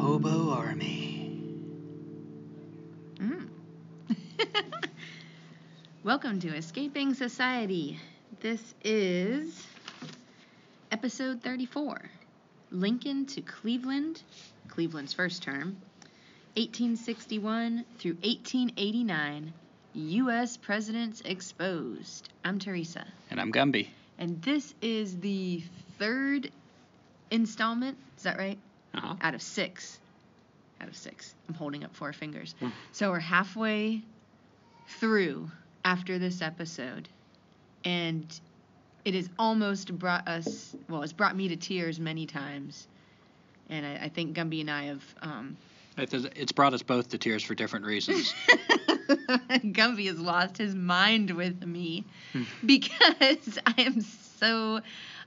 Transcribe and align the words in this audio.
Hobo 0.00 0.50
Army. 0.54 1.30
Mm. 3.16 3.48
Welcome 6.04 6.40
to 6.40 6.56
Escaping 6.56 7.12
Society. 7.12 8.00
This 8.40 8.74
is 8.82 9.66
episode 10.90 11.42
34 11.42 12.00
Lincoln 12.70 13.26
to 13.26 13.42
Cleveland, 13.42 14.22
Cleveland's 14.68 15.12
first 15.12 15.42
term, 15.42 15.76
1861 16.56 17.84
through 17.98 18.14
1889. 18.22 19.52
U.S. 19.92 20.56
Presidents 20.56 21.20
Exposed. 21.26 22.30
I'm 22.42 22.58
Teresa. 22.58 23.06
And 23.30 23.38
I'm 23.38 23.52
Gumby. 23.52 23.88
And 24.18 24.40
this 24.40 24.74
is 24.80 25.18
the 25.18 25.62
third 25.98 26.50
installment. 27.30 27.98
Is 28.16 28.22
that 28.22 28.38
right? 28.38 28.58
Uh-huh. 28.94 29.14
Out 29.20 29.34
of 29.34 29.42
six. 29.42 29.98
Out 30.80 30.88
of 30.88 30.96
six. 30.96 31.34
I'm 31.48 31.54
holding 31.54 31.84
up 31.84 31.94
four 31.94 32.12
fingers. 32.12 32.54
Hmm. 32.60 32.68
So 32.92 33.10
we're 33.10 33.18
halfway 33.20 34.02
through 34.88 35.50
after 35.84 36.18
this 36.18 36.42
episode. 36.42 37.08
And 37.84 38.26
it 39.04 39.14
has 39.14 39.28
almost 39.38 39.96
brought 39.98 40.26
us, 40.28 40.74
well, 40.88 41.02
it's 41.02 41.12
brought 41.12 41.36
me 41.36 41.48
to 41.48 41.56
tears 41.56 41.98
many 42.00 42.26
times. 42.26 42.86
And 43.68 43.86
I, 43.86 44.04
I 44.04 44.08
think 44.08 44.36
Gumby 44.36 44.60
and 44.62 44.70
I 44.70 44.84
have. 44.84 45.04
Um, 45.22 45.56
It's 45.96 46.12
it's 46.12 46.52
brought 46.52 46.74
us 46.74 46.82
both 46.82 47.08
to 47.10 47.18
tears 47.18 47.42
for 47.44 47.54
different 47.54 47.84
reasons. 47.86 48.34
Gumby 49.08 50.06
has 50.06 50.18
lost 50.18 50.58
his 50.58 50.74
mind 50.74 51.30
with 51.30 51.64
me 51.64 52.04
Hmm. 52.32 52.42
because 52.64 53.58
I 53.66 53.74
am 53.82 54.00
so 54.00 54.80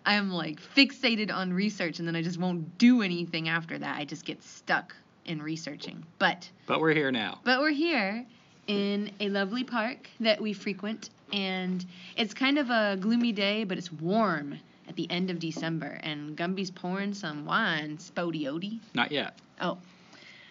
I 0.05 0.15
am 0.15 0.31
like 0.31 0.59
fixated 0.61 1.33
on 1.33 1.53
research 1.53 1.99
and 1.99 2.07
then 2.07 2.15
I 2.15 2.21
just 2.21 2.39
won't 2.39 2.77
do 2.77 3.01
anything 3.01 3.49
after 3.49 3.77
that. 3.77 3.97
I 3.97 4.05
just 4.05 4.25
get 4.25 4.43
stuck 4.43 4.95
in 5.25 5.41
researching. 5.41 6.05
But 6.19 6.49
but 6.65 6.79
we're 6.81 6.93
here 6.93 7.11
now. 7.11 7.39
but 7.43 7.59
we're 7.59 7.71
here 7.71 8.25
in 8.67 9.11
a 9.19 9.29
lovely 9.29 9.63
park 9.63 10.09
that 10.19 10.41
we 10.41 10.53
frequent 10.53 11.09
and 11.31 11.85
it's 12.15 12.33
kind 12.33 12.57
of 12.57 12.69
a 12.69 12.97
gloomy 12.99 13.31
day, 13.31 13.63
but 13.63 13.77
it's 13.77 13.91
warm 13.91 14.59
at 14.87 14.95
the 14.95 15.09
end 15.09 15.29
of 15.29 15.39
December 15.39 15.99
and 16.03 16.35
Gumby's 16.35 16.71
pouring 16.71 17.13
some 17.13 17.45
wine, 17.45 17.97
Spodioti. 17.97 18.79
Not 18.93 19.11
yet. 19.11 19.37
Oh, 19.61 19.77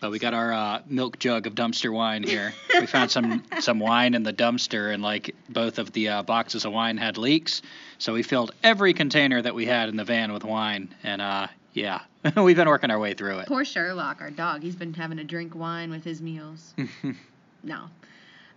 But 0.02 0.10
we 0.10 0.18
got 0.18 0.34
our 0.34 0.52
uh, 0.52 0.82
milk 0.88 1.20
jug 1.20 1.46
of 1.46 1.54
dumpster 1.54 1.92
wine 1.92 2.24
here. 2.24 2.52
we 2.74 2.86
found 2.86 3.12
some 3.12 3.44
some 3.60 3.78
wine 3.78 4.14
in 4.14 4.24
the 4.24 4.32
dumpster, 4.32 4.92
and 4.92 5.00
like 5.00 5.32
both 5.48 5.78
of 5.78 5.92
the 5.92 6.08
uh, 6.08 6.22
boxes 6.24 6.64
of 6.64 6.72
wine 6.72 6.96
had 6.96 7.18
leaks, 7.18 7.62
so 7.98 8.12
we 8.12 8.24
filled 8.24 8.50
every 8.64 8.94
container 8.94 9.40
that 9.40 9.54
we 9.54 9.64
had 9.64 9.88
in 9.88 9.94
the 9.94 10.02
van 10.02 10.32
with 10.32 10.42
wine. 10.42 10.92
And 11.04 11.22
uh, 11.22 11.46
yeah, 11.72 12.00
we've 12.36 12.56
been 12.56 12.66
working 12.66 12.90
our 12.90 12.98
way 12.98 13.14
through 13.14 13.38
it. 13.38 13.46
Poor 13.46 13.64
Sherlock, 13.64 14.20
our 14.20 14.32
dog. 14.32 14.64
He's 14.64 14.74
been 14.74 14.92
having 14.92 15.18
to 15.18 15.24
drink 15.24 15.54
wine 15.54 15.88
with 15.88 16.02
his 16.02 16.20
meals. 16.20 16.74
no. 17.62 17.84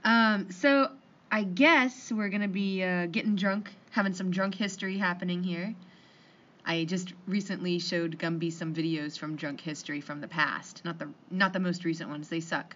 Um, 0.04 0.50
so 0.50 0.90
I 1.32 1.44
guess 1.44 2.12
we're 2.12 2.30
gonna 2.30 2.48
be 2.48 2.84
uh, 2.84 3.06
getting 3.06 3.36
drunk, 3.36 3.70
having 3.92 4.16
some 4.16 4.32
drunk 4.32 4.56
history 4.56 4.98
happening 4.98 5.44
here. 5.44 5.76
I 6.66 6.86
just 6.86 7.14
recently 7.28 7.80
showed 7.80 8.18
Gumby 8.18 8.52
some 8.52 8.74
videos 8.74 9.18
from 9.18 9.36
drunk 9.36 9.62
history 9.62 10.02
from 10.02 10.20
the 10.20 10.28
past, 10.28 10.84
not 10.84 10.98
the 10.98 11.10
not 11.30 11.54
the 11.54 11.60
most 11.60 11.86
recent 11.86 12.10
ones. 12.10 12.28
They 12.30 12.40
suck. 12.40 12.76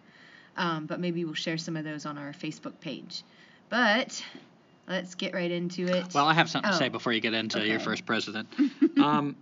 Um, 0.57 0.85
but 0.85 0.99
maybe 0.99 1.23
we'll 1.23 1.35
share 1.35 1.57
some 1.57 1.77
of 1.77 1.85
those 1.85 2.05
on 2.05 2.17
our 2.17 2.33
Facebook 2.33 2.79
page. 2.81 3.23
But 3.69 4.23
let's 4.87 5.15
get 5.15 5.33
right 5.33 5.49
into 5.49 5.85
it. 5.87 6.13
Well, 6.13 6.25
I 6.25 6.33
have 6.33 6.49
something 6.49 6.71
to 6.71 6.77
say 6.77 6.87
Oh, 6.87 6.89
before 6.89 7.13
you 7.13 7.21
get 7.21 7.33
into 7.33 7.65
your 7.65 7.79
first 7.79 8.05
president. 8.05 8.47
um, 8.97 9.35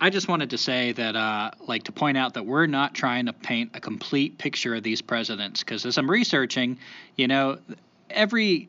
I 0.00 0.10
just 0.10 0.26
wanted 0.26 0.50
to 0.50 0.58
say 0.58 0.92
that, 0.92 1.16
uh, 1.16 1.50
like, 1.66 1.84
to 1.84 1.92
point 1.92 2.16
out 2.16 2.34
that 2.34 2.46
we're 2.46 2.66
not 2.66 2.94
trying 2.94 3.26
to 3.26 3.32
paint 3.32 3.72
a 3.74 3.80
complete 3.80 4.38
picture 4.38 4.74
of 4.74 4.82
these 4.82 5.02
presidents, 5.02 5.60
because 5.60 5.84
as 5.86 5.98
I'm 5.98 6.10
researching, 6.10 6.78
you 7.16 7.28
know, 7.28 7.58
every 8.10 8.68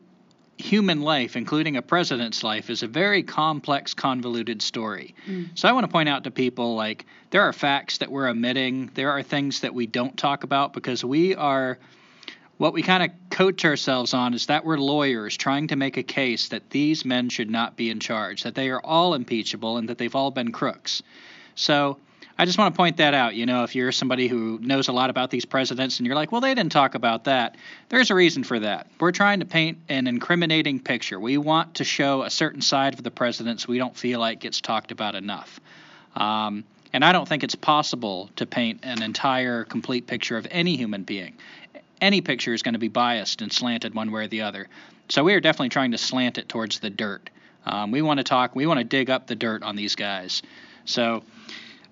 human 0.58 1.02
life, 1.02 1.36
including 1.36 1.76
a 1.76 1.82
president's 1.82 2.42
life, 2.42 2.70
is 2.70 2.82
a 2.82 2.86
very 2.86 3.22
complex, 3.22 3.94
convoluted 3.94 4.62
story. 4.62 5.14
Mm. 5.26 5.50
So 5.54 5.68
I 5.68 5.72
want 5.72 5.84
to 5.84 5.92
point 5.92 6.08
out 6.08 6.24
to 6.24 6.30
people, 6.30 6.74
like, 6.74 7.06
there 7.30 7.42
are 7.42 7.52
facts 7.52 7.98
that 7.98 8.10
we're 8.10 8.28
omitting, 8.28 8.90
there 8.94 9.10
are 9.10 9.22
things 9.22 9.60
that 9.60 9.74
we 9.74 9.86
don't 9.86 10.16
talk 10.16 10.44
about 10.44 10.72
because 10.72 11.04
we 11.04 11.34
are 11.34 11.78
what 12.58 12.72
we 12.72 12.82
kind 12.82 13.02
of 13.02 13.10
coach 13.28 13.66
ourselves 13.66 14.14
on 14.14 14.32
is 14.32 14.46
that 14.46 14.64
we're 14.64 14.78
lawyers 14.78 15.36
trying 15.36 15.68
to 15.68 15.76
make 15.76 15.98
a 15.98 16.02
case 16.02 16.48
that 16.48 16.70
these 16.70 17.04
men 17.04 17.28
should 17.28 17.50
not 17.50 17.76
be 17.76 17.90
in 17.90 18.00
charge, 18.00 18.44
that 18.44 18.54
they 18.54 18.70
are 18.70 18.80
all 18.80 19.12
impeachable, 19.12 19.76
and 19.76 19.90
that 19.90 19.98
they've 19.98 20.14
all 20.14 20.30
been 20.30 20.52
crooks. 20.52 21.02
So 21.54 21.98
I 22.38 22.44
just 22.44 22.58
want 22.58 22.74
to 22.74 22.76
point 22.76 22.98
that 22.98 23.14
out. 23.14 23.34
You 23.34 23.46
know, 23.46 23.64
if 23.64 23.74
you're 23.74 23.92
somebody 23.92 24.28
who 24.28 24.58
knows 24.60 24.88
a 24.88 24.92
lot 24.92 25.08
about 25.08 25.30
these 25.30 25.44
presidents 25.44 25.98
and 25.98 26.06
you're 26.06 26.16
like, 26.16 26.32
well, 26.32 26.40
they 26.40 26.54
didn't 26.54 26.72
talk 26.72 26.94
about 26.94 27.24
that, 27.24 27.56
there's 27.88 28.10
a 28.10 28.14
reason 28.14 28.44
for 28.44 28.58
that. 28.60 28.88
We're 29.00 29.12
trying 29.12 29.40
to 29.40 29.46
paint 29.46 29.78
an 29.88 30.06
incriminating 30.06 30.80
picture. 30.80 31.18
We 31.18 31.38
want 31.38 31.76
to 31.76 31.84
show 31.84 32.22
a 32.22 32.30
certain 32.30 32.60
side 32.60 32.94
of 32.94 33.02
the 33.02 33.10
presidents 33.10 33.66
we 33.66 33.78
don't 33.78 33.96
feel 33.96 34.20
like 34.20 34.40
gets 34.40 34.60
talked 34.60 34.92
about 34.92 35.14
enough. 35.14 35.60
Um, 36.14 36.64
and 36.92 37.04
I 37.04 37.12
don't 37.12 37.28
think 37.28 37.42
it's 37.42 37.54
possible 37.54 38.30
to 38.36 38.46
paint 38.46 38.80
an 38.82 39.02
entire, 39.02 39.64
complete 39.64 40.06
picture 40.06 40.36
of 40.36 40.46
any 40.50 40.76
human 40.76 41.02
being 41.02 41.34
any 42.00 42.20
picture 42.20 42.52
is 42.52 42.62
going 42.62 42.74
to 42.74 42.78
be 42.78 42.88
biased 42.88 43.42
and 43.42 43.52
slanted 43.52 43.94
one 43.94 44.12
way 44.12 44.24
or 44.24 44.28
the 44.28 44.42
other. 44.42 44.68
So 45.08 45.24
we 45.24 45.34
are 45.34 45.40
definitely 45.40 45.70
trying 45.70 45.92
to 45.92 45.98
slant 45.98 46.38
it 46.38 46.48
towards 46.48 46.80
the 46.80 46.90
dirt. 46.90 47.30
Um, 47.64 47.90
we 47.90 48.02
want 48.02 48.18
to 48.18 48.24
talk, 48.24 48.54
we 48.54 48.66
want 48.66 48.78
to 48.78 48.84
dig 48.84 49.10
up 49.10 49.26
the 49.26 49.34
dirt 49.34 49.62
on 49.62 49.76
these 49.76 49.94
guys. 49.94 50.42
So 50.84 51.22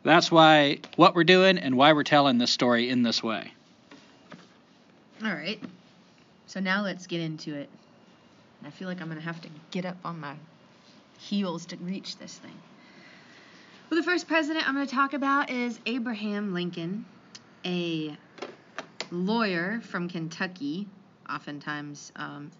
that's 0.04 0.30
why 0.30 0.78
what 0.96 1.14
we're 1.14 1.24
doing 1.24 1.58
and 1.58 1.76
why 1.76 1.92
we're 1.92 2.04
telling 2.04 2.38
this 2.38 2.50
story 2.50 2.88
in 2.90 3.02
this 3.02 3.22
way. 3.22 3.52
All 5.24 5.32
right. 5.32 5.60
So 6.46 6.60
now 6.60 6.82
let's 6.82 7.06
get 7.06 7.20
into 7.20 7.54
it. 7.54 7.68
I 8.64 8.70
feel 8.70 8.88
like 8.88 9.00
I'm 9.00 9.08
going 9.08 9.18
to 9.18 9.24
have 9.24 9.40
to 9.42 9.48
get 9.70 9.84
up 9.84 9.96
on 10.04 10.20
my 10.20 10.34
heels 11.18 11.66
to 11.66 11.76
reach 11.76 12.18
this 12.18 12.36
thing. 12.38 12.56
Well, 13.90 14.00
the 14.00 14.04
first 14.04 14.26
president 14.28 14.66
I'm 14.66 14.74
going 14.74 14.86
to 14.86 14.94
talk 14.94 15.12
about 15.12 15.50
is 15.50 15.78
Abraham 15.86 16.54
Lincoln, 16.54 17.04
a 17.64 18.16
lawyer 19.10 19.80
from 19.82 20.08
Kentucky, 20.08 20.86
oftentimes 21.28 22.12
um, 22.16 22.50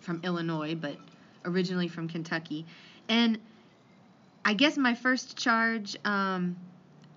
from 0.00 0.20
Illinois, 0.24 0.74
but 0.74 0.96
originally 1.44 1.88
from 1.88 2.08
Kentucky. 2.08 2.66
And 3.08 3.38
I 4.46 4.54
guess 4.54 4.78
my 4.78 4.94
first 4.94 5.36
charge, 5.36 5.96
um, 6.04 6.56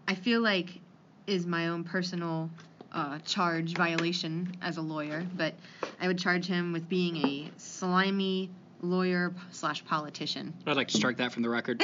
I 0.07 0.15
feel 0.15 0.41
like, 0.41 0.79
is 1.27 1.45
my 1.45 1.67
own 1.67 1.83
personal 1.83 2.49
uh, 2.91 3.19
charge 3.19 3.75
violation 3.75 4.51
as 4.63 4.77
a 4.77 4.81
lawyer, 4.81 5.23
but 5.37 5.53
I 6.01 6.07
would 6.07 6.17
charge 6.17 6.47
him 6.47 6.73
with 6.73 6.89
being 6.89 7.17
a 7.17 7.51
slimy 7.57 8.49
lawyer 8.81 9.31
slash 9.51 9.85
politician. 9.85 10.55
I'd 10.65 10.75
like 10.75 10.87
to 10.87 10.97
strike 10.97 11.17
that 11.17 11.31
from 11.31 11.43
the 11.43 11.49
record. 11.49 11.83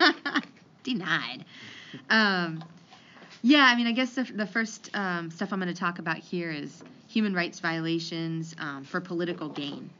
Denied. 0.82 1.44
Um, 2.08 2.64
yeah, 3.42 3.66
I 3.70 3.76
mean, 3.76 3.86
I 3.86 3.92
guess 3.92 4.14
the, 4.14 4.22
the 4.22 4.46
first 4.46 4.88
um, 4.94 5.30
stuff 5.30 5.52
I'm 5.52 5.60
going 5.60 5.74
to 5.74 5.78
talk 5.78 5.98
about 5.98 6.16
here 6.16 6.50
is 6.50 6.82
human 7.06 7.34
rights 7.34 7.60
violations 7.60 8.56
um, 8.58 8.84
for 8.84 9.02
political 9.02 9.50
gain. 9.50 9.90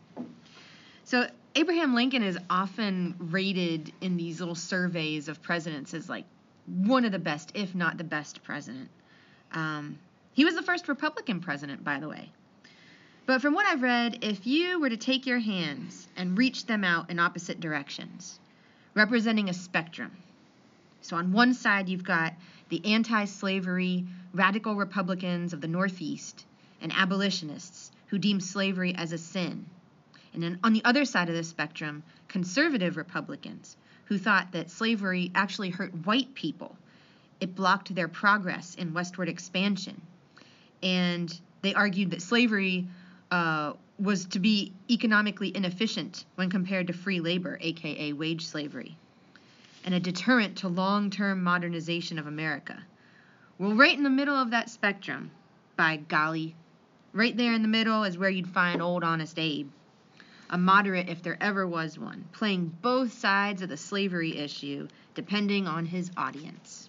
So 1.05 1.28
Abraham 1.56 1.95
Lincoln 1.95 2.23
is 2.23 2.39
often 2.51 3.15
rated 3.19 3.93
in 4.01 4.17
these 4.17 4.41
little 4.41 4.56
surveys 4.56 5.29
of 5.29 5.41
presidents 5.41 5.95
as 5.95 6.09
like 6.09 6.25
one 6.67 7.05
of 7.05 7.12
the 7.12 7.19
best, 7.19 7.53
if 7.55 7.75
not 7.75 7.97
the 7.97 8.05
best 8.05 8.43
president. 8.43 8.89
Um, 9.53 9.99
he 10.33 10.45
was 10.45 10.56
the 10.56 10.62
first 10.62 10.89
Republican 10.89 11.41
president, 11.41 11.85
by 11.85 12.01
the 12.01 12.09
way. 12.09 12.31
But 13.27 13.41
from 13.41 13.55
what 13.55 13.67
I've 13.67 13.83
read, 13.83 14.19
if 14.23 14.47
you 14.47 14.81
were 14.81 14.91
to 14.91 14.97
take 14.97 15.27
your 15.27 15.39
hands 15.39 16.09
and 16.17 16.37
reach 16.37 16.67
them 16.67 16.83
out 16.83 17.09
in 17.09 17.19
opposite 17.19 17.61
directions, 17.61 18.39
representing 18.95 19.49
a 19.49 19.55
spectrum, 19.55 20.11
so 21.03 21.17
on 21.17 21.33
one 21.33 21.55
side, 21.55 21.89
you've 21.89 22.05
got 22.05 22.35
the 22.69 22.85
anti 22.85 23.27
slavery 23.27 24.05
radical 24.33 24.75
Republicans 24.75 25.53
of 25.53 25.61
the 25.61 25.69
Northeast 25.69 26.45
and 26.81 26.93
abolitionists 26.93 27.93
who 28.09 28.19
deem 28.19 28.41
slavery 28.41 28.95
as 28.97 29.12
a 29.12 29.19
sin. 29.19 29.67
And 30.34 30.42
then 30.42 30.58
on 30.62 30.72
the 30.72 30.84
other 30.84 31.04
side 31.04 31.28
of 31.28 31.34
the 31.34 31.44
spectrum, 31.44 32.02
conservative 32.28 32.96
Republicans 32.96 33.76
who 34.06 34.19
thought 34.19 34.52
that 34.52 34.70
slavery 34.70 35.31
actually 35.34 35.70
hurt 35.70 36.06
white 36.06 36.34
people 36.34 36.76
it 37.40 37.54
blocked 37.54 37.94
their 37.94 38.08
progress 38.08 38.75
in 38.75 38.94
westward 38.94 39.28
expansion. 39.28 40.00
And 40.82 41.38
they 41.62 41.75
argued 41.75 42.10
that 42.12 42.22
slavery 42.22 42.86
uh, 43.31 43.75
was 43.98 44.26
to 44.26 44.38
be 44.38 44.72
economically 44.90 45.54
inefficient 45.54 46.25
when 46.36 46.50
compared 46.50 46.86
to 46.88 46.92
free 46.92 47.20
labor, 47.20 47.58
aka 47.60 48.12
wage 48.12 48.46
slavery, 48.46 48.96
and 49.84 49.94
a 49.94 50.00
deterrent 50.00 50.56
to 50.58 50.69
long 50.69 51.10
term 51.10 51.42
modernization 51.42 52.19
of 52.19 52.26
America. 52.26 52.82
Well, 53.58 53.75
right 53.75 53.96
in 53.96 54.04
the 54.04 54.10
middle 54.10 54.36
of 54.36 54.50
that 54.50 54.70
spectrum, 54.70 55.31
by 55.76 55.96
golly, 55.96 56.54
right 57.12 57.36
there 57.36 57.52
in 57.52 57.62
the 57.62 57.69
middle 57.69 58.04
is 58.04 58.19
where 58.19 58.31
you'd 58.31 58.48
find 58.48 58.82
old 58.82 59.04
Honest 59.04 59.38
Abe, 59.38 59.69
a 60.50 60.58
moderate 60.58 61.08
if 61.08 61.23
there 61.23 61.37
ever 61.41 61.67
was 61.67 61.99
one, 61.99 62.25
playing 62.32 62.73
both 62.82 63.12
sides 63.12 63.62
of 63.62 63.69
the 63.69 63.76
slavery 63.76 64.37
issue 64.37 64.88
depending 65.14 65.67
on 65.67 65.87
his 65.87 66.11
audience. 66.17 66.88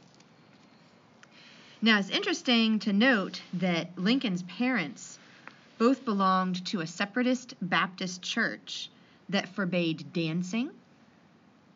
Now, 1.81 1.99
it's 1.99 2.09
interesting 2.09 2.79
to 2.79 2.93
note 2.93 3.41
that 3.53 3.97
Lincoln's 3.97 4.43
parents 4.43 5.19
both 5.77 6.05
belonged 6.05 6.65
to 6.67 6.81
a 6.81 6.87
separatist 6.87 7.53
Baptist 7.61 8.21
church 8.21 8.89
that 9.29 9.49
forbade 9.49 10.13
dancing, 10.13 10.71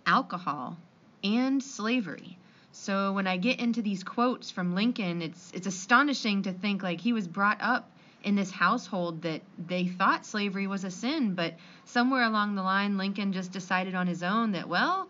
alcohol, 0.06 0.78
and 1.24 1.62
slavery. 1.62 2.38
So 2.72 3.14
when 3.14 3.28
I 3.28 3.38
get 3.38 3.60
into 3.60 3.82
these 3.82 4.04
quotes 4.04 4.52
from 4.52 4.74
Lincoln, 4.74 5.22
it's 5.22 5.52
it's 5.54 5.68
astonishing 5.68 6.44
to 6.44 6.54
think 6.54 6.82
like 6.82 7.02
he 7.02 7.14
was 7.14 7.28
brought 7.28 7.62
up 7.62 7.92
in 8.24 8.36
this 8.36 8.52
household 8.52 9.22
that 9.22 9.42
they 9.68 9.86
thought 9.86 10.26
slavery 10.26 10.68
was 10.68 10.84
a 10.84 10.92
sin, 10.92 11.34
but 11.36 11.56
somewhere 11.86 12.24
along 12.24 12.56
the 12.56 12.64
line 12.64 12.98
Lincoln 12.98 13.34
just 13.34 13.52
decided 13.52 13.96
on 13.96 14.08
his 14.08 14.24
own 14.24 14.52
that 14.52 14.68
well, 14.68 15.10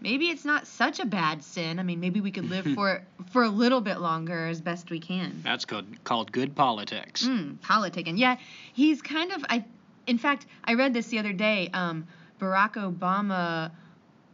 maybe 0.00 0.28
it's 0.28 0.44
not 0.44 0.66
such 0.66 1.00
a 1.00 1.06
bad 1.06 1.42
sin. 1.42 1.78
I 1.78 1.82
mean, 1.82 2.00
maybe 2.00 2.20
we 2.20 2.30
could 2.30 2.48
live 2.48 2.66
for 2.74 3.02
for 3.30 3.44
a 3.44 3.48
little 3.48 3.80
bit 3.80 3.98
longer 4.00 4.46
as 4.46 4.60
best 4.60 4.90
we 4.90 5.00
can. 5.00 5.40
That's 5.44 5.64
called 5.64 5.86
called 6.04 6.32
good 6.32 6.54
politics. 6.54 7.24
Mm, 7.24 7.60
politic, 7.60 8.06
and 8.06 8.18
yeah, 8.18 8.36
he's 8.72 9.02
kind 9.02 9.32
of. 9.32 9.44
I, 9.48 9.64
in 10.06 10.18
fact, 10.18 10.46
I 10.64 10.74
read 10.74 10.94
this 10.94 11.08
the 11.08 11.18
other 11.18 11.32
day. 11.32 11.68
Um, 11.72 12.06
Barack 12.38 12.74
Obama 12.74 13.72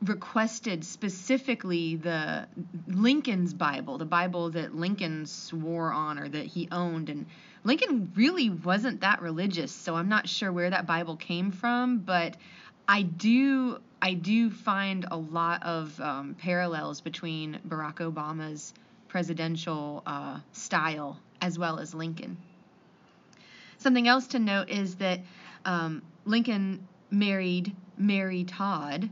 requested 0.02 0.84
specifically 0.84 1.96
the 1.96 2.46
Lincoln's 2.88 3.54
Bible, 3.54 3.98
the 3.98 4.04
Bible 4.04 4.50
that 4.50 4.74
Lincoln 4.74 5.26
swore 5.26 5.92
on 5.92 6.18
or 6.18 6.28
that 6.28 6.44
he 6.44 6.68
owned, 6.72 7.08
and 7.08 7.26
Lincoln 7.64 8.12
really 8.16 8.50
wasn't 8.50 9.02
that 9.02 9.22
religious, 9.22 9.72
so 9.72 9.94
I'm 9.94 10.08
not 10.08 10.28
sure 10.28 10.50
where 10.52 10.70
that 10.70 10.86
Bible 10.86 11.16
came 11.16 11.52
from, 11.52 11.98
but 11.98 12.36
I 12.88 13.02
do 13.02 13.78
I 14.00 14.14
do 14.14 14.50
find 14.50 15.06
a 15.08 15.16
lot 15.16 15.62
of 15.62 16.00
um, 16.00 16.34
parallels 16.34 17.00
between 17.00 17.60
Barack 17.66 17.96
Obama's 17.96 18.74
presidential 19.06 20.02
uh, 20.04 20.40
style 20.52 21.20
as 21.40 21.56
well 21.56 21.78
as 21.78 21.94
Lincoln. 21.94 22.36
Something 23.78 24.08
else 24.08 24.28
to 24.28 24.40
note 24.40 24.70
is 24.70 24.96
that 24.96 25.20
um, 25.64 26.02
Lincoln 26.24 26.88
married 27.10 27.76
Mary 27.96 28.42
Todd, 28.42 29.08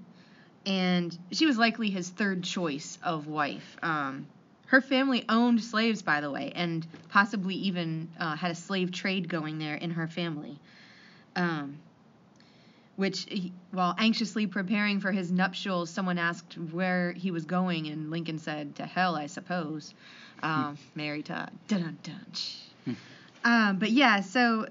and 0.67 1.17
she 1.31 1.47
was 1.47 1.57
likely 1.57 1.91
his 1.91 2.09
third 2.09 2.43
choice 2.43 2.99
of 3.03 3.29
wife. 3.29 3.77
Um, 3.83 4.27
her 4.71 4.81
family 4.81 5.25
owned 5.29 5.61
slaves, 5.61 6.01
by 6.01 6.21
the 6.21 6.31
way, 6.31 6.53
and 6.55 6.87
possibly 7.09 7.57
even 7.57 8.09
uh, 8.21 8.37
had 8.37 8.53
a 8.53 8.55
slave 8.55 8.93
trade 8.93 9.29
going 9.29 9.59
there 9.59 9.75
in 9.75 9.91
her 9.91 10.07
family. 10.07 10.57
Um, 11.35 11.79
which, 12.95 13.25
he, 13.29 13.53
while 13.73 13.97
anxiously 13.99 14.47
preparing 14.47 15.01
for 15.01 15.11
his 15.11 15.33
nuptials, 15.33 15.91
someone 15.91 16.19
asked 16.19 16.57
where 16.71 17.13
he 17.13 17.33
was 17.33 17.47
going, 17.47 17.89
and 17.89 18.11
Lincoln 18.11 18.39
said, 18.39 18.77
"To 18.77 18.87
hell, 18.87 19.17
I 19.17 19.27
suppose." 19.27 19.93
Um, 20.41 20.79
Mary 20.95 21.25
Todd. 21.25 21.51
Dun 21.67 21.99
dun. 22.05 22.97
um, 23.45 23.79
but 23.79 23.91
yeah, 23.91 24.21
so 24.21 24.69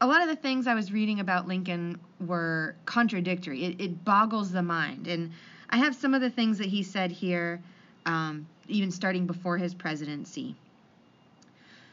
a 0.00 0.08
lot 0.08 0.22
of 0.22 0.28
the 0.28 0.36
things 0.36 0.66
I 0.66 0.74
was 0.74 0.90
reading 0.90 1.20
about 1.20 1.46
Lincoln 1.46 2.00
were 2.18 2.74
contradictory. 2.84 3.64
It, 3.64 3.80
it 3.80 4.04
boggles 4.04 4.50
the 4.50 4.62
mind, 4.62 5.06
and 5.06 5.30
I 5.70 5.76
have 5.76 5.94
some 5.94 6.14
of 6.14 6.20
the 6.20 6.30
things 6.30 6.58
that 6.58 6.66
he 6.66 6.82
said 6.82 7.12
here, 7.12 7.62
um, 8.06 8.46
even 8.68 8.90
starting 8.90 9.26
before 9.26 9.58
his 9.58 9.74
presidency. 9.74 10.54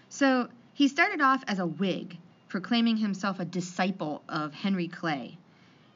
So 0.10 0.50
he 0.74 0.88
started 0.88 1.22
off 1.22 1.44
as 1.48 1.60
a 1.60 1.66
Whig, 1.66 2.18
proclaiming 2.50 2.98
himself 2.98 3.40
a 3.40 3.46
disciple 3.46 4.22
of 4.28 4.54
Henry 4.54 4.88
Clay. 4.88 5.38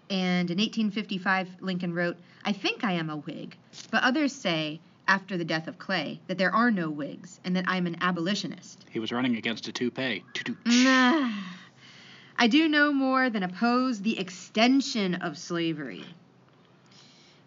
And 0.09 0.51
in 0.51 0.57
1855, 0.57 1.61
Lincoln 1.61 1.93
wrote, 1.93 2.17
I 2.43 2.51
think 2.51 2.83
I 2.83 2.93
am 2.93 3.09
a 3.09 3.17
Whig, 3.17 3.57
but 3.91 4.03
others 4.03 4.33
say, 4.33 4.79
after 5.07 5.37
the 5.37 5.45
death 5.45 5.67
of 5.67 5.77
Clay, 5.77 6.19
that 6.27 6.37
there 6.37 6.53
are 6.53 6.71
no 6.71 6.89
Whigs 6.89 7.39
and 7.43 7.55
that 7.55 7.65
I'm 7.67 7.87
an 7.87 7.97
abolitionist. 8.01 8.85
He 8.89 8.99
was 8.99 9.11
running 9.11 9.35
against 9.35 9.67
a 9.67 9.71
toupee. 9.71 10.23
I 12.37 12.47
do 12.47 12.67
no 12.67 12.91
more 12.91 13.29
than 13.29 13.43
oppose 13.43 14.01
the 14.01 14.19
extension 14.19 15.15
of 15.15 15.37
slavery. 15.37 16.03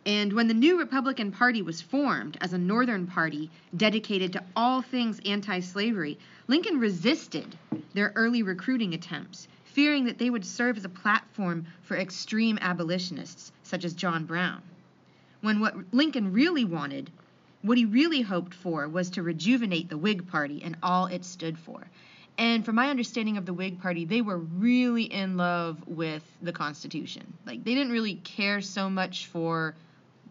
And 0.08 0.32
when 0.32 0.48
the 0.48 0.54
new 0.54 0.78
Republican 0.78 1.32
Party 1.32 1.60
was 1.60 1.82
formed 1.82 2.38
as 2.40 2.54
a 2.54 2.58
Northern 2.58 3.06
party 3.06 3.50
dedicated 3.76 4.32
to 4.32 4.42
all 4.56 4.80
things 4.80 5.20
anti 5.26 5.60
slavery, 5.60 6.18
Lincoln 6.46 6.80
resisted 6.80 7.58
their 7.92 8.14
early 8.16 8.42
recruiting 8.42 8.94
attempts, 8.94 9.48
fearing 9.64 10.06
that 10.06 10.16
they 10.16 10.30
would 10.30 10.46
serve 10.46 10.78
as 10.78 10.86
a 10.86 10.88
platform 10.88 11.66
for 11.82 11.94
extreme 11.94 12.58
abolitionists, 12.62 13.52
such 13.62 13.84
as 13.84 13.92
John 13.92 14.24
Brown. 14.24 14.62
When 15.42 15.60
what 15.60 15.76
Lincoln 15.92 16.32
really 16.32 16.64
wanted, 16.64 17.10
what 17.60 17.76
he 17.76 17.84
really 17.84 18.22
hoped 18.22 18.54
for, 18.54 18.88
was 18.88 19.10
to 19.10 19.22
rejuvenate 19.22 19.90
the 19.90 19.98
Whig 19.98 20.26
Party 20.26 20.62
and 20.64 20.78
all 20.82 21.04
it 21.04 21.26
stood 21.26 21.58
for. 21.58 21.86
And 22.38 22.64
from 22.64 22.76
my 22.76 22.88
understanding 22.88 23.36
of 23.36 23.44
the 23.44 23.52
Whig 23.52 23.78
Party, 23.82 24.06
they 24.06 24.22
were 24.22 24.38
really 24.38 25.02
in 25.02 25.36
love 25.36 25.86
with 25.86 26.24
the 26.40 26.52
Constitution. 26.52 27.34
Like, 27.44 27.62
they 27.62 27.74
didn't 27.74 27.92
really 27.92 28.14
care 28.14 28.62
so 28.62 28.88
much 28.88 29.26
for 29.26 29.74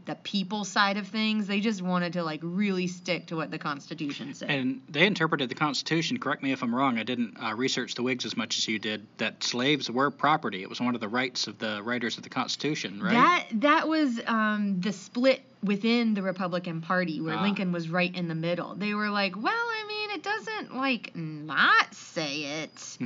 the 0.08 0.16
people 0.16 0.66
side 0.66 0.98
of 0.98 1.08
things. 1.08 1.46
They 1.46 1.60
just 1.60 1.82
wanted 1.82 2.14
to 2.14 2.24
like 2.24 2.40
really 2.42 2.88
stick 2.88 3.28
to 3.28 3.36
what 3.36 3.52
the 3.52 3.60
Constitution 3.60 4.34
said. 4.34 4.50
And 4.50 4.82
they 4.90 5.06
interpreted 5.06 5.50
the 5.50 5.56
Constitution. 5.56 6.18
Correct 6.18 6.42
me 6.42 6.52
if 6.52 6.64
I'm 6.64 6.74
wrong. 6.74 6.98
I 6.98 7.04
didn't 7.04 7.38
uh, 7.42 7.54
research 7.54 7.94
the 7.96 8.02
Whigs 8.04 8.26
as 8.26 8.36
much 8.36 8.58
as 8.58 8.68
you 8.68 8.80
did. 8.80 9.06
That 9.20 9.44
slaves 9.44 9.92
were 9.92 10.10
property. 10.10 10.64
It 10.64 10.70
was 10.70 10.82
one 10.82 10.96
of 10.96 11.02
the 11.02 11.08
rights 11.08 11.46
of 11.48 11.60
the 11.60 11.84
writers 11.84 12.18
of 12.18 12.24
the 12.24 12.30
Constitution, 12.30 13.00
right? 13.04 13.14
That 13.14 13.46
that 13.62 13.88
was 13.88 14.20
um, 14.26 14.82
the 14.82 14.92
split 14.94 15.44
within 15.64 16.14
the 16.14 16.22
Republican 16.22 16.82
Party, 16.82 17.20
where 17.22 17.36
Ah. 17.36 17.42
Lincoln 17.44 17.72
was 17.72 17.90
right 17.90 18.16
in 18.16 18.28
the 18.28 18.36
middle. 18.36 18.76
They 18.76 18.94
were 18.94 19.10
like, 19.10 19.36
well, 19.36 19.54
I 19.54 19.86
mean, 19.88 20.12
it 20.12 20.24
doesn't 20.24 20.76
like 20.76 21.16
not 21.16 21.94
say 21.94 22.62
it. 22.64 22.98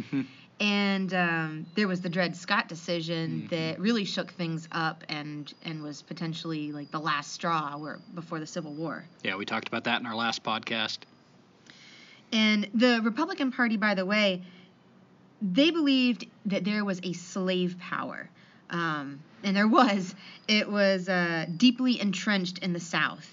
And 0.61 1.11
um, 1.15 1.65
there 1.73 1.87
was 1.87 2.01
the 2.01 2.09
Dred 2.09 2.35
Scott 2.35 2.69
decision 2.69 3.47
Mhm. 3.47 3.49
that 3.49 3.79
really 3.79 4.05
shook 4.05 4.31
things 4.33 4.67
up 4.71 5.03
and 5.09 5.51
and 5.65 5.81
was 5.81 6.03
potentially 6.03 6.71
like 6.71 6.91
the 6.91 6.99
last 6.99 7.33
straw 7.33 7.77
where, 7.77 7.97
before 8.13 8.39
the 8.39 8.45
Civil 8.45 8.73
War. 8.73 9.03
Yeah, 9.23 9.37
we 9.37 9.45
talked 9.45 9.67
about 9.67 9.85
that 9.85 9.99
in 9.99 10.05
our 10.05 10.15
last 10.15 10.43
podcast. 10.43 10.99
And 12.31 12.69
the 12.75 13.01
Republican 13.03 13.51
Party, 13.51 13.75
by 13.75 13.95
the 13.95 14.05
way, 14.05 14.43
they 15.41 15.71
believed 15.71 16.27
that 16.45 16.63
there 16.63 16.85
was 16.85 16.99
a 17.03 17.13
slave 17.13 17.77
power. 17.79 18.29
Um, 18.69 19.19
and 19.43 19.57
there 19.57 19.67
was. 19.67 20.15
It 20.47 20.69
was 20.69 21.09
uh, 21.09 21.47
deeply 21.57 21.99
entrenched 21.99 22.59
in 22.59 22.73
the 22.73 22.79
South. 22.79 23.27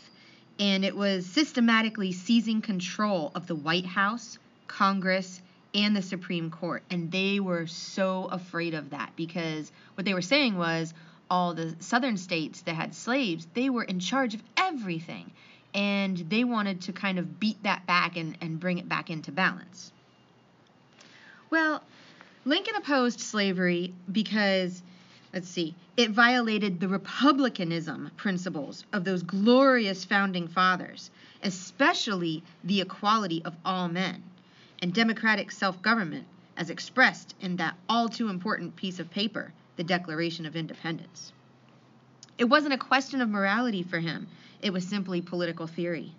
And 0.58 0.85
it 0.85 0.97
was 0.97 1.26
systematically 1.26 2.11
seizing 2.12 2.62
control 2.62 3.30
of 3.35 3.47
the 3.47 3.54
White 3.54 3.87
House, 3.87 4.38
Congress, 4.66 5.40
and 5.75 5.95
the 5.95 6.03
Supreme 6.03 6.51
Court. 6.51 6.83
And 6.91 7.11
they 7.11 7.41
were 7.41 7.67
so 7.67 8.25
afraid 8.25 8.75
of 8.75 8.91
that 8.91 9.13
because 9.17 9.71
what 9.95 10.05
they 10.05 10.15
were 10.15 10.23
saying 10.23 10.57
was 10.57 10.95
all 11.31 11.55
the 11.55 11.77
southern 11.81 12.17
states 12.17 12.63
that 12.63 12.75
had 12.75 12.95
slaves, 12.95 13.47
they 13.55 13.71
were 13.71 13.85
in 13.85 14.01
charge 14.01 14.35
of 14.35 14.43
everything. 14.57 15.31
And 15.75 16.17
they 16.17 16.45
wanted 16.45 16.83
to 16.83 16.93
kind 16.93 17.19
of 17.19 17.39
beat 17.39 17.63
that 17.63 17.87
back 17.87 18.17
and, 18.17 18.39
and 18.41 18.59
bring 18.59 18.79
it 18.79 18.89
back 18.89 19.11
into 19.11 19.31
balance. 19.31 19.93
Well, 21.51 21.83
Lincoln 22.45 22.77
opposed 22.77 23.21
slavery 23.21 23.93
because, 24.11 24.83
let's 25.35 25.49
see, 25.49 25.75
it 25.97 26.11
violated 26.11 26.81
the 26.81 26.89
republicanism 26.89 28.11
principles 28.17 28.85
of 28.93 29.05
those 29.05 29.23
glorious 29.23 30.05
founding 30.05 30.49
fathers, 30.49 31.11
especially 31.43 32.43
the 32.65 32.81
equality 32.81 33.43
of 33.45 33.55
all 33.65 33.89
men 33.89 34.23
and 34.80 34.94
democratic 34.94 35.50
self 35.50 35.82
government 35.82 36.26
as 36.56 36.70
expressed 36.70 37.35
in 37.40 37.56
that 37.56 37.76
all 37.88 38.08
too 38.08 38.28
important 38.28 38.76
piece 38.76 38.99
of 38.99 39.11
paper, 39.11 39.52
the 39.76 39.85
Declaration 39.85 40.44
of 40.44 40.56
Independence. 40.56 41.32
It 42.37 42.44
wasn't 42.44 42.75
a 42.75 42.78
question 42.78 43.20
of 43.20 43.28
morality 43.28 43.82
for 43.82 43.99
him, 43.99 44.28
it 44.61 44.73
was 44.73 44.87
simply 44.87 45.20
political 45.20 45.66
theory. 45.66 46.12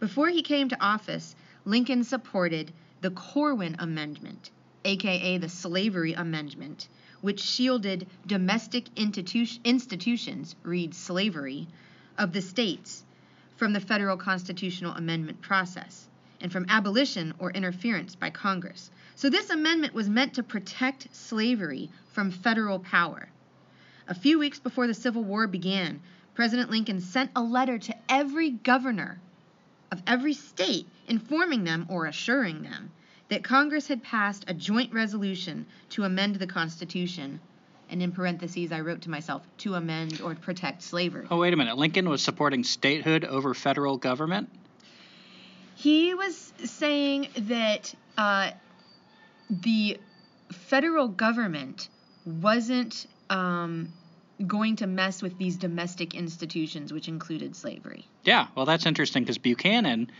Before 0.00 0.28
he 0.28 0.42
came 0.42 0.68
to 0.68 0.82
office, 0.82 1.36
Lincoln 1.64 2.04
supported 2.04 2.72
the 3.00 3.10
Corwin 3.10 3.76
Amendment, 3.78 4.50
aka 4.84 5.38
the 5.38 5.48
Slavery 5.48 6.14
Amendment, 6.14 6.88
which 7.20 7.40
shielded 7.40 8.06
domestic 8.26 8.94
institu- 8.94 9.62
institutions, 9.64 10.56
read 10.62 10.94
slavery, 10.94 11.68
of 12.16 12.32
the 12.32 12.42
states 12.42 13.04
from 13.56 13.72
the 13.72 13.80
federal 13.80 14.16
constitutional 14.16 14.94
amendment 14.94 15.40
process 15.40 16.07
and 16.40 16.52
from 16.52 16.66
abolition 16.68 17.34
or 17.38 17.50
interference 17.50 18.14
by 18.14 18.30
Congress. 18.30 18.90
So 19.16 19.30
this 19.30 19.50
amendment 19.50 19.94
was 19.94 20.08
meant 20.08 20.34
to 20.34 20.42
protect 20.42 21.14
slavery 21.14 21.90
from 22.12 22.30
federal 22.30 22.78
power. 22.78 23.28
A 24.06 24.14
few 24.14 24.38
weeks 24.38 24.58
before 24.58 24.86
the 24.86 24.94
Civil 24.94 25.24
War 25.24 25.46
began, 25.46 26.00
President 26.34 26.70
Lincoln 26.70 27.00
sent 27.00 27.30
a 27.34 27.42
letter 27.42 27.78
to 27.78 27.94
every 28.08 28.50
governor 28.50 29.20
of 29.90 30.02
every 30.06 30.34
state 30.34 30.86
informing 31.08 31.64
them 31.64 31.86
or 31.88 32.06
assuring 32.06 32.62
them 32.62 32.90
that 33.28 33.42
Congress 33.44 33.88
had 33.88 34.02
passed 34.02 34.44
a 34.46 34.54
joint 34.54 34.92
resolution 34.92 35.66
to 35.90 36.04
amend 36.04 36.36
the 36.36 36.46
Constitution. 36.46 37.40
And 37.90 38.02
in 38.02 38.12
parentheses, 38.12 38.70
I 38.70 38.80
wrote 38.80 39.02
to 39.02 39.10
myself, 39.10 39.42
to 39.58 39.74
amend 39.74 40.20
or 40.20 40.34
protect 40.34 40.82
slavery. 40.82 41.26
Oh, 41.30 41.38
wait 41.38 41.52
a 41.52 41.56
minute. 41.56 41.76
Lincoln 41.76 42.08
was 42.08 42.22
supporting 42.22 42.64
statehood 42.64 43.24
over 43.24 43.54
federal 43.54 43.96
government? 43.96 44.50
He 45.78 46.12
was 46.12 46.52
saying 46.64 47.28
that 47.36 47.94
uh, 48.16 48.50
the 49.48 50.00
federal 50.50 51.06
government 51.06 51.88
wasn't 52.26 53.06
um, 53.30 53.92
going 54.44 54.74
to 54.74 54.88
mess 54.88 55.22
with 55.22 55.38
these 55.38 55.56
domestic 55.56 56.16
institutions, 56.16 56.92
which 56.92 57.06
included 57.06 57.54
slavery. 57.54 58.04
Yeah, 58.24 58.48
well, 58.56 58.66
that's 58.66 58.86
interesting 58.86 59.22
because 59.22 59.38
Buchanan 59.38 60.10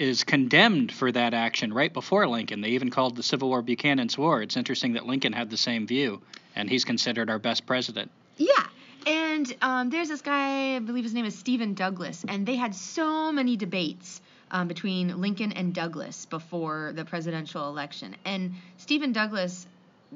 is 0.00 0.24
condemned 0.24 0.90
for 0.90 1.12
that 1.12 1.32
action 1.32 1.72
right 1.72 1.92
before 1.92 2.26
Lincoln. 2.26 2.60
They 2.60 2.70
even 2.70 2.90
called 2.90 3.14
the 3.14 3.22
Civil 3.22 3.50
War 3.50 3.62
Buchanan's 3.62 4.18
War. 4.18 4.42
It's 4.42 4.56
interesting 4.56 4.94
that 4.94 5.06
Lincoln 5.06 5.32
had 5.32 5.48
the 5.48 5.56
same 5.56 5.86
view, 5.86 6.22
and 6.56 6.68
he's 6.68 6.84
considered 6.84 7.30
our 7.30 7.38
best 7.38 7.66
president. 7.66 8.10
Yeah. 8.36 8.66
And 9.06 9.54
um, 9.62 9.90
there's 9.90 10.08
this 10.08 10.22
guy, 10.22 10.74
I 10.74 10.78
believe 10.80 11.04
his 11.04 11.14
name 11.14 11.24
is 11.24 11.38
Stephen 11.38 11.74
Douglas, 11.74 12.24
and 12.26 12.44
they 12.44 12.56
had 12.56 12.74
so 12.74 13.30
many 13.30 13.56
debates 13.56 14.20
um, 14.50 14.68
between 14.68 15.20
Lincoln 15.20 15.52
and 15.52 15.74
Douglas 15.74 16.26
before 16.26 16.92
the 16.94 17.04
presidential 17.04 17.68
election. 17.68 18.16
And 18.24 18.54
Stephen 18.78 19.12
Douglas 19.12 19.66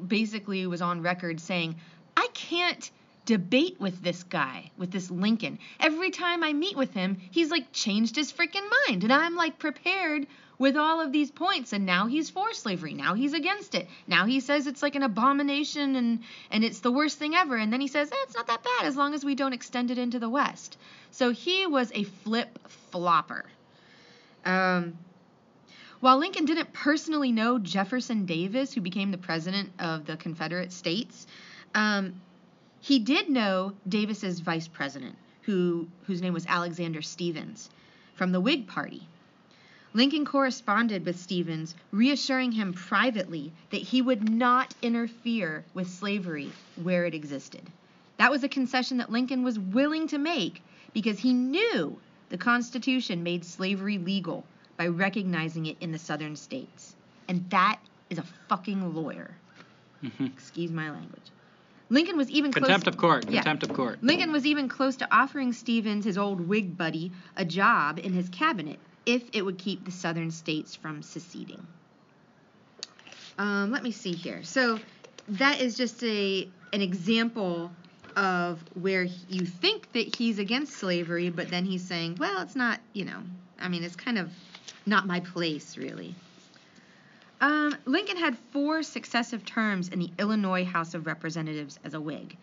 basically 0.07 0.67
was 0.67 0.83
on 0.83 1.03
record 1.03 1.41
saying, 1.41 1.77
I 2.17 2.29
can't 2.35 2.91
debate 3.25 3.77
with 3.79 4.03
this 4.03 4.23
guy, 4.23 4.71
with 4.79 4.91
this 4.91 5.11
Lincoln. 5.11 5.59
Every 5.81 6.11
time 6.11 6.43
I 6.43 6.53
meet 6.53 6.77
with 6.77 6.95
him, 6.95 7.19
he's 7.31 7.51
like 7.51 7.73
changed 7.73 8.17
his 8.17 8.33
freaking 8.33 8.69
mind. 8.87 9.05
And 9.05 9.13
I'm 9.13 9.35
like 9.35 9.59
prepared 9.59 10.27
with 10.59 10.77
all 10.77 11.01
of 11.01 11.13
these 11.13 11.31
points 11.31 11.73
and 11.73 11.87
now 11.87 12.07
he's 12.07 12.31
for 12.31 12.53
slavery. 12.53 12.95
Now 12.95 13.15
he's 13.15 13.35
against 13.35 13.75
it. 13.75 13.89
Now 14.07 14.27
he 14.27 14.41
says 14.41 14.67
it's 14.67 14.83
like 14.83 14.97
an 14.97 15.03
abomination 15.03 15.95
and 15.95 16.21
and 16.51 16.65
it's 16.65 16.81
the 16.81 16.91
worst 16.91 17.19
thing 17.19 17.35
ever. 17.35 17.57
And 17.57 17.73
then 17.73 17.81
he 17.81 17.89
says, 17.89 18.11
eh, 18.11 18.17
"It's 18.25 18.35
not 18.35 18.49
that 18.49 18.65
bad 18.65 18.87
as 18.87 18.97
long 18.97 19.15
as 19.15 19.25
we 19.25 19.35
don't 19.35 19.53
extend 19.53 19.91
it 19.91 19.99
into 19.99 20.19
the 20.19 20.29
west." 20.29 20.77
So 21.11 21.31
he 21.31 21.67
was 21.67 21.93
a 21.95 22.05
flip 22.05 22.59
flopper. 22.91 23.45
Um 24.49 24.99
while 26.01 26.19
Lincoln 26.19 26.45
didn't 26.45 26.73
personally 26.73 27.33
know 27.33 27.59
Jefferson 27.59 28.25
Davis, 28.25 28.73
who 28.73 28.81
became 28.81 29.11
the 29.11 29.19
president 29.19 29.71
of 29.81 30.07
the 30.07 30.17
Confederate 30.17 30.71
States, 30.73 31.27
um, 31.75 32.21
he 32.81 33.01
did 33.01 33.29
know 33.29 33.73
Davis's 33.89 34.39
vice 34.39 34.69
president, 34.69 35.17
who, 35.43 35.89
whose 36.07 36.23
name 36.23 36.35
was 36.35 36.47
Alexander 36.47 37.03
Stephens, 37.03 37.69
from 38.15 38.31
the 38.31 38.41
Whig 38.41 38.69
Party. 38.69 39.03
Lincoln 39.93 40.25
corresponded 40.25 41.05
with 41.05 41.19
Stephens, 41.19 41.75
reassuring 41.91 42.53
him 42.53 42.75
privately 42.75 43.53
that 43.71 43.83
he 43.83 44.01
would 44.01 44.29
not 44.29 44.75
interfere 44.83 45.65
with 45.75 45.89
slavery 45.89 46.53
where 46.81 47.07
it 47.07 47.15
existed. 47.15 47.63
That 48.19 48.31
was 48.31 48.45
a 48.45 48.49
concession 48.49 48.99
that 48.99 49.11
Lincoln 49.11 49.43
was 49.43 49.59
willing 49.59 50.07
to 50.09 50.19
make 50.19 50.63
because 50.93 51.19
he 51.19 51.33
knew 51.33 51.99
the 52.29 52.39
Constitution 52.39 53.23
made 53.23 53.45
slavery 53.45 53.99
legal 53.99 54.45
by 54.77 54.87
recognizing 54.87 55.67
it 55.67 55.77
in 55.81 55.93
the 55.93 55.99
southern 55.99 56.37
states. 56.37 56.95
And 57.29 57.49
that 57.51 57.81
is 58.11 58.19
a 58.19 58.25
fucking 58.49 58.95
lawyer. 58.95 59.31
Mm-hmm. 60.03 60.27
Excuse 60.27 60.71
my 60.71 60.91
language. 60.91 61.31
Lincoln 61.91 62.17
was 62.17 62.31
even 62.31 62.53
Contempt 62.53 62.85
close, 62.85 62.95
of 62.95 63.01
court. 63.01 63.31
Yeah. 63.31 63.43
Contempt 63.43 63.63
of 63.65 63.73
court. 63.73 64.03
Lincoln 64.03 64.31
was 64.31 64.45
even 64.47 64.69
close 64.69 64.97
to 64.97 65.09
offering 65.15 65.53
Stephens, 65.53 66.05
his 66.05 66.19
old 66.19 66.47
Whig 66.47 66.77
buddy, 66.77 67.13
a 67.37 67.45
job 67.45 67.99
in 67.99 68.13
his 68.13 68.29
cabinet 68.29 68.79
if 69.07 69.23
it 69.33 69.43
would 69.43 69.59
keep 69.59 69.85
the 69.85 69.91
southern 69.91 70.31
states 70.31 70.75
from 70.75 71.03
seceding. 71.03 71.67
Um, 73.39 73.71
let 73.71 73.83
me 73.83 73.91
see 73.91 74.13
here. 74.13 74.43
So 74.43 74.79
that 75.29 75.61
is 75.61 75.77
just 75.77 76.03
a 76.05 76.49
an 76.73 76.83
example 76.83 77.71
of 78.17 78.63
where 78.75 79.05
you 79.29 79.45
think 79.45 79.93
that 79.93 80.17
he's 80.17 80.39
against 80.39 80.75
slavery, 80.75 81.31
but 81.31 81.49
then 81.49 81.65
he's 81.65 81.83
saying, 81.83 82.17
well, 82.19 82.43
it's 82.43 82.57
not, 82.57 82.81
you 82.93 83.05
know, 83.05 83.23
I 83.61 83.69
mean, 83.69 83.85
it's 83.85 83.97
kind 83.97 84.19
of 84.19 84.31
not 84.87 85.07
my 85.07 85.21
place, 85.21 85.77
really. 85.77 86.15
Um, 87.41 87.77
Lincoln 87.85 88.17
had 88.17 88.37
four 88.53 88.83
successive 88.83 89.45
terms 89.45 89.89
in 89.89 90.01
the 90.01 90.11
Illinois 90.19 90.65
House 90.65 90.95
of 90.95 91.07
Representatives 91.07 91.79
as 91.85 91.95
a 91.95 92.01
Whig, 92.01 92.37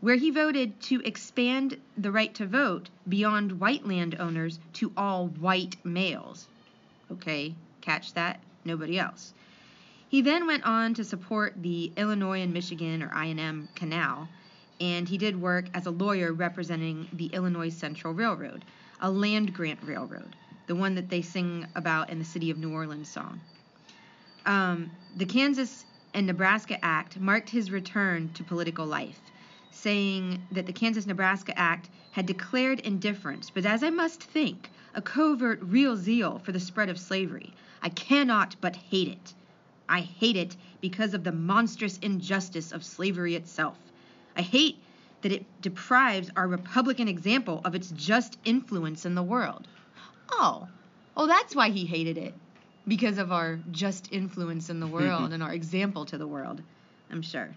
where 0.00 0.16
he 0.16 0.30
voted 0.30 0.78
to 0.82 1.00
expand 1.02 1.78
the 1.96 2.12
right 2.12 2.34
to 2.34 2.46
vote 2.46 2.90
beyond 3.08 3.60
white 3.60 3.86
landowners 3.86 4.58
to 4.74 4.92
all 4.96 5.28
white 5.28 5.76
males. 5.84 6.48
Okay, 7.10 7.54
catch 7.80 8.12
that? 8.14 8.40
Nobody 8.64 8.98
else. 8.98 9.32
He 10.08 10.20
then 10.20 10.46
went 10.46 10.64
on 10.64 10.94
to 10.94 11.04
support 11.04 11.54
the 11.56 11.92
Illinois 11.96 12.42
and 12.42 12.52
Michigan 12.52 13.02
or 13.02 13.12
I&M 13.12 13.68
Canal, 13.74 14.28
and 14.80 15.08
he 15.08 15.18
did 15.18 15.40
work 15.40 15.66
as 15.74 15.86
a 15.86 15.90
lawyer 15.90 16.32
representing 16.32 17.08
the 17.12 17.26
Illinois 17.26 17.70
Central 17.70 18.12
Railroad, 18.12 18.64
a 19.00 19.10
land 19.10 19.54
grant 19.54 19.80
railroad, 19.82 20.36
the 20.66 20.74
one 20.74 20.94
that 20.94 21.08
they 21.08 21.22
sing 21.22 21.66
about 21.74 22.10
in 22.10 22.18
the 22.18 22.24
City 22.24 22.50
of 22.50 22.58
New 22.58 22.72
Orleans 22.72 23.08
song. 23.08 23.40
Um, 24.44 24.90
the 25.16 25.26
Kansas 25.26 25.84
and 26.14 26.26
Nebraska 26.26 26.82
Act 26.84 27.18
marked 27.18 27.50
his 27.50 27.70
return 27.70 28.30
to 28.34 28.44
political 28.44 28.86
life, 28.86 29.20
saying 29.70 30.46
that 30.52 30.66
the 30.66 30.72
Kansas 30.72 31.06
Nebraska 31.06 31.58
Act 31.58 31.88
had 32.12 32.26
declared 32.26 32.80
indifference, 32.80 33.50
but 33.50 33.66
as 33.66 33.82
I 33.82 33.90
must 33.90 34.22
think, 34.22 34.70
a 34.94 35.02
covert 35.02 35.60
real 35.62 35.96
zeal 35.96 36.38
for 36.38 36.52
the 36.52 36.60
spread 36.60 36.88
of 36.88 36.98
slavery. 36.98 37.52
I 37.82 37.90
cannot 37.90 38.56
but 38.60 38.76
hate 38.76 39.08
it. 39.08 39.34
I 39.88 40.00
hate 40.00 40.36
it 40.36 40.56
because 40.80 41.12
of 41.12 41.22
the 41.22 41.32
monstrous 41.32 41.98
injustice 41.98 42.72
of 42.72 42.84
slavery 42.84 43.34
itself. 43.34 43.76
I 44.36 44.42
hate 44.42 44.78
that 45.22 45.32
it 45.32 45.44
deprives 45.60 46.30
our 46.36 46.46
Republican 46.46 47.08
example 47.08 47.60
of 47.64 47.74
its 47.74 47.90
just 47.90 48.38
influence 48.44 49.06
in 49.06 49.14
the 49.14 49.22
world. 49.22 49.66
Oh, 50.30 50.68
oh, 51.16 51.26
that's 51.26 51.54
why 51.54 51.70
he 51.70 51.86
hated 51.86 52.18
it. 52.18 52.34
Because 52.86 53.18
of 53.18 53.32
our 53.32 53.58
just 53.70 54.12
influence 54.12 54.70
in 54.70 54.78
the 54.78 54.86
world 54.98 55.32
and 55.32 55.42
our 55.42 55.52
example 55.52 56.04
to 56.06 56.18
the 56.18 56.26
world, 56.26 56.62
I'm 57.10 57.22
sure. 57.22 57.50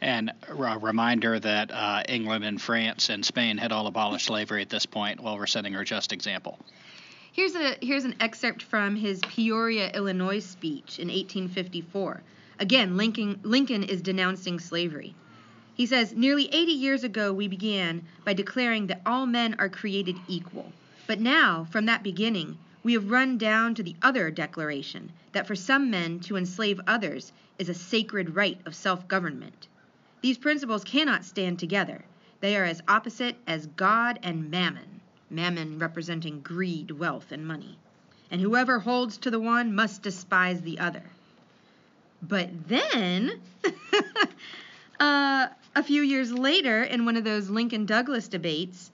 And 0.00 0.32
a 0.48 0.78
reminder 0.78 1.38
that 1.38 1.70
uh, 1.70 2.02
England 2.08 2.44
and 2.44 2.60
France 2.60 3.10
and 3.10 3.24
Spain 3.24 3.58
had 3.58 3.72
all 3.72 3.86
abolished 3.86 4.26
slavery 4.32 4.62
at 4.62 4.70
this 4.70 4.86
point 4.86 5.20
while 5.20 5.36
we're 5.36 5.46
setting 5.46 5.76
our 5.76 5.84
just 5.84 6.12
example. 6.12 6.58
Here's 7.32 7.54
a 7.54 7.76
here's 7.82 8.04
an 8.04 8.14
excerpt 8.20 8.62
from 8.62 8.96
his 8.96 9.20
Peoria, 9.20 9.90
Illinois 9.90 10.38
speech 10.38 10.98
in 10.98 11.08
1854. 11.08 12.22
Again, 12.58 12.96
Lincoln 12.96 13.40
Lincoln 13.42 13.82
is 13.82 14.00
denouncing 14.00 14.58
slavery. 14.58 15.14
He 15.76 15.84
says, 15.84 16.14
"Nearly 16.14 16.48
80 16.54 16.72
years 16.72 17.04
ago 17.04 17.34
we 17.34 17.48
began 17.48 18.02
by 18.24 18.32
declaring 18.32 18.86
that 18.86 19.02
all 19.04 19.26
men 19.26 19.54
are 19.58 19.68
created 19.68 20.16
equal. 20.26 20.72
But 21.06 21.20
now, 21.20 21.66
from 21.70 21.84
that 21.84 22.02
beginning, 22.02 22.56
we 22.82 22.94
have 22.94 23.10
run 23.10 23.36
down 23.36 23.74
to 23.74 23.82
the 23.82 23.94
other 24.00 24.30
declaration 24.30 25.12
that 25.32 25.46
for 25.46 25.54
some 25.54 25.90
men 25.90 26.20
to 26.20 26.36
enslave 26.36 26.80
others 26.86 27.30
is 27.58 27.68
a 27.68 27.74
sacred 27.74 28.34
right 28.34 28.58
of 28.64 28.74
self-government. 28.74 29.68
These 30.22 30.38
principles 30.38 30.82
cannot 30.82 31.26
stand 31.26 31.58
together. 31.58 32.06
They 32.40 32.56
are 32.56 32.64
as 32.64 32.82
opposite 32.88 33.36
as 33.46 33.66
God 33.66 34.18
and 34.22 34.50
mammon." 34.50 35.02
Mammon 35.28 35.78
representing 35.78 36.40
greed, 36.40 36.90
wealth, 36.92 37.32
and 37.32 37.46
money. 37.46 37.76
And 38.30 38.40
whoever 38.40 38.78
holds 38.78 39.18
to 39.18 39.30
the 39.30 39.40
one 39.40 39.74
must 39.74 40.02
despise 40.02 40.62
the 40.62 40.78
other. 40.78 41.02
But 42.22 42.68
then, 42.68 43.40
uh, 45.00 45.48
a 45.76 45.82
few 45.82 46.00
years 46.00 46.32
later, 46.32 46.82
in 46.82 47.04
one 47.04 47.18
of 47.18 47.24
those 47.24 47.50
Lincoln 47.50 47.84
Douglas 47.84 48.28
debates 48.28 48.90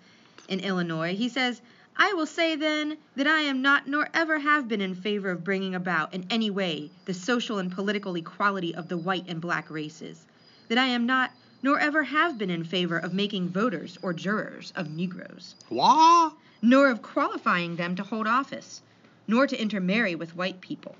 in 0.49 0.59
Illinois, 0.59 1.15
he 1.15 1.29
says, 1.29 1.63
I 1.97 2.13
will 2.15 2.27
say 2.27 2.57
then 2.57 2.99
that 3.15 3.29
I 3.29 3.43
am 3.43 3.63
not 3.63 3.87
nor 3.87 4.09
ever 4.13 4.41
have 4.41 4.67
been 4.67 4.81
in 4.81 4.97
favor 4.97 5.31
of 5.31 5.45
bringing 5.45 5.77
about 5.77 6.13
in 6.13 6.27
any 6.29 6.51
way 6.51 6.91
the 7.05 7.15
social 7.15 7.59
and 7.59 7.71
political 7.71 8.17
equality 8.17 8.75
of 8.75 8.89
the 8.89 8.97
white 8.97 9.27
and 9.29 9.41
black 9.41 9.71
races. 9.71 10.27
That 10.67 10.79
I 10.79 10.87
am 10.87 11.07
not 11.07 11.31
nor 11.63 11.79
ever 11.79 12.03
have 12.03 12.37
been 12.37 12.51
in 12.51 12.65
favor 12.65 12.99
of 12.99 13.15
making 13.15 13.51
voters 13.51 13.97
or 14.03 14.13
jurors 14.13 14.73
of 14.75 14.91
Negroes, 14.91 15.55
nor 15.71 16.91
of 16.91 17.01
qualifying 17.01 17.77
them 17.77 17.95
to 17.95 18.03
hold 18.03 18.27
office, 18.27 18.83
nor 19.29 19.47
to 19.47 19.61
intermarry 19.61 20.17
with 20.17 20.35
white 20.35 20.61
people. 20.61 20.97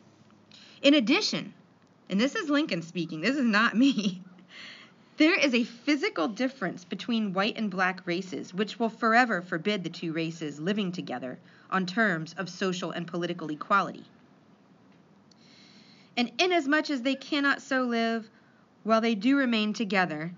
In 0.81 0.95
addition, 0.95 1.55
and 2.09 2.21
this 2.21 2.37
is 2.37 2.49
Lincoln 2.49 2.83
speaking, 2.83 3.21
this 3.21 3.37
is 3.37 3.45
not 3.45 3.77
me, 3.85 4.23
There 5.23 5.39
is 5.39 5.55
a 5.55 5.63
physical 5.63 6.27
difference 6.27 6.85
between 6.85 7.33
white 7.33 7.57
and 7.57 7.71
black 7.71 8.05
races 8.09 8.53
which 8.53 8.81
will 8.81 8.89
forever 8.89 9.41
forbid 9.41 9.85
the 9.85 9.89
two 9.89 10.13
races 10.13 10.59
living 10.59 10.91
together 10.91 11.39
on 11.71 11.87
terms 11.87 12.35
of 12.37 12.51
social 12.51 12.91
and 12.91 13.07
political 13.07 13.49
equality. 13.53 14.03
And 16.17 16.33
inasmuch 16.41 16.91
as 16.91 17.03
they 17.03 17.15
cannot 17.15 17.63
so 17.63 17.85
live, 17.85 18.29
while 18.83 19.01
they 19.01 19.15
do 19.15 19.37
remain 19.37 19.73
together, 19.73 20.33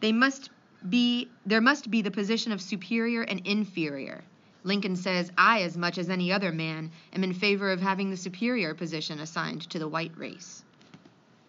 they 0.00 0.10
must 0.10 0.50
be 0.88 1.30
there 1.46 1.60
must 1.60 1.88
be 1.88 2.02
the 2.02 2.10
position 2.10 2.50
of 2.50 2.60
superior 2.60 3.22
and 3.22 3.46
inferior. 3.46 4.24
Lincoln 4.64 4.96
says, 4.96 5.30
I, 5.38 5.62
as 5.62 5.76
much 5.76 5.98
as 5.98 6.10
any 6.10 6.32
other 6.32 6.50
man, 6.50 6.90
am 7.12 7.22
in 7.22 7.32
favor 7.32 7.70
of 7.70 7.80
having 7.80 8.10
the 8.10 8.16
superior 8.16 8.74
position 8.74 9.20
assigned 9.20 9.70
to 9.70 9.78
the 9.78 9.86
white 9.86 10.18
race. 10.18 10.64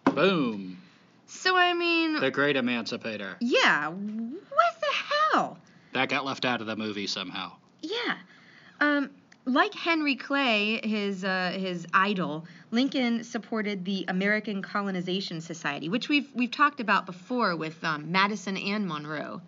Boom. 0.04 0.78
So, 1.30 1.56
I 1.56 1.74
mean, 1.74 2.18
The 2.20 2.30
great 2.30 2.56
emancipator. 2.56 3.36
yeah, 3.40 3.88
what 3.88 4.80
the 4.80 4.86
hell? 5.34 5.58
That 5.92 6.08
got 6.08 6.24
left 6.24 6.44
out 6.44 6.60
of 6.60 6.66
the 6.66 6.74
movie 6.76 7.06
somehow. 7.06 7.52
Yeah. 7.82 8.16
Um, 8.80 9.10
like 9.44 9.72
Henry 9.74 10.16
Clay, 10.16 10.80
his 10.86 11.24
uh, 11.24 11.52
his 11.58 11.86
idol, 11.94 12.46
Lincoln 12.70 13.24
supported 13.24 13.84
the 13.84 14.04
American 14.08 14.60
Colonization 14.62 15.40
Society, 15.40 15.88
which 15.88 16.08
we've 16.08 16.28
we've 16.34 16.50
talked 16.50 16.80
about 16.80 17.06
before 17.06 17.56
with 17.56 17.82
um, 17.84 18.10
Madison 18.12 18.56
and 18.56 18.86
Monroe, 18.86 19.40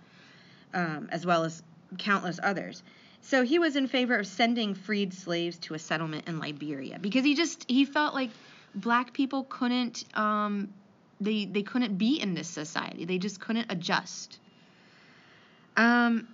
um, 0.72 1.08
as 1.12 1.26
well 1.26 1.44
as 1.44 1.62
countless 1.98 2.40
others. 2.42 2.82
So 3.22 3.42
he 3.44 3.58
was 3.58 3.76
in 3.76 3.88
favor 3.88 4.16
of 4.18 4.26
sending 4.26 4.74
freed 4.74 5.12
slaves 5.12 5.58
to 5.60 5.74
a 5.74 5.78
settlement 5.78 6.28
in 6.28 6.38
Liberia 6.38 6.98
because 6.98 7.24
he 7.24 7.34
just 7.34 7.64
he 7.68 7.84
felt 7.84 8.14
like 8.14 8.30
black 8.74 9.12
people 9.12 9.44
couldn't 9.44 10.04
um, 10.14 10.72
they 11.20 11.44
they 11.44 11.62
couldn't 11.62 11.98
be 11.98 12.20
in 12.20 12.34
this 12.34 12.48
society. 12.48 13.04
They 13.04 13.18
just 13.18 13.40
couldn't 13.40 13.70
adjust. 13.70 14.38
Um, 15.76 16.28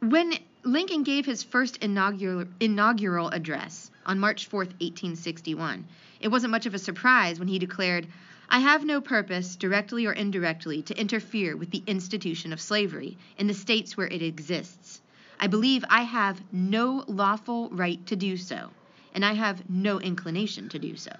when 0.00 0.34
Lincoln 0.62 1.04
gave 1.04 1.26
his 1.26 1.42
first 1.42 1.78
inaugural, 1.78 2.46
inaugural 2.60 3.28
address 3.28 3.90
on 4.04 4.18
March 4.18 4.48
4th, 4.48 4.72
1861, 4.80 5.86
it 6.20 6.28
wasn't 6.28 6.50
much 6.50 6.66
of 6.66 6.74
a 6.74 6.78
surprise 6.78 7.38
when 7.38 7.48
he 7.48 7.58
declared, 7.58 8.06
I 8.48 8.60
have 8.60 8.84
no 8.84 9.00
purpose, 9.00 9.56
directly 9.56 10.06
or 10.06 10.12
indirectly, 10.12 10.82
to 10.82 10.98
interfere 10.98 11.56
with 11.56 11.70
the 11.70 11.82
institution 11.86 12.52
of 12.52 12.60
slavery 12.60 13.16
in 13.38 13.46
the 13.46 13.54
states 13.54 13.96
where 13.96 14.06
it 14.06 14.22
exists. 14.22 15.00
I 15.38 15.48
believe 15.48 15.84
I 15.88 16.02
have 16.02 16.40
no 16.52 17.04
lawful 17.06 17.68
right 17.70 18.04
to 18.06 18.16
do 18.16 18.36
so, 18.36 18.70
and 19.14 19.24
I 19.24 19.34
have 19.34 19.68
no 19.68 20.00
inclination 20.00 20.68
to 20.70 20.78
do 20.78 20.96
so. 20.96 21.12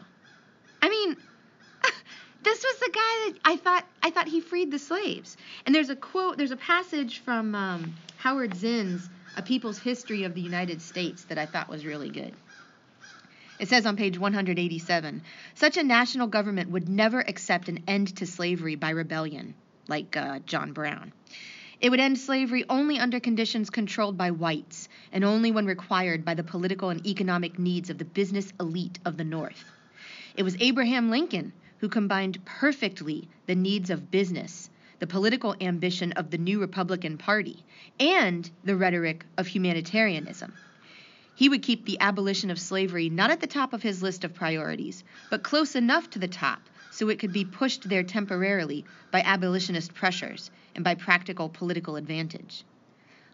I 0.81 0.89
mean, 0.89 1.17
this 2.47 2.63
was 2.63 2.79
the 2.79 2.91
guy 2.93 3.31
that 3.31 3.35
I 3.45 3.57
thought 3.57 3.85
I 4.03 4.11
thought 4.11 4.29
he 4.29 4.41
freed 4.41 4.71
the 4.71 4.79
slaves. 4.79 5.37
And 5.67 5.75
there's 5.75 5.91
a 5.91 5.97
quote, 5.97 6.37
there's 6.37 6.53
a 6.53 6.57
passage 6.57 7.19
from 7.19 7.57
um, 7.57 7.97
Howard 8.19 8.55
Zinn's 8.55 9.11
A 9.37 9.43
People's 9.43 9.81
History 9.81 10.23
of 10.23 10.35
the 10.35 10.41
United 10.41 10.81
States 10.81 11.25
that 11.25 11.39
I 11.39 11.47
thought 11.47 11.69
was 11.69 11.85
really 11.85 12.09
good. 12.09 12.33
It 13.59 13.69
says 13.69 13.85
on 13.85 13.97
page 13.97 14.17
187 14.17 15.23
such 15.55 15.77
a 15.77 15.83
national 15.83 16.29
government 16.29 16.71
would 16.71 16.89
never 16.89 17.19
accept 17.19 17.69
an 17.69 17.83
end 17.89 18.15
to 18.19 18.27
slavery 18.27 18.77
by 18.77 18.91
rebellion, 18.91 19.55
like 19.89 20.17
uh, 20.17 20.39
John 20.47 20.73
Brown. 20.73 21.13
It 21.81 21.91
would 21.91 22.01
end 22.01 22.17
slavery 22.17 22.65
only 22.71 23.01
under 23.01 23.19
conditions 23.19 23.71
controlled 23.71 24.17
by 24.17 24.31
whites, 24.31 24.89
and 25.11 25.25
only 25.25 25.51
when 25.51 25.67
required 25.67 26.25
by 26.25 26.35
the 26.35 26.45
political 26.45 26.91
and 26.91 27.05
economic 27.05 27.59
needs 27.59 27.91
of 27.91 27.99
the 27.99 28.05
business 28.05 28.53
elite 28.61 29.01
of 29.05 29.17
the 29.17 29.25
North. 29.25 29.65
It 30.37 30.45
was 30.45 30.57
Abraham 30.61 31.11
Lincoln 31.11 31.53
who 31.79 31.89
combined 31.89 32.45
perfectly 32.45 33.29
the 33.47 33.55
needs 33.55 33.91
of 33.91 34.11
business, 34.11 34.71
the 34.99 35.07
political 35.07 35.55
ambition 35.61 36.13
of 36.13 36.31
the 36.31 36.39
new 36.39 36.59
Republican 36.61 37.19
Party, 37.19 37.65
and 38.01 38.51
the 38.65 38.77
rhetoric 38.77 39.25
of 39.37 39.47
humanitarianism. 39.47 40.53
He 41.35 41.51
would 41.51 41.63
keep 41.63 41.85
the 41.85 42.01
abolition 42.01 42.51
of 42.51 42.59
slavery 42.59 43.11
not 43.11 43.31
at 43.31 43.41
the 43.41 43.47
top 43.47 43.75
of 43.75 43.83
his 43.83 44.03
list 44.03 44.25
of 44.25 44.33
priorities, 44.33 45.05
but 45.29 45.43
close 45.43 45.75
enough 45.75 46.09
to 46.11 46.19
the 46.19 46.29
top 46.29 46.61
so 46.91 47.11
it 47.11 47.19
could 47.19 47.33
be 47.33 47.45
pushed 47.45 47.87
there 47.87 48.03
temporarily 48.03 48.87
by 49.11 49.21
abolitionist 49.21 49.93
pressures 49.93 50.51
and 50.75 50.83
by 50.83 50.95
practical 50.95 51.51
political 51.51 51.97
advantage. 51.97 52.65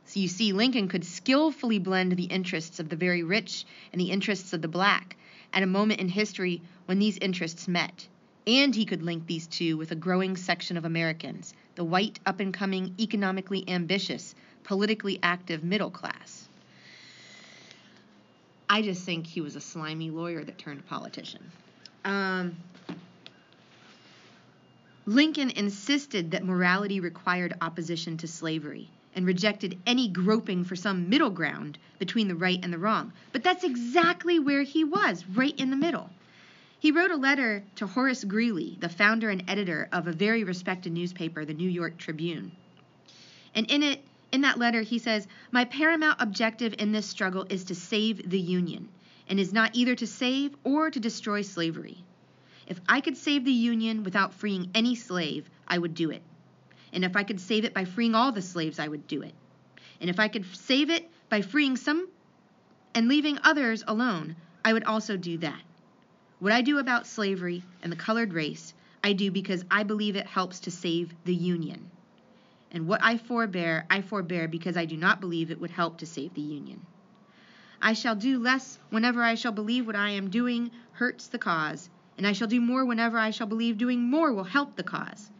So 0.04 0.18
you 0.18 0.26
see, 0.26 0.52
Lincoln 0.52 0.88
could 0.88 1.04
skillfully 1.04 1.78
blend 1.78 2.16
the 2.16 2.24
interests 2.24 2.80
of 2.80 2.88
the 2.88 2.96
very 2.96 3.22
rich 3.22 3.64
and 3.92 4.00
the 4.00 4.10
interests 4.10 4.52
of 4.52 4.62
the 4.62 4.68
black 4.68 5.16
at 5.52 5.62
a 5.62 5.66
moment 5.66 6.00
in 6.00 6.08
history 6.08 6.60
when 6.86 6.98
these 6.98 7.18
interests 7.18 7.68
met. 7.68 8.08
And 8.46 8.74
he 8.74 8.84
could 8.84 9.02
link 9.02 9.26
these 9.26 9.46
two 9.46 9.76
with 9.76 9.92
a 9.92 9.96
growing 9.96 10.36
section 10.36 10.76
of 10.76 10.84
Americans, 10.84 11.54
the 11.76 11.84
white, 11.84 12.18
up 12.26 12.40
and 12.40 12.52
coming, 12.52 12.94
economically 12.98 13.64
ambitious, 13.68 14.34
politically 14.64 15.18
active 15.22 15.62
middle 15.62 15.90
class. 15.90 16.48
I 18.68 18.82
just 18.82 19.04
think 19.04 19.26
he 19.26 19.40
was 19.40 19.54
a 19.54 19.60
slimy 19.60 20.10
lawyer 20.10 20.42
that 20.42 20.58
turned 20.58 20.86
politician. 20.86 21.50
Um, 22.04 22.56
Lincoln 25.06 25.50
insisted 25.50 26.30
that 26.30 26.44
morality 26.44 27.00
required 27.00 27.54
opposition 27.60 28.16
to 28.18 28.28
slavery 28.28 28.88
and 29.14 29.26
rejected 29.26 29.78
any 29.86 30.08
groping 30.08 30.64
for 30.64 30.74
some 30.74 31.08
middle 31.08 31.30
ground 31.30 31.76
between 31.98 32.28
the 32.28 32.34
right 32.34 32.58
and 32.62 32.72
the 32.72 32.78
wrong. 32.78 33.12
But 33.32 33.44
that's 33.44 33.62
exactly 33.62 34.38
where 34.38 34.62
he 34.62 34.84
was, 34.84 35.24
right 35.26 35.58
in 35.60 35.70
the 35.70 35.76
middle. 35.76 36.08
He 36.82 36.90
wrote 36.90 37.12
a 37.12 37.16
letter 37.16 37.62
to 37.76 37.86
Horace 37.86 38.24
Greeley, 38.24 38.76
the 38.80 38.88
founder 38.88 39.30
and 39.30 39.44
editor 39.46 39.88
of 39.92 40.08
a 40.08 40.12
very 40.12 40.42
respected 40.42 40.92
newspaper, 40.92 41.44
the 41.44 41.54
New 41.54 41.70
York 41.70 41.96
Tribune. 41.96 42.50
And 43.54 43.70
in 43.70 43.84
it, 43.84 44.04
in 44.32 44.40
that 44.40 44.58
letter, 44.58 44.82
he 44.82 44.98
says, 44.98 45.28
My 45.52 45.64
paramount 45.64 46.20
objective 46.20 46.74
in 46.80 46.90
this 46.90 47.06
struggle 47.06 47.46
is 47.48 47.62
to 47.66 47.76
save 47.76 48.28
the 48.28 48.40
Union, 48.40 48.88
and 49.28 49.38
is 49.38 49.52
not 49.52 49.76
either 49.76 49.94
to 49.94 50.08
save 50.08 50.56
or 50.64 50.90
to 50.90 50.98
destroy 50.98 51.42
slavery. 51.42 52.02
If 52.66 52.80
I 52.88 53.00
could 53.00 53.16
save 53.16 53.44
the 53.44 53.52
Union 53.52 54.02
without 54.02 54.34
freeing 54.34 54.68
any 54.74 54.96
slave, 54.96 55.48
I 55.68 55.78
would 55.78 55.94
do 55.94 56.10
it. 56.10 56.22
And 56.92 57.04
if 57.04 57.14
I 57.14 57.22
could 57.22 57.38
save 57.38 57.64
it 57.64 57.74
by 57.74 57.84
freeing 57.84 58.16
all 58.16 58.32
the 58.32 58.42
slaves, 58.42 58.80
I 58.80 58.88
would 58.88 59.06
do 59.06 59.22
it. 59.22 59.34
And 60.00 60.10
if 60.10 60.18
I 60.18 60.26
could 60.26 60.46
save 60.56 60.90
it 60.90 61.08
by 61.28 61.42
freeing 61.42 61.76
some 61.76 62.08
and 62.92 63.06
leaving 63.06 63.38
others 63.44 63.84
alone, 63.86 64.34
I 64.64 64.72
would 64.72 64.82
also 64.82 65.16
do 65.16 65.38
that. 65.38 65.62
What 66.42 66.50
I 66.50 66.60
do 66.62 66.78
about 66.78 67.06
slavery 67.06 67.62
and 67.84 67.92
the 67.92 67.94
colored 67.94 68.32
race, 68.32 68.74
I 69.04 69.12
do 69.12 69.30
because 69.30 69.64
I 69.70 69.84
believe 69.84 70.16
it 70.16 70.26
helps 70.26 70.58
to 70.58 70.72
save 70.72 71.14
the 71.24 71.36
Union. 71.36 71.88
And 72.72 72.88
what 72.88 73.00
I 73.00 73.16
forbear, 73.16 73.86
I 73.88 74.00
forbear 74.02 74.48
because 74.48 74.76
I 74.76 74.84
do 74.84 74.96
not 74.96 75.20
believe 75.20 75.52
it 75.52 75.60
would 75.60 75.70
help 75.70 75.98
to 75.98 76.04
save 76.06 76.34
the 76.34 76.40
Union. 76.40 76.84
I 77.80 77.92
shall 77.92 78.16
do 78.16 78.40
less 78.40 78.80
whenever 78.90 79.22
I 79.22 79.36
shall 79.36 79.52
believe 79.52 79.86
what 79.86 79.94
I 79.94 80.10
am 80.10 80.30
doing 80.30 80.72
hurts 80.94 81.28
the 81.28 81.38
cause, 81.38 81.88
and 82.18 82.26
I 82.26 82.32
shall 82.32 82.48
do 82.48 82.60
more 82.60 82.84
whenever 82.84 83.18
I 83.18 83.30
shall 83.30 83.46
believe 83.46 83.78
doing 83.78 84.02
more 84.02 84.32
will 84.32 84.42
help 84.42 84.74
the 84.74 84.82
cause. 84.82 85.30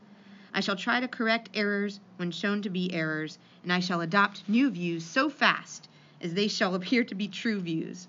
I 0.55 0.61
shall 0.61 0.77
try 0.77 1.01
to 1.01 1.09
correct 1.09 1.51
errors 1.53 1.99
when 2.17 2.31
shown 2.31 2.62
to 2.62 2.71
be 2.71 2.95
errors, 2.95 3.41
and 3.65 3.73
I 3.73 3.81
shall 3.81 4.03
adopt 4.03 4.49
new 4.49 4.71
views 4.71 5.05
so 5.05 5.29
fast 5.29 5.88
as 6.21 6.35
they 6.35 6.47
shall 6.47 6.77
appear 6.77 7.03
to 7.03 7.15
be 7.17 7.27
true 7.27 7.59
views. 7.59 8.07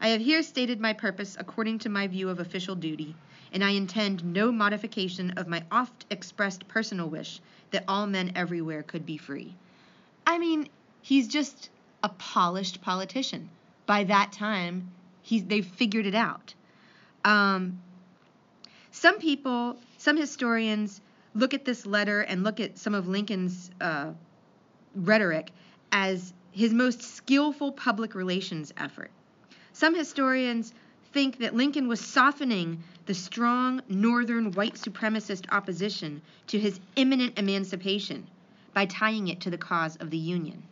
I 0.00 0.08
have 0.08 0.20
here 0.20 0.42
stated 0.42 0.80
my 0.80 0.92
purpose 0.92 1.36
according 1.38 1.80
to 1.80 1.88
my 1.88 2.06
view 2.06 2.28
of 2.28 2.38
official 2.38 2.76
duty, 2.76 3.16
and 3.52 3.64
I 3.64 3.70
intend 3.70 4.24
no 4.24 4.52
modification 4.52 5.32
of 5.32 5.48
my 5.48 5.64
oft 5.72 6.06
expressed 6.10 6.68
personal 6.68 7.08
wish 7.08 7.40
that 7.72 7.84
all 7.88 8.06
men 8.06 8.32
everywhere 8.34 8.82
could 8.82 9.04
be 9.04 9.16
free. 9.16 9.54
I 10.26 10.38
mean, 10.38 10.68
he's 11.02 11.26
just 11.26 11.70
a 12.02 12.08
polished 12.10 12.80
politician. 12.80 13.50
By 13.86 14.04
that 14.04 14.32
time, 14.32 14.92
he's, 15.22 15.44
they've 15.44 15.66
figured 15.66 16.06
it 16.06 16.14
out. 16.14 16.54
Um, 17.24 17.80
some 18.92 19.18
people, 19.18 19.78
some 19.96 20.16
historians, 20.16 21.00
look 21.34 21.54
at 21.54 21.64
this 21.64 21.86
letter 21.86 22.20
and 22.20 22.44
look 22.44 22.60
at 22.60 22.78
some 22.78 22.94
of 22.94 23.08
Lincoln's 23.08 23.70
uh, 23.80 24.12
rhetoric 24.94 25.50
as 25.90 26.32
his 26.52 26.72
most 26.72 27.02
skillful 27.02 27.72
public 27.72 28.14
relations 28.14 28.72
effort. 28.76 29.10
Some 29.78 29.94
historians 29.94 30.74
think 31.12 31.38
that 31.38 31.54
Lincoln 31.54 31.86
was 31.86 32.00
softening 32.00 32.82
the 33.06 33.14
strong 33.14 33.80
northern 33.88 34.50
white 34.50 34.74
supremacist 34.74 35.44
opposition 35.52 36.20
to 36.48 36.58
his 36.58 36.80
imminent 36.96 37.38
emancipation 37.38 38.26
by 38.74 38.86
tying 38.86 39.28
it 39.28 39.42
to 39.42 39.50
the 39.50 39.56
cause 39.56 39.94
of 39.94 40.10
the 40.10 40.18
Union. 40.18 40.64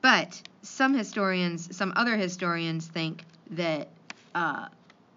But 0.00 0.40
some 0.62 0.94
historians, 0.94 1.76
some 1.76 1.92
other 1.96 2.16
historians 2.16 2.86
think 2.86 3.24
that 3.50 3.88
uh, 4.32 4.68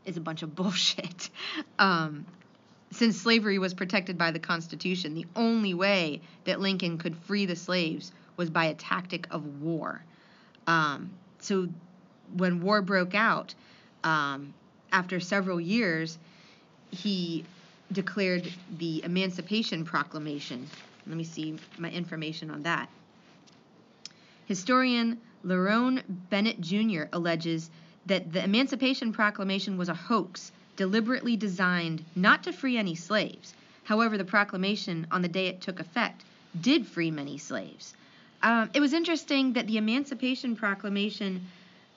is 0.06 0.18
a 0.18 0.22
bunch 0.22 0.42
of 0.42 0.56
bullshit. 0.56 1.30
Um, 1.78 2.26
since 2.90 3.22
slavery 3.22 3.60
was 3.60 3.76
protected 3.76 4.18
by 4.18 4.32
the 4.32 4.40
Constitution, 4.40 5.14
the 5.14 5.28
only 5.36 5.76
way 5.76 6.22
that 6.46 6.60
Lincoln 6.60 6.98
could 6.98 7.16
free 7.16 7.46
the 7.46 7.56
slaves 7.56 8.12
was 8.36 8.50
by 8.50 8.66
a 8.66 8.74
tactic 8.74 9.28
of 9.30 9.62
war. 9.62 10.02
Um, 10.70 11.10
so 11.40 11.68
when 12.38 12.62
war 12.62 12.84
broke 12.84 13.16
out, 13.16 13.56
um, 14.04 14.54
after 14.92 15.20
several 15.20 15.60
years, 15.60 16.20
he 16.92 17.44
declared 17.92 18.48
the 18.78 19.04
Emancipation 19.04 19.84
Proclamation. 19.84 20.70
Let 21.08 21.18
me 21.18 21.24
see 21.24 21.58
my 21.80 21.90
information 21.90 22.52
on 22.52 22.62
that. 22.64 22.88
Historian 24.46 25.18
Lerone 25.44 26.04
Bennett 26.30 26.62
Jr. 26.62 27.06
alleges 27.14 27.72
that 28.06 28.32
the 28.32 28.44
Emancipation 28.44 29.12
Proclamation 29.12 29.76
was 29.76 29.90
a 29.90 29.96
hoax 29.96 30.52
deliberately 30.76 31.36
designed 31.36 32.06
not 32.16 32.44
to 32.44 32.54
free 32.54 32.78
any 32.78 32.94
slaves. 32.94 33.56
However, 33.86 34.20
the 34.20 34.24
proclamation, 34.24 35.08
on 35.10 35.24
the 35.24 35.28
day 35.28 35.48
it 35.48 35.62
took 35.62 35.80
effect, 35.80 36.24
did 36.62 36.86
free 36.86 37.10
many 37.10 37.40
slaves. 37.40 37.96
Um, 38.42 38.70
it 38.74 38.80
was 38.80 38.94
interesting 38.94 39.54
that 39.54 39.68
the 39.68 39.78
Emancipation 39.78 40.56
Proclamation 40.56 41.46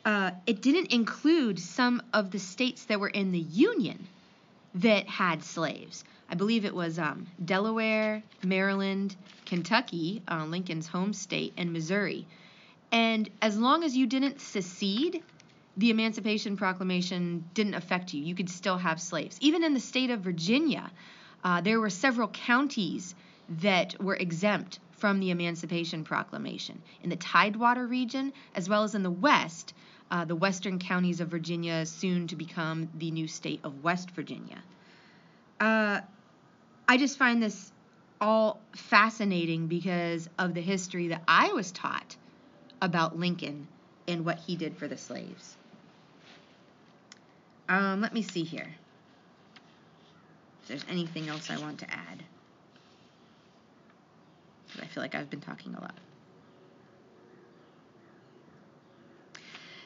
uh, 0.04 0.32
it 0.46 0.62
didn't 0.62 0.92
include 0.92 1.58
some 1.58 2.02
of 2.12 2.30
the 2.30 2.38
states 2.38 2.84
that 2.86 2.98
were 2.98 3.08
in 3.08 3.30
the 3.30 3.38
Union 3.38 4.06
that 4.74 5.06
had 5.06 5.44
slaves. 5.44 6.04
I 6.28 6.34
believe 6.34 6.64
it 6.64 6.74
was 6.74 6.98
um, 6.98 7.26
Delaware, 7.44 8.22
Maryland, 8.42 9.14
Kentucky, 9.44 10.22
uh, 10.28 10.44
Lincoln's 10.46 10.88
home 10.88 11.12
state, 11.12 11.52
and 11.56 11.72
Missouri. 11.72 12.26
And 12.90 13.28
as 13.40 13.56
long 13.56 13.84
as 13.84 13.96
you 13.96 14.06
didn't 14.06 14.40
secede, 14.40 15.22
the 15.76 15.90
Emancipation 15.90 16.56
Proclamation 16.56 17.44
didn't 17.54 17.74
affect 17.74 18.12
you. 18.12 18.22
You 18.22 18.34
could 18.34 18.50
still 18.50 18.78
have 18.78 19.00
slaves. 19.00 19.36
Even 19.40 19.62
in 19.62 19.74
the 19.74 19.80
state 19.80 20.10
of 20.10 20.20
Virginia, 20.20 20.90
uh, 21.44 21.60
there 21.60 21.80
were 21.80 21.90
several 21.90 22.28
counties 22.28 23.14
that 23.60 24.02
were 24.02 24.16
exempt 24.16 24.78
from 25.02 25.18
the 25.18 25.32
Emancipation 25.32 26.04
Proclamation. 26.04 26.80
In 27.02 27.10
the 27.10 27.16
Tidewater 27.16 27.84
region, 27.84 28.32
as 28.54 28.68
well 28.68 28.84
as 28.84 28.94
in 28.94 29.02
the 29.02 29.10
West, 29.10 29.74
uh, 30.12 30.24
the 30.24 30.36
western 30.36 30.78
counties 30.78 31.18
of 31.18 31.26
Virginia, 31.26 31.84
soon 31.86 32.28
to 32.28 32.36
become 32.36 32.88
the 32.96 33.10
new 33.10 33.26
state 33.26 33.58
of 33.64 33.82
West 33.82 34.12
Virginia. 34.12 34.62
Uh, 35.58 36.02
I 36.86 36.98
just 36.98 37.18
find 37.18 37.42
this 37.42 37.72
all 38.20 38.60
fascinating 38.76 39.66
because 39.66 40.28
of 40.38 40.54
the 40.54 40.60
history 40.60 41.08
that 41.08 41.24
I 41.26 41.48
was 41.48 41.72
taught 41.72 42.14
about 42.80 43.18
Lincoln 43.18 43.66
and 44.06 44.24
what 44.24 44.38
he 44.38 44.54
did 44.54 44.76
for 44.76 44.86
the 44.86 44.96
slaves. 44.96 45.56
Um, 47.68 48.00
let 48.02 48.14
me 48.14 48.22
see 48.22 48.44
here. 48.44 48.72
If 50.62 50.68
there's 50.68 50.86
anything 50.88 51.28
else 51.28 51.50
I 51.50 51.58
want 51.58 51.80
to 51.80 51.90
add. 51.90 52.22
I 54.80 54.86
feel 54.86 55.02
like 55.02 55.14
I've 55.14 55.30
been 55.30 55.40
talking 55.40 55.74
a 55.74 55.80
lot. 55.80 55.94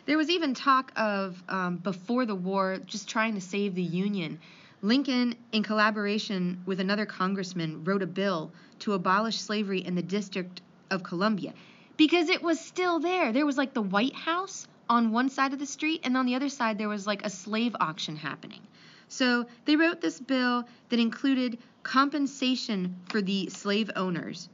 There 0.06 0.16
was 0.16 0.30
even 0.30 0.54
talk 0.54 0.92
of, 0.94 1.42
um, 1.48 1.78
before 1.78 2.26
the 2.26 2.34
war, 2.34 2.78
just 2.86 3.08
trying 3.08 3.34
to 3.34 3.40
save 3.40 3.74
the 3.74 3.82
Union. 3.82 4.38
Lincoln, 4.80 5.34
in 5.50 5.64
collaboration 5.64 6.62
with 6.64 6.78
another 6.78 7.06
congressman, 7.06 7.82
wrote 7.82 8.02
a 8.02 8.06
bill 8.06 8.52
to 8.80 8.92
abolish 8.92 9.38
slavery 9.38 9.84
in 9.84 9.96
the 9.96 10.02
District 10.02 10.60
of 10.90 11.02
Columbia 11.02 11.52
because 11.96 12.28
it 12.28 12.42
was 12.42 12.60
still 12.60 13.00
there. 13.00 13.32
There 13.32 13.46
was 13.46 13.58
like 13.58 13.74
the 13.74 13.82
White 13.82 14.14
House 14.14 14.68
on 14.88 15.10
one 15.10 15.28
side 15.28 15.52
of 15.52 15.58
the 15.58 15.66
street, 15.66 16.02
and 16.04 16.16
on 16.16 16.26
the 16.26 16.36
other 16.36 16.48
side, 16.48 16.78
there 16.78 16.88
was 16.88 17.06
like 17.06 17.24
a 17.26 17.30
slave 17.30 17.74
auction 17.80 18.14
happening. 18.14 18.60
So 19.08 19.46
they 19.64 19.74
wrote 19.74 20.00
this 20.00 20.20
bill 20.20 20.64
that 20.90 21.00
included 21.00 21.58
compensation 21.82 22.96
for 23.08 23.20
the 23.22 23.48
slave 23.48 23.90
owners, 23.96 24.48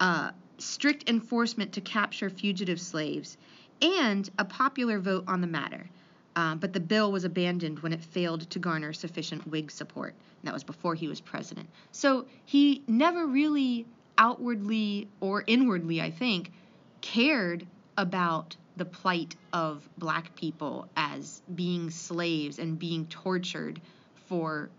uh, 0.00 0.30
strict 0.58 1.08
enforcement 1.08 1.72
to 1.74 1.80
capture 1.80 2.30
fugitive 2.30 2.80
slaves, 2.80 3.36
and 3.80 4.28
a 4.38 4.44
popular 4.44 4.98
vote 4.98 5.24
on 5.28 5.40
the 5.40 5.46
matter. 5.46 5.88
Um, 6.36 6.58
but 6.58 6.72
the 6.72 6.80
bill 6.80 7.10
was 7.10 7.24
abandoned 7.24 7.80
when 7.80 7.92
it 7.92 8.02
failed 8.02 8.48
to 8.50 8.58
garner 8.58 8.92
sufficient 8.92 9.46
Whig 9.46 9.70
support. 9.70 10.14
And 10.14 10.48
that 10.48 10.54
was 10.54 10.64
before 10.64 10.94
he 10.94 11.08
was 11.08 11.20
president. 11.20 11.68
So 11.92 12.26
he 12.44 12.82
never 12.86 13.26
really 13.26 13.86
outwardly 14.16 15.08
or 15.20 15.42
inwardly, 15.46 16.00
I 16.00 16.10
think, 16.10 16.52
cared 17.00 17.66
about 17.96 18.56
the 18.76 18.84
plight 18.84 19.34
of 19.52 19.88
black 19.98 20.34
people 20.36 20.88
as 20.96 21.42
being 21.54 21.90
slaves 21.90 22.58
and 22.58 22.78
being 22.78 23.06
tortured 23.06 23.80
for 24.28 24.70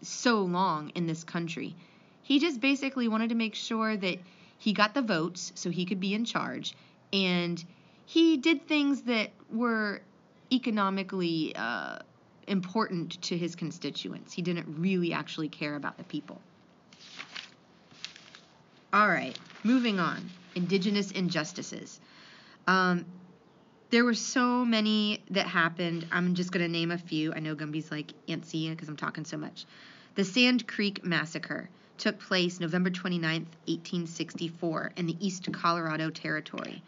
so 0.00 0.42
long 0.42 0.90
in 0.90 1.06
this 1.06 1.24
country. 1.24 1.74
He 2.22 2.38
just 2.38 2.60
basically 2.60 3.08
wanted 3.08 3.30
to 3.30 3.34
make 3.34 3.54
sure 3.54 3.96
that 3.96 4.18
he 4.58 4.72
got 4.72 4.94
the 4.94 5.02
votes 5.02 5.52
so 5.54 5.70
he 5.70 5.84
could 5.84 6.00
be 6.00 6.14
in 6.14 6.24
charge, 6.24 6.74
and 7.12 7.62
he 8.06 8.36
did 8.36 8.66
things 8.66 9.02
that 9.02 9.30
were 9.50 10.00
economically 10.52 11.54
uh, 11.56 11.98
important 12.46 13.20
to 13.22 13.36
his 13.36 13.56
constituents. 13.56 14.32
He 14.32 14.42
didn't 14.42 14.66
really 14.78 15.12
actually 15.12 15.48
care 15.48 15.74
about 15.74 15.98
the 15.98 16.04
people. 16.04 16.40
All 18.92 19.08
right, 19.08 19.36
moving 19.64 19.98
on. 19.98 20.30
Indigenous 20.54 21.10
injustices. 21.10 22.00
Um, 22.66 23.06
there 23.90 24.04
were 24.04 24.14
so 24.14 24.64
many 24.64 25.22
that 25.30 25.46
happened. 25.46 26.06
I'm 26.12 26.34
just 26.34 26.52
going 26.52 26.64
to 26.64 26.70
name 26.70 26.90
a 26.90 26.98
few. 26.98 27.32
I 27.32 27.40
know 27.40 27.54
Gumby's 27.54 27.90
like 27.90 28.12
antsy 28.28 28.70
because 28.70 28.88
I'm 28.88 28.96
talking 28.96 29.24
so 29.24 29.36
much. 29.36 29.66
The 30.14 30.24
Sand 30.24 30.68
Creek 30.68 31.04
Massacre 31.04 31.68
took 31.98 32.18
place 32.18 32.60
November 32.60 32.90
29, 32.90 33.46
1864, 33.66 34.92
in 34.96 35.06
the 35.06 35.16
East 35.24 35.50
Colorado 35.52 36.10
Territory. 36.10 36.82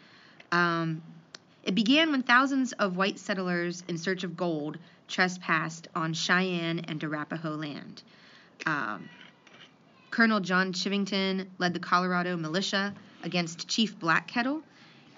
Um, 0.51 1.01
it 1.63 1.75
began 1.75 2.11
when 2.11 2.23
thousands 2.23 2.73
of 2.73 2.95
white 2.95 3.19
settlers 3.19 3.83
in 3.87 3.97
search 3.97 4.23
of 4.23 4.37
gold 4.37 4.77
trespassed 5.07 5.87
on 5.95 6.13
Cheyenne 6.13 6.79
and 6.87 7.03
Arapaho 7.03 7.55
land. 7.55 8.03
Um, 8.65 9.09
Colonel 10.11 10.39
John 10.39 10.73
Chivington 10.73 11.47
led 11.57 11.73
the 11.73 11.79
Colorado 11.79 12.37
militia 12.37 12.93
against 13.23 13.67
Chief 13.67 13.99
Black 13.99 14.27
Kettle, 14.27 14.61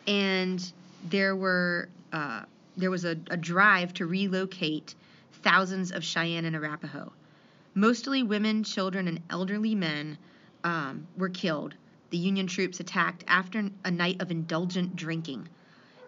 and 0.07 0.71
there 1.09 1.35
were 1.35 1.89
uh, 2.11 2.43
there 2.77 2.89
was 2.89 3.05
a, 3.05 3.15
a 3.29 3.37
drive 3.37 3.93
to 3.95 4.05
relocate 4.05 4.95
thousands 5.43 5.91
of 5.91 6.03
Cheyenne 6.03 6.45
and 6.45 6.55
Arapaho. 6.55 7.11
Mostly 7.73 8.23
women, 8.23 8.63
children, 8.63 9.07
and 9.07 9.21
elderly 9.29 9.75
men 9.75 10.17
um, 10.63 11.07
were 11.17 11.29
killed. 11.29 11.75
The 12.09 12.17
Union 12.17 12.47
troops 12.47 12.79
attacked 12.79 13.23
after 13.27 13.69
a 13.85 13.91
night 13.91 14.21
of 14.21 14.31
indulgent 14.31 14.95
drinking. 14.95 15.47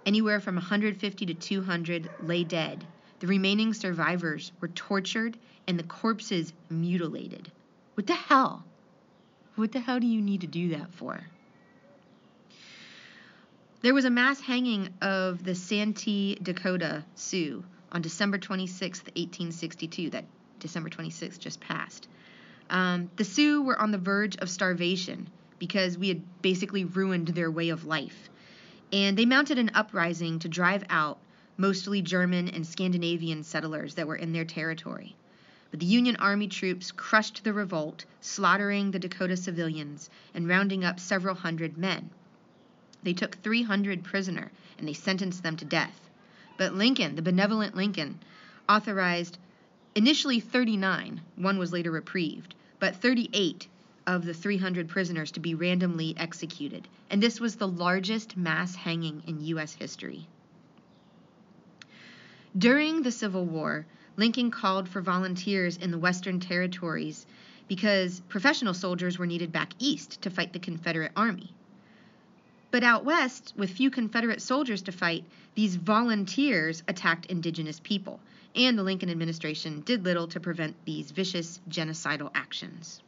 Anywhere 0.05 0.39
from 0.39 0.55
150 0.55 1.25
to 1.27 1.33
200 1.33 2.09
lay 2.19 2.43
dead. 2.43 2.85
The 3.19 3.27
remaining 3.27 3.73
survivors 3.73 4.51
were 4.59 4.69
tortured 4.69 5.37
and 5.67 5.77
the 5.77 5.83
corpses 5.83 6.53
mutilated. 6.69 7.51
What 7.93 8.07
the 8.07 8.15
hell? 8.15 8.65
What 9.55 9.71
the 9.71 9.79
hell 9.79 9.99
do 9.99 10.07
you 10.07 10.21
need 10.21 10.41
to 10.41 10.47
do 10.47 10.69
that 10.69 10.91
for? 10.93 11.21
There 13.81 13.93
was 13.93 14.05
a 14.05 14.09
mass 14.09 14.39
hanging 14.39 14.89
of 15.01 15.43
the 15.43 15.53
Santee 15.55 16.35
Dakota 16.41 17.03
Sioux 17.15 17.63
on 17.91 18.01
December 18.01 18.37
26, 18.37 18.99
1862. 18.99 20.09
That 20.11 20.25
December 20.61 20.89
26th 20.89 21.39
just 21.39 21.59
passed. 21.59 22.07
Um, 22.69 23.11
the 23.17 23.25
Sioux 23.25 23.61
were 23.61 23.79
on 23.79 23.91
the 23.91 23.97
verge 23.97 24.37
of 24.37 24.49
starvation 24.49 25.27
because 25.59 25.97
we 25.97 26.07
had 26.07 26.41
basically 26.41 26.85
ruined 26.85 27.27
their 27.27 27.51
way 27.51 27.69
of 27.69 27.85
life. 27.85 28.29
And 28.93 29.17
they 29.17 29.25
mounted 29.25 29.57
an 29.57 29.71
uprising 29.73 30.39
to 30.39 30.49
drive 30.49 30.85
out 30.89 31.19
mostly 31.57 32.01
German 32.01 32.47
and 32.47 32.65
Scandinavian 32.65 33.43
settlers 33.43 33.95
that 33.95 34.07
were 34.07 34.15
in 34.15 34.31
their 34.31 34.45
territory. 34.45 35.15
But 35.69 35.79
the 35.79 35.85
Union 35.85 36.15
Army 36.17 36.47
troops 36.47 36.91
crushed 36.91 37.43
the 37.43 37.53
revolt, 37.53 38.05
slaughtering 38.19 38.91
the 38.91 38.99
Dakota 38.99 39.37
civilians 39.37 40.09
and 40.33 40.47
rounding 40.47 40.83
up 40.83 40.99
several 40.99 41.35
hundred 41.35 41.77
men. 41.77 42.09
They 43.03 43.13
took 43.13 43.35
300 43.41 44.03
prisoner 44.03 44.51
and 44.77 44.87
they 44.87 44.93
sentenced 44.93 45.43
them 45.43 45.57
to 45.57 45.65
death. 45.65 46.09
But 46.57 46.75
Lincoln, 46.75 47.15
the 47.15 47.21
benevolent 47.21 47.75
Lincoln, 47.75 48.19
authorized 48.67 49.37
initially 49.95 50.39
39, 50.39 51.21
one 51.35 51.57
was 51.57 51.73
later 51.73 51.91
reprieved, 51.91 52.55
but 52.79 52.95
38 52.95 53.67
of 54.07 54.25
the 54.25 54.33
300 54.33 54.87
prisoners 54.87 55.31
to 55.31 55.39
be 55.39 55.55
randomly 55.55 56.15
executed. 56.17 56.87
And 57.09 57.21
this 57.21 57.39
was 57.39 57.55
the 57.55 57.67
largest 57.67 58.35
mass 58.37 58.75
hanging 58.75 59.23
in 59.27 59.45
U.S. 59.45 59.73
history. 59.73 60.27
During 62.57 63.01
the 63.01 63.11
Civil 63.11 63.45
War, 63.45 63.85
Lincoln 64.17 64.51
called 64.51 64.89
for 64.89 65.01
volunteers 65.01 65.77
in 65.77 65.91
the 65.91 65.97
Western 65.97 66.39
territories 66.39 67.25
because 67.67 68.19
professional 68.27 68.73
soldiers 68.73 69.17
were 69.17 69.25
needed 69.25 69.51
back 69.51 69.73
east 69.79 70.21
to 70.23 70.29
fight 70.29 70.51
the 70.51 70.59
Confederate 70.59 71.13
Army. 71.15 71.53
But 72.71 72.83
out 72.83 73.05
west, 73.05 73.53
with 73.55 73.71
few 73.71 73.89
Confederate 73.89 74.41
soldiers 74.41 74.81
to 74.83 74.91
fight, 74.91 75.23
these 75.55 75.75
volunteers 75.75 76.83
attacked 76.87 77.25
indigenous 77.27 77.79
people, 77.79 78.19
and 78.55 78.77
the 78.77 78.83
Lincoln 78.83 79.09
administration 79.09 79.81
did 79.81 80.03
little 80.03 80.27
to 80.27 80.39
prevent 80.39 80.75
these 80.85 81.11
vicious 81.11 81.59
genocidal 81.69 82.31
actions. 82.35 83.01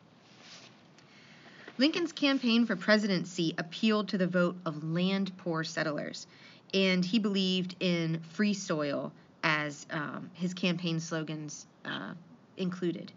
Lincoln's 1.77 2.11
campaign 2.11 2.65
for 2.65 2.75
presidency 2.75 3.55
appealed 3.57 4.09
to 4.09 4.17
the 4.17 4.27
vote 4.27 4.55
of 4.65 4.83
land 4.83 5.35
poor 5.37 5.63
settlers, 5.63 6.27
and 6.73 7.03
he 7.03 7.19
believed 7.19 7.75
in 7.79 8.19
free 8.31 8.53
soil 8.53 9.11
as 9.43 9.85
um, 9.89 10.29
his 10.33 10.53
campaign 10.53 10.99
slogans 10.99 11.65
uh, 11.83 12.13
included. 12.57 13.11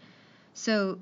So 0.54 0.98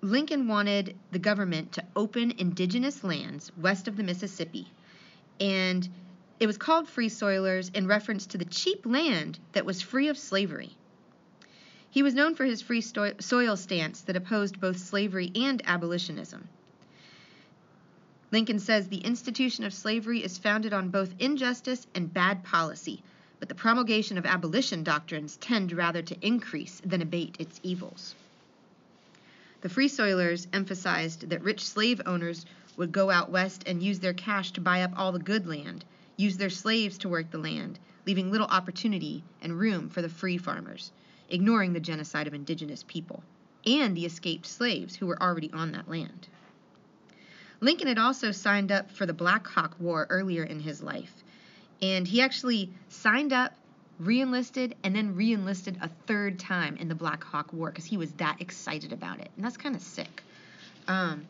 Lincoln 0.00 0.48
wanted 0.48 0.96
the 1.12 1.18
government 1.18 1.72
to 1.72 1.84
open 1.94 2.32
indigenous 2.38 3.04
lands 3.04 3.52
west 3.56 3.86
of 3.86 3.96
the 3.96 4.02
Mississippi, 4.02 4.66
and 5.38 5.88
it 6.42 6.46
was 6.48 6.58
called 6.58 6.88
Free 6.88 7.08
Soilers 7.08 7.70
in 7.72 7.86
reference 7.86 8.26
to 8.26 8.36
the 8.36 8.44
cheap 8.44 8.84
land 8.84 9.38
that 9.52 9.64
was 9.64 9.80
free 9.80 10.08
of 10.08 10.18
slavery. 10.18 10.76
He 11.88 12.02
was 12.02 12.14
known 12.14 12.34
for 12.34 12.44
his 12.44 12.60
free 12.60 12.80
soil 12.80 13.56
stance 13.56 14.00
that 14.00 14.16
opposed 14.16 14.60
both 14.60 14.76
slavery 14.76 15.30
and 15.36 15.62
abolitionism. 15.64 16.48
Lincoln 18.32 18.58
says 18.58 18.88
the 18.88 19.04
institution 19.04 19.62
of 19.62 19.72
slavery 19.72 20.24
is 20.24 20.36
founded 20.36 20.72
on 20.72 20.88
both 20.88 21.14
injustice 21.20 21.86
and 21.94 22.12
bad 22.12 22.42
policy, 22.42 23.04
but 23.38 23.48
the 23.48 23.54
promulgation 23.54 24.18
of 24.18 24.26
abolition 24.26 24.82
doctrines 24.82 25.36
tend 25.36 25.70
rather 25.70 26.02
to 26.02 26.26
increase 26.26 26.82
than 26.84 27.02
abate 27.02 27.36
its 27.38 27.60
evils. 27.62 28.16
The 29.60 29.68
Free 29.68 29.88
Soilers 29.88 30.48
emphasized 30.52 31.30
that 31.30 31.44
rich 31.44 31.64
slave 31.64 32.02
owners 32.04 32.44
would 32.76 32.90
go 32.90 33.10
out 33.10 33.30
west 33.30 33.62
and 33.64 33.80
use 33.80 34.00
their 34.00 34.12
cash 34.12 34.50
to 34.50 34.60
buy 34.60 34.82
up 34.82 34.90
all 34.96 35.12
the 35.12 35.20
good 35.20 35.46
land, 35.46 35.84
use 36.22 36.36
their 36.36 36.50
slaves 36.50 36.98
to 36.98 37.08
work 37.08 37.30
the 37.30 37.38
land, 37.38 37.78
leaving 38.06 38.30
little 38.30 38.46
opportunity 38.46 39.22
and 39.42 39.58
room 39.58 39.88
for 39.88 40.00
the 40.00 40.08
free 40.08 40.38
farmers, 40.38 40.92
ignoring 41.28 41.72
the 41.72 41.80
genocide 41.80 42.26
of 42.26 42.34
indigenous 42.34 42.84
people 42.86 43.22
and 43.66 43.96
the 43.96 44.06
escaped 44.06 44.46
slaves 44.46 44.96
who 44.96 45.06
were 45.06 45.22
already 45.22 45.50
on 45.52 45.72
that 45.72 45.88
land. 45.88 46.28
Lincoln 47.60 47.86
had 47.86 47.98
also 47.98 48.32
signed 48.32 48.72
up 48.72 48.90
for 48.90 49.06
the 49.06 49.12
Black 49.12 49.46
Hawk 49.46 49.76
War 49.78 50.06
earlier 50.10 50.42
in 50.42 50.60
his 50.60 50.82
life, 50.82 51.22
and 51.80 52.06
he 52.06 52.20
actually 52.20 52.70
signed 52.88 53.32
up, 53.32 53.54
reenlisted, 54.00 54.74
and 54.82 54.96
then 54.96 55.14
reenlisted 55.14 55.76
a 55.80 55.88
third 56.06 56.38
time 56.40 56.76
in 56.76 56.88
the 56.88 56.94
Black 56.94 57.22
Hawk 57.22 57.52
War 57.52 57.70
because 57.70 57.84
he 57.84 57.96
was 57.96 58.10
that 58.14 58.40
excited 58.40 58.92
about 58.92 59.20
it, 59.20 59.30
and 59.36 59.44
that's 59.44 59.56
kind 59.56 59.76
of 59.76 59.82
sick. 59.82 60.22
Um, 60.88 61.26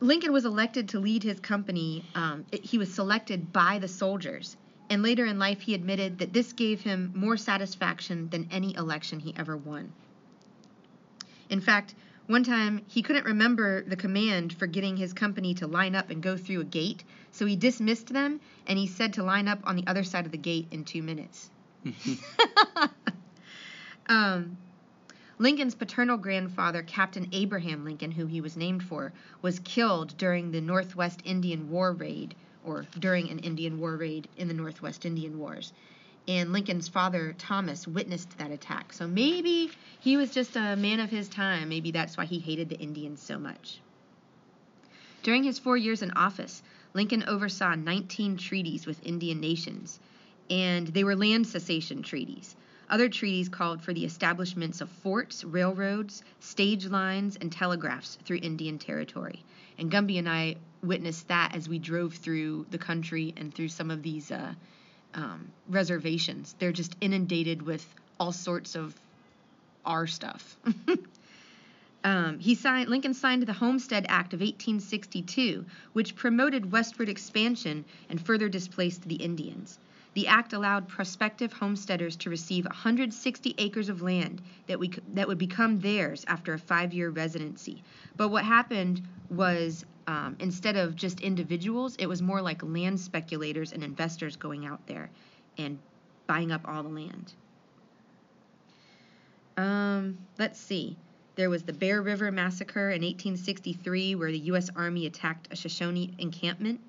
Lincoln 0.00 0.32
was 0.32 0.44
elected 0.44 0.90
to 0.90 1.00
lead 1.00 1.22
his 1.22 1.40
company. 1.40 2.04
Um, 2.14 2.44
it, 2.52 2.64
he 2.64 2.78
was 2.78 2.92
selected 2.92 3.52
by 3.52 3.78
the 3.78 3.88
soldiers, 3.88 4.56
and 4.90 5.02
later 5.02 5.24
in 5.24 5.38
life 5.38 5.62
he 5.62 5.74
admitted 5.74 6.18
that 6.18 6.32
this 6.32 6.52
gave 6.52 6.82
him 6.82 7.12
more 7.14 7.36
satisfaction 7.36 8.28
than 8.28 8.48
any 8.50 8.74
election 8.74 9.20
he 9.20 9.34
ever 9.36 9.56
won. 9.56 9.92
In 11.48 11.60
fact, 11.60 11.94
one 12.26 12.42
time, 12.42 12.82
he 12.88 13.02
couldn't 13.02 13.24
remember 13.24 13.82
the 13.84 13.96
command 13.96 14.52
for 14.52 14.66
getting 14.66 14.96
his 14.96 15.12
company 15.12 15.54
to 15.54 15.66
line 15.66 15.94
up 15.94 16.10
and 16.10 16.20
go 16.22 16.36
through 16.36 16.60
a 16.60 16.64
gate, 16.64 17.04
so 17.30 17.46
he 17.46 17.54
dismissed 17.54 18.12
them 18.12 18.40
and 18.66 18.78
he 18.78 18.86
said 18.88 19.12
to 19.14 19.22
line 19.22 19.46
up 19.46 19.60
on 19.64 19.76
the 19.76 19.86
other 19.86 20.02
side 20.02 20.26
of 20.26 20.32
the 20.32 20.38
gate 20.38 20.66
in 20.72 20.84
two 20.84 21.02
minutes. 21.02 21.50
um, 24.08 24.56
Lincoln's 25.38 25.74
paternal 25.74 26.16
grandfather, 26.16 26.82
Captain 26.82 27.28
Abraham 27.32 27.84
Lincoln, 27.84 28.12
who 28.12 28.26
he 28.26 28.40
was 28.40 28.56
named 28.56 28.82
for, 28.82 29.12
was 29.42 29.58
killed 29.60 30.16
during 30.16 30.50
the 30.50 30.60
Northwest 30.60 31.20
Indian 31.24 31.70
War 31.70 31.92
raid, 31.92 32.34
or 32.64 32.86
during 32.98 33.30
an 33.30 33.38
Indian 33.40 33.78
war 33.78 33.96
raid 33.96 34.28
in 34.36 34.48
the 34.48 34.54
Northwest 34.54 35.04
Indian 35.04 35.38
Wars 35.38 35.72
and 36.28 36.52
Lincoln's 36.52 36.88
father, 36.88 37.34
Thomas, 37.38 37.86
witnessed 37.86 38.36
that 38.38 38.50
attack. 38.50 38.92
So 38.92 39.06
maybe 39.06 39.70
he 40.00 40.16
was 40.16 40.32
just 40.32 40.56
a 40.56 40.76
man 40.76 41.00
of 41.00 41.10
his 41.10 41.28
time. 41.28 41.68
Maybe 41.68 41.92
that's 41.92 42.16
why 42.16 42.24
he 42.24 42.38
hated 42.38 42.68
the 42.68 42.78
Indians 42.78 43.22
so 43.22 43.38
much. 43.38 43.80
During 45.22 45.44
his 45.44 45.58
four 45.58 45.76
years 45.76 46.02
in 46.02 46.10
office, 46.12 46.62
Lincoln 46.94 47.24
oversaw 47.24 47.74
19 47.74 48.36
treaties 48.38 48.86
with 48.86 49.04
Indian 49.06 49.40
nations, 49.40 50.00
and 50.50 50.86
they 50.88 51.04
were 51.04 51.16
land 51.16 51.46
cessation 51.46 52.02
treaties. 52.02 52.56
Other 52.88 53.08
treaties 53.08 53.48
called 53.48 53.82
for 53.82 53.92
the 53.92 54.04
establishments 54.04 54.80
of 54.80 54.88
forts, 54.88 55.42
railroads, 55.44 56.22
stage 56.40 56.86
lines, 56.86 57.36
and 57.36 57.50
telegraphs 57.50 58.16
through 58.24 58.38
Indian 58.42 58.78
territory. 58.78 59.42
And 59.78 59.90
Gumby 59.90 60.18
and 60.18 60.28
I 60.28 60.56
witnessed 60.82 61.28
that 61.28 61.54
as 61.54 61.68
we 61.68 61.78
drove 61.78 62.14
through 62.14 62.66
the 62.70 62.78
country 62.78 63.34
and 63.36 63.52
through 63.52 63.68
some 63.68 63.90
of 63.90 64.02
these 64.02 64.30
uh, 64.30 64.54
um, 65.14 65.50
reservations. 65.68 66.54
They're 66.58 66.72
just 66.72 66.96
inundated 67.00 67.62
with 67.62 67.84
all 68.20 68.32
sorts 68.32 68.76
of 68.76 68.94
our 69.84 70.06
stuff. 70.06 70.56
um, 72.04 72.38
he 72.38 72.54
signed 72.54 72.88
Lincoln 72.88 73.14
signed 73.14 73.42
the 73.42 73.52
Homestead 73.52 74.06
Act 74.08 74.32
of 74.32 74.40
1862, 74.40 75.64
which 75.92 76.14
promoted 76.14 76.70
westward 76.70 77.08
expansion 77.08 77.84
and 78.08 78.20
further 78.20 78.48
displaced 78.48 79.02
the 79.02 79.16
Indians. 79.16 79.78
The 80.16 80.28
act 80.28 80.54
allowed 80.54 80.88
prospective 80.88 81.52
homesteaders 81.52 82.16
to 82.20 82.30
receive 82.30 82.64
160 82.64 83.54
acres 83.58 83.90
of 83.90 84.00
land 84.00 84.40
that, 84.66 84.78
we, 84.78 84.90
that 85.12 85.28
would 85.28 85.36
become 85.36 85.78
theirs 85.80 86.24
after 86.26 86.54
a 86.54 86.58
five 86.58 86.94
year 86.94 87.10
residency. 87.10 87.84
But 88.16 88.30
what 88.30 88.42
happened 88.42 89.06
was 89.28 89.84
um, 90.06 90.36
instead 90.40 90.74
of 90.74 90.96
just 90.96 91.20
individuals, 91.20 91.96
it 91.96 92.06
was 92.06 92.22
more 92.22 92.40
like 92.40 92.62
land 92.62 92.98
speculators 92.98 93.74
and 93.74 93.84
investors 93.84 94.36
going 94.36 94.64
out 94.64 94.86
there 94.86 95.10
and 95.58 95.78
buying 96.26 96.50
up 96.50 96.62
all 96.66 96.82
the 96.82 96.88
land. 96.88 97.34
Um, 99.58 100.16
let's 100.38 100.58
see. 100.58 100.96
There 101.34 101.50
was 101.50 101.64
the 101.64 101.74
Bear 101.74 102.00
River 102.00 102.32
Massacre 102.32 102.88
in 102.88 103.02
1863, 103.02 104.14
where 104.14 104.32
the 104.32 104.38
U.S. 104.38 104.70
Army 104.74 105.04
attacked 105.04 105.48
a 105.50 105.56
Shoshone 105.56 106.14
encampment. 106.18 106.80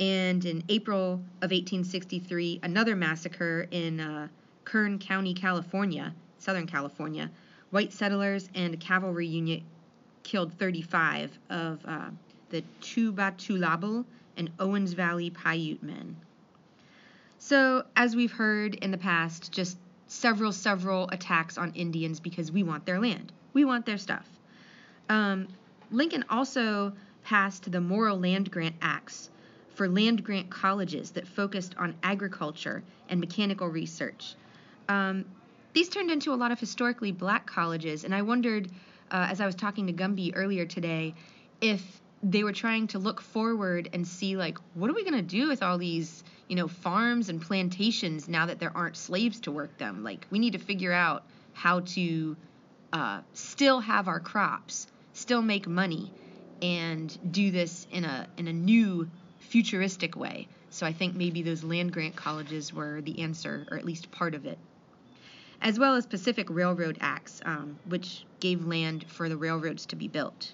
And 0.00 0.44
in 0.44 0.62
April 0.68 1.14
of 1.42 1.50
1863, 1.50 2.60
another 2.62 2.94
massacre 2.94 3.66
in 3.70 4.00
uh, 4.00 4.28
Kern 4.64 4.98
County, 4.98 5.34
California, 5.34 6.14
Southern 6.38 6.66
California. 6.66 7.30
White 7.70 7.92
settlers 7.92 8.48
and 8.54 8.74
a 8.74 8.76
cavalry 8.76 9.26
unit 9.26 9.62
killed 10.22 10.52
35 10.58 11.38
of 11.50 11.80
uh, 11.84 12.10
the 12.50 12.62
Tubatulabal 12.80 14.04
and 14.36 14.50
Owens 14.58 14.92
Valley 14.92 15.30
Paiute 15.30 15.82
men. 15.82 16.16
So, 17.38 17.84
as 17.96 18.14
we've 18.14 18.32
heard 18.32 18.74
in 18.74 18.90
the 18.90 18.98
past, 18.98 19.52
just 19.52 19.78
several, 20.06 20.52
several 20.52 21.08
attacks 21.10 21.58
on 21.58 21.72
Indians 21.74 22.20
because 22.20 22.50
we 22.50 22.62
want 22.62 22.86
their 22.86 23.00
land. 23.00 23.32
We 23.52 23.64
want 23.64 23.86
their 23.86 23.98
stuff. 23.98 24.26
Um, 25.08 25.48
Lincoln 25.90 26.24
also 26.28 26.92
passed 27.24 27.70
the 27.70 27.80
Morrill 27.80 28.18
Land 28.18 28.50
Grant 28.50 28.76
Acts 28.82 29.30
for 29.78 29.88
land 29.88 30.24
grant 30.24 30.50
colleges 30.50 31.12
that 31.12 31.26
focused 31.26 31.76
on 31.78 31.94
agriculture 32.02 32.82
and 33.08 33.20
mechanical 33.20 33.68
research. 33.68 34.34
Um, 34.88 35.24
these 35.72 35.88
turned 35.88 36.10
into 36.10 36.32
a 36.32 36.34
lot 36.34 36.50
of 36.50 36.58
historically 36.58 37.12
black 37.12 37.46
colleges, 37.46 38.02
and 38.02 38.12
I 38.12 38.22
wondered, 38.22 38.68
uh, 39.12 39.28
as 39.30 39.40
I 39.40 39.46
was 39.46 39.54
talking 39.54 39.86
to 39.86 39.92
Gumby 39.92 40.32
earlier 40.34 40.66
today, 40.66 41.14
if 41.60 41.80
they 42.24 42.42
were 42.42 42.52
trying 42.52 42.88
to 42.88 42.98
look 42.98 43.20
forward 43.20 43.88
and 43.92 44.04
see 44.04 44.36
like 44.36 44.58
what 44.74 44.90
are 44.90 44.94
we 44.94 45.04
going 45.04 45.14
to 45.14 45.22
do 45.22 45.46
with 45.46 45.62
all 45.62 45.78
these 45.78 46.24
you 46.48 46.56
know 46.56 46.66
farms 46.66 47.28
and 47.28 47.40
plantations 47.40 48.28
now 48.28 48.46
that 48.46 48.58
there 48.58 48.76
aren't 48.76 48.96
slaves 48.96 49.38
to 49.38 49.52
work 49.52 49.78
them 49.78 50.02
like 50.02 50.26
we 50.28 50.40
need 50.40 50.54
to 50.54 50.58
figure 50.58 50.92
out 50.92 51.22
how 51.52 51.78
to 51.78 52.36
uh, 52.92 53.20
still 53.34 53.78
have 53.78 54.08
our 54.08 54.18
crops 54.18 54.88
still 55.12 55.42
make 55.42 55.68
money 55.68 56.10
and 56.60 57.16
do 57.30 57.52
this 57.52 57.86
in 57.92 58.04
a 58.04 58.26
in 58.36 58.48
a 58.48 58.52
new 58.52 59.08
futuristic 59.48 60.14
way 60.16 60.46
so 60.70 60.86
i 60.86 60.92
think 60.92 61.14
maybe 61.14 61.42
those 61.42 61.64
land 61.64 61.92
grant 61.92 62.14
colleges 62.14 62.72
were 62.72 63.00
the 63.00 63.20
answer 63.20 63.66
or 63.70 63.78
at 63.78 63.84
least 63.84 64.10
part 64.10 64.34
of 64.34 64.46
it 64.46 64.58
as 65.60 65.78
well 65.78 65.94
as 65.94 66.06
pacific 66.06 66.48
railroad 66.50 66.98
acts 67.00 67.40
um, 67.44 67.78
which 67.88 68.24
gave 68.40 68.64
land 68.64 69.04
for 69.08 69.28
the 69.28 69.36
railroads 69.36 69.86
to 69.86 69.96
be 69.96 70.06
built 70.06 70.52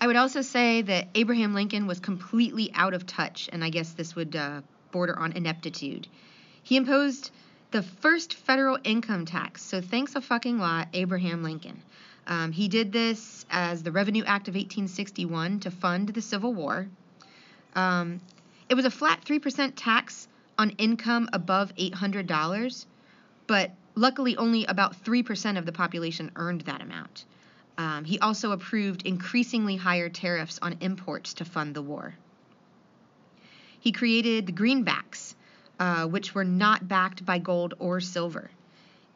I 0.00 0.06
would 0.06 0.16
also 0.16 0.42
say 0.42 0.82
that 0.82 1.08
Abraham 1.16 1.54
Lincoln 1.54 1.88
was 1.88 1.98
completely 1.98 2.70
out 2.72 2.94
of 2.94 3.04
touch, 3.04 3.48
and 3.52 3.64
I 3.64 3.70
guess 3.70 3.94
this 3.94 4.14
would 4.14 4.36
uh, 4.36 4.60
border 4.92 5.18
on 5.18 5.32
ineptitude. 5.32 6.06
He 6.62 6.76
imposed 6.76 7.32
the 7.72 7.82
first 7.82 8.34
federal 8.34 8.78
income 8.84 9.26
tax, 9.26 9.62
so 9.62 9.80
thanks 9.80 10.14
a 10.14 10.20
fucking 10.20 10.58
lot, 10.58 10.88
Abraham 10.94 11.42
Lincoln. 11.42 11.82
Um, 12.28 12.52
he 12.52 12.68
did 12.68 12.92
this 12.92 13.46
as 13.50 13.82
the 13.82 13.90
Revenue 13.90 14.22
Act 14.24 14.48
of 14.48 14.54
1861 14.54 15.60
to 15.60 15.70
fund 15.70 16.10
the 16.10 16.20
Civil 16.20 16.52
War. 16.52 16.86
Um, 17.74 18.20
it 18.68 18.74
was 18.74 18.84
a 18.84 18.90
flat 18.90 19.24
3% 19.24 19.72
tax 19.74 20.28
on 20.58 20.70
income 20.70 21.30
above 21.32 21.74
$800, 21.76 22.86
but 23.46 23.72
luckily 23.94 24.36
only 24.36 24.66
about 24.66 25.02
3% 25.02 25.56
of 25.56 25.64
the 25.64 25.72
population 25.72 26.30
earned 26.36 26.60
that 26.62 26.82
amount. 26.82 27.24
Um, 27.78 28.04
he 28.04 28.18
also 28.18 28.52
approved 28.52 29.06
increasingly 29.06 29.76
higher 29.76 30.10
tariffs 30.10 30.58
on 30.60 30.76
imports 30.80 31.34
to 31.34 31.46
fund 31.46 31.74
the 31.74 31.82
war. 31.82 32.14
He 33.80 33.92
created 33.92 34.46
the 34.46 34.52
greenbacks, 34.52 35.34
uh, 35.78 36.06
which 36.06 36.34
were 36.34 36.44
not 36.44 36.88
backed 36.88 37.24
by 37.24 37.38
gold 37.38 37.74
or 37.78 38.00
silver. 38.00 38.50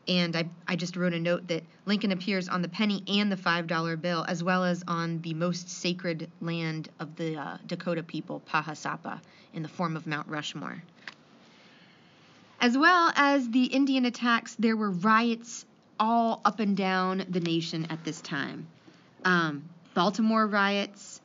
And 0.09 0.35
I, 0.35 0.49
I 0.67 0.75
just 0.75 0.97
wrote 0.97 1.13
a 1.13 1.21
note 1.21 1.47
that 1.49 1.63
Lincoln 1.87 2.11
appears 2.11 2.49
on 2.49 2.61
the 2.61 2.69
penny 2.69 3.05
and 3.07 3.31
the 3.31 3.37
$5 3.37 4.01
bill, 4.01 4.25
as 4.27 4.43
well 4.43 4.65
as 4.65 4.83
on 4.89 5.21
the 5.23 5.35
most 5.35 5.71
sacred 5.71 6.29
land 6.41 6.89
of 6.99 7.15
the 7.17 7.37
uh, 7.37 7.59
Dakota 7.67 8.03
people, 8.03 8.43
Pahasapa, 8.49 9.21
in 9.55 9.63
the 9.63 9.69
form 9.69 9.97
of 9.97 10.07
Mount 10.07 10.27
Rushmore. 10.29 10.83
As 12.61 12.77
well 12.77 13.13
as 13.15 13.49
the 13.51 13.65
Indian 13.65 14.05
attacks, 14.05 14.57
there 14.59 14.77
were 14.77 14.91
riots 14.91 15.65
all 15.99 16.41
up 16.45 16.59
and 16.59 16.77
down 16.77 17.25
the 17.29 17.41
nation 17.41 17.87
at 17.91 18.05
this 18.05 18.21
time. 18.21 18.67
Um, 19.25 19.69
Baltimore 19.95 20.47
riots 20.47 21.21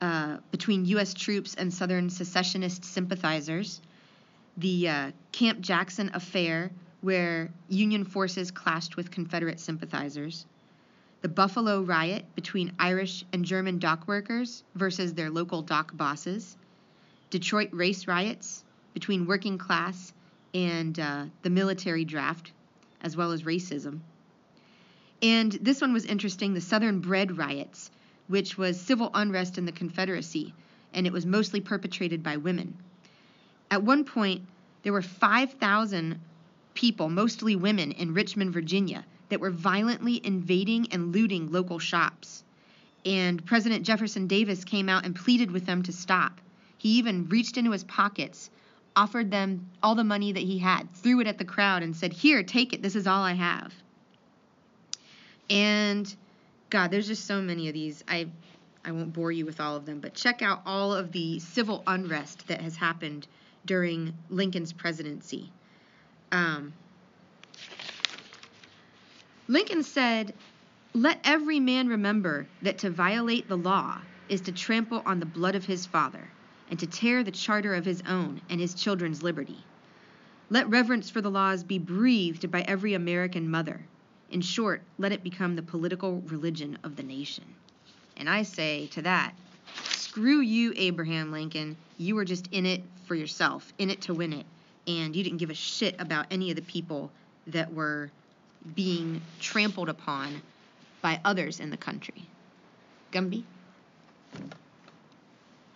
uh, 0.00 0.38
between 0.50 0.84
U.S. 0.86 1.14
troops 1.14 1.54
and 1.54 1.72
Southern 1.72 2.10
secessionist 2.10 2.84
sympathizers, 2.84 3.80
the 4.56 4.88
uh, 4.88 5.10
Camp 5.32 5.60
Jackson 5.60 6.10
affair, 6.12 6.70
where 7.04 7.50
Union 7.68 8.02
forces 8.02 8.50
clashed 8.50 8.96
with 8.96 9.10
Confederate 9.10 9.60
sympathizers, 9.60 10.46
the 11.20 11.28
Buffalo 11.28 11.82
riot 11.82 12.24
between 12.34 12.72
Irish 12.78 13.26
and 13.30 13.44
German 13.44 13.78
dock 13.78 14.08
workers 14.08 14.64
versus 14.74 15.12
their 15.12 15.28
local 15.28 15.60
dock 15.60 15.94
bosses, 15.94 16.56
Detroit 17.28 17.68
race 17.72 18.06
riots 18.06 18.64
between 18.94 19.26
working 19.26 19.58
class 19.58 20.14
and 20.54 20.98
uh, 20.98 21.26
the 21.42 21.50
military 21.50 22.06
draft, 22.06 22.52
as 23.02 23.14
well 23.14 23.32
as 23.32 23.42
racism. 23.42 24.00
And 25.20 25.52
this 25.52 25.82
one 25.82 25.92
was 25.92 26.06
interesting 26.06 26.54
the 26.54 26.60
Southern 26.62 27.00
Bread 27.00 27.36
Riots, 27.36 27.90
which 28.28 28.56
was 28.56 28.80
civil 28.80 29.10
unrest 29.12 29.58
in 29.58 29.66
the 29.66 29.72
Confederacy, 29.72 30.54
and 30.94 31.06
it 31.06 31.12
was 31.12 31.26
mostly 31.26 31.60
perpetrated 31.60 32.22
by 32.22 32.38
women. 32.38 32.78
At 33.70 33.82
one 33.82 34.04
point, 34.04 34.46
there 34.84 34.92
were 34.94 35.02
5,000 35.02 36.18
people, 36.74 37.08
mostly 37.08 37.56
women, 37.56 37.92
in 37.92 38.14
Richmond, 38.14 38.52
Virginia, 38.52 39.04
that 39.28 39.40
were 39.40 39.50
violently 39.50 40.20
invading 40.24 40.88
and 40.92 41.12
looting 41.14 41.50
local 41.50 41.78
shops. 41.78 42.44
And 43.04 43.44
President 43.44 43.84
Jefferson 43.84 44.26
Davis 44.26 44.64
came 44.64 44.88
out 44.88 45.04
and 45.04 45.14
pleaded 45.14 45.50
with 45.50 45.66
them 45.66 45.82
to 45.84 45.92
stop. 45.92 46.40
He 46.78 46.98
even 46.98 47.28
reached 47.28 47.56
into 47.56 47.70
his 47.70 47.84
pockets, 47.84 48.50
offered 48.96 49.30
them 49.30 49.70
all 49.82 49.94
the 49.94 50.04
money 50.04 50.32
that 50.32 50.42
he 50.42 50.58
had, 50.58 50.90
threw 50.94 51.20
it 51.20 51.26
at 51.26 51.38
the 51.38 51.44
crowd, 51.44 51.82
and 51.82 51.96
said, 51.96 52.12
Here, 52.12 52.42
take 52.42 52.72
it. 52.72 52.82
This 52.82 52.96
is 52.96 53.06
all 53.06 53.22
I 53.22 53.32
have. 53.32 53.72
And 55.50 56.14
God, 56.70 56.90
there's 56.90 57.06
just 57.06 57.26
so 57.26 57.40
many 57.40 57.68
of 57.68 57.74
these. 57.74 58.02
I 58.08 58.28
I 58.84 58.92
won't 58.92 59.14
bore 59.14 59.32
you 59.32 59.46
with 59.46 59.60
all 59.60 59.76
of 59.76 59.86
them, 59.86 60.00
but 60.00 60.14
check 60.14 60.42
out 60.42 60.60
all 60.66 60.92
of 60.94 61.10
the 61.10 61.38
civil 61.38 61.82
unrest 61.86 62.46
that 62.48 62.60
has 62.60 62.76
happened 62.76 63.26
during 63.64 64.12
Lincoln's 64.28 64.74
presidency. 64.74 65.50
Um, 66.34 66.72
Lincoln 69.46 69.84
said, 69.84 70.34
Let 70.92 71.20
every 71.22 71.60
man 71.60 71.86
remember 71.86 72.48
that 72.62 72.78
to 72.78 72.90
violate 72.90 73.46
the 73.46 73.56
law 73.56 74.00
is 74.28 74.40
to 74.42 74.52
trample 74.52 75.00
on 75.06 75.20
the 75.20 75.26
blood 75.26 75.54
of 75.54 75.64
his 75.64 75.86
father, 75.86 76.28
and 76.70 76.80
to 76.80 76.88
tear 76.88 77.22
the 77.22 77.30
charter 77.30 77.76
of 77.76 77.84
his 77.84 78.02
own 78.08 78.40
and 78.50 78.60
his 78.60 78.74
children's 78.74 79.22
liberty. 79.22 79.58
Let 80.50 80.68
reverence 80.68 81.08
for 81.08 81.20
the 81.20 81.30
laws 81.30 81.62
be 81.62 81.78
breathed 81.78 82.50
by 82.50 82.62
every 82.62 82.94
American 82.94 83.48
mother. 83.48 83.80
In 84.30 84.40
short, 84.40 84.82
let 84.98 85.12
it 85.12 85.22
become 85.22 85.54
the 85.54 85.62
political 85.62 86.20
religion 86.22 86.78
of 86.82 86.96
the 86.96 87.04
nation. 87.04 87.44
And 88.16 88.28
I 88.28 88.42
say 88.42 88.88
to 88.88 89.02
that, 89.02 89.34
screw 89.84 90.40
you, 90.40 90.72
Abraham 90.74 91.30
Lincoln. 91.30 91.76
You 91.96 92.16
were 92.16 92.24
just 92.24 92.48
in 92.50 92.66
it 92.66 92.82
for 93.06 93.14
yourself, 93.14 93.72
in 93.78 93.88
it 93.88 94.00
to 94.02 94.14
win 94.14 94.32
it. 94.32 94.46
And 94.86 95.16
you 95.16 95.24
didn't 95.24 95.38
give 95.38 95.50
a 95.50 95.54
shit 95.54 95.96
about 95.98 96.26
any 96.30 96.50
of 96.50 96.56
the 96.56 96.62
people 96.62 97.10
that 97.46 97.72
were 97.72 98.10
being 98.74 99.20
trampled 99.40 99.88
upon 99.88 100.42
by 101.02 101.20
others 101.24 101.60
in 101.60 101.70
the 101.70 101.76
country. 101.76 102.26
Gumby? 103.12 103.44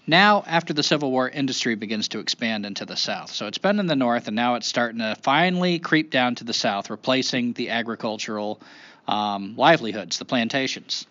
now, 0.07 0.43
after 0.45 0.73
the 0.73 0.83
Civil 0.83 1.11
War, 1.11 1.29
industry 1.29 1.75
begins 1.75 2.09
to 2.09 2.19
expand 2.19 2.65
into 2.65 2.85
the 2.85 2.97
South. 2.97 3.31
So 3.31 3.47
it's 3.47 3.59
been 3.59 3.79
in 3.79 3.87
the 3.87 3.95
North, 3.95 4.27
and 4.27 4.35
now 4.35 4.55
it's 4.55 4.67
starting 4.67 4.99
to 4.99 5.15
finally 5.21 5.79
creep 5.79 6.11
down 6.11 6.35
to 6.35 6.43
the 6.43 6.53
South, 6.53 6.89
replacing 6.89 7.53
the 7.53 7.69
agricultural 7.69 8.59
um, 9.07 9.55
livelihoods, 9.55 10.17
the 10.17 10.25
plantations. 10.25 11.05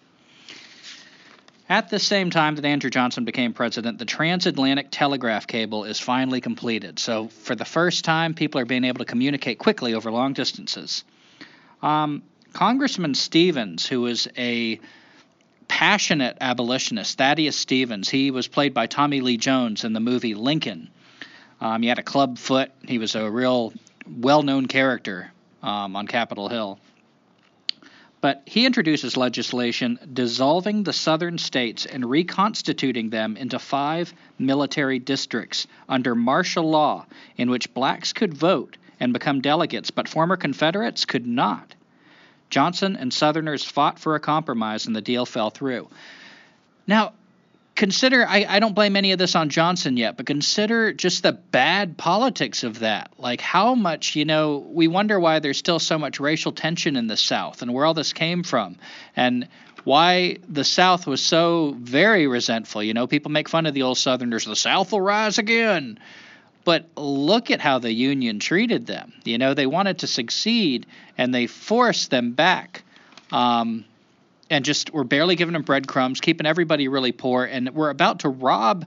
At 1.70 1.88
the 1.88 2.00
same 2.00 2.30
time 2.30 2.56
that 2.56 2.64
Andrew 2.64 2.90
Johnson 2.90 3.24
became 3.24 3.52
president, 3.52 4.00
the 4.00 4.04
transatlantic 4.04 4.88
telegraph 4.90 5.46
cable 5.46 5.84
is 5.84 6.00
finally 6.00 6.40
completed. 6.40 6.98
So, 6.98 7.28
for 7.28 7.54
the 7.54 7.64
first 7.64 8.04
time, 8.04 8.34
people 8.34 8.60
are 8.60 8.64
being 8.64 8.82
able 8.82 8.98
to 8.98 9.04
communicate 9.04 9.60
quickly 9.60 9.94
over 9.94 10.10
long 10.10 10.32
distances. 10.32 11.04
Um, 11.80 12.24
Congressman 12.52 13.14
Stevens, 13.14 13.86
who 13.86 14.00
was 14.00 14.26
a 14.36 14.80
passionate 15.68 16.38
abolitionist, 16.40 17.16
Thaddeus 17.16 17.56
Stevens, 17.56 18.08
he 18.08 18.32
was 18.32 18.48
played 18.48 18.74
by 18.74 18.88
Tommy 18.88 19.20
Lee 19.20 19.36
Jones 19.36 19.84
in 19.84 19.92
the 19.92 20.00
movie 20.00 20.34
Lincoln. 20.34 20.90
Um, 21.60 21.82
he 21.82 21.88
had 21.88 22.00
a 22.00 22.02
club 22.02 22.36
foot. 22.36 22.72
He 22.84 22.98
was 22.98 23.14
a 23.14 23.30
real 23.30 23.72
well 24.18 24.42
known 24.42 24.66
character 24.66 25.30
um, 25.62 25.94
on 25.94 26.08
Capitol 26.08 26.48
Hill. 26.48 26.80
But 28.20 28.42
he 28.44 28.66
introduces 28.66 29.16
legislation 29.16 29.98
dissolving 30.12 30.82
the 30.82 30.92
southern 30.92 31.38
states 31.38 31.86
and 31.86 32.08
reconstituting 32.08 33.10
them 33.10 33.36
into 33.36 33.58
five 33.58 34.12
military 34.38 34.98
districts 34.98 35.66
under 35.88 36.14
martial 36.14 36.68
law 36.68 37.06
in 37.36 37.50
which 37.50 37.72
blacks 37.72 38.12
could 38.12 38.34
vote 38.34 38.76
and 38.98 39.14
become 39.14 39.40
delegates, 39.40 39.90
but 39.90 40.08
former 40.08 40.36
Confederates 40.36 41.06
could 41.06 41.26
not. 41.26 41.74
Johnson 42.50 42.96
and 42.96 43.12
Southerners 43.12 43.64
fought 43.64 43.98
for 43.98 44.14
a 44.14 44.20
compromise 44.20 44.86
and 44.86 44.94
the 44.94 45.00
deal 45.00 45.24
fell 45.24 45.50
through. 45.50 45.88
Now, 46.86 47.14
consider 47.80 48.26
I, 48.28 48.44
I 48.46 48.60
don't 48.60 48.74
blame 48.74 48.94
any 48.94 49.12
of 49.12 49.18
this 49.18 49.34
on 49.34 49.48
Johnson 49.48 49.96
yet, 49.96 50.18
but 50.18 50.26
consider 50.26 50.92
just 50.92 51.22
the 51.22 51.32
bad 51.32 51.96
politics 51.96 52.62
of 52.62 52.80
that. 52.80 53.10
Like 53.16 53.40
how 53.40 53.74
much, 53.74 54.14
you 54.14 54.26
know, 54.26 54.58
we 54.58 54.86
wonder 54.86 55.18
why 55.18 55.38
there's 55.38 55.56
still 55.56 55.78
so 55.78 55.98
much 55.98 56.20
racial 56.20 56.52
tension 56.52 56.94
in 56.94 57.06
the 57.06 57.16
South 57.16 57.62
and 57.62 57.72
where 57.72 57.86
all 57.86 57.94
this 57.94 58.12
came 58.12 58.42
from. 58.42 58.76
And 59.16 59.48
why 59.84 60.36
the 60.46 60.62
South 60.62 61.06
was 61.06 61.22
so 61.24 61.74
very 61.78 62.26
resentful. 62.26 62.82
You 62.82 62.92
know, 62.92 63.06
people 63.06 63.30
make 63.30 63.48
fun 63.48 63.64
of 63.64 63.72
the 63.72 63.82
old 63.82 63.96
Southerners, 63.96 64.44
the 64.44 64.54
South 64.54 64.92
will 64.92 65.00
rise 65.00 65.38
again. 65.38 65.98
But 66.66 66.84
look 66.96 67.50
at 67.50 67.62
how 67.62 67.78
the 67.78 67.90
Union 67.90 68.40
treated 68.40 68.86
them. 68.86 69.14
You 69.24 69.38
know, 69.38 69.54
they 69.54 69.66
wanted 69.66 70.00
to 70.00 70.06
succeed 70.06 70.84
and 71.16 71.34
they 71.34 71.46
forced 71.46 72.10
them 72.10 72.32
back. 72.32 72.82
Um, 73.32 73.86
and 74.50 74.64
just 74.64 74.92
we're 74.92 75.04
barely 75.04 75.36
giving 75.36 75.52
them 75.52 75.62
breadcrumbs, 75.62 76.20
keeping 76.20 76.46
everybody 76.46 76.88
really 76.88 77.12
poor, 77.12 77.44
and 77.44 77.70
we're 77.70 77.90
about 77.90 78.20
to 78.20 78.28
rob 78.28 78.84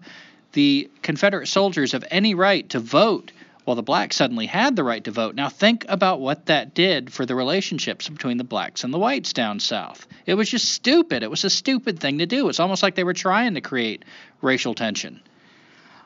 the 0.52 0.92
Confederate 1.02 1.48
soldiers 1.48 1.94
of 1.94 2.04
any 2.12 2.36
right 2.36 2.70
to 2.70 2.80
vote. 2.80 3.32
Well, 3.66 3.78
the 3.78 3.82
blacks 3.82 4.18
suddenly 4.18 4.46
had 4.46 4.76
the 4.76 4.84
right 4.84 5.02
to 5.06 5.12
vote. 5.12 5.36
Now 5.36 5.48
think 5.48 5.86
about 5.88 6.20
what 6.20 6.48
that 6.48 6.74
did 6.74 7.14
for 7.14 7.26
the 7.26 7.34
relationships 7.34 8.10
between 8.10 8.38
the 8.38 8.44
blacks 8.44 8.84
and 8.84 8.94
the 8.94 9.00
whites 9.00 9.32
down 9.32 9.62
south. 9.62 10.06
It 10.26 10.34
was 10.34 10.50
just 10.50 10.70
stupid. 10.70 11.24
It 11.24 11.32
was 11.32 11.46
a 11.46 11.50
stupid 11.50 12.00
thing 12.00 12.18
to 12.18 12.26
do. 12.26 12.50
It's 12.50 12.60
almost 12.60 12.84
like 12.84 12.96
they 12.96 13.06
were 13.06 13.14
trying 13.14 13.54
to 13.54 13.62
create 13.62 14.04
racial 14.42 14.74
tension. 14.74 15.22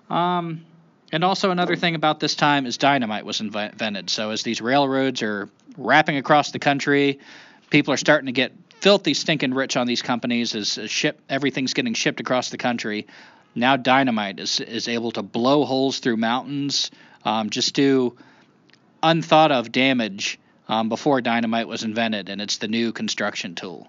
Um, 0.08 0.66
and 1.12 1.24
also 1.24 1.49
another 1.49 1.76
thing 1.76 1.95
about 1.95 2.20
this 2.20 2.36
time 2.36 2.68
is 2.68 2.78
dynamite 2.78 3.26
was 3.26 3.41
invented. 3.41 4.12
So 4.12 4.30
as 4.30 4.43
these 4.43 4.62
railroads 4.62 5.24
are 5.24 5.49
wrapping 5.78 6.18
across 6.18 6.51
the 6.51 6.60
country, 6.60 7.20
people 7.72 7.91
are 7.93 7.97
starting 7.97 8.28
to 8.28 8.32
get 8.32 8.53
filthy 8.80 9.13
stinking 9.13 9.53
rich 9.53 9.75
on 9.78 9.88
these 9.88 10.01
companies 10.01 10.55
as, 10.55 10.80
ship 10.89 11.19
everything's 11.30 11.73
getting 11.73 11.93
shipped 11.93 12.19
across 12.19 12.49
the 12.49 12.57
country. 12.57 13.07
Now 13.55 13.75
dynamite 13.75 14.39
is 14.39 14.59
is 14.59 14.88
able 14.88 15.11
to 15.13 15.23
blow 15.23 15.65
holes 15.65 15.99
through 15.99 16.17
mountains, 16.17 16.91
um, 17.25 17.49
just 17.49 17.73
do 17.73 18.17
unthought 19.01 19.51
of 19.51 19.71
damage 19.71 20.39
um, 20.67 20.89
before 20.89 21.21
dynamite 21.21 21.67
was 21.67 21.84
invented, 21.84 22.30
and 22.30 22.41
it's 22.41 22.57
the 22.57 22.67
new 22.67 22.91
construction 22.91 23.55
tool. 23.55 23.88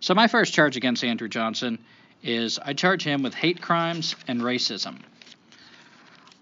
So 0.00 0.14
my 0.14 0.28
first 0.28 0.54
charge 0.54 0.76
against 0.76 1.04
Andrew 1.04 1.28
Johnson 1.28 1.78
is 2.22 2.58
I 2.58 2.72
charge 2.72 3.04
him 3.04 3.22
with 3.22 3.34
hate 3.34 3.60
crimes 3.60 4.16
and 4.26 4.40
racism. 4.40 4.98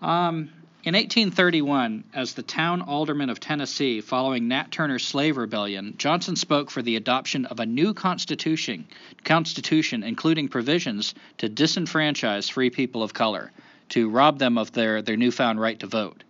Um, 0.00 0.50
in 0.82 0.94
1831, 0.94 2.04
as 2.14 2.32
the 2.32 2.42
town 2.42 2.80
alderman 2.80 3.28
of 3.28 3.38
Tennessee 3.38 4.00
following 4.00 4.48
Nat 4.48 4.70
Turner's 4.70 5.04
slave 5.04 5.36
rebellion, 5.36 5.94
Johnson 5.98 6.36
spoke 6.36 6.70
for 6.70 6.80
the 6.80 6.96
adoption 6.96 7.44
of 7.44 7.60
a 7.60 7.66
new 7.66 7.92
constitution, 7.92 8.86
constitution 9.22 10.02
including 10.02 10.48
provisions 10.48 11.14
to 11.36 11.50
disenfranchise 11.50 12.50
free 12.50 12.70
people 12.70 13.02
of 13.02 13.12
color, 13.12 13.52
to 13.90 14.08
rob 14.08 14.38
them 14.38 14.56
of 14.56 14.72
their, 14.72 15.02
their 15.02 15.18
newfound 15.18 15.60
right 15.60 15.78
to 15.80 15.86
vote. 15.86 16.24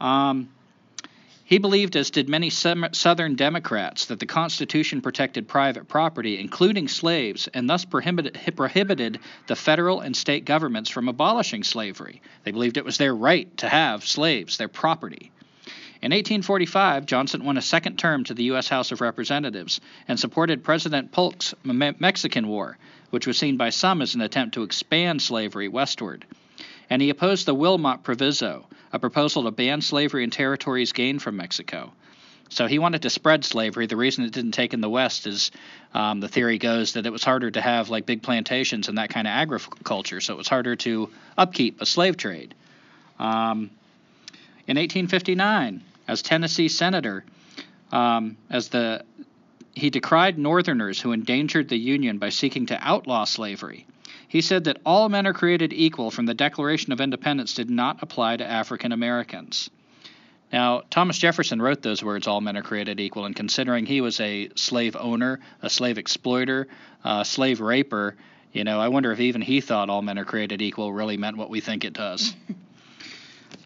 Um, 0.00 0.48
he 1.50 1.58
believed, 1.58 1.96
as 1.96 2.10
did 2.10 2.28
many 2.28 2.48
Southern 2.48 3.34
Democrats, 3.34 4.04
that 4.04 4.20
the 4.20 4.26
Constitution 4.26 5.00
protected 5.00 5.48
private 5.48 5.88
property, 5.88 6.38
including 6.38 6.86
slaves, 6.86 7.48
and 7.52 7.68
thus 7.68 7.84
prohibited, 7.84 9.18
the 9.48 9.56
federal 9.56 9.98
and 9.98 10.16
state 10.16 10.44
governments 10.44 10.88
from 10.88 11.08
abolishing 11.08 11.64
slavery. 11.64 12.22
They 12.44 12.52
believed 12.52 12.76
it 12.76 12.84
was 12.84 12.98
their 12.98 13.12
right 13.12 13.54
to 13.56 13.68
have 13.68 14.06
slaves, 14.06 14.58
their 14.58 14.68
property. 14.68 15.32
In 16.00 16.12
1845, 16.12 17.04
Johnson 17.04 17.44
won 17.44 17.56
a 17.56 17.62
second 17.62 17.98
term 17.98 18.22
to 18.24 18.34
the 18.34 18.44
U.S. 18.44 18.68
House 18.68 18.92
of 18.92 19.00
Representatives 19.00 19.80
and 20.06 20.20
supported 20.20 20.62
President 20.62 21.10
Polk's 21.10 21.52
Mexican 21.64 22.46
War, 22.46 22.78
which 23.10 23.26
was 23.26 23.36
seen 23.36 23.56
by 23.56 23.70
some 23.70 24.02
as 24.02 24.14
an 24.14 24.20
attempt 24.20 24.54
to 24.54 24.62
expand 24.62 25.20
slavery 25.20 25.66
westward 25.66 26.24
and 26.90 27.00
he 27.00 27.08
opposed 27.08 27.46
the 27.46 27.54
Wilmot 27.54 28.02
Proviso, 28.02 28.66
a 28.92 28.98
proposal 28.98 29.44
to 29.44 29.50
ban 29.50 29.80
slavery 29.80 30.24
in 30.24 30.30
territories 30.30 30.92
gained 30.92 31.22
from 31.22 31.36
Mexico. 31.36 31.92
So 32.50 32.66
he 32.66 32.80
wanted 32.80 33.02
to 33.02 33.10
spread 33.10 33.44
slavery. 33.44 33.86
The 33.86 33.96
reason 33.96 34.24
it 34.24 34.32
didn't 34.32 34.52
take 34.52 34.74
in 34.74 34.80
the 34.80 34.90
West 34.90 35.28
is 35.28 35.52
um, 35.94 36.18
the 36.18 36.26
theory 36.26 36.58
goes 36.58 36.94
that 36.94 37.06
it 37.06 37.10
was 37.10 37.22
harder 37.22 37.50
to 37.50 37.60
have 37.60 37.90
like 37.90 38.06
big 38.06 38.22
plantations 38.22 38.88
and 38.88 38.98
that 38.98 39.10
kind 39.10 39.28
of 39.28 39.30
agriculture, 39.30 40.20
so 40.20 40.34
it 40.34 40.36
was 40.36 40.48
harder 40.48 40.74
to 40.76 41.10
upkeep 41.38 41.80
a 41.80 41.86
slave 41.86 42.16
trade. 42.16 42.54
Um, 43.20 43.70
in 44.66 44.76
1859, 44.76 45.82
as 46.08 46.22
Tennessee 46.22 46.68
senator, 46.68 47.24
um, 47.92 48.36
as 48.50 48.68
the 48.68 49.04
he 49.72 49.90
decried 49.90 50.36
Northerners 50.36 51.00
who 51.00 51.12
endangered 51.12 51.68
the 51.68 51.78
Union 51.78 52.18
by 52.18 52.30
seeking 52.30 52.66
to 52.66 52.78
outlaw 52.80 53.24
slavery. 53.24 53.86
He 54.30 54.42
said 54.42 54.62
that 54.64 54.78
all 54.86 55.08
men 55.08 55.26
are 55.26 55.32
created 55.32 55.72
equal 55.72 56.12
from 56.12 56.24
the 56.24 56.34
Declaration 56.34 56.92
of 56.92 57.00
Independence 57.00 57.52
did 57.52 57.68
not 57.68 58.00
apply 58.00 58.36
to 58.36 58.46
African 58.46 58.92
Americans. 58.92 59.70
Now, 60.52 60.82
Thomas 60.88 61.18
Jefferson 61.18 61.60
wrote 61.60 61.82
those 61.82 62.04
words, 62.04 62.28
all 62.28 62.40
men 62.40 62.56
are 62.56 62.62
created 62.62 63.00
equal, 63.00 63.24
and 63.24 63.34
considering 63.34 63.86
he 63.86 64.00
was 64.00 64.20
a 64.20 64.48
slave 64.54 64.94
owner, 64.94 65.40
a 65.62 65.68
slave 65.68 65.98
exploiter, 65.98 66.68
a 67.04 67.24
slave 67.24 67.60
raper, 67.60 68.14
you 68.52 68.62
know, 68.62 68.78
I 68.78 68.86
wonder 68.86 69.10
if 69.10 69.18
even 69.18 69.42
he 69.42 69.60
thought 69.60 69.90
all 69.90 70.00
men 70.00 70.16
are 70.16 70.24
created 70.24 70.62
equal 70.62 70.92
really 70.92 71.16
meant 71.16 71.36
what 71.36 71.50
we 71.50 71.60
think 71.60 71.84
it 71.84 71.92
does. 71.92 72.32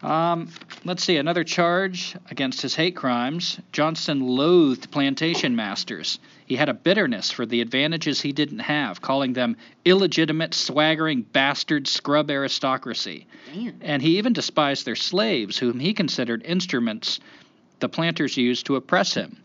Um, 0.03 0.51
let's 0.85 1.03
see, 1.03 1.17
another 1.17 1.45
charge 1.45 2.15
against 2.31 2.61
his 2.61 2.75
hate 2.75 2.95
crimes. 2.95 3.59
Johnson 3.73 4.21
loathed 4.21 4.91
plantation 4.91 5.57
masters. 5.57 6.19
He 6.47 6.57
had 6.57 6.69
a 6.69 6.75
bitterness 6.75 7.31
for 7.31 7.47
the 7.47 7.61
advantages 7.61 8.21
he 8.21 8.33
didn't 8.33 8.59
have, 8.61 9.01
calling 9.01 9.33
them 9.33 9.57
illegitimate, 9.85 10.53
swaggering 10.53 11.23
bastard 11.23 11.89
scrub 11.89 12.31
aristocracy. 12.31 13.27
Damn. 13.53 13.79
And 13.81 14.03
he 14.03 14.19
even 14.19 14.35
despised 14.35 14.85
their 14.85 14.97
slaves, 14.97 15.59
whom 15.59 15.81
he 15.81 15.95
considered 15.95 16.43
instruments 16.45 17.21
the 17.81 17.89
planters 17.89 18.37
used 18.37 18.67
to 18.67 18.77
oppress 18.77 19.15
him. 19.15 19.39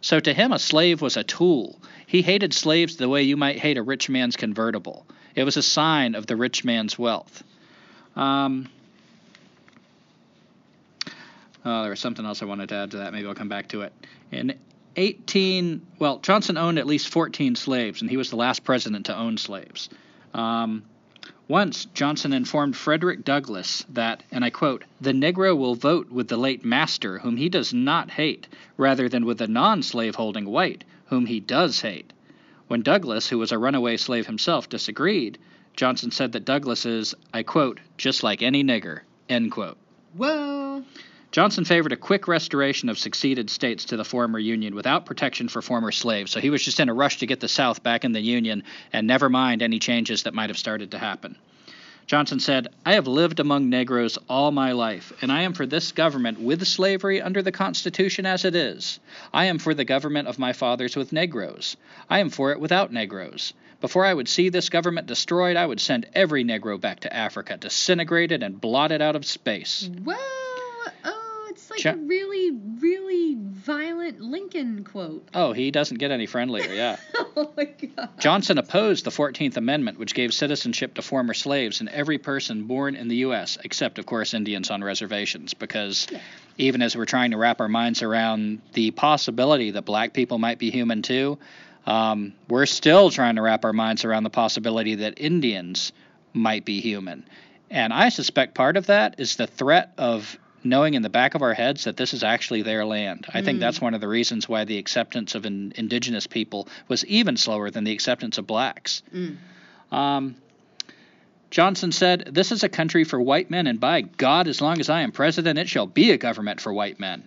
So 0.00 0.20
to 0.20 0.32
him, 0.32 0.52
a 0.52 0.58
slave 0.58 1.02
was 1.02 1.16
a 1.16 1.24
tool. 1.24 1.80
He 2.06 2.22
hated 2.22 2.54
slaves 2.54 2.96
the 2.96 3.08
way 3.08 3.22
you 3.24 3.36
might 3.36 3.58
hate 3.58 3.76
a 3.76 3.82
rich 3.82 4.08
man's 4.08 4.36
convertible. 4.36 5.06
It 5.34 5.44
was 5.44 5.56
a 5.56 5.62
sign 5.62 6.14
of 6.14 6.26
the 6.26 6.36
rich 6.36 6.64
man's 6.64 6.98
wealth. 6.98 7.42
Um, 8.16 8.68
Oh, 11.64 11.82
there 11.82 11.90
was 11.90 12.00
something 12.00 12.24
else 12.24 12.40
I 12.40 12.46
wanted 12.46 12.70
to 12.70 12.76
add 12.76 12.90
to 12.92 12.96
that. 12.98 13.12
Maybe 13.12 13.26
I'll 13.26 13.34
come 13.34 13.50
back 13.50 13.68
to 13.68 13.82
it. 13.82 13.92
In 14.30 14.54
18, 14.96 15.86
well, 15.98 16.18
Johnson 16.18 16.56
owned 16.56 16.78
at 16.78 16.86
least 16.86 17.08
14 17.08 17.56
slaves, 17.56 18.00
and 18.00 18.10
he 18.10 18.16
was 18.16 18.30
the 18.30 18.36
last 18.36 18.64
president 18.64 19.06
to 19.06 19.16
own 19.16 19.38
slaves. 19.38 19.88
Um, 20.34 20.84
once, 21.48 21.86
Johnson 21.86 22.32
informed 22.32 22.76
Frederick 22.76 23.24
Douglass 23.24 23.84
that, 23.88 24.22
and 24.30 24.44
I 24.44 24.50
quote, 24.50 24.84
the 25.00 25.12
Negro 25.12 25.56
will 25.56 25.74
vote 25.74 26.10
with 26.10 26.28
the 26.28 26.36
late 26.36 26.64
master, 26.64 27.18
whom 27.18 27.38
he 27.38 27.48
does 27.48 27.72
not 27.72 28.10
hate, 28.10 28.46
rather 28.76 29.08
than 29.08 29.24
with 29.24 29.38
the 29.38 29.48
non 29.48 29.82
slaveholding 29.82 30.44
white, 30.44 30.84
whom 31.06 31.24
he 31.24 31.40
does 31.40 31.80
hate. 31.80 32.12
When 32.66 32.82
Douglass, 32.82 33.28
who 33.28 33.38
was 33.38 33.50
a 33.50 33.58
runaway 33.58 33.96
slave 33.96 34.26
himself, 34.26 34.68
disagreed, 34.68 35.38
Johnson 35.74 36.10
said 36.10 36.32
that 36.32 36.44
Douglass 36.44 36.84
is, 36.84 37.14
I 37.32 37.44
quote, 37.44 37.80
just 37.96 38.22
like 38.22 38.42
any 38.42 38.62
nigger, 38.62 39.00
end 39.28 39.50
quote. 39.52 39.78
Whoa! 40.14 40.84
Johnson 41.30 41.66
favored 41.66 41.92
a 41.92 41.96
quick 41.96 42.26
restoration 42.26 42.88
of 42.88 42.98
seceded 42.98 43.50
states 43.50 43.84
to 43.86 43.98
the 43.98 44.04
former 44.04 44.38
Union 44.38 44.74
without 44.74 45.04
protection 45.04 45.48
for 45.48 45.60
former 45.60 45.92
slaves, 45.92 46.30
so 46.30 46.40
he 46.40 46.48
was 46.48 46.64
just 46.64 46.80
in 46.80 46.88
a 46.88 46.94
rush 46.94 47.18
to 47.18 47.26
get 47.26 47.38
the 47.38 47.48
South 47.48 47.82
back 47.82 48.04
in 48.04 48.12
the 48.12 48.20
Union 48.20 48.62
and 48.94 49.06
never 49.06 49.28
mind 49.28 49.60
any 49.60 49.78
changes 49.78 50.22
that 50.22 50.32
might 50.32 50.48
have 50.48 50.56
started 50.56 50.92
to 50.92 50.98
happen. 50.98 51.36
Johnson 52.06 52.40
said, 52.40 52.68
I 52.86 52.94
have 52.94 53.06
lived 53.06 53.38
among 53.38 53.68
Negroes 53.68 54.16
all 54.26 54.50
my 54.50 54.72
life, 54.72 55.12
and 55.20 55.30
I 55.30 55.42
am 55.42 55.52
for 55.52 55.66
this 55.66 55.92
government 55.92 56.40
with 56.40 56.66
slavery 56.66 57.20
under 57.20 57.42
the 57.42 57.52
Constitution 57.52 58.24
as 58.24 58.46
it 58.46 58.54
is. 58.54 58.98
I 59.34 59.44
am 59.44 59.58
for 59.58 59.74
the 59.74 59.84
government 59.84 60.28
of 60.28 60.38
my 60.38 60.54
fathers 60.54 60.96
with 60.96 61.12
Negroes. 61.12 61.76
I 62.08 62.20
am 62.20 62.30
for 62.30 62.52
it 62.52 62.60
without 62.60 62.90
Negroes. 62.90 63.52
Before 63.82 64.06
I 64.06 64.14
would 64.14 64.28
see 64.28 64.48
this 64.48 64.70
government 64.70 65.06
destroyed, 65.06 65.56
I 65.56 65.66
would 65.66 65.80
send 65.80 66.06
every 66.14 66.42
Negro 66.42 66.80
back 66.80 67.00
to 67.00 67.14
Africa, 67.14 67.58
disintegrated 67.58 68.42
and 68.42 68.58
blotted 68.58 69.02
out 69.02 69.14
of 69.14 69.26
space. 69.26 69.90
Whoa! 70.02 70.16
Like 71.84 71.94
a 71.94 71.98
really, 71.98 72.50
really 72.80 73.36
violent 73.38 74.20
Lincoln 74.20 74.84
quote. 74.84 75.28
Oh, 75.34 75.52
he 75.52 75.70
doesn't 75.70 75.98
get 75.98 76.10
any 76.10 76.26
friendlier, 76.26 76.72
yeah. 76.72 76.96
oh 77.36 77.52
my 77.56 77.64
God. 77.64 78.10
Johnson 78.18 78.58
opposed 78.58 79.04
the 79.04 79.10
14th 79.10 79.56
Amendment, 79.56 79.98
which 79.98 80.14
gave 80.14 80.32
citizenship 80.32 80.94
to 80.94 81.02
former 81.02 81.34
slaves 81.34 81.80
and 81.80 81.88
every 81.88 82.18
person 82.18 82.64
born 82.64 82.94
in 82.94 83.08
the 83.08 83.16
U.S., 83.16 83.58
except, 83.64 83.98
of 83.98 84.06
course, 84.06 84.34
Indians 84.34 84.70
on 84.70 84.82
reservations, 84.82 85.54
because 85.54 86.06
yeah. 86.10 86.20
even 86.56 86.82
as 86.82 86.96
we're 86.96 87.04
trying 87.04 87.32
to 87.32 87.36
wrap 87.36 87.60
our 87.60 87.68
minds 87.68 88.02
around 88.02 88.60
the 88.72 88.90
possibility 88.90 89.72
that 89.72 89.84
black 89.84 90.12
people 90.12 90.38
might 90.38 90.58
be 90.58 90.70
human 90.70 91.02
too, 91.02 91.38
um, 91.86 92.34
we're 92.48 92.66
still 92.66 93.10
trying 93.10 93.36
to 93.36 93.42
wrap 93.42 93.64
our 93.64 93.72
minds 93.72 94.04
around 94.04 94.22
the 94.22 94.30
possibility 94.30 94.96
that 94.96 95.14
Indians 95.18 95.92
might 96.32 96.64
be 96.64 96.80
human. 96.80 97.24
And 97.70 97.92
I 97.92 98.08
suspect 98.08 98.54
part 98.54 98.76
of 98.76 98.86
that 98.86 99.18
is 99.18 99.36
the 99.36 99.46
threat 99.46 99.92
of 99.98 100.38
knowing 100.64 100.94
in 100.94 101.02
the 101.02 101.08
back 101.08 101.34
of 101.34 101.42
our 101.42 101.54
heads 101.54 101.84
that 101.84 101.96
this 101.96 102.14
is 102.14 102.24
actually 102.24 102.62
their 102.62 102.84
land. 102.84 103.26
I 103.32 103.40
mm. 103.40 103.44
think 103.44 103.60
that's 103.60 103.80
one 103.80 103.94
of 103.94 104.00
the 104.00 104.08
reasons 104.08 104.48
why 104.48 104.64
the 104.64 104.78
acceptance 104.78 105.34
of 105.34 105.46
in, 105.46 105.72
indigenous 105.76 106.26
people 106.26 106.68
was 106.88 107.04
even 107.06 107.36
slower 107.36 107.70
than 107.70 107.84
the 107.84 107.92
acceptance 107.92 108.38
of 108.38 108.46
blacks. 108.46 109.02
Mm. 109.14 109.36
Um, 109.90 110.36
Johnson 111.50 111.92
said, 111.92 112.30
This 112.32 112.52
is 112.52 112.62
a 112.62 112.68
country 112.68 113.04
for 113.04 113.20
white 113.20 113.50
men, 113.50 113.66
and 113.66 113.80
by 113.80 114.02
God, 114.02 114.48
as 114.48 114.60
long 114.60 114.80
as 114.80 114.90
I 114.90 115.02
am 115.02 115.12
president, 115.12 115.58
it 115.58 115.68
shall 115.68 115.86
be 115.86 116.10
a 116.10 116.18
government 116.18 116.60
for 116.60 116.72
white 116.72 117.00
men. 117.00 117.24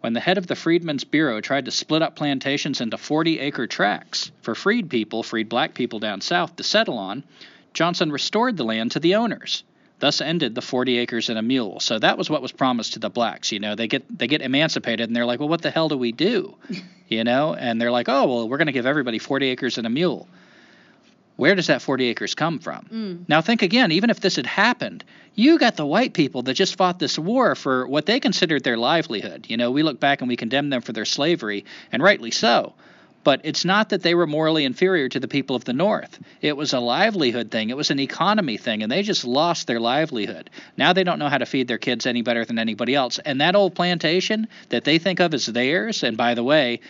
When 0.00 0.14
the 0.14 0.20
head 0.20 0.38
of 0.38 0.46
the 0.46 0.56
Freedmen's 0.56 1.04
Bureau 1.04 1.40
tried 1.40 1.66
to 1.66 1.70
split 1.70 2.02
up 2.02 2.16
plantations 2.16 2.80
into 2.80 2.98
40 2.98 3.38
acre 3.38 3.66
tracts 3.66 4.32
for 4.40 4.54
freed 4.54 4.90
people, 4.90 5.22
freed 5.22 5.48
black 5.48 5.74
people 5.74 6.00
down 6.00 6.20
south, 6.20 6.56
to 6.56 6.64
settle 6.64 6.98
on, 6.98 7.22
Johnson 7.72 8.10
restored 8.10 8.56
the 8.56 8.64
land 8.64 8.92
to 8.92 9.00
the 9.00 9.14
owners. 9.14 9.62
Thus 10.02 10.20
ended 10.20 10.56
the 10.56 10.62
40 10.62 10.98
acres 10.98 11.28
and 11.28 11.38
a 11.38 11.42
mule. 11.42 11.78
So 11.78 11.96
that 12.00 12.18
was 12.18 12.28
what 12.28 12.42
was 12.42 12.50
promised 12.50 12.94
to 12.94 12.98
the 12.98 13.08
blacks. 13.08 13.52
You 13.52 13.60
know, 13.60 13.76
they 13.76 13.86
get 13.86 14.02
they 14.18 14.26
get 14.26 14.42
emancipated 14.42 15.08
and 15.08 15.14
they're 15.14 15.24
like, 15.24 15.38
well, 15.38 15.48
what 15.48 15.62
the 15.62 15.70
hell 15.70 15.88
do 15.88 15.96
we 15.96 16.10
do? 16.10 16.56
You 17.08 17.24
know, 17.24 17.52
and 17.52 17.78
they're 17.78 17.90
like, 17.90 18.08
oh, 18.08 18.26
well, 18.26 18.48
we're 18.48 18.56
going 18.56 18.68
to 18.68 18.72
give 18.72 18.86
everybody 18.86 19.18
40 19.18 19.48
acres 19.48 19.76
and 19.76 19.86
a 19.86 19.90
mule. 19.90 20.26
Where 21.36 21.54
does 21.54 21.66
that 21.66 21.82
40 21.82 22.06
acres 22.06 22.34
come 22.34 22.58
from? 22.58 22.86
Mm. 22.90 23.28
Now 23.28 23.42
think 23.42 23.60
again, 23.60 23.92
even 23.92 24.08
if 24.08 24.20
this 24.20 24.36
had 24.36 24.46
happened, 24.46 25.04
you 25.34 25.58
got 25.58 25.76
the 25.76 25.84
white 25.84 26.14
people 26.14 26.40
that 26.42 26.54
just 26.54 26.76
fought 26.76 26.98
this 26.98 27.18
war 27.18 27.54
for 27.54 27.86
what 27.86 28.06
they 28.06 28.18
considered 28.18 28.64
their 28.64 28.78
livelihood. 28.78 29.44
You 29.50 29.58
know, 29.58 29.70
we 29.70 29.82
look 29.82 30.00
back 30.00 30.22
and 30.22 30.28
we 30.28 30.36
condemn 30.36 30.70
them 30.70 30.80
for 30.80 30.94
their 30.94 31.04
slavery, 31.04 31.66
and 31.92 32.02
rightly 32.02 32.30
so. 32.30 32.72
But 33.24 33.42
it's 33.44 33.64
not 33.64 33.90
that 33.90 34.02
they 34.02 34.14
were 34.14 34.26
morally 34.26 34.64
inferior 34.64 35.08
to 35.08 35.20
the 35.20 35.28
people 35.28 35.54
of 35.54 35.64
the 35.64 35.72
North. 35.72 36.18
It 36.40 36.56
was 36.56 36.72
a 36.72 36.80
livelihood 36.80 37.50
thing, 37.50 37.70
it 37.70 37.76
was 37.76 37.90
an 37.90 38.00
economy 38.00 38.56
thing, 38.56 38.82
and 38.82 38.90
they 38.90 39.02
just 39.02 39.24
lost 39.24 39.66
their 39.66 39.80
livelihood. 39.80 40.50
Now 40.76 40.92
they 40.92 41.04
don't 41.04 41.18
know 41.18 41.28
how 41.28 41.38
to 41.38 41.46
feed 41.46 41.68
their 41.68 41.78
kids 41.78 42.06
any 42.06 42.22
better 42.22 42.44
than 42.44 42.58
anybody 42.58 42.94
else. 42.94 43.18
And 43.18 43.40
that 43.40 43.54
old 43.54 43.74
plantation 43.74 44.48
that 44.70 44.84
they 44.84 44.98
think 44.98 45.20
of 45.20 45.34
as 45.34 45.46
theirs, 45.46 46.02
and 46.02 46.16
by 46.16 46.34
the 46.34 46.42
way, 46.42 46.80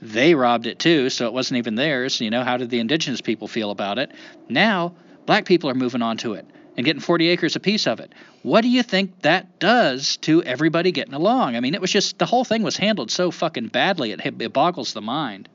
they 0.00 0.34
robbed 0.34 0.66
it 0.66 0.78
too, 0.78 1.10
so 1.10 1.26
it 1.26 1.32
wasn't 1.32 1.58
even 1.58 1.76
theirs. 1.76 2.20
You 2.20 2.30
know, 2.30 2.42
how 2.42 2.56
did 2.56 2.70
the 2.70 2.80
indigenous 2.80 3.20
people 3.20 3.46
feel 3.46 3.70
about 3.70 3.98
it? 3.98 4.10
Now, 4.48 4.94
black 5.26 5.44
people 5.44 5.70
are 5.70 5.74
moving 5.74 6.02
onto 6.02 6.32
it 6.32 6.46
and 6.76 6.84
getting 6.84 7.00
40 7.00 7.28
acres 7.28 7.54
apiece 7.54 7.86
of 7.86 8.00
it. 8.00 8.12
What 8.42 8.62
do 8.62 8.68
you 8.68 8.82
think 8.82 9.20
that 9.22 9.58
does 9.58 10.16
to 10.18 10.42
everybody 10.42 10.90
getting 10.90 11.14
along? 11.14 11.54
I 11.54 11.60
mean, 11.60 11.74
it 11.74 11.80
was 11.80 11.92
just 11.92 12.18
the 12.18 12.26
whole 12.26 12.44
thing 12.44 12.62
was 12.62 12.76
handled 12.76 13.10
so 13.10 13.30
fucking 13.30 13.68
badly, 13.68 14.12
it, 14.12 14.20
it 14.40 14.52
boggles 14.52 14.92
the 14.92 15.02
mind. 15.02 15.48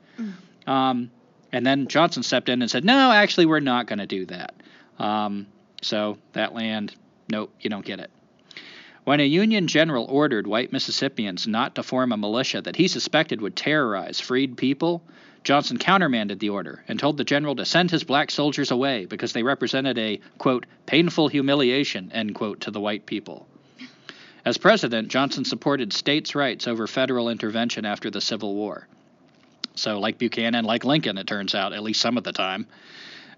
Um, 0.66 1.10
and 1.52 1.66
then 1.66 1.86
Johnson 1.88 2.22
stepped 2.22 2.48
in 2.48 2.60
and 2.60 2.70
said, 2.70 2.84
no, 2.84 3.10
actually, 3.10 3.46
we're 3.46 3.60
not 3.60 3.86
going 3.86 4.00
to 4.00 4.06
do 4.06 4.26
that. 4.26 4.54
Um, 4.98 5.46
so 5.80 6.18
that 6.32 6.54
land, 6.54 6.94
nope, 7.30 7.52
you 7.60 7.70
don't 7.70 7.84
get 7.84 8.00
it. 8.00 8.10
When 9.04 9.20
a 9.20 9.24
Union 9.24 9.68
general 9.68 10.04
ordered 10.04 10.46
white 10.46 10.72
Mississippians 10.72 11.46
not 11.46 11.76
to 11.76 11.82
form 11.82 12.12
a 12.12 12.18
militia 12.18 12.60
that 12.60 12.76
he 12.76 12.88
suspected 12.88 13.40
would 13.40 13.56
terrorize 13.56 14.20
freed 14.20 14.58
people, 14.58 15.02
Johnson 15.44 15.78
countermanded 15.78 16.40
the 16.40 16.50
order 16.50 16.84
and 16.88 16.98
told 16.98 17.16
the 17.16 17.24
general 17.24 17.56
to 17.56 17.64
send 17.64 17.90
his 17.90 18.04
black 18.04 18.30
soldiers 18.30 18.70
away 18.70 19.06
because 19.06 19.32
they 19.32 19.42
represented 19.42 19.96
a, 19.96 20.20
quote, 20.36 20.66
painful 20.84 21.28
humiliation, 21.28 22.10
end 22.12 22.34
quote, 22.34 22.60
to 22.60 22.70
the 22.70 22.80
white 22.80 23.06
people. 23.06 23.46
As 24.44 24.58
president, 24.58 25.08
Johnson 25.08 25.46
supported 25.46 25.92
states' 25.94 26.34
rights 26.34 26.68
over 26.68 26.86
federal 26.86 27.30
intervention 27.30 27.86
after 27.86 28.10
the 28.10 28.20
Civil 28.20 28.54
War. 28.54 28.86
So, 29.78 29.98
like 30.00 30.18
Buchanan, 30.18 30.64
like 30.64 30.84
Lincoln, 30.84 31.18
it 31.18 31.26
turns 31.26 31.54
out, 31.54 31.72
at 31.72 31.82
least 31.82 32.00
some 32.00 32.16
of 32.16 32.24
the 32.24 32.32
time. 32.32 32.66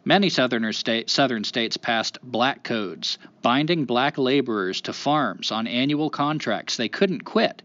Many 0.05 0.31
state, 0.31 1.11
southern 1.11 1.45
states 1.45 1.77
passed 1.77 2.19
black 2.23 2.65
codes, 2.65 3.19
binding 3.43 3.85
black 3.85 4.17
laborers 4.17 4.81
to 4.83 4.95
farms 4.95 5.51
on 5.51 5.67
annual 5.67 6.09
contracts 6.09 6.77
they 6.77 6.89
couldn't 6.89 7.25
quit, 7.25 7.61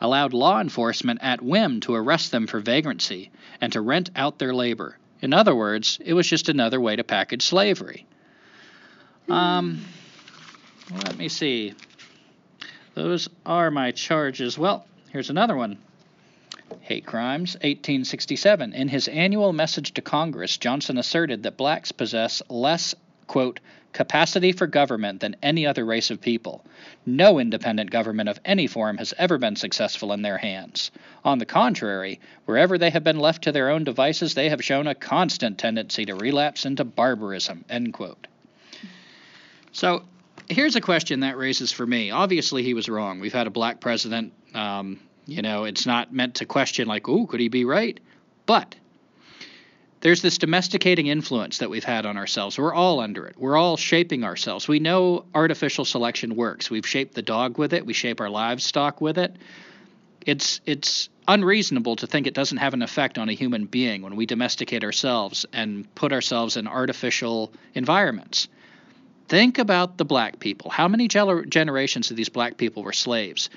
allowed 0.00 0.34
law 0.34 0.60
enforcement 0.60 1.20
at 1.22 1.40
whim 1.40 1.80
to 1.80 1.94
arrest 1.94 2.30
them 2.30 2.46
for 2.46 2.60
vagrancy 2.60 3.30
and 3.62 3.72
to 3.72 3.80
rent 3.80 4.10
out 4.14 4.38
their 4.38 4.54
labor. 4.54 4.98
In 5.22 5.32
other 5.32 5.54
words, 5.54 5.98
it 6.04 6.12
was 6.12 6.26
just 6.26 6.50
another 6.50 6.80
way 6.80 6.96
to 6.96 7.04
package 7.04 7.46
slavery. 7.46 8.06
Um, 9.28 9.84
let 10.92 11.16
me 11.16 11.28
see. 11.28 11.74
Those 12.94 13.28
are 13.46 13.70
my 13.70 13.92
charges. 13.92 14.58
Well, 14.58 14.84
here's 15.10 15.30
another 15.30 15.56
one. 15.56 15.78
Hate 16.80 17.06
Crimes, 17.06 17.54
1867. 17.54 18.72
In 18.72 18.88
his 18.88 19.08
annual 19.08 19.52
message 19.52 19.94
to 19.94 20.02
Congress, 20.02 20.56
Johnson 20.56 20.98
asserted 20.98 21.42
that 21.42 21.56
blacks 21.56 21.92
possess 21.92 22.42
less, 22.48 22.94
quote, 23.26 23.60
capacity 23.92 24.52
for 24.52 24.66
government 24.66 25.20
than 25.20 25.36
any 25.42 25.66
other 25.66 25.84
race 25.84 26.10
of 26.10 26.20
people. 26.20 26.64
No 27.04 27.38
independent 27.38 27.90
government 27.90 28.28
of 28.28 28.40
any 28.44 28.66
form 28.66 28.98
has 28.98 29.14
ever 29.18 29.38
been 29.38 29.56
successful 29.56 30.12
in 30.12 30.22
their 30.22 30.38
hands. 30.38 30.90
On 31.24 31.38
the 31.38 31.46
contrary, 31.46 32.20
wherever 32.44 32.78
they 32.78 32.90
have 32.90 33.04
been 33.04 33.18
left 33.18 33.44
to 33.44 33.52
their 33.52 33.70
own 33.70 33.84
devices, 33.84 34.34
they 34.34 34.48
have 34.48 34.64
shown 34.64 34.86
a 34.86 34.94
constant 34.94 35.58
tendency 35.58 36.06
to 36.06 36.14
relapse 36.14 36.66
into 36.66 36.84
barbarism, 36.84 37.64
end 37.68 37.92
quote. 37.92 38.26
So, 39.72 40.02
here's 40.48 40.76
a 40.76 40.80
question 40.80 41.20
that 41.20 41.36
raises 41.36 41.72
for 41.72 41.86
me. 41.86 42.10
Obviously, 42.10 42.62
he 42.62 42.74
was 42.74 42.88
wrong. 42.88 43.20
We've 43.20 43.32
had 43.32 43.46
a 43.46 43.50
black 43.50 43.80
president. 43.80 44.32
Um, 44.54 45.00
you 45.30 45.42
know, 45.42 45.64
it's 45.64 45.86
not 45.86 46.12
meant 46.12 46.36
to 46.36 46.46
question, 46.46 46.88
like, 46.88 47.08
oh, 47.08 47.26
could 47.26 47.40
he 47.40 47.48
be 47.48 47.64
right? 47.64 47.98
But 48.46 48.74
there's 50.00 50.22
this 50.22 50.38
domesticating 50.38 51.08
influence 51.08 51.58
that 51.58 51.68
we've 51.68 51.84
had 51.84 52.06
on 52.06 52.16
ourselves. 52.16 52.58
We're 52.58 52.72
all 52.72 53.00
under 53.00 53.26
it. 53.26 53.36
We're 53.38 53.56
all 53.56 53.76
shaping 53.76 54.24
ourselves. 54.24 54.66
We 54.66 54.78
know 54.78 55.26
artificial 55.34 55.84
selection 55.84 56.36
works. 56.36 56.70
We've 56.70 56.86
shaped 56.86 57.14
the 57.14 57.22
dog 57.22 57.58
with 57.58 57.74
it. 57.74 57.84
We 57.84 57.92
shape 57.92 58.20
our 58.20 58.30
livestock 58.30 59.00
with 59.00 59.18
it. 59.18 59.36
It's 60.24 60.60
it's 60.66 61.08
unreasonable 61.28 61.96
to 61.96 62.06
think 62.06 62.26
it 62.26 62.34
doesn't 62.34 62.58
have 62.58 62.74
an 62.74 62.82
effect 62.82 63.18
on 63.18 63.28
a 63.28 63.32
human 63.32 63.66
being 63.66 64.02
when 64.02 64.16
we 64.16 64.26
domesticate 64.26 64.84
ourselves 64.84 65.46
and 65.52 65.92
put 65.94 66.12
ourselves 66.12 66.56
in 66.56 66.66
artificial 66.66 67.52
environments. 67.74 68.48
Think 69.28 69.58
about 69.58 69.96
the 69.96 70.04
black 70.04 70.40
people. 70.40 70.70
How 70.70 70.88
many 70.88 71.08
generations 71.08 72.10
of 72.10 72.16
these 72.16 72.28
black 72.28 72.56
people 72.56 72.82
were 72.82 72.92
slaves? 72.92 73.48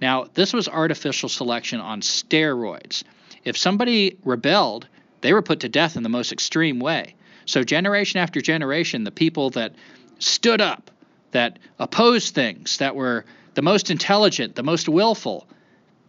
Now, 0.00 0.26
this 0.34 0.52
was 0.52 0.68
artificial 0.68 1.28
selection 1.28 1.80
on 1.80 2.00
steroids. 2.00 3.02
If 3.44 3.56
somebody 3.56 4.16
rebelled, 4.24 4.86
they 5.20 5.32
were 5.32 5.42
put 5.42 5.60
to 5.60 5.68
death 5.68 5.96
in 5.96 6.02
the 6.02 6.08
most 6.08 6.32
extreme 6.32 6.80
way. 6.80 7.14
So, 7.46 7.62
generation 7.64 8.20
after 8.20 8.40
generation, 8.40 9.04
the 9.04 9.10
people 9.10 9.50
that 9.50 9.74
stood 10.18 10.60
up, 10.60 10.90
that 11.32 11.58
opposed 11.78 12.34
things, 12.34 12.78
that 12.78 12.96
were 12.96 13.24
the 13.54 13.62
most 13.62 13.90
intelligent, 13.90 14.54
the 14.54 14.62
most 14.62 14.88
willful, 14.88 15.46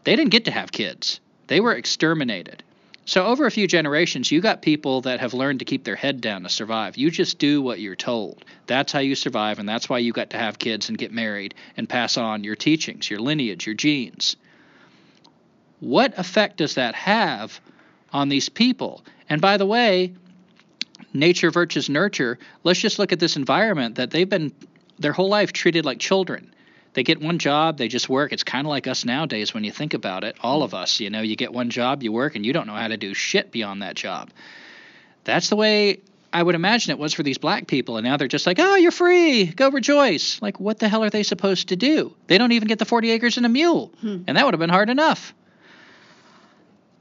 they 0.04 0.16
didn't 0.16 0.32
get 0.32 0.46
to 0.46 0.52
have 0.52 0.72
kids. 0.72 1.20
They 1.48 1.60
were 1.60 1.74
exterminated. 1.74 2.64
So, 3.12 3.26
over 3.26 3.46
a 3.46 3.52
few 3.52 3.68
generations, 3.68 4.32
you 4.32 4.40
got 4.40 4.62
people 4.62 5.02
that 5.02 5.20
have 5.20 5.34
learned 5.34 5.60
to 5.60 5.66
keep 5.66 5.84
their 5.84 5.98
head 5.98 6.22
down 6.22 6.44
to 6.44 6.50
survive. 6.50 6.96
You 6.96 7.12
just 7.12 7.40
do 7.40 7.62
what 7.62 7.82
you're 7.82 7.94
told. 7.94 8.46
That's 8.68 8.94
how 8.94 9.00
you 9.00 9.16
survive, 9.16 9.60
and 9.60 9.68
that's 9.68 9.90
why 9.90 9.98
you 9.98 10.14
got 10.14 10.30
to 10.30 10.38
have 10.38 10.58
kids 10.58 10.88
and 10.88 10.98
get 10.98 11.12
married 11.12 11.54
and 11.76 11.90
pass 11.90 12.16
on 12.16 12.46
your 12.46 12.56
teachings, 12.56 13.10
your 13.10 13.20
lineage, 13.20 13.66
your 13.66 13.76
genes. 13.76 14.38
What 15.82 16.18
effect 16.18 16.56
does 16.56 16.76
that 16.76 16.96
have 16.96 17.60
on 18.14 18.30
these 18.30 18.48
people? 18.48 19.04
And 19.28 19.42
by 19.42 19.58
the 19.58 19.66
way, 19.66 20.14
nature 21.14 21.52
versus 21.52 21.90
nurture, 21.90 22.40
let's 22.64 22.80
just 22.80 22.98
look 22.98 23.12
at 23.12 23.20
this 23.20 23.36
environment 23.36 23.96
that 23.96 24.12
they've 24.12 24.30
been 24.30 24.54
their 25.00 25.12
whole 25.12 25.28
life 25.28 25.52
treated 25.52 25.84
like 25.84 26.00
children 26.00 26.51
they 26.94 27.04
get 27.04 27.22
one 27.22 27.40
job, 27.40 27.78
they 27.78 27.88
just 27.88 28.10
work. 28.10 28.34
It's 28.34 28.44
kind 28.44 28.68
of 28.68 28.70
like 28.70 28.88
us 28.88 29.06
nowadays 29.06 29.54
when 29.54 29.64
you 29.64 29.72
think 29.72 29.94
about 29.94 30.24
it. 30.24 30.36
All 30.42 30.64
of 30.64 30.74
us, 30.74 31.00
you 31.00 31.10
know, 31.10 31.22
you 31.22 31.36
get 31.36 31.54
one 31.54 31.70
job, 31.70 32.04
you 32.04 32.12
work, 32.12 32.36
and 32.36 32.46
you 32.46 32.52
don't 32.52 32.68
know 32.68 32.76
how 32.76 32.88
to 32.88 32.98
do 32.98 33.14
shit 33.14 33.52
beyond 33.52 33.82
that 33.82 33.96
job. 33.96 34.30
That's 35.24 35.50
the 35.50 35.56
way 35.56 36.00
I 36.34 36.44
would 36.44 36.56
imagine 36.56 36.92
it 36.92 37.00
was 37.00 37.14
for 37.14 37.24
these 37.24 37.38
black 37.38 37.68
people. 37.68 37.98
And 37.98 38.06
now 38.06 38.18
they're 38.18 38.28
just 38.28 38.46
like, 38.46 38.60
oh, 38.60 38.76
you're 38.76 38.92
free. 38.92 39.46
Go 39.46 39.70
rejoice. 39.70 40.42
Like, 40.42 40.60
what 40.60 40.80
the 40.80 40.90
hell 40.90 41.04
are 41.04 41.10
they 41.10 41.24
supposed 41.24 41.70
to 41.70 41.76
do? 41.76 42.14
They 42.28 42.38
don't 42.38 42.52
even 42.52 42.68
get 42.68 42.80
the 42.80 42.86
40 42.86 43.12
acres 43.12 43.38
and 43.38 43.46
a 43.46 43.50
mule. 43.50 43.92
Hmm. 44.02 44.24
And 44.28 44.38
that 44.38 44.46
would 44.46 44.54
have 44.54 44.60
been 44.60 44.70
hard 44.70 44.90
enough. 44.90 45.34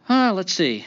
Uh, 0.09 0.33
let's 0.33 0.53
see. 0.53 0.85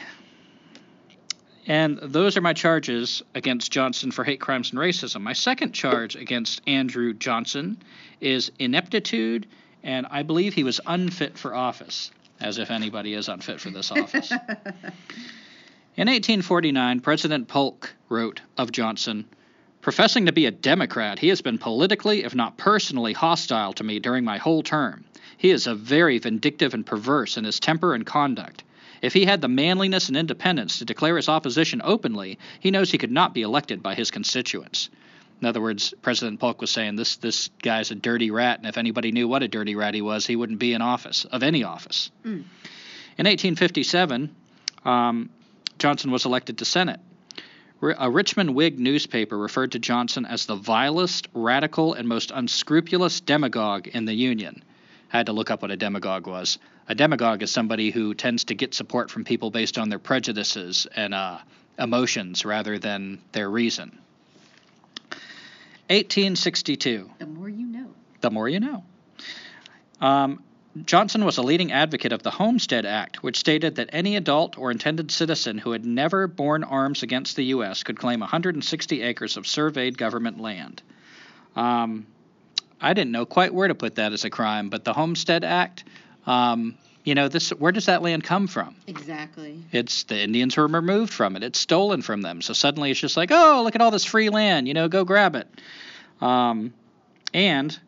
And 1.66 1.98
those 1.98 2.36
are 2.36 2.42
my 2.42 2.52
charges 2.52 3.22
against 3.34 3.72
Johnson 3.72 4.10
for 4.10 4.22
hate 4.24 4.40
crimes 4.40 4.70
and 4.70 4.78
racism. 4.78 5.22
My 5.22 5.32
second 5.32 5.72
charge 5.72 6.14
against 6.14 6.60
Andrew 6.66 7.14
Johnson 7.14 7.82
is 8.20 8.52
ineptitude, 8.58 9.46
and 9.82 10.06
I 10.10 10.22
believe 10.22 10.54
he 10.54 10.64
was 10.64 10.80
unfit 10.86 11.38
for 11.38 11.54
office, 11.54 12.10
as 12.40 12.58
if 12.58 12.70
anybody 12.70 13.14
is 13.14 13.28
unfit 13.28 13.60
for 13.60 13.70
this 13.70 13.90
office. 13.90 14.30
In 15.96 16.08
1849, 16.08 17.00
President 17.00 17.48
Polk 17.48 17.94
wrote 18.08 18.40
of 18.58 18.72
Johnson 18.72 19.26
Professing 19.80 20.24
to 20.24 20.32
be 20.32 20.46
a 20.46 20.50
Democrat, 20.50 21.18
he 21.18 21.28
has 21.28 21.42
been 21.42 21.58
politically, 21.58 22.24
if 22.24 22.34
not 22.34 22.56
personally, 22.56 23.12
hostile 23.12 23.74
to 23.74 23.84
me 23.84 23.98
during 23.98 24.24
my 24.24 24.38
whole 24.38 24.62
term. 24.62 25.04
He 25.36 25.50
is 25.50 25.66
a 25.66 25.74
very 25.74 26.18
vindictive 26.18 26.72
and 26.72 26.86
perverse 26.86 27.36
in 27.36 27.44
his 27.44 27.60
temper 27.60 27.94
and 27.94 28.06
conduct. 28.06 28.64
If 29.04 29.12
he 29.12 29.26
had 29.26 29.42
the 29.42 29.48
manliness 29.48 30.08
and 30.08 30.16
independence 30.16 30.78
to 30.78 30.86
declare 30.86 31.16
his 31.16 31.28
opposition 31.28 31.82
openly, 31.84 32.38
he 32.58 32.70
knows 32.70 32.90
he 32.90 32.96
could 32.96 33.12
not 33.12 33.34
be 33.34 33.42
elected 33.42 33.82
by 33.82 33.94
his 33.94 34.10
constituents. 34.10 34.88
In 35.42 35.46
other 35.46 35.60
words, 35.60 35.92
President 36.00 36.40
Polk 36.40 36.62
was 36.62 36.70
saying 36.70 36.96
this 36.96 37.16
this 37.16 37.50
guy's 37.62 37.90
a 37.90 37.96
dirty 37.96 38.30
rat, 38.30 38.60
and 38.60 38.66
if 38.66 38.78
anybody 38.78 39.12
knew 39.12 39.28
what 39.28 39.42
a 39.42 39.48
dirty 39.48 39.74
rat 39.74 39.92
he 39.92 40.00
was, 40.00 40.26
he 40.26 40.36
wouldn't 40.36 40.58
be 40.58 40.72
in 40.72 40.80
office 40.80 41.26
of 41.26 41.42
any 41.42 41.64
office. 41.64 42.10
Mm. 42.24 42.44
In 43.18 43.26
1857, 43.26 44.34
um, 44.86 45.28
Johnson 45.78 46.10
was 46.10 46.24
elected 46.24 46.56
to 46.58 46.64
Senate. 46.64 47.00
A 47.82 48.10
Richmond 48.10 48.54
Whig 48.54 48.78
newspaper 48.78 49.36
referred 49.36 49.72
to 49.72 49.78
Johnson 49.78 50.24
as 50.24 50.46
the 50.46 50.56
vilest, 50.56 51.28
radical, 51.34 51.92
and 51.92 52.08
most 52.08 52.30
unscrupulous 52.34 53.20
demagogue 53.20 53.86
in 53.88 54.06
the 54.06 54.14
Union. 54.14 54.64
I 55.12 55.18
had 55.18 55.26
to 55.26 55.32
look 55.32 55.50
up 55.50 55.60
what 55.60 55.70
a 55.70 55.76
demagogue 55.76 56.26
was. 56.26 56.58
A 56.88 56.94
demagogue 56.94 57.42
is 57.42 57.50
somebody 57.50 57.90
who 57.90 58.14
tends 58.14 58.44
to 58.44 58.54
get 58.54 58.74
support 58.74 59.10
from 59.10 59.24
people 59.24 59.50
based 59.50 59.78
on 59.78 59.88
their 59.88 59.98
prejudices 59.98 60.86
and 60.94 61.14
uh, 61.14 61.38
emotions 61.78 62.44
rather 62.44 62.78
than 62.78 63.20
their 63.32 63.48
reason. 63.48 63.98
1862. 65.88 67.10
The 67.18 67.26
more 67.26 67.48
you 67.48 67.66
know. 67.66 67.90
The 68.20 68.30
more 68.30 68.48
you 68.48 68.60
know. 68.60 68.84
Um, 70.00 70.42
Johnson 70.84 71.24
was 71.24 71.38
a 71.38 71.42
leading 71.42 71.72
advocate 71.72 72.12
of 72.12 72.22
the 72.22 72.32
Homestead 72.32 72.84
Act, 72.84 73.22
which 73.22 73.38
stated 73.38 73.76
that 73.76 73.90
any 73.92 74.16
adult 74.16 74.58
or 74.58 74.70
intended 74.70 75.10
citizen 75.10 75.56
who 75.56 75.70
had 75.70 75.86
never 75.86 76.26
borne 76.26 76.64
arms 76.64 77.02
against 77.02 77.36
the 77.36 77.44
U.S. 77.46 77.82
could 77.84 77.98
claim 77.98 78.20
160 78.20 79.02
acres 79.02 79.36
of 79.36 79.46
surveyed 79.46 79.96
government 79.96 80.40
land. 80.40 80.82
Um, 81.54 82.06
I 82.80 82.92
didn't 82.92 83.12
know 83.12 83.24
quite 83.24 83.54
where 83.54 83.68
to 83.68 83.74
put 83.74 83.94
that 83.94 84.12
as 84.12 84.24
a 84.24 84.30
crime, 84.30 84.68
but 84.68 84.84
the 84.84 84.92
Homestead 84.92 85.44
Act 85.44 85.84
um, 86.26 86.76
you 87.04 87.14
know, 87.14 87.28
this 87.28 87.50
where 87.50 87.72
does 87.72 87.86
that 87.86 88.02
land 88.02 88.24
come 88.24 88.46
from? 88.46 88.74
Exactly. 88.86 89.62
It's 89.72 90.04
the 90.04 90.20
Indians 90.20 90.56
were 90.56 90.66
removed 90.66 91.12
from 91.12 91.36
it. 91.36 91.42
It's 91.42 91.58
stolen 91.58 92.00
from 92.02 92.22
them. 92.22 92.40
So 92.40 92.54
suddenly 92.54 92.90
it's 92.90 93.00
just 93.00 93.16
like, 93.16 93.30
oh, 93.30 93.62
look 93.62 93.74
at 93.74 93.82
all 93.82 93.90
this 93.90 94.04
free 94.04 94.30
land. 94.30 94.66
You 94.66 94.74
know, 94.74 94.88
go 94.88 95.04
grab 95.04 95.36
it. 95.36 95.46
Um, 96.20 96.72
and 97.34 97.78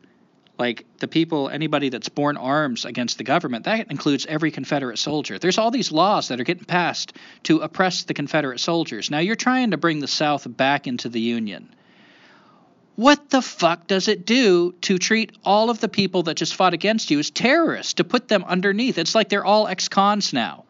like 0.58 0.86
the 0.98 1.08
people, 1.08 1.48
anybody 1.48 1.88
that's 1.88 2.08
borne 2.08 2.36
arms 2.36 2.84
against 2.84 3.18
the 3.18 3.24
government, 3.24 3.64
that 3.64 3.90
includes 3.90 4.26
every 4.26 4.50
Confederate 4.50 4.98
soldier. 4.98 5.38
There's 5.38 5.58
all 5.58 5.70
these 5.70 5.92
laws 5.92 6.28
that 6.28 6.40
are 6.40 6.44
getting 6.44 6.64
passed 6.64 7.14
to 7.44 7.60
oppress 7.60 8.04
the 8.04 8.14
Confederate 8.14 8.60
soldiers. 8.60 9.10
Now 9.10 9.18
you're 9.18 9.36
trying 9.36 9.72
to 9.72 9.76
bring 9.76 10.00
the 10.00 10.08
South 10.08 10.46
back 10.56 10.86
into 10.86 11.08
the 11.08 11.20
Union. 11.20 11.74
What 12.96 13.28
the 13.30 13.42
fuck 13.42 13.86
does 13.86 14.08
it 14.08 14.24
do 14.24 14.72
to 14.82 14.98
treat 14.98 15.36
all 15.44 15.68
of 15.68 15.80
the 15.80 15.88
people 15.88 16.24
that 16.24 16.34
just 16.34 16.54
fought 16.54 16.72
against 16.72 17.10
you 17.10 17.18
as 17.18 17.30
terrorists, 17.30 17.94
to 17.94 18.04
put 18.04 18.28
them 18.28 18.42
underneath? 18.44 18.96
It's 18.96 19.14
like 19.14 19.28
they're 19.28 19.44
all 19.44 19.68
ex 19.68 19.88
cons 19.88 20.32
now. 20.32 20.64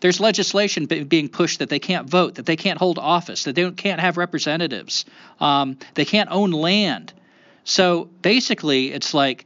There's 0.00 0.20
legislation 0.20 0.86
being 0.86 1.28
pushed 1.28 1.60
that 1.60 1.68
they 1.68 1.78
can't 1.78 2.08
vote, 2.08 2.36
that 2.36 2.46
they 2.46 2.56
can't 2.56 2.78
hold 2.78 2.98
office, 2.98 3.44
that 3.44 3.54
they 3.54 3.70
can't 3.70 4.00
have 4.00 4.16
representatives, 4.16 5.04
um, 5.40 5.78
they 5.94 6.04
can't 6.04 6.30
own 6.30 6.50
land. 6.50 7.12
So 7.64 8.10
basically, 8.20 8.92
it's 8.92 9.14
like 9.14 9.44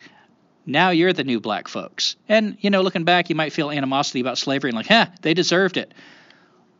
now 0.65 0.91
you're 0.91 1.13
the 1.13 1.25
new 1.25 1.41
black 1.41 1.69
folks. 1.69 2.17
And, 2.29 2.57
you 2.61 2.71
know, 2.71 2.83
looking 2.83 3.05
back, 3.05 3.31
you 3.31 3.37
might 3.37 3.53
feel 3.53 3.71
animosity 3.71 4.21
about 4.21 4.39
slavery 4.39 4.71
and 4.71 4.77
like, 4.77 4.87
huh, 4.87 5.07
they 5.23 5.35
deserved 5.35 5.77
it. 5.77 5.93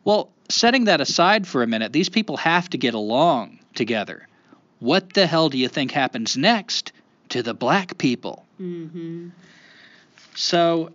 Well, 0.03 0.31
setting 0.49 0.85
that 0.85 1.01
aside 1.01 1.47
for 1.47 1.63
a 1.63 1.67
minute, 1.67 1.93
these 1.93 2.09
people 2.09 2.37
have 2.37 2.69
to 2.71 2.77
get 2.77 2.93
along 2.93 3.59
together. 3.75 4.26
What 4.79 5.13
the 5.13 5.27
hell 5.27 5.49
do 5.49 5.57
you 5.57 5.67
think 5.67 5.91
happens 5.91 6.37
next 6.37 6.91
to 7.29 7.41
the 7.43 7.53
black 7.53 7.97
people? 7.97 8.45
Mm-hmm. 8.61 9.29
So 10.35 10.91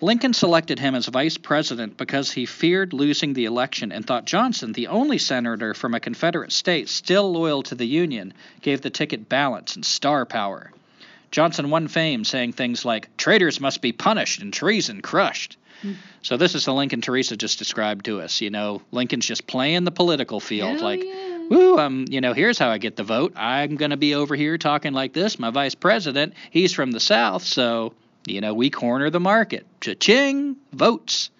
Lincoln 0.00 0.34
selected 0.34 0.80
him 0.80 0.96
as 0.96 1.06
vice 1.06 1.38
president 1.38 1.96
because 1.96 2.32
he 2.32 2.44
feared 2.44 2.92
losing 2.92 3.34
the 3.34 3.44
election 3.44 3.92
and 3.92 4.04
thought 4.04 4.24
Johnson, 4.24 4.72
the 4.72 4.88
only 4.88 5.18
senator 5.18 5.74
from 5.74 5.94
a 5.94 6.00
Confederate 6.00 6.50
state 6.50 6.88
still 6.88 7.32
loyal 7.32 7.62
to 7.62 7.76
the 7.76 7.86
Union, 7.86 8.34
gave 8.60 8.80
the 8.80 8.90
ticket 8.90 9.28
balance 9.28 9.76
and 9.76 9.84
star 9.84 10.26
power. 10.26 10.72
Johnson 11.30 11.70
won 11.70 11.86
fame 11.86 12.24
saying 12.24 12.52
things 12.52 12.84
like, 12.84 13.16
traitors 13.16 13.60
must 13.60 13.80
be 13.80 13.92
punished 13.92 14.42
and 14.42 14.52
treason 14.52 15.00
crushed. 15.00 15.56
Mm. 15.82 15.94
So 16.22 16.36
this 16.36 16.54
is 16.54 16.64
the 16.64 16.74
Lincoln 16.74 17.00
Teresa 17.00 17.36
just 17.36 17.58
described 17.58 18.04
to 18.06 18.20
us. 18.20 18.40
You 18.40 18.50
know, 18.50 18.82
Lincoln's 18.90 19.26
just 19.26 19.46
playing 19.46 19.84
the 19.84 19.90
political 19.90 20.40
field. 20.40 20.78
Hell 20.78 20.84
like, 20.84 21.04
yeah. 21.04 21.31
Woo, 21.48 21.78
um, 21.78 22.04
you 22.08 22.20
know, 22.20 22.32
here's 22.32 22.58
how 22.58 22.68
I 22.68 22.78
get 22.78 22.96
the 22.96 23.04
vote. 23.04 23.32
I'm 23.36 23.76
going 23.76 23.90
to 23.90 23.96
be 23.96 24.14
over 24.14 24.34
here 24.34 24.58
talking 24.58 24.92
like 24.92 25.12
this. 25.12 25.38
My 25.38 25.50
vice 25.50 25.74
president, 25.74 26.34
he's 26.50 26.72
from 26.72 26.92
the 26.92 27.00
South, 27.00 27.42
so 27.42 27.94
you 28.26 28.40
know, 28.40 28.54
we 28.54 28.70
corner 28.70 29.10
the 29.10 29.20
market. 29.20 29.66
Cha-ching, 29.80 30.56
votes. 30.72 31.30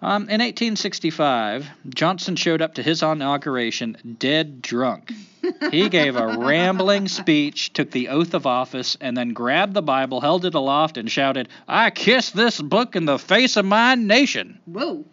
Um, 0.00 0.22
in 0.22 0.40
1865, 0.40 1.68
Johnson 1.88 2.36
showed 2.36 2.62
up 2.62 2.74
to 2.74 2.82
his 2.82 3.02
inauguration 3.02 4.16
dead 4.18 4.62
drunk. 4.62 5.12
He 5.72 5.88
gave 5.88 6.14
a 6.14 6.26
rambling 6.38 7.08
speech, 7.08 7.72
took 7.72 7.90
the 7.90 8.08
oath 8.08 8.34
of 8.34 8.46
office, 8.46 8.96
and 9.00 9.16
then 9.16 9.32
grabbed 9.32 9.74
the 9.74 9.82
Bible, 9.82 10.20
held 10.20 10.44
it 10.44 10.54
aloft, 10.54 10.98
and 10.98 11.10
shouted, 11.10 11.48
I 11.66 11.90
kiss 11.90 12.30
this 12.30 12.60
book 12.60 12.94
in 12.94 13.06
the 13.06 13.18
face 13.18 13.56
of 13.56 13.64
my 13.64 13.96
nation. 13.96 14.60
Whoa. 14.66 15.04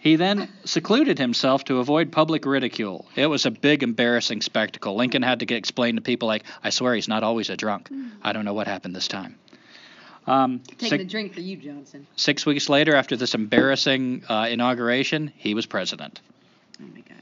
He 0.00 0.16
then 0.16 0.48
secluded 0.64 1.18
himself 1.18 1.64
to 1.64 1.78
avoid 1.78 2.10
public 2.10 2.46
ridicule. 2.46 3.06
It 3.16 3.26
was 3.26 3.44
a 3.44 3.50
big, 3.50 3.82
embarrassing 3.82 4.40
spectacle. 4.40 4.96
Lincoln 4.96 5.22
had 5.22 5.40
to 5.40 5.46
get 5.46 5.58
explained 5.58 5.98
to 5.98 6.02
people 6.02 6.26
like, 6.26 6.44
I 6.64 6.70
swear 6.70 6.94
he's 6.94 7.06
not 7.06 7.22
always 7.22 7.50
a 7.50 7.56
drunk. 7.56 7.90
I 8.22 8.32
don't 8.32 8.46
know 8.46 8.54
what 8.54 8.66
happened 8.66 8.96
this 8.96 9.08
time. 9.08 9.36
Um, 10.26 10.60
Taking 10.78 10.88
six, 10.88 11.02
a 11.02 11.06
drink 11.06 11.34
for 11.34 11.40
you, 11.40 11.56
Johnson. 11.56 12.06
six 12.16 12.46
weeks 12.46 12.70
later, 12.70 12.94
after 12.94 13.14
this 13.14 13.34
embarrassing 13.34 14.22
uh, 14.26 14.48
inauguration, 14.50 15.32
he 15.36 15.54
was 15.54 15.66
president. 15.66 16.20
Oh 16.80 16.86
my 16.94 17.00
God. 17.00 17.16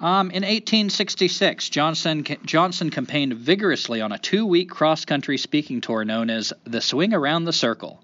Um, 0.00 0.26
in 0.30 0.42
1866, 0.42 1.70
Johnson, 1.70 2.26
Johnson 2.44 2.90
campaigned 2.90 3.34
vigorously 3.34 4.02
on 4.02 4.12
a 4.12 4.18
two 4.18 4.44
week 4.44 4.68
cross 4.68 5.06
country 5.06 5.38
speaking 5.38 5.80
tour 5.80 6.04
known 6.04 6.28
as 6.28 6.52
the 6.64 6.80
Swing 6.80 7.14
Around 7.14 7.44
the 7.44 7.52
Circle. 7.52 8.00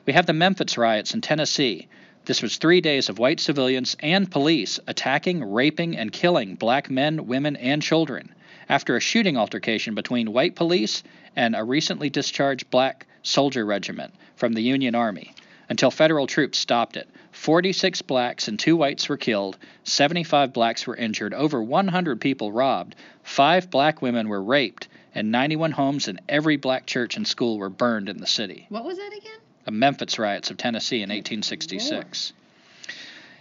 We 0.05 0.15
have 0.15 0.27
the 0.27 0.33
Memphis 0.33 0.77
riots 0.77 1.15
in 1.15 1.21
Tennessee. 1.21 1.87
This 2.25 2.43
was 2.43 2.57
three 2.57 2.81
days 2.81 3.09
of 3.09 3.21
white 3.21 3.39
civilians 3.39 3.97
and 4.01 4.29
police 4.29 4.81
attacking, 4.89 5.45
raping, 5.45 5.97
and 5.97 6.11
killing 6.11 6.57
black 6.57 6.91
men, 6.91 7.29
women, 7.29 7.55
and 7.55 7.81
children 7.81 8.35
after 8.69 8.97
a 8.97 9.01
shooting 9.01 9.37
altercation 9.37 9.95
between 9.95 10.33
white 10.33 10.57
police 10.57 11.05
and 11.37 11.55
a 11.55 11.63
recently 11.63 12.11
discharged 12.11 12.69
black 12.69 13.07
soldier 13.23 13.65
regiment 13.65 14.13
from 14.35 14.55
the 14.55 14.63
Union 14.63 14.97
Army 14.97 15.33
until 15.69 15.91
federal 15.91 16.27
troops 16.27 16.59
stopped 16.59 16.97
it. 16.97 17.09
46 17.33 18.03
blacks 18.03 18.49
and 18.49 18.59
two 18.59 18.77
whites 18.77 19.09
were 19.09 19.17
killed, 19.17 19.59
75 19.85 20.53
blacks 20.53 20.87
were 20.87 20.97
injured, 20.97 21.35
over 21.35 21.63
100 21.63 22.21
people 22.21 22.51
robbed, 22.51 22.97
five 23.23 23.71
black 23.71 24.03
women 24.03 24.29
were 24.29 24.43
raped, 24.43 24.89
and 25.15 25.31
91 25.31 25.73
homes 25.73 26.09
and 26.09 26.21
every 26.29 26.57
black 26.57 26.87
church 26.87 27.17
and 27.17 27.27
school 27.27 27.59
were 27.59 27.69
burned 27.69 28.09
in 28.09 28.19
the 28.19 28.27
city. 28.27 28.67
What 28.69 28.85
was 28.85 28.97
that 28.97 29.13
again? 29.17 29.39
The 29.65 29.71
Memphis 29.71 30.19
riots 30.19 30.51
of 30.51 30.57
Tennessee 30.57 31.03
in 31.03 31.11
1866. 31.11 32.33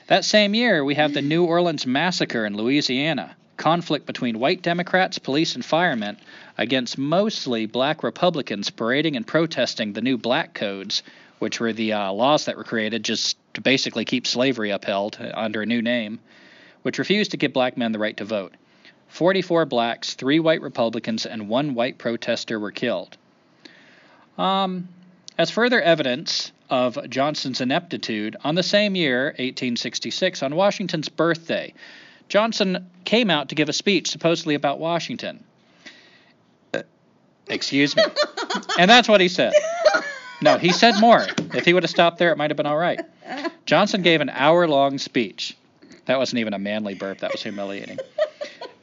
That 0.07 0.25
same 0.25 0.53
year, 0.53 0.83
we 0.83 0.95
have 0.95 1.13
the 1.13 1.21
New 1.21 1.43
Orleans 1.45 1.85
massacre 1.85 2.45
in 2.45 2.55
Louisiana. 2.55 3.35
Conflict 3.57 4.05
between 4.05 4.39
white 4.39 4.61
Democrats, 4.61 5.19
police, 5.19 5.55
and 5.55 5.65
firemen 5.65 6.17
against 6.57 6.97
mostly 6.97 7.65
black 7.65 8.03
Republicans 8.03 8.69
parading 8.69 9.15
and 9.15 9.25
protesting 9.25 9.93
the 9.93 10.01
new 10.01 10.17
black 10.17 10.53
codes, 10.53 11.03
which 11.39 11.59
were 11.59 11.73
the 11.73 11.93
uh, 11.93 12.11
laws 12.11 12.45
that 12.45 12.57
were 12.57 12.63
created 12.63 13.03
just 13.03 13.37
to 13.53 13.61
basically 13.61 14.05
keep 14.05 14.25
slavery 14.25 14.71
upheld 14.71 15.17
under 15.33 15.61
a 15.61 15.65
new 15.65 15.81
name, 15.81 16.19
which 16.81 16.99
refused 16.99 17.31
to 17.31 17.37
give 17.37 17.53
black 17.53 17.77
men 17.77 17.91
the 17.91 17.99
right 17.99 18.17
to 18.17 18.25
vote. 18.25 18.53
44 19.09 19.65
blacks, 19.65 20.13
three 20.15 20.39
white 20.39 20.61
Republicans, 20.61 21.25
and 21.25 21.47
one 21.47 21.73
white 21.73 21.97
protester 21.97 22.59
were 22.59 22.71
killed. 22.71 23.17
Um, 24.37 24.89
as 25.37 25.49
further 25.49 25.81
evidence 25.81 26.51
of 26.69 26.97
Johnson's 27.09 27.61
ineptitude, 27.61 28.35
on 28.43 28.55
the 28.55 28.63
same 28.63 28.95
year, 28.95 29.25
1866, 29.25 30.43
on 30.43 30.55
Washington's 30.55 31.09
birthday, 31.09 31.73
Johnson 32.27 32.89
came 33.05 33.29
out 33.29 33.49
to 33.49 33.55
give 33.55 33.69
a 33.69 33.73
speech 33.73 34.09
supposedly 34.09 34.55
about 34.55 34.79
Washington. 34.79 35.43
Uh, 36.73 36.83
excuse 37.47 37.95
me. 37.95 38.03
and 38.79 38.91
that's 38.91 39.07
what 39.07 39.21
he 39.21 39.29
said. 39.29 39.53
No, 40.41 40.57
he 40.57 40.71
said 40.71 40.99
more. 40.99 41.25
If 41.53 41.65
he 41.65 41.73
would 41.73 41.83
have 41.83 41.89
stopped 41.89 42.19
there, 42.19 42.31
it 42.31 42.37
might 42.37 42.51
have 42.51 42.57
been 42.57 42.65
all 42.65 42.77
right. 42.77 43.01
Johnson 43.65 44.01
gave 44.01 44.21
an 44.21 44.29
hour 44.29 44.67
long 44.67 44.97
speech. 44.97 45.57
That 46.05 46.19
wasn't 46.19 46.39
even 46.39 46.53
a 46.53 46.59
manly 46.59 46.93
burp, 46.93 47.19
that 47.19 47.31
was 47.31 47.43
humiliating. 47.43 47.99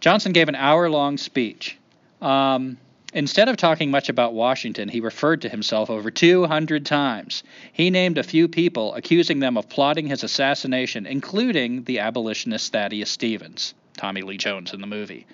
Johnson 0.00 0.32
gave 0.32 0.48
an 0.48 0.56
hour 0.56 0.90
long 0.90 1.16
speech. 1.16 1.78
Um, 2.20 2.76
instead 3.14 3.48
of 3.48 3.56
talking 3.56 3.90
much 3.90 4.08
about 4.08 4.34
Washington, 4.34 4.88
he 4.88 5.00
referred 5.00 5.42
to 5.42 5.48
himself 5.48 5.88
over 5.88 6.10
200 6.10 6.84
times. 6.84 7.42
He 7.72 7.88
named 7.88 8.18
a 8.18 8.22
few 8.22 8.48
people, 8.48 8.94
accusing 8.94 9.38
them 9.38 9.56
of 9.56 9.68
plotting 9.68 10.06
his 10.06 10.24
assassination, 10.24 11.06
including 11.06 11.84
the 11.84 12.00
abolitionist 12.00 12.72
Thaddeus 12.72 13.10
Stevens, 13.10 13.74
Tommy 13.96 14.22
Lee 14.22 14.36
Jones 14.36 14.74
in 14.74 14.80
the 14.80 14.86
movie, 14.86 15.26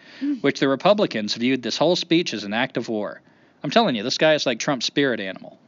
which 0.43 0.61
the 0.61 0.68
Republicans 0.68 1.35
viewed 1.35 1.62
this 1.62 1.79
whole 1.79 1.97
speech 1.97 2.35
as 2.35 2.45
an 2.45 2.53
act 2.53 2.77
of 2.77 2.89
war. 2.89 3.21
I'm 3.62 3.71
telling 3.71 3.97
you, 3.97 4.03
this 4.03 4.18
guy 4.18 4.35
is 4.35 4.47
like 4.47 4.59
Trump's 4.59 4.87
spirit 4.87 5.21
animal. 5.21 5.59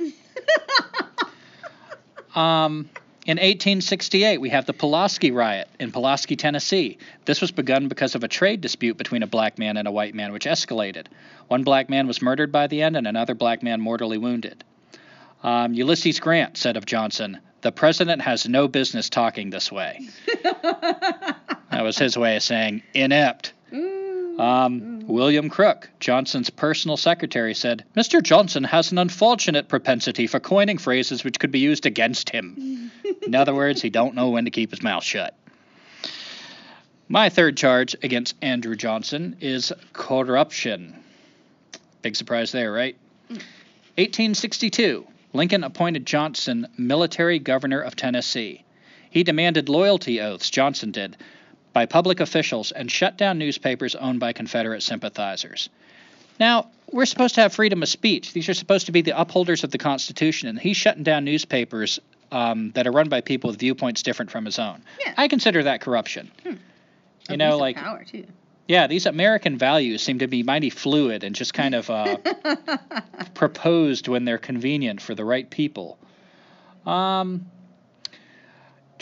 Um, 2.34 2.88
in 3.24 3.36
1868, 3.36 4.40
we 4.40 4.48
have 4.48 4.66
the 4.66 4.72
Pulaski 4.72 5.30
riot 5.30 5.68
in 5.78 5.92
Pulaski, 5.92 6.34
Tennessee. 6.34 6.98
This 7.24 7.40
was 7.40 7.52
begun 7.52 7.86
because 7.86 8.16
of 8.16 8.24
a 8.24 8.28
trade 8.28 8.60
dispute 8.60 8.96
between 8.96 9.22
a 9.22 9.28
black 9.28 9.58
man 9.58 9.76
and 9.76 9.86
a 9.86 9.92
white 9.92 10.14
man, 10.14 10.32
which 10.32 10.44
escalated. 10.44 11.06
One 11.46 11.62
black 11.62 11.88
man 11.88 12.08
was 12.08 12.20
murdered 12.20 12.50
by 12.50 12.66
the 12.66 12.82
end, 12.82 12.96
and 12.96 13.06
another 13.06 13.34
black 13.34 13.62
man 13.62 13.80
mortally 13.80 14.18
wounded. 14.18 14.64
Um, 15.44 15.72
Ulysses 15.72 16.18
Grant 16.18 16.56
said 16.56 16.76
of 16.76 16.84
Johnson, 16.84 17.38
"The 17.60 17.70
president 17.70 18.22
has 18.22 18.48
no 18.48 18.66
business 18.66 19.08
talking 19.08 19.50
this 19.50 19.70
way." 19.70 20.00
that 20.42 21.82
was 21.82 21.98
his 21.98 22.18
way 22.18 22.36
of 22.36 22.42
saying 22.42 22.82
inept. 22.92 23.52
Um, 24.38 25.06
William 25.06 25.50
Crook, 25.50 25.90
Johnson's 26.00 26.50
personal 26.50 26.96
secretary, 26.96 27.54
said, 27.54 27.84
Mr. 27.96 28.22
Johnson 28.22 28.64
has 28.64 28.92
an 28.92 28.98
unfortunate 28.98 29.68
propensity 29.68 30.26
for 30.26 30.40
coining 30.40 30.78
phrases 30.78 31.22
which 31.22 31.38
could 31.38 31.50
be 31.50 31.58
used 31.58 31.86
against 31.86 32.30
him. 32.30 32.90
In 33.26 33.34
other 33.34 33.54
words, 33.54 33.82
he 33.82 33.90
don't 33.90 34.14
know 34.14 34.30
when 34.30 34.46
to 34.46 34.50
keep 34.50 34.70
his 34.70 34.82
mouth 34.82 35.04
shut. 35.04 35.36
My 37.08 37.28
third 37.28 37.56
charge 37.56 37.94
against 38.02 38.36
Andrew 38.40 38.74
Johnson 38.74 39.36
is 39.40 39.72
corruption. 39.92 40.96
Big 42.00 42.16
surprise 42.16 42.52
there, 42.52 42.72
right? 42.72 42.96
1862, 43.28 45.06
Lincoln 45.34 45.62
appointed 45.62 46.06
Johnson 46.06 46.66
military 46.78 47.38
governor 47.38 47.80
of 47.80 47.96
Tennessee. 47.96 48.64
He 49.10 49.24
demanded 49.24 49.68
loyalty 49.68 50.22
oaths, 50.22 50.48
Johnson 50.48 50.90
did, 50.90 51.18
by 51.72 51.86
public 51.86 52.20
officials 52.20 52.72
and 52.72 52.90
shut 52.90 53.16
down 53.16 53.38
newspapers 53.38 53.94
owned 53.94 54.20
by 54.20 54.32
Confederate 54.32 54.82
sympathizers. 54.82 55.68
Now, 56.38 56.70
we're 56.90 57.06
supposed 57.06 57.34
to 57.36 57.40
have 57.42 57.52
freedom 57.52 57.82
of 57.82 57.88
speech. 57.88 58.32
These 58.32 58.48
are 58.48 58.54
supposed 58.54 58.86
to 58.86 58.92
be 58.92 59.02
the 59.02 59.18
upholders 59.18 59.64
of 59.64 59.70
the 59.70 59.78
Constitution, 59.78 60.48
and 60.48 60.58
he's 60.58 60.76
shutting 60.76 61.02
down 61.02 61.24
newspapers 61.24 62.00
um, 62.30 62.72
that 62.72 62.86
are 62.86 62.92
run 62.92 63.08
by 63.08 63.20
people 63.20 63.50
with 63.50 63.60
viewpoints 63.60 64.02
different 64.02 64.30
from 64.30 64.44
his 64.44 64.58
own. 64.58 64.82
Yeah. 65.00 65.14
I 65.16 65.28
consider 65.28 65.62
that 65.64 65.80
corruption. 65.80 66.30
Hmm. 66.42 66.54
You 67.30 67.36
know, 67.36 67.56
like 67.56 67.76
power 67.76 68.04
too. 68.04 68.26
yeah, 68.66 68.88
these 68.88 69.06
American 69.06 69.56
values 69.56 70.02
seem 70.02 70.18
to 70.18 70.26
be 70.26 70.42
mighty 70.42 70.70
fluid 70.70 71.22
and 71.22 71.36
just 71.36 71.54
kind 71.54 71.74
of 71.74 71.88
uh, 71.88 72.16
proposed 73.34 74.08
when 74.08 74.24
they're 74.24 74.38
convenient 74.38 75.00
for 75.00 75.14
the 75.14 75.24
right 75.24 75.48
people. 75.48 75.98
Um, 76.84 77.46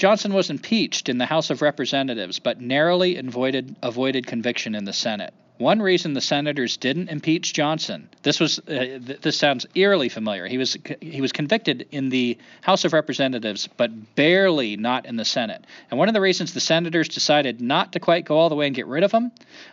Johnson 0.01 0.33
was 0.33 0.49
impeached 0.49 1.11
in 1.11 1.19
the 1.19 1.27
House 1.27 1.51
of 1.51 1.61
Representatives, 1.61 2.39
but 2.39 2.59
narrowly 2.59 3.19
avoided 3.19 3.77
avoided 3.83 4.27
conviction 4.27 4.75
in 4.75 4.87
the 4.87 4.95
Senate. 4.95 5.35
One 5.59 5.83
reason 5.83 6.15
the 6.15 6.23
senators 6.23 6.79
didn't 6.79 7.11
impeach 7.11 7.53
Johnson. 7.53 8.09
This 8.23 8.41
was 8.41 8.61
uh, 8.61 8.63
th- 8.65 9.21
this 9.21 9.37
sounds 9.37 9.67
eerily 9.75 10.09
familiar. 10.09 10.47
He 10.47 10.57
was 10.57 10.75
he 11.03 11.21
was 11.21 11.33
convicted 11.33 11.87
in 11.91 12.09
the 12.09 12.39
House 12.63 12.87
of 12.87 12.95
Representatives, 12.95 13.69
but 13.77 14.15
barely 14.15 14.79
not 14.79 15.05
in 15.05 15.17
the 15.17 15.25
Senate. 15.27 15.67
And 15.91 15.99
one 15.99 16.09
of 16.09 16.15
the 16.15 16.23
reasons 16.23 16.55
the 16.55 16.61
senators 16.61 17.09
decided 17.09 17.61
not 17.61 17.93
to 17.93 18.01
quite 18.01 18.25
go 18.25 18.39
all 18.39 18.49
the 18.49 18.55
way 18.55 18.69
and 18.69 18.75
get 18.75 18.87
rid 18.87 19.03
of 19.03 19.13
him 19.13 19.31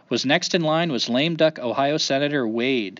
was 0.09 0.25
next 0.25 0.53
in 0.53 0.61
line 0.61 0.91
was 0.91 1.07
lame 1.07 1.37
duck 1.37 1.57
Ohio 1.57 1.95
Senator 1.95 2.45
Wade, 2.45 2.99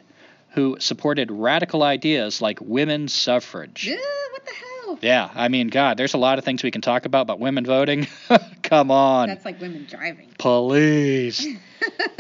who 0.52 0.78
supported 0.80 1.30
radical 1.30 1.84
ideas 1.84 2.42
like 2.42 2.62
women's 2.62 3.14
suffrage. 3.14 3.86
Yeah, 3.86 3.98
what 4.32 4.46
the 4.46 4.54
hell? 4.54 4.66
Yeah, 5.02 5.30
I 5.36 5.48
mean, 5.48 5.68
God, 5.68 5.98
there's 5.98 6.14
a 6.14 6.18
lot 6.18 6.40
of 6.40 6.46
things 6.46 6.64
we 6.64 6.72
can 6.72 6.82
talk 6.82 7.06
about, 7.06 7.28
but 7.28 7.40
women 7.40 7.66
voting, 7.66 8.08
come 8.64 8.92
on, 8.92 9.28
That's 9.28 9.46
like 9.46 9.60
women 9.62 9.86
driving. 9.90 10.30
police. 10.38 11.46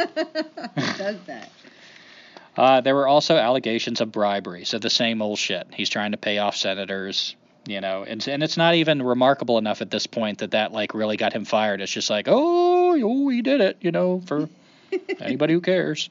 Does 0.97 1.17
that? 1.25 1.51
Uh, 2.55 2.81
there 2.81 2.95
were 2.95 3.07
also 3.07 3.37
allegations 3.37 4.01
of 4.01 4.11
bribery, 4.11 4.65
so 4.65 4.79
the 4.79 4.89
same 4.89 5.21
old 5.21 5.37
shit. 5.37 5.67
He's 5.73 5.89
trying 5.89 6.11
to 6.11 6.17
pay 6.17 6.39
off 6.39 6.55
senators, 6.55 7.35
you 7.67 7.81
know, 7.81 8.03
and 8.03 8.25
and 8.27 8.41
it's 8.41 8.57
not 8.57 8.73
even 8.75 9.01
remarkable 9.03 9.57
enough 9.59 9.81
at 9.81 9.91
this 9.91 10.07
point 10.07 10.39
that 10.39 10.51
that 10.51 10.71
like 10.73 10.93
really 10.95 11.17
got 11.17 11.33
him 11.33 11.45
fired. 11.45 11.81
It's 11.81 11.91
just 11.91 12.09
like, 12.09 12.27
oh, 12.27 12.99
oh, 12.99 13.29
he 13.29 13.41
did 13.43 13.61
it, 13.61 13.77
you 13.81 13.91
know, 13.91 14.21
for 14.25 14.49
anybody 15.19 15.53
who 15.53 15.61
cares. 15.61 16.09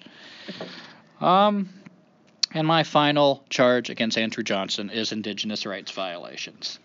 Um, 1.21 1.69
and 2.57 2.67
my 2.67 2.85
final 2.85 3.45
charge 3.51 3.91
against 3.91 4.17
Andrew 4.17 4.43
Johnson 4.43 4.89
is 4.89 5.13
indigenous 5.13 5.67
rights 5.67 5.91
violations. 5.91 6.79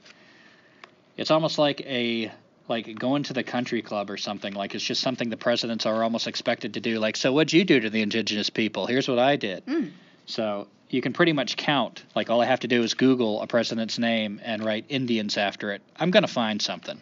It's 1.15 1.31
almost 1.31 1.57
like 1.57 1.79
a 1.81 2.29
like 2.67 2.93
going 2.99 3.23
to 3.23 3.33
the 3.33 3.43
country 3.43 3.81
club 3.81 4.09
or 4.09 4.17
something. 4.17 4.53
Like 4.53 4.75
it's 4.75 4.83
just 4.83 5.01
something 5.01 5.29
the 5.29 5.37
presidents 5.37 5.85
are 5.85 6.03
almost 6.03 6.27
expected 6.27 6.73
to 6.73 6.81
do. 6.81 6.99
Like, 6.99 7.15
so 7.15 7.31
what'd 7.31 7.53
you 7.53 7.63
do 7.63 7.79
to 7.79 7.89
the 7.89 8.01
indigenous 8.01 8.49
people? 8.49 8.85
Here's 8.85 9.07
what 9.07 9.17
I 9.17 9.37
did. 9.37 9.65
Mm. 9.65 9.91
So 10.25 10.67
you 10.89 11.01
can 11.01 11.13
pretty 11.13 11.31
much 11.31 11.55
count. 11.55 12.03
Like 12.15 12.29
all 12.29 12.41
I 12.41 12.45
have 12.45 12.59
to 12.61 12.67
do 12.67 12.83
is 12.83 12.93
Google 12.93 13.41
a 13.41 13.47
president's 13.47 13.97
name 13.97 14.41
and 14.43 14.65
write 14.65 14.85
Indians 14.89 15.37
after 15.37 15.71
it. 15.71 15.81
I'm 15.97 16.11
gonna 16.11 16.27
find 16.27 16.61
something. 16.61 17.01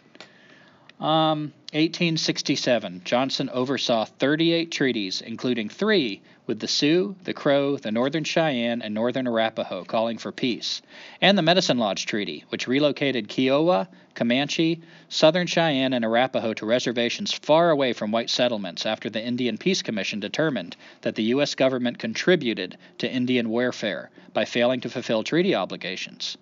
Um, 1.00 1.54
1867, 1.72 3.00
Johnson 3.06 3.48
oversaw 3.48 4.04
38 4.04 4.70
treaties, 4.70 5.22
including 5.22 5.70
three 5.70 6.20
with 6.46 6.60
the 6.60 6.68
Sioux, 6.68 7.16
the 7.24 7.32
Crow, 7.32 7.78
the 7.78 7.90
Northern 7.90 8.24
Cheyenne, 8.24 8.82
and 8.82 8.92
Northern 8.92 9.26
Arapaho, 9.26 9.84
calling 9.84 10.18
for 10.18 10.30
peace, 10.30 10.82
and 11.22 11.38
the 11.38 11.42
Medicine 11.42 11.78
Lodge 11.78 12.04
Treaty, 12.04 12.44
which 12.50 12.68
relocated 12.68 13.28
Kiowa, 13.28 13.88
Comanche, 14.14 14.82
Southern 15.08 15.46
Cheyenne, 15.46 15.94
and 15.94 16.04
Arapaho 16.04 16.52
to 16.52 16.66
reservations 16.66 17.32
far 17.32 17.70
away 17.70 17.94
from 17.94 18.12
white 18.12 18.28
settlements 18.28 18.84
after 18.84 19.08
the 19.08 19.24
Indian 19.24 19.56
Peace 19.56 19.80
Commission 19.80 20.20
determined 20.20 20.76
that 21.00 21.14
the 21.14 21.30
U.S. 21.34 21.54
government 21.54 21.98
contributed 21.98 22.76
to 22.98 23.10
Indian 23.10 23.48
warfare 23.48 24.10
by 24.34 24.44
failing 24.44 24.80
to 24.80 24.90
fulfill 24.90 25.24
treaty 25.24 25.54
obligations. 25.54 26.36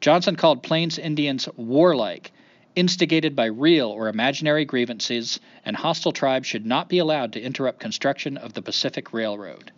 Johnson 0.00 0.36
called 0.36 0.62
Plains 0.62 0.98
Indians 0.98 1.50
warlike 1.56 2.32
instigated 2.76 3.34
by 3.34 3.46
real 3.46 3.88
or 3.88 4.08
imaginary 4.08 4.64
grievances, 4.64 5.40
and 5.64 5.76
hostile 5.76 6.12
tribes 6.12 6.46
should 6.46 6.66
not 6.66 6.88
be 6.88 6.98
allowed 6.98 7.32
to 7.34 7.40
interrupt 7.40 7.80
construction 7.80 8.36
of 8.36 8.52
the 8.52 8.62
Pacific 8.62 9.12
Railroad. 9.12 9.72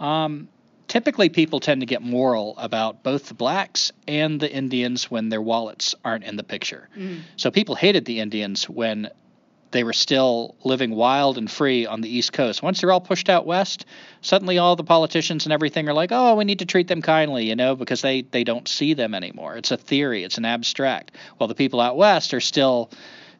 Um, 0.00 0.48
typically, 0.88 1.28
people 1.28 1.60
tend 1.60 1.80
to 1.80 1.86
get 1.86 2.02
moral 2.02 2.54
about 2.58 3.02
both 3.02 3.28
the 3.28 3.34
blacks 3.34 3.92
and 4.08 4.40
the 4.40 4.52
Indians 4.52 5.10
when 5.10 5.28
their 5.28 5.42
wallets 5.42 5.94
aren't 6.04 6.24
in 6.24 6.36
the 6.36 6.42
picture. 6.42 6.88
Mm. 6.96 7.20
So 7.36 7.50
people 7.50 7.74
hated 7.74 8.04
the 8.04 8.20
Indians 8.20 8.68
when 8.68 9.10
they 9.72 9.84
were 9.84 9.92
still 9.92 10.54
living 10.64 10.90
wild 10.94 11.38
and 11.38 11.50
free 11.50 11.86
on 11.86 12.00
the 12.00 12.16
East 12.16 12.32
Coast. 12.32 12.62
Once 12.62 12.80
they're 12.80 12.92
all 12.92 13.00
pushed 13.00 13.28
out 13.28 13.46
west, 13.46 13.84
suddenly 14.20 14.58
all 14.58 14.76
the 14.76 14.84
politicians 14.84 15.44
and 15.44 15.52
everything 15.52 15.88
are 15.88 15.94
like, 15.94 16.12
"Oh, 16.12 16.36
we 16.36 16.44
need 16.44 16.60
to 16.60 16.66
treat 16.66 16.88
them 16.88 17.02
kindly," 17.02 17.48
you 17.48 17.56
know, 17.56 17.74
because 17.74 18.02
they 18.02 18.22
they 18.22 18.44
don't 18.44 18.68
see 18.68 18.94
them 18.94 19.14
anymore. 19.14 19.56
It's 19.56 19.70
a 19.70 19.76
theory, 19.76 20.24
it's 20.24 20.38
an 20.38 20.44
abstract. 20.44 21.12
While 21.38 21.48
the 21.48 21.54
people 21.54 21.80
out 21.80 21.96
west 21.96 22.32
are 22.34 22.40
still 22.40 22.90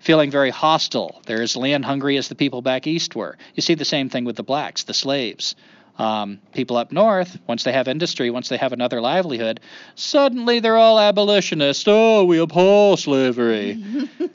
feeling 0.02 0.30
very 0.30 0.50
hostile. 0.50 1.22
They're 1.26 1.42
as 1.42 1.56
land 1.56 1.84
hungry 1.84 2.16
as 2.16 2.28
the 2.28 2.34
people 2.34 2.60
back 2.60 2.88
east 2.88 3.14
were. 3.14 3.38
You 3.54 3.62
see 3.62 3.74
the 3.74 3.84
same 3.84 4.08
thing 4.08 4.24
with 4.24 4.34
the 4.34 4.42
blacks, 4.42 4.82
the 4.82 4.94
slaves. 4.94 5.54
Um, 5.98 6.40
people 6.54 6.78
up 6.78 6.90
north, 6.90 7.38
once 7.46 7.64
they 7.64 7.72
have 7.72 7.86
industry, 7.86 8.30
once 8.30 8.48
they 8.48 8.56
have 8.56 8.72
another 8.72 9.00
livelihood, 9.00 9.60
suddenly 9.94 10.58
they're 10.58 10.78
all 10.78 10.98
abolitionists. 10.98 11.84
Oh, 11.86 12.24
we 12.24 12.40
abhor 12.40 12.96
slavery. 12.96 13.82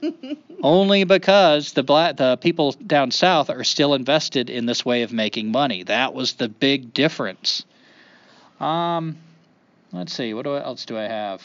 Only 0.63 1.03
because 1.03 1.73
the 1.73 1.83
black, 1.83 2.17
the 2.17 2.37
people 2.37 2.73
down 2.73 3.09
south 3.11 3.49
are 3.49 3.63
still 3.63 3.95
invested 3.95 4.49
in 4.49 4.67
this 4.67 4.85
way 4.85 5.01
of 5.01 5.11
making 5.11 5.51
money. 5.51 5.83
That 5.83 6.13
was 6.13 6.33
the 6.33 6.47
big 6.47 6.93
difference. 6.93 7.65
Um, 8.59 9.17
let's 9.91 10.13
see, 10.13 10.33
what 10.33 10.45
else 10.45 10.85
do 10.85 10.97
I 10.97 11.03
have? 11.03 11.41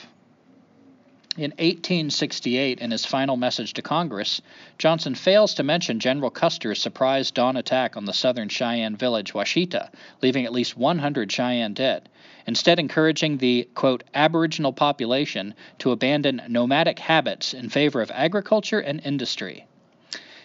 In 1.38 1.52
1868, 1.52 2.78
in 2.80 2.90
his 2.90 3.06
final 3.06 3.38
message 3.38 3.72
to 3.72 3.80
Congress, 3.80 4.42
Johnson 4.76 5.14
fails 5.14 5.54
to 5.54 5.62
mention 5.62 5.98
General 5.98 6.28
Custer's 6.28 6.82
surprise 6.82 7.30
dawn 7.30 7.56
attack 7.56 7.96
on 7.96 8.04
the 8.04 8.12
southern 8.12 8.50
Cheyenne 8.50 8.96
village, 8.96 9.32
Washita, 9.32 9.88
leaving 10.20 10.44
at 10.44 10.52
least 10.52 10.76
100 10.76 11.32
Cheyenne 11.32 11.72
dead, 11.72 12.10
instead, 12.46 12.78
encouraging 12.78 13.38
the, 13.38 13.66
quote, 13.74 14.04
aboriginal 14.12 14.74
population 14.74 15.54
to 15.78 15.92
abandon 15.92 16.42
nomadic 16.48 16.98
habits 16.98 17.54
in 17.54 17.70
favor 17.70 18.02
of 18.02 18.10
agriculture 18.10 18.80
and 18.80 19.00
industry. 19.02 19.66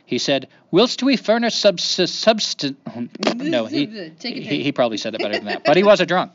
He 0.08 0.20
said, 0.20 0.47
Whilst 0.72 1.03
we 1.03 1.18
furnish 1.18 1.55
subsist, 1.55 2.22
subsist 2.22 2.74
no, 3.36 3.66
he, 3.66 4.14
he, 4.22 4.64
he 4.64 4.72
probably 4.72 4.95
said 4.95 5.14
it 5.14 5.22
better 5.22 5.34
than 5.34 5.47
that, 5.47 5.66
but 5.66 5.76
he 5.76 5.84
was 5.84 5.99
a 5.99 6.05
drunk. 6.05 6.32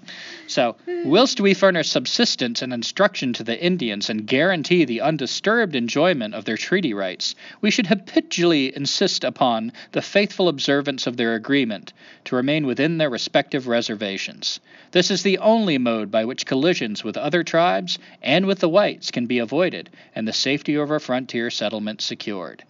So, 0.47 0.77
whilst 1.07 1.41
we 1.41 1.55
furnish 1.55 1.89
subsistence 1.89 2.61
and 2.61 2.75
instruction 2.75 3.33
to 3.33 3.43
the 3.43 3.59
Indians 3.59 4.11
and 4.11 4.27
guarantee 4.27 4.85
the 4.85 5.01
undisturbed 5.01 5.75
enjoyment 5.75 6.35
of 6.35 6.45
their 6.45 6.59
treaty 6.59 6.93
rights, 6.93 7.35
we 7.63 7.71
should 7.71 7.87
habitually 7.87 8.77
insist 8.77 9.25
upon 9.25 9.73
the 9.93 10.03
faithful 10.03 10.49
observance 10.49 11.07
of 11.07 11.17
their 11.17 11.35
agreement 11.35 11.95
to 12.27 12.37
remain 12.37 12.67
within 12.67 12.99
their 12.99 13.09
respective 13.09 13.69
reservations. 13.69 14.61
This 14.91 15.11
is 15.11 15.23
the 15.23 15.39
only 15.39 15.79
mode 15.79 16.11
by 16.11 16.27
which 16.27 16.45
collisions 16.45 17.03
with 17.03 17.17
other 17.17 17.43
tribes 17.43 17.99
and 18.21 18.45
with 18.45 18.59
the 18.59 18.69
whites 18.69 19.11
can 19.11 19.25
be 19.25 19.39
avoided 19.39 19.89
and 20.15 20.29
the 20.29 20.35
safety 20.35 20.75
of 20.75 20.91
our 20.91 21.01
frontier 21.01 21.49
settlements 21.49 22.05
secured. 22.05 22.65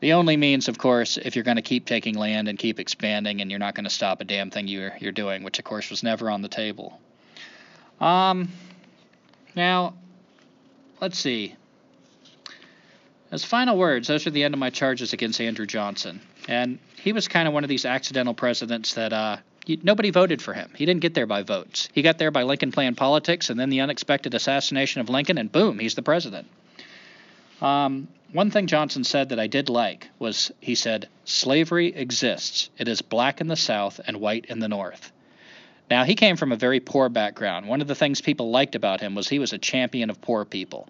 The 0.00 0.14
only 0.14 0.36
means, 0.36 0.68
of 0.68 0.78
course, 0.78 1.18
if 1.18 1.36
you're 1.36 1.44
going 1.44 1.56
to 1.56 1.62
keep 1.62 1.84
taking 1.86 2.14
land 2.14 2.48
and 2.48 2.58
keep 2.58 2.80
expanding, 2.80 3.42
and 3.42 3.50
you're 3.50 3.60
not 3.60 3.74
going 3.74 3.84
to 3.84 3.90
stop 3.90 4.20
a 4.20 4.24
damn 4.24 4.50
thing 4.50 4.66
you're 4.66 4.92
you're 4.98 5.12
doing, 5.12 5.42
which 5.42 5.58
of 5.58 5.64
course 5.64 5.90
was 5.90 6.02
never 6.02 6.30
on 6.30 6.40
the 6.40 6.48
table. 6.48 6.98
Um, 8.00 8.48
now, 9.54 9.94
let's 11.00 11.18
see. 11.18 11.54
As 13.30 13.44
final 13.44 13.76
words, 13.76 14.08
those 14.08 14.26
are 14.26 14.30
the 14.30 14.42
end 14.42 14.54
of 14.54 14.60
my 14.60 14.70
charges 14.70 15.12
against 15.12 15.40
Andrew 15.40 15.66
Johnson, 15.66 16.20
and 16.48 16.78
he 16.96 17.12
was 17.12 17.28
kind 17.28 17.46
of 17.46 17.54
one 17.54 17.62
of 17.62 17.68
these 17.68 17.84
accidental 17.84 18.34
presidents 18.34 18.94
that 18.94 19.12
uh, 19.12 19.36
nobody 19.82 20.10
voted 20.10 20.40
for 20.40 20.54
him. 20.54 20.70
He 20.74 20.86
didn't 20.86 21.02
get 21.02 21.14
there 21.14 21.26
by 21.26 21.42
votes. 21.42 21.88
He 21.92 22.02
got 22.02 22.18
there 22.18 22.30
by 22.30 22.42
Lincoln 22.42 22.72
playing 22.72 22.94
politics, 22.94 23.50
and 23.50 23.60
then 23.60 23.68
the 23.68 23.80
unexpected 23.80 24.34
assassination 24.34 25.02
of 25.02 25.10
Lincoln, 25.10 25.36
and 25.36 25.52
boom, 25.52 25.78
he's 25.78 25.94
the 25.94 26.02
president. 26.02 26.48
Um, 27.60 28.08
one 28.32 28.50
thing 28.50 28.66
Johnson 28.66 29.04
said 29.04 29.30
that 29.30 29.40
I 29.40 29.46
did 29.46 29.68
like 29.68 30.08
was 30.18 30.52
he 30.60 30.74
said, 30.74 31.08
Slavery 31.24 31.88
exists. 31.88 32.70
It 32.78 32.88
is 32.88 33.02
black 33.02 33.40
in 33.40 33.48
the 33.48 33.56
South 33.56 34.00
and 34.06 34.18
white 34.18 34.46
in 34.46 34.60
the 34.60 34.68
North. 34.68 35.12
Now, 35.90 36.04
he 36.04 36.14
came 36.14 36.36
from 36.36 36.52
a 36.52 36.56
very 36.56 36.78
poor 36.78 37.08
background. 37.08 37.66
One 37.66 37.80
of 37.80 37.88
the 37.88 37.96
things 37.96 38.20
people 38.20 38.50
liked 38.50 38.76
about 38.76 39.00
him 39.00 39.16
was 39.16 39.28
he 39.28 39.40
was 39.40 39.52
a 39.52 39.58
champion 39.58 40.08
of 40.08 40.20
poor 40.20 40.44
people. 40.44 40.88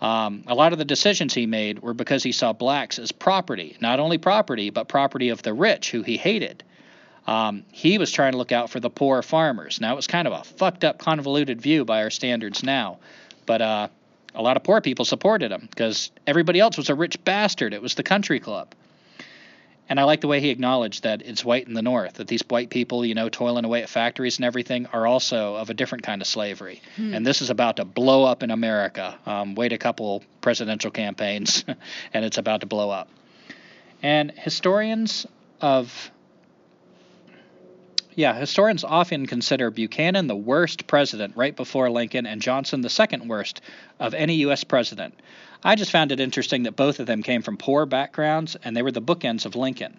Um, 0.00 0.42
a 0.48 0.54
lot 0.56 0.72
of 0.72 0.80
the 0.80 0.84
decisions 0.84 1.32
he 1.32 1.46
made 1.46 1.78
were 1.78 1.94
because 1.94 2.24
he 2.24 2.32
saw 2.32 2.52
blacks 2.52 2.98
as 2.98 3.12
property, 3.12 3.76
not 3.80 4.00
only 4.00 4.18
property, 4.18 4.70
but 4.70 4.88
property 4.88 5.28
of 5.28 5.42
the 5.44 5.54
rich 5.54 5.92
who 5.92 6.02
he 6.02 6.16
hated. 6.16 6.64
Um, 7.24 7.62
he 7.70 7.98
was 7.98 8.10
trying 8.10 8.32
to 8.32 8.38
look 8.38 8.50
out 8.50 8.68
for 8.68 8.80
the 8.80 8.90
poor 8.90 9.22
farmers. 9.22 9.80
Now, 9.80 9.92
it 9.92 9.96
was 9.96 10.08
kind 10.08 10.26
of 10.26 10.32
a 10.32 10.42
fucked 10.42 10.82
up, 10.82 10.98
convoluted 10.98 11.60
view 11.60 11.84
by 11.84 12.02
our 12.02 12.10
standards 12.10 12.64
now, 12.64 12.98
but 13.46 13.62
uh, 13.62 13.88
a 14.34 14.42
lot 14.42 14.56
of 14.56 14.64
poor 14.64 14.80
people 14.80 15.04
supported 15.04 15.50
him 15.52 15.68
because 15.70 16.10
everybody 16.26 16.60
else 16.60 16.76
was 16.76 16.88
a 16.88 16.94
rich 16.94 17.22
bastard. 17.24 17.74
It 17.74 17.82
was 17.82 17.94
the 17.94 18.02
country 18.02 18.40
club. 18.40 18.74
And 19.88 20.00
I 20.00 20.04
like 20.04 20.20
the 20.22 20.28
way 20.28 20.40
he 20.40 20.50
acknowledged 20.50 21.02
that 21.02 21.22
it's 21.22 21.44
white 21.44 21.66
in 21.68 21.74
the 21.74 21.82
North, 21.82 22.14
that 22.14 22.28
these 22.28 22.42
white 22.48 22.70
people, 22.70 23.04
you 23.04 23.14
know, 23.14 23.28
toiling 23.28 23.64
away 23.64 23.82
at 23.82 23.90
factories 23.90 24.38
and 24.38 24.44
everything, 24.44 24.86
are 24.86 25.06
also 25.06 25.56
of 25.56 25.68
a 25.70 25.74
different 25.74 26.04
kind 26.04 26.22
of 26.22 26.28
slavery. 26.28 26.80
Hmm. 26.96 27.12
And 27.12 27.26
this 27.26 27.42
is 27.42 27.50
about 27.50 27.76
to 27.76 27.84
blow 27.84 28.24
up 28.24 28.42
in 28.42 28.50
America. 28.50 29.18
Um, 29.26 29.54
wait 29.54 29.72
a 29.72 29.78
couple 29.78 30.22
presidential 30.40 30.90
campaigns, 30.90 31.64
and 32.14 32.24
it's 32.24 32.38
about 32.38 32.60
to 32.60 32.66
blow 32.66 32.90
up. 32.90 33.08
And 34.02 34.30
historians 34.30 35.26
of 35.60 36.10
yeah, 38.14 38.34
historians 38.34 38.84
often 38.84 39.26
consider 39.26 39.70
Buchanan 39.70 40.26
the 40.26 40.36
worst 40.36 40.86
president 40.86 41.36
right 41.36 41.54
before 41.54 41.90
Lincoln 41.90 42.26
and 42.26 42.42
Johnson 42.42 42.80
the 42.80 42.90
second 42.90 43.28
worst 43.28 43.60
of 43.98 44.14
any 44.14 44.34
U.S. 44.36 44.64
president. 44.64 45.14
I 45.64 45.76
just 45.76 45.90
found 45.90 46.12
it 46.12 46.20
interesting 46.20 46.64
that 46.64 46.76
both 46.76 47.00
of 47.00 47.06
them 47.06 47.22
came 47.22 47.42
from 47.42 47.56
poor 47.56 47.86
backgrounds 47.86 48.56
and 48.64 48.76
they 48.76 48.82
were 48.82 48.90
the 48.90 49.02
bookends 49.02 49.46
of 49.46 49.56
Lincoln. 49.56 49.98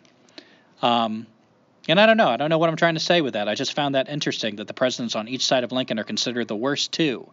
Um, 0.81 1.27
and 1.87 1.99
I 1.99 2.05
don't 2.05 2.17
know. 2.17 2.29
I 2.29 2.37
don't 2.37 2.49
know 2.49 2.57
what 2.57 2.69
I'm 2.69 2.75
trying 2.75 2.93
to 2.95 2.99
say 2.99 3.21
with 3.21 3.33
that. 3.33 3.49
I 3.49 3.55
just 3.55 3.73
found 3.73 3.95
that 3.95 4.09
interesting 4.09 4.57
that 4.57 4.67
the 4.67 4.73
presidents 4.73 5.15
on 5.15 5.27
each 5.27 5.45
side 5.45 5.63
of 5.63 5.71
Lincoln 5.71 5.99
are 5.99 6.03
considered 6.03 6.47
the 6.47 6.55
worst 6.55 6.91
too. 6.91 7.29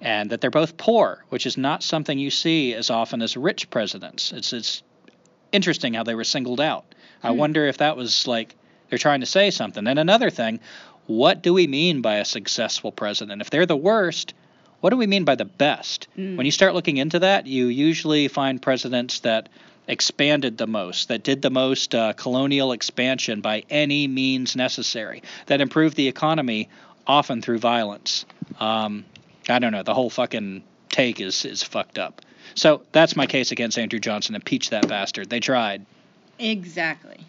And 0.00 0.30
that 0.30 0.42
they're 0.42 0.50
both 0.50 0.76
poor, 0.76 1.24
which 1.30 1.46
is 1.46 1.56
not 1.56 1.82
something 1.82 2.18
you 2.18 2.30
see 2.30 2.74
as 2.74 2.90
often 2.90 3.22
as 3.22 3.36
rich 3.36 3.70
presidents. 3.70 4.32
It's, 4.32 4.52
it's 4.52 4.82
interesting 5.52 5.94
how 5.94 6.02
they 6.02 6.14
were 6.14 6.24
singled 6.24 6.60
out. 6.60 6.84
I 7.22 7.32
hmm. 7.32 7.38
wonder 7.38 7.66
if 7.66 7.78
that 7.78 7.96
was 7.96 8.26
like 8.26 8.54
they're 8.88 8.98
trying 8.98 9.20
to 9.20 9.26
say 9.26 9.50
something. 9.50 9.86
And 9.86 9.98
another 9.98 10.30
thing, 10.30 10.60
what 11.06 11.42
do 11.42 11.54
we 11.54 11.66
mean 11.66 12.02
by 12.02 12.16
a 12.16 12.24
successful 12.24 12.92
president? 12.92 13.40
If 13.40 13.50
they're 13.50 13.66
the 13.66 13.76
worst, 13.76 14.34
what 14.80 14.90
do 14.90 14.96
we 14.96 15.06
mean 15.06 15.24
by 15.24 15.34
the 15.34 15.44
best? 15.44 16.08
Mm. 16.16 16.36
When 16.36 16.46
you 16.46 16.52
start 16.52 16.74
looking 16.74 16.96
into 16.96 17.20
that, 17.20 17.46
you 17.46 17.66
usually 17.66 18.28
find 18.28 18.60
presidents 18.60 19.20
that 19.20 19.48
expanded 19.88 20.58
the 20.58 20.66
most, 20.66 21.08
that 21.08 21.22
did 21.22 21.42
the 21.42 21.50
most 21.50 21.94
uh, 21.94 22.12
colonial 22.14 22.72
expansion 22.72 23.40
by 23.40 23.64
any 23.70 24.08
means 24.08 24.56
necessary, 24.56 25.22
that 25.46 25.60
improved 25.60 25.96
the 25.96 26.08
economy 26.08 26.68
often 27.06 27.40
through 27.40 27.58
violence. 27.58 28.26
Um, 28.58 29.04
I 29.48 29.60
don't 29.60 29.72
know. 29.72 29.84
The 29.84 29.94
whole 29.94 30.10
fucking 30.10 30.64
take 30.88 31.20
is 31.20 31.44
is 31.44 31.62
fucked 31.62 31.98
up. 31.98 32.22
So 32.54 32.82
that's 32.90 33.14
my 33.16 33.26
case 33.26 33.52
against 33.52 33.78
Andrew 33.78 34.00
Johnson. 34.00 34.34
Impeach 34.34 34.70
that 34.70 34.88
bastard. 34.88 35.30
They 35.30 35.40
tried. 35.40 35.86
Exactly. 36.38 37.20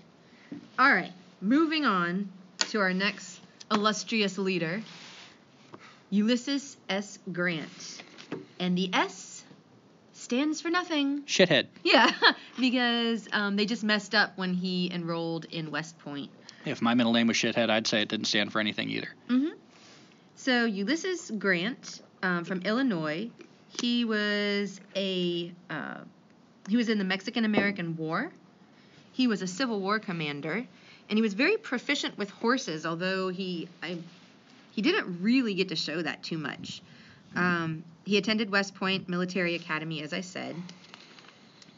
All 0.79 0.91
right. 0.91 1.11
Moving 1.41 1.85
on 1.85 2.29
to 2.71 2.79
our 2.79 2.93
next 2.93 3.39
illustrious 3.71 4.37
leader, 4.37 4.81
Ulysses 6.09 6.77
S. 6.89 7.19
Grant. 7.31 8.03
And 8.59 8.77
the 8.77 8.89
S 8.93 9.43
stands 10.13 10.61
for 10.61 10.69
nothing. 10.69 11.23
Shithead. 11.23 11.67
Yeah, 11.83 12.11
because 12.59 13.27
um, 13.31 13.55
they 13.55 13.65
just 13.65 13.83
messed 13.83 14.15
up 14.15 14.37
when 14.37 14.53
he 14.53 14.91
enrolled 14.91 15.45
in 15.45 15.69
West 15.69 15.99
Point. 15.99 16.31
If 16.65 16.81
my 16.81 16.95
middle 16.95 17.13
name 17.13 17.27
was 17.27 17.37
Shithead, 17.37 17.69
I'd 17.69 17.87
say 17.87 18.01
it 18.01 18.09
didn't 18.09 18.25
stand 18.25 18.51
for 18.51 18.59
anything 18.59 18.89
either. 18.89 19.09
Mm-hmm. 19.29 19.53
So 20.35 20.65
Ulysses 20.65 21.31
Grant 21.37 22.01
um, 22.23 22.45
from 22.45 22.61
Illinois, 22.63 23.29
he 23.79 24.05
was 24.05 24.81
a 24.95 25.51
uh, 25.69 25.99
he 26.67 26.77
was 26.77 26.89
in 26.89 26.97
the 26.97 27.03
Mexican 27.03 27.45
American 27.45 27.95
War. 27.95 28.31
He 29.13 29.27
was 29.27 29.41
a 29.41 29.47
Civil 29.47 29.79
War 29.79 29.99
commander 29.99 30.67
and 31.09 31.17
he 31.17 31.21
was 31.21 31.33
very 31.33 31.57
proficient 31.57 32.17
with 32.17 32.29
horses, 32.29 32.85
although 32.85 33.29
he 33.29 33.67
I, 33.81 33.97
he 34.71 34.81
didn't 34.81 35.21
really 35.21 35.53
get 35.53 35.69
to 35.69 35.75
show 35.75 36.01
that 36.01 36.23
too 36.23 36.37
much. 36.37 36.81
Um, 37.35 37.83
he 38.05 38.17
attended 38.17 38.49
West 38.49 38.75
Point 38.75 39.09
Military 39.09 39.55
Academy, 39.55 40.01
as 40.01 40.13
I 40.13 40.21
said, 40.21 40.55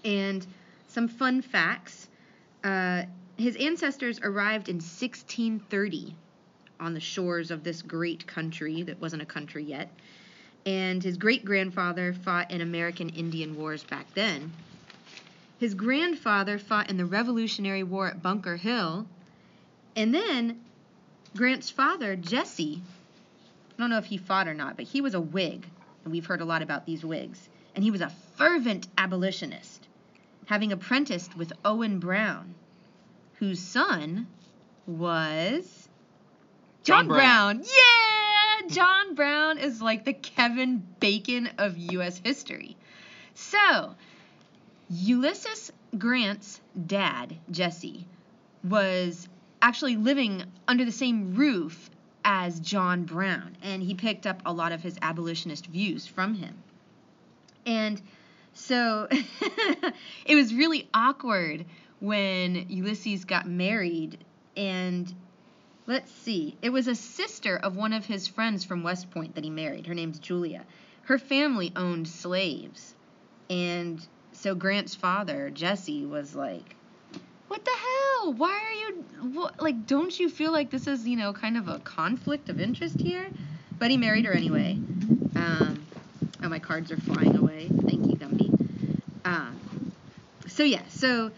and 0.05 0.45
some 0.87 1.07
fun 1.07 1.41
facts. 1.41 2.07
Uh, 2.63 3.03
his 3.37 3.55
ancestors 3.55 4.19
arrived 4.21 4.69
in 4.69 4.75
1630 4.75 6.15
on 6.79 6.93
the 6.93 6.99
shores 6.99 7.51
of 7.51 7.63
this 7.63 7.81
great 7.81 8.25
country 8.27 8.83
that 8.83 8.99
wasn't 9.01 9.21
a 9.21 9.25
country 9.25 9.63
yet. 9.63 9.89
And 10.65 11.01
his 11.01 11.17
great 11.17 11.45
grandfather 11.45 12.13
fought 12.13 12.51
in 12.51 12.61
American 12.61 13.09
Indian 13.09 13.57
Wars 13.57 13.83
back 13.83 14.13
then. 14.13 14.51
His 15.59 15.73
grandfather 15.73 16.57
fought 16.57 16.89
in 16.89 16.97
the 16.97 17.05
Revolutionary 17.05 17.83
War 17.83 18.07
at 18.07 18.21
Bunker 18.21 18.57
Hill 18.57 19.07
and 19.95 20.13
then 20.13 20.61
Grant's 21.35 21.69
father, 21.69 22.15
Jesse, 22.15 22.81
I 23.77 23.81
don't 23.81 23.89
know 23.89 23.97
if 23.97 24.05
he 24.05 24.17
fought 24.17 24.47
or 24.47 24.53
not, 24.53 24.75
but 24.75 24.85
he 24.85 25.01
was 25.01 25.13
a 25.13 25.21
Whig, 25.21 25.65
and 26.03 26.11
we've 26.11 26.25
heard 26.25 26.41
a 26.41 26.45
lot 26.45 26.61
about 26.61 26.85
these 26.85 27.05
Whigs. 27.05 27.47
And 27.75 27.83
he 27.83 27.91
was 27.91 28.01
a 28.01 28.11
fervent 28.35 28.87
abolitionist, 28.97 29.87
having 30.47 30.71
apprenticed 30.71 31.37
with 31.37 31.53
Owen 31.63 31.99
Brown, 31.99 32.55
whose 33.35 33.59
son 33.59 34.27
was 34.85 35.87
John, 36.83 37.05
John 37.05 37.07
Brown. 37.07 37.57
Brown. 37.57 37.63
Yeah! 37.63 38.67
John 38.67 39.15
Brown 39.15 39.57
is 39.59 39.81
like 39.81 40.03
the 40.03 40.13
Kevin 40.13 40.83
Bacon 40.99 41.49
of 41.57 41.77
U.S. 41.77 42.19
history. 42.23 42.75
So, 43.33 43.95
Ulysses 44.89 45.71
Grant's 45.97 46.59
dad, 46.85 47.37
Jesse, 47.49 48.05
was 48.63 49.28
actually 49.61 49.97
living 49.97 50.43
under 50.67 50.85
the 50.85 50.91
same 50.91 51.35
roof 51.35 51.89
as 52.23 52.59
John 52.59 53.03
Brown, 53.03 53.57
and 53.61 53.81
he 53.81 53.93
picked 53.93 54.27
up 54.27 54.41
a 54.45 54.53
lot 54.53 54.71
of 54.71 54.81
his 54.81 54.97
abolitionist 55.01 55.67
views 55.67 56.05
from 56.05 56.35
him. 56.35 56.55
And 57.65 58.01
so 58.53 59.07
it 60.25 60.35
was 60.35 60.53
really 60.53 60.89
awkward 60.93 61.65
when 61.99 62.67
Ulysses 62.69 63.25
got 63.25 63.47
married, 63.47 64.17
and 64.55 65.13
let's 65.87 66.11
see, 66.11 66.57
it 66.61 66.69
was 66.69 66.87
a 66.87 66.95
sister 66.95 67.57
of 67.57 67.75
one 67.75 67.93
of 67.93 68.05
his 68.05 68.27
friends 68.27 68.63
from 68.63 68.83
West 68.83 69.11
Point 69.11 69.35
that 69.35 69.43
he 69.43 69.49
married. 69.49 69.87
Her 69.87 69.93
name's 69.93 70.19
Julia. 70.19 70.65
Her 71.03 71.17
family 71.17 71.71
owned 71.75 72.07
slaves, 72.07 72.93
and 73.49 74.05
so 74.31 74.55
Grant's 74.55 74.95
father, 74.95 75.49
Jesse, 75.49 76.05
was 76.05 76.35
like, 76.35 76.75
what 77.49 77.65
the 77.65 77.71
hell? 77.71 78.33
Why 78.33 78.51
are 78.51 78.71
you 78.71 79.31
what, 79.33 79.61
like? 79.61 79.87
Don't 79.87 80.17
you 80.17 80.29
feel 80.29 80.51
like 80.51 80.69
this 80.69 80.87
is 80.87 81.05
you 81.07 81.17
know 81.17 81.33
kind 81.33 81.57
of 81.57 81.67
a 81.67 81.79
conflict 81.79 82.47
of 82.49 82.61
interest 82.61 82.99
here? 83.01 83.27
But 83.77 83.91
he 83.91 83.97
married 83.97 84.25
her 84.25 84.33
anyway. 84.33 84.73
Um, 85.35 85.85
oh, 86.43 86.49
my 86.49 86.59
cards 86.59 86.91
are 86.91 86.97
flying 86.97 87.35
away. 87.35 87.67
Thank 87.67 88.07
you, 88.07 88.15
Gumby. 88.15 89.01
Um, 89.25 89.93
so 90.47 90.63
yeah, 90.63 90.81
so 90.89 91.31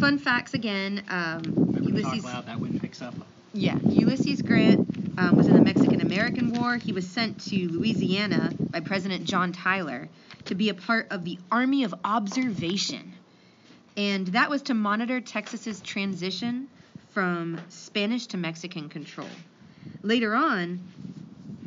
fun 0.00 0.18
facts 0.18 0.54
again. 0.54 1.04
Um, 1.08 1.42
Ulysses. 1.80 2.22
Talk 2.22 2.34
loud. 2.34 2.46
That 2.46 2.60
wind 2.60 2.80
picks 2.80 3.00
up. 3.00 3.14
Yeah, 3.54 3.78
Ulysses 3.84 4.42
Grant 4.42 4.88
um, 5.18 5.36
was 5.36 5.46
in 5.46 5.54
the 5.54 5.62
Mexican 5.62 6.00
American 6.00 6.52
War. 6.54 6.76
He 6.76 6.92
was 6.92 7.06
sent 7.06 7.40
to 7.48 7.68
Louisiana 7.68 8.50
by 8.58 8.80
President 8.80 9.24
John 9.24 9.52
Tyler 9.52 10.08
to 10.46 10.54
be 10.54 10.70
a 10.70 10.74
part 10.74 11.06
of 11.10 11.24
the 11.24 11.38
Army 11.50 11.84
of 11.84 11.94
Observation 12.04 13.12
and 13.96 14.26
that 14.28 14.48
was 14.48 14.62
to 14.62 14.74
monitor 14.74 15.20
Texas's 15.20 15.80
transition 15.80 16.68
from 17.10 17.60
Spanish 17.68 18.26
to 18.28 18.36
Mexican 18.36 18.88
control. 18.88 19.28
Later 20.02 20.34
on, 20.34 20.80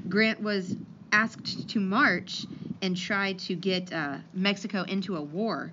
Grant 0.10 0.42
was 0.42 0.76
asked 1.12 1.70
to 1.70 1.80
march 1.80 2.46
and 2.82 2.98
try 2.98 3.34
to 3.34 3.56
get 3.56 3.94
uh, 3.94 4.18
Mexico 4.34 4.84
into 4.84 5.16
a 5.16 5.22
war, 5.22 5.72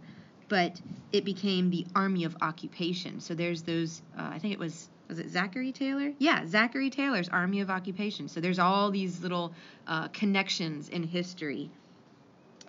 but 0.48 0.80
it 1.12 1.24
became 1.24 1.70
the 1.70 1.86
Army 1.94 2.24
of 2.24 2.36
Occupation. 2.42 3.20
So 3.20 3.34
there's 3.34 3.62
those, 3.62 4.02
uh, 4.18 4.30
I 4.32 4.38
think 4.38 4.52
it 4.52 4.58
was, 4.58 4.88
was 5.08 5.18
it 5.18 5.30
Zachary 5.30 5.72
Taylor? 5.72 6.12
Yeah, 6.18 6.46
Zachary 6.46 6.90
Taylor's 6.90 7.28
Army 7.28 7.60
of 7.60 7.70
Occupation. 7.70 8.28
So 8.28 8.40
there's 8.40 8.58
all 8.58 8.90
these 8.90 9.20
little 9.22 9.52
uh, 9.86 10.08
connections 10.08 10.88
in 10.88 11.02
history, 11.02 11.70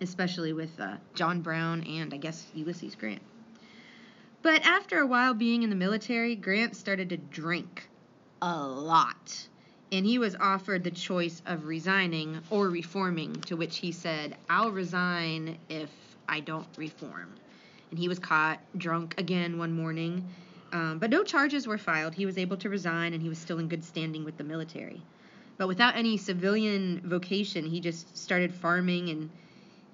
especially 0.01 0.53
with 0.53 0.79
uh, 0.79 0.95
John 1.15 1.41
Brown 1.41 1.84
and 1.84 2.13
I 2.13 2.17
guess 2.17 2.45
Ulysses 2.53 2.95
Grant. 2.95 3.21
But 4.44 4.66
after 4.66 5.00
a 5.00 5.08
while 5.08 5.34
being 5.34 5.64
in 5.64 5.70
the 5.70 5.76
military, 5.76 6.36
Grant 6.36 6.76
started 6.76 7.10
to 7.10 7.18
drink 7.18 7.88
a 8.41 8.58
lot. 8.68 9.48
And 9.89 10.06
he 10.06 10.20
was 10.20 10.36
offered 10.36 10.84
the 10.84 10.91
choice 10.91 11.41
of 11.46 11.66
resigning 11.66 12.41
or 12.50 12.70
reforming, 12.70 13.36
to 13.44 13.56
which 13.56 13.78
he 13.78 13.94
said, 13.94 14.36
I'll 14.50 14.72
resign 14.72 15.58
if 15.70 15.89
I 16.28 16.41
don't 16.41 16.68
reform. 16.76 17.34
And 17.89 17.98
he 17.98 18.10
was 18.10 18.20
caught 18.20 18.60
drunk 18.78 19.16
again 19.18 19.58
one 19.58 19.72
morning. 19.72 20.28
Um, 20.74 21.00
but 21.00 21.10
no 21.10 21.24
charges 21.24 21.66
were 21.66 21.78
filed. 21.78 22.14
He 22.14 22.26
was 22.26 22.38
able 22.38 22.58
to 22.58 22.70
resign 22.70 23.14
and 23.14 23.22
he 23.22 23.30
was 23.30 23.38
still 23.38 23.60
in 23.60 23.70
good 23.70 23.86
standing 23.86 24.26
with 24.26 24.36
the 24.36 24.44
military. 24.44 25.02
But 25.56 25.70
without 25.70 25.96
any 25.96 26.18
civilian 26.18 27.00
vocation, 27.06 27.66
he 27.66 27.80
just 27.80 28.18
started 28.18 28.54
farming 28.54 29.10
and 29.10 29.30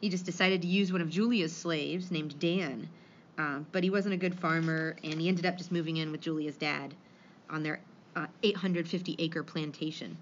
he 0.02 0.10
just 0.10 0.26
decided 0.26 0.64
to 0.64 0.68
use 0.68 0.92
one 0.92 1.02
of 1.02 1.10
Julia's 1.10 1.56
slaves 1.56 2.10
named 2.10 2.40
Dan. 2.40 2.90
Uh, 3.40 3.60
but 3.72 3.86
he 3.86 3.90
wasn't 3.90 4.14
a 4.14 4.18
good 4.18 4.38
farmer 4.38 4.98
and 5.02 5.22
he 5.22 5.30
ended 5.30 5.46
up 5.46 5.58
just 5.58 5.72
moving 5.72 5.96
in 5.96 6.12
with 6.12 6.20
Julia's 6.20 6.58
dad 6.58 6.94
on 7.50 7.64
their 7.64 7.80
uh, 8.18 8.26
850 8.44 9.16
acre 9.18 9.44
plantation. 9.44 10.18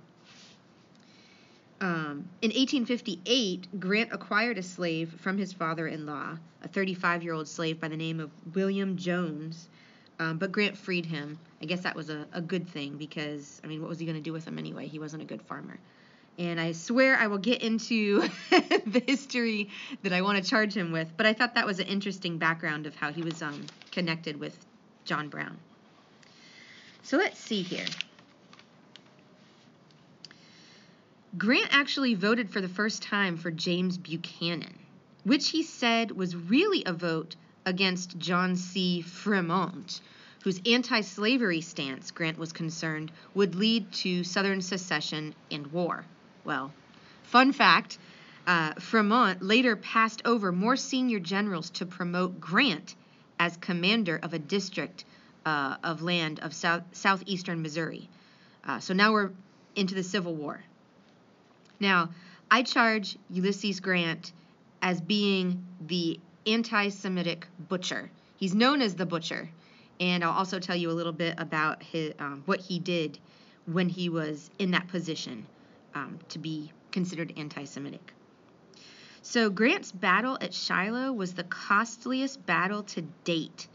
Um, 1.82 2.30
in 2.43 2.49
1858, 2.49 3.80
Grant 3.80 4.09
acquired 4.11 4.59
a 4.59 4.63
slave 4.63 5.15
from 5.20 5.38
his 5.38 5.51
father 5.51 5.88
in 5.88 6.05
law, 6.05 6.38
a 6.61 6.68
35 6.68 7.24
year 7.24 7.34
old 7.34 7.47
slave 7.47 7.80
by 7.80 7.88
the 7.88 7.97
name 7.97 8.20
of 8.20 8.30
William 8.53 8.97
Jones. 8.97 9.68
Um, 10.20 10.38
but 10.38 10.51
Grant 10.51 10.78
freed 10.78 11.05
him. 11.05 11.39
I 11.59 11.65
guess 11.65 11.82
that 11.82 11.95
was 11.95 12.11
a, 12.11 12.28
a 12.34 12.41
good 12.41 12.68
thing 12.70 12.97
because, 12.97 13.61
I 13.63 13.68
mean, 13.68 13.82
what 13.82 13.89
was 13.89 13.97
he 13.99 14.05
going 14.05 14.18
to 14.18 14.22
do 14.22 14.34
with 14.34 14.45
him 14.45 14.59
anyway? 14.59 14.88
He 14.88 14.99
wasn't 14.99 15.24
a 15.24 15.26
good 15.26 15.41
farmer. 15.41 15.80
And 16.38 16.60
I 16.60 16.74
swear 16.74 17.16
I 17.16 17.28
will 17.28 17.40
get 17.40 17.64
into 17.64 18.22
the 18.50 19.04
history 19.06 19.70
that 20.04 20.14
I 20.14 20.22
want 20.22 20.44
to 20.44 20.48
charge 20.48 20.76
him 20.76 20.92
with, 20.92 21.12
but 21.18 21.26
I 21.26 21.34
thought 21.34 21.56
that 21.56 21.66
was 21.66 21.80
an 21.80 21.88
interesting 21.88 22.38
background 22.38 22.86
of 22.86 22.96
how 22.96 23.12
he 23.12 23.24
was 23.24 23.42
um, 23.42 23.66
connected 23.92 24.40
with 24.40 24.56
John 25.04 25.30
Brown. 25.30 25.58
So 27.02 27.18
let's 27.18 27.40
see 27.40 27.64
here. 27.64 27.86
Grant 31.38 31.70
actually 31.72 32.14
voted 32.14 32.50
for 32.50 32.62
the 32.62 32.68
first 32.68 33.02
time 33.02 33.38
for 33.38 33.50
James 33.50 33.98
Buchanan, 33.98 34.78
which 35.24 35.50
he 35.50 35.64
said 35.64 36.12
was 36.12 36.36
really 36.36 36.84
a 36.86 36.94
vote 36.94 37.36
against 37.66 38.18
John 38.18 38.56
C. 38.56 39.02
Fremont, 39.02 40.02
whose 40.44 40.62
anti 40.66 41.02
slavery 41.02 41.62
stance, 41.62 42.12
Grant 42.12 42.38
was 42.38 42.54
concerned, 42.54 43.12
would 43.34 43.56
lead 43.56 43.92
to 43.92 44.24
Southern 44.24 44.62
secession 44.62 45.36
and 45.52 45.68
war. 45.68 46.06
Well, 46.48 46.72
fun 47.24 47.52
fact 47.52 47.98
uh, 48.48 48.76
Fremont 48.76 49.41
later 49.41 49.76
passed 49.76 50.22
over 50.24 50.54
more 50.54 50.78
senior 50.78 51.20
generals 51.20 51.70
to 51.72 51.86
promote 51.86 52.39
Grant 52.39 52.95
as 53.38 53.58
commander 53.58 54.18
of 54.24 54.34
a 54.34 54.39
district 54.39 55.04
uh, 55.45 55.76
of 55.84 56.02
land 56.02 56.39
of 56.39 56.54
south, 56.54 56.84
southeastern 56.93 57.62
Missouri. 57.62 58.08
Uh, 58.66 58.80
so 58.80 58.93
now 58.93 59.12
we're 59.12 59.32
into 59.76 59.93
the 59.93 60.04
Civil 60.04 60.36
War. 60.36 60.64
Now, 61.82 62.12
I 62.50 62.64
charge 62.64 63.18
Ulysses 63.30 63.82
Grant 63.82 64.32
as 64.82 65.02
being 65.02 65.66
the 65.86 66.18
anti 66.45 66.88
Semitic 66.88 67.45
butcher. 67.68 68.10
He's 68.38 68.56
known 68.56 68.82
as 68.82 68.95
the 68.95 69.06
butcher. 69.06 69.50
And 70.00 70.24
I'll 70.24 70.32
also 70.32 70.60
tell 70.60 70.78
you 70.78 70.91
a 70.91 70.93
little 70.93 71.12
bit 71.12 71.36
about 71.39 71.84
his, 71.84 72.14
um, 72.20 72.43
what 72.45 72.62
he 72.62 72.80
did 72.80 73.20
when 73.66 73.89
he 73.89 74.08
was 74.08 74.50
in 74.60 74.72
that 74.72 74.88
position 74.88 75.45
um, 75.98 76.20
to 76.30 76.39
be 76.39 76.72
considered 76.91 77.34
anti 77.38 77.66
Semitic. 77.66 78.14
So, 79.22 79.50
Grant's 79.50 79.91
battle 79.91 80.38
at 80.39 80.54
Shiloh 80.54 81.12
was 81.12 81.34
the 81.34 81.43
costliest 81.43 82.45
battle 82.45 82.84
to 82.84 83.02
date. 83.24 83.68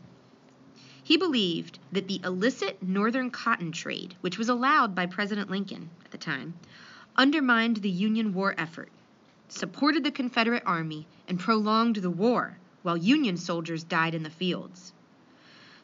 he 1.02 1.16
believed 1.16 1.78
that 1.90 2.06
the 2.06 2.20
illicit 2.22 2.82
northern 2.82 3.30
cotton 3.30 3.72
trade, 3.72 4.14
which 4.20 4.36
was 4.36 4.50
allowed 4.50 4.94
by 4.94 5.06
President 5.06 5.48
Lincoln 5.48 5.88
at 6.04 6.10
the 6.10 6.18
time, 6.18 6.52
undermined 7.16 7.78
the 7.78 7.88
Union 7.88 8.34
war 8.34 8.54
effort, 8.58 8.90
supported 9.54 10.04
the 10.04 10.10
Confederate 10.10 10.62
Army, 10.66 11.06
and 11.26 11.38
prolonged 11.38 11.96
the 11.96 12.10
war 12.10 12.58
while 12.82 12.96
Union 12.96 13.36
soldiers 13.36 13.84
died 13.84 14.14
in 14.14 14.22
the 14.22 14.30
fields. 14.30 14.92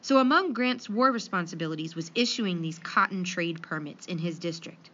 So, 0.01 0.19
among 0.19 0.53
Grant's 0.53 0.89
war 0.89 1.11
responsibilities 1.11 1.95
was 1.95 2.11
issuing 2.13 2.61
these 2.61 2.79
cotton 2.79 3.23
trade 3.23 3.61
permits 3.61 4.05
in 4.05 4.19
his 4.19 4.39
district. 4.39 4.89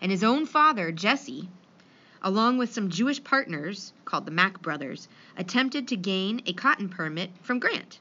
And 0.00 0.12
his 0.12 0.22
own 0.22 0.46
father, 0.46 0.92
Jesse, 0.92 1.48
along 2.22 2.58
with 2.58 2.72
some 2.72 2.88
Jewish 2.88 3.22
partners 3.22 3.92
called 4.04 4.26
the 4.26 4.30
Mack 4.30 4.62
brothers, 4.62 5.08
attempted 5.36 5.88
to 5.88 5.96
gain 5.96 6.42
a 6.46 6.52
cotton 6.52 6.88
permit 6.88 7.30
from 7.42 7.58
Grant. 7.58 7.98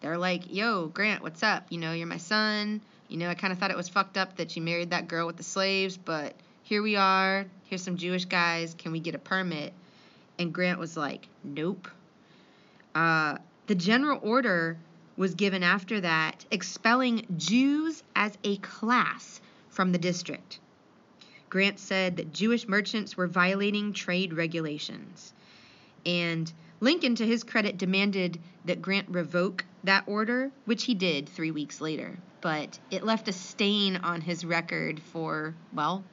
They're 0.00 0.16
like, 0.16 0.52
yo, 0.52 0.86
Grant, 0.86 1.22
what's 1.22 1.42
up? 1.42 1.66
You 1.70 1.78
know, 1.78 1.92
you're 1.92 2.06
my 2.06 2.16
son. 2.16 2.80
You 3.08 3.18
know, 3.18 3.28
I 3.28 3.34
kind 3.34 3.52
of 3.52 3.58
thought 3.58 3.70
it 3.70 3.76
was 3.76 3.88
fucked 3.88 4.16
up 4.16 4.36
that 4.36 4.56
you 4.56 4.62
married 4.62 4.90
that 4.90 5.08
girl 5.08 5.26
with 5.26 5.36
the 5.36 5.42
slaves, 5.42 5.96
but 5.96 6.34
here 6.70 6.82
we 6.82 6.94
are. 6.94 7.46
Here's 7.64 7.82
some 7.82 7.96
Jewish 7.96 8.26
guys. 8.26 8.76
Can 8.78 8.92
we 8.92 9.00
get 9.00 9.16
a 9.16 9.18
permit? 9.18 9.72
And 10.38 10.52
Grant 10.52 10.78
was 10.78 10.96
like, 10.96 11.26
nope. 11.42 11.88
Uh, 12.94 13.38
the 13.66 13.74
general 13.74 14.20
order 14.22 14.78
was 15.16 15.34
given 15.34 15.64
after 15.64 16.00
that, 16.00 16.44
expelling 16.52 17.26
Jews 17.36 18.04
as 18.14 18.38
a 18.44 18.56
class 18.58 19.40
from 19.68 19.90
the 19.90 19.98
district. 19.98 20.60
Grant 21.48 21.80
said 21.80 22.18
that 22.18 22.32
Jewish 22.32 22.68
merchants 22.68 23.16
were 23.16 23.26
violating 23.26 23.92
trade 23.92 24.32
regulations. 24.32 25.32
And 26.06 26.52
Lincoln, 26.78 27.16
to 27.16 27.26
his 27.26 27.42
credit, 27.42 27.78
demanded 27.78 28.38
that 28.66 28.80
Grant 28.80 29.08
revoke 29.08 29.64
that 29.82 30.04
order, 30.06 30.52
which 30.66 30.84
he 30.84 30.94
did 30.94 31.28
three 31.28 31.50
weeks 31.50 31.80
later. 31.80 32.16
But 32.40 32.78
it 32.92 33.02
left 33.02 33.26
a 33.26 33.32
stain 33.32 33.96
on 33.96 34.20
his 34.20 34.44
record 34.44 35.00
for, 35.00 35.56
well, 35.72 36.04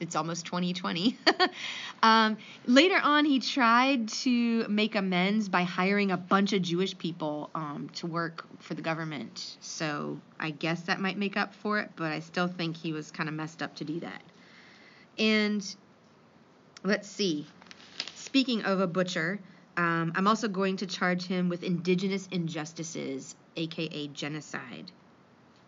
it's 0.00 0.16
almost 0.16 0.46
2020. 0.46 1.18
um, 2.02 2.36
later 2.66 2.98
on, 3.02 3.24
he 3.24 3.40
tried 3.40 4.08
to 4.08 4.66
make 4.68 4.94
amends 4.94 5.48
by 5.48 5.62
hiring 5.62 6.10
a 6.10 6.16
bunch 6.16 6.52
of 6.52 6.62
Jewish 6.62 6.96
people 6.98 7.50
um, 7.54 7.90
to 7.94 8.06
work 8.06 8.44
for 8.60 8.74
the 8.74 8.82
government. 8.82 9.56
So 9.60 10.20
I 10.38 10.50
guess 10.50 10.82
that 10.82 11.00
might 11.00 11.16
make 11.16 11.36
up 11.36 11.54
for 11.54 11.78
it, 11.80 11.90
but 11.96 12.12
I 12.12 12.20
still 12.20 12.48
think 12.48 12.76
he 12.76 12.92
was 12.92 13.10
kind 13.10 13.28
of 13.28 13.34
messed 13.34 13.62
up 13.62 13.76
to 13.76 13.84
do 13.84 14.00
that. 14.00 14.22
And 15.18 15.64
let's 16.84 17.08
see. 17.08 17.46
Speaking 18.14 18.64
of 18.64 18.80
a 18.80 18.86
butcher, 18.86 19.40
um, 19.76 20.12
I'm 20.14 20.26
also 20.26 20.48
going 20.48 20.78
to 20.78 20.86
charge 20.86 21.26
him 21.26 21.48
with 21.48 21.62
indigenous 21.62 22.28
injustices, 22.30 23.34
aka 23.56 24.08
genocide. 24.08 24.90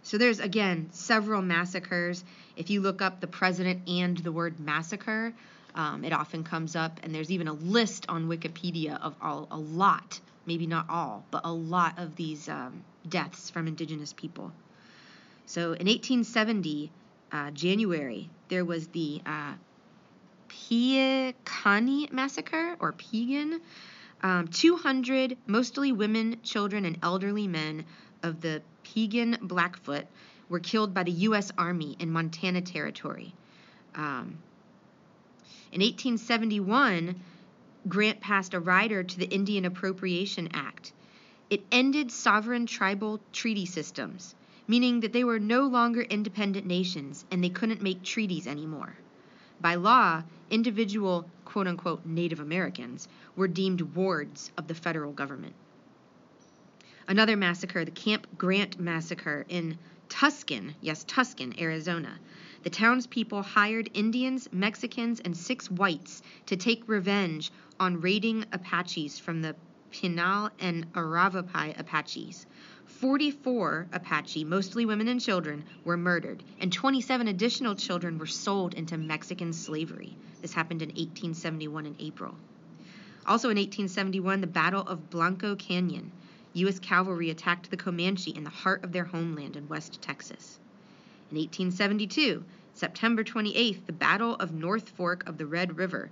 So 0.09 0.17
there's 0.17 0.41
again 0.41 0.89
several 0.91 1.43
massacres. 1.43 2.25
If 2.57 2.71
you 2.71 2.81
look 2.81 3.03
up 3.03 3.21
the 3.21 3.27
president 3.27 3.87
and 3.91 4.17
the 4.17 4.33
word 4.33 4.59
massacre, 4.59 5.35
um, 5.75 6.03
it 6.03 6.15
often 6.15 6.45
comes 6.45 6.75
up, 6.75 6.99
and 7.03 7.15
there's 7.15 7.31
even 7.31 7.47
a 7.47 7.53
list 7.53 8.07
on 8.09 8.27
Wikipedia 8.27 8.99
of 9.03 9.15
all, 9.21 9.47
a 9.51 9.59
lot, 9.59 10.19
maybe 10.47 10.67
not 10.67 10.87
all, 10.89 11.27
but 11.31 11.43
a 11.45 11.53
lot 11.53 11.99
of 11.99 12.17
these 12.17 12.49
um, 12.49 12.83
deaths 13.07 13.51
from 13.51 13.67
indigenous 13.67 14.15
people. 14.15 14.51
So 15.45 15.75
in 15.75 15.87
1870, 15.87 16.91
uh, 17.31 17.51
January, 17.51 18.31
there 18.49 18.65
was 18.65 18.89
the 18.89 19.21
uh, 19.27 19.57
massacre 22.11 22.77
or 22.81 22.95
Piegan. 22.95 23.61
Um, 24.23 24.49
200, 24.49 25.37
mostly 25.47 25.93
women, 25.93 26.41
children, 26.43 26.87
and 26.87 26.99
elderly 27.03 27.47
men 27.47 27.85
of 28.23 28.41
the 28.41 28.63
Piegan 28.89 29.39
Blackfoot 29.41 30.07
were 30.49 30.61
killed 30.61 30.95
by 30.95 31.03
the 31.03 31.13
U.S. 31.29 31.53
Army 31.59 31.97
in 31.99 32.11
Montana 32.11 32.63
Territory. 32.63 33.35
Um, 33.95 34.39
in 35.71 35.83
1871, 35.83 37.21
Grant 37.87 38.21
passed 38.21 38.55
a 38.55 38.61
rider 38.61 39.03
to 39.03 39.19
the 39.19 39.29
Indian 39.29 39.67
Appropriation 39.67 40.49
Act. 40.55 40.93
It 41.51 41.65
ended 41.71 42.11
sovereign 42.11 42.67
tribal 42.67 43.21
treaty 43.33 43.67
systems, 43.67 44.35
meaning 44.67 45.01
that 45.01 45.13
they 45.13 45.25
were 45.25 45.39
no 45.39 45.67
longer 45.67 46.01
independent 46.01 46.67
nations 46.67 47.25
and 47.31 47.45
they 47.45 47.51
couldn't 47.51 47.83
make 47.83 48.03
treaties 48.03 48.47
anymore. 48.47 48.95
By 49.61 49.75
law, 49.75 50.23
individual 50.51 51.29
quote 51.45 51.67
unquote 51.67 52.07
Native 52.07 52.41
Americans 52.41 53.09
were 53.37 53.49
deemed 53.49 53.81
wards 53.81 54.51
of 54.57 54.67
the 54.67 54.75
federal 54.75 55.13
government. 55.13 55.55
Another 57.09 57.39
massacre, 57.39 57.87
the 57.87 57.91
Camp 57.91 58.27
Grant 58.37 58.79
massacre 58.79 59.47
in 59.49 59.79
Tucson, 60.11 60.75
yes, 60.83 61.05
Tucson, 61.05 61.55
Arizona. 61.59 62.19
The 62.65 62.69
townspeople 62.69 63.41
hired 63.41 63.89
Indians, 63.95 64.47
Mexicans, 64.53 65.19
and 65.21 65.35
six 65.35 65.71
whites 65.71 66.21
to 66.45 66.57
take 66.59 66.87
revenge 66.87 67.51
on 67.81 68.03
raiding 68.03 68.45
Apaches 68.53 69.19
from 69.19 69.41
the 69.41 69.57
Pinal 69.91 70.51
and 70.59 70.87
Arapaho 70.95 71.73
Apaches. 71.79 72.45
44 72.85 73.87
Apache, 73.91 74.45
mostly 74.45 74.85
women 74.85 75.09
and 75.09 75.19
children, 75.19 75.65
were 75.85 75.97
murdered, 75.97 76.45
and 76.61 76.71
27 76.71 77.27
additional 77.27 77.75
children 77.75 78.19
were 78.19 78.27
sold 78.27 78.75
into 78.75 78.99
Mexican 78.99 79.55
slavery. 79.55 80.15
This 80.43 80.53
happened 80.53 80.83
in 80.83 80.91
1871 80.91 81.87
in 81.87 81.97
April. 82.01 82.37
Also 83.25 83.49
in 83.49 83.57
1871, 83.57 84.43
the 84.43 84.47
Battle 84.47 84.83
of 84.83 85.09
Blanco 85.09 85.57
Canyon. 85.57 86.13
U.S. 86.59 86.79
cavalry 86.79 87.31
attacked 87.31 87.71
the 87.71 87.77
Comanche 87.77 88.31
in 88.31 88.45
the 88.45 88.51
heart 88.51 88.85
of 88.85 88.93
their 88.93 89.05
homeland 89.05 89.57
in 89.57 89.69
West 89.69 90.01
Texas. 90.01 90.59
In 91.31 91.37
1872, 91.37 92.45
September 92.75 93.23
28th, 93.25 93.87
the 93.87 93.93
Battle 93.93 94.35
of 94.37 94.53
North 94.53 94.89
Fork 94.91 95.29
of 95.29 95.37
the 95.37 95.47
Red 95.47 95.77
River. 95.77 96.11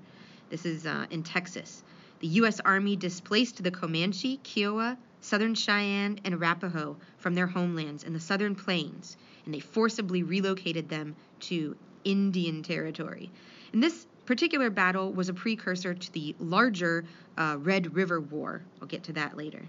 This 0.50 0.66
is 0.66 0.86
uh, 0.86 1.06
in 1.10 1.22
Texas. 1.22 1.82
The 2.20 2.28
U.S. 2.28 2.60
Army 2.60 2.96
displaced 2.96 3.62
the 3.62 3.70
Comanche, 3.70 4.38
Kiowa, 4.42 4.98
Southern 5.20 5.54
Cheyenne, 5.54 6.20
and 6.24 6.34
Arapaho 6.34 6.96
from 7.18 7.34
their 7.34 7.46
homelands 7.46 8.04
in 8.04 8.12
the 8.12 8.20
southern 8.20 8.54
plains, 8.54 9.16
and 9.44 9.54
they 9.54 9.60
forcibly 9.60 10.22
relocated 10.22 10.88
them 10.88 11.16
to 11.40 11.76
Indian 12.04 12.62
Territory. 12.62 13.30
And 13.72 13.82
this 13.82 14.06
particular 14.24 14.70
battle 14.70 15.12
was 15.12 15.28
a 15.28 15.34
precursor 15.34 15.94
to 15.94 16.12
the 16.12 16.34
larger 16.38 17.04
uh, 17.36 17.56
Red 17.58 17.94
River 17.94 18.20
War. 18.20 18.62
I'll 18.80 18.88
get 18.88 19.04
to 19.04 19.12
that 19.14 19.36
later. 19.36 19.62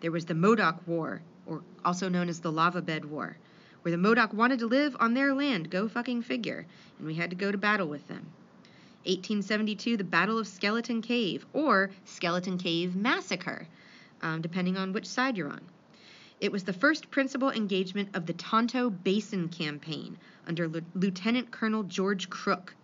There 0.00 0.12
was 0.12 0.26
the 0.26 0.34
Modoc 0.34 0.86
War, 0.86 1.22
or 1.44 1.62
also 1.84 2.08
known 2.08 2.28
as 2.28 2.40
the 2.40 2.52
Lava 2.52 2.80
Bed 2.80 3.04
War, 3.04 3.36
where 3.82 3.90
the 3.90 3.98
Modoc 3.98 4.32
wanted 4.32 4.60
to 4.60 4.66
live 4.66 4.96
on 5.00 5.14
their 5.14 5.34
land, 5.34 5.70
go 5.70 5.88
fucking 5.88 6.22
figure, 6.22 6.66
and 6.98 7.06
we 7.06 7.14
had 7.14 7.30
to 7.30 7.36
go 7.36 7.50
to 7.50 7.58
battle 7.58 7.88
with 7.88 8.06
them. 8.06 8.26
1872, 9.04 9.96
the 9.96 10.04
Battle 10.04 10.38
of 10.38 10.46
Skeleton 10.46 11.02
Cave, 11.02 11.46
or 11.52 11.90
Skeleton 12.04 12.58
Cave 12.58 12.94
Massacre, 12.94 13.66
um, 14.22 14.40
depending 14.40 14.76
on 14.76 14.92
which 14.92 15.06
side 15.06 15.36
you're 15.36 15.48
on. 15.48 15.62
It 16.40 16.52
was 16.52 16.62
the 16.62 16.72
first 16.72 17.10
principal 17.10 17.50
engagement 17.50 18.10
of 18.14 18.26
the 18.26 18.34
Tonto 18.34 18.90
Basin 18.90 19.48
Campaign 19.48 20.18
under 20.46 20.64
L- 20.64 20.82
Lieutenant 20.94 21.50
Colonel 21.50 21.82
George 21.82 22.30
Crook. 22.30 22.74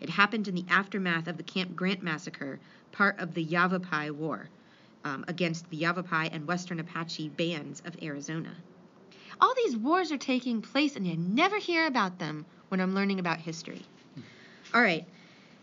It 0.00 0.08
happened 0.08 0.48
in 0.48 0.54
the 0.54 0.64
aftermath 0.70 1.28
of 1.28 1.36
the 1.36 1.42
Camp 1.42 1.76
Grant 1.76 2.02
massacre, 2.02 2.58
part 2.92 3.18
of 3.18 3.34
the 3.34 3.42
Yavapai 3.42 4.10
War, 4.10 4.48
um, 5.04 5.24
against 5.28 5.68
the 5.70 5.76
Yavapai 5.76 6.30
and 6.32 6.46
Western 6.46 6.80
Apache 6.80 7.28
bands 7.30 7.82
of 7.84 7.96
Arizona. 8.02 8.54
All 9.40 9.54
these 9.54 9.76
wars 9.76 10.10
are 10.12 10.18
taking 10.18 10.62
place, 10.62 10.96
and 10.96 11.06
you 11.06 11.16
never 11.16 11.58
hear 11.58 11.86
about 11.86 12.18
them 12.18 12.46
when 12.68 12.80
I'm 12.80 12.94
learning 12.94 13.20
about 13.20 13.38
history. 13.38 13.82
All 14.72 14.82
right, 14.82 15.06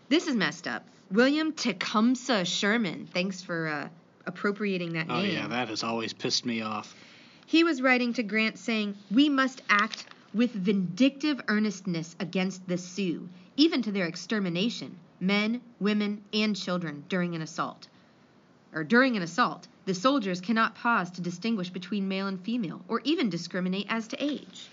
this 0.08 0.26
is 0.26 0.36
messed 0.36 0.66
up. 0.66 0.86
William 1.10 1.52
Tecumseh 1.52 2.44
Sherman. 2.44 3.06
Thanks 3.12 3.42
for 3.42 3.68
uh, 3.68 3.88
appropriating 4.26 4.94
that 4.94 5.06
Oh 5.10 5.20
name. 5.20 5.36
Oh, 5.36 5.40
yeah, 5.42 5.48
that 5.48 5.68
has 5.68 5.82
always 5.82 6.12
pissed 6.12 6.46
me 6.46 6.62
off. 6.62 6.94
He 7.46 7.64
was 7.64 7.82
writing 7.82 8.14
to 8.14 8.22
Grant 8.22 8.58
saying, 8.58 8.96
We 9.10 9.28
must 9.28 9.60
act 9.68 10.06
with 10.32 10.52
vindictive 10.52 11.40
earnestness 11.48 12.16
against 12.18 12.66
the 12.66 12.78
Sioux, 12.78 13.28
even 13.56 13.82
to 13.82 13.92
their 13.92 14.06
extermination, 14.06 14.98
men, 15.20 15.60
women, 15.78 16.22
and 16.32 16.56
children, 16.56 17.04
during 17.08 17.34
an 17.34 17.42
assault. 17.42 17.88
Or 18.72 18.84
during 18.84 19.16
an 19.16 19.22
assault, 19.22 19.68
the 19.84 19.94
soldiers 19.94 20.40
cannot 20.40 20.74
pause 20.74 21.10
to 21.12 21.20
distinguish 21.20 21.70
between 21.70 22.08
male 22.08 22.26
and 22.26 22.40
female, 22.40 22.82
or 22.88 23.00
even 23.04 23.28
discriminate 23.28 23.86
as 23.88 24.08
to 24.08 24.22
age. 24.22 24.68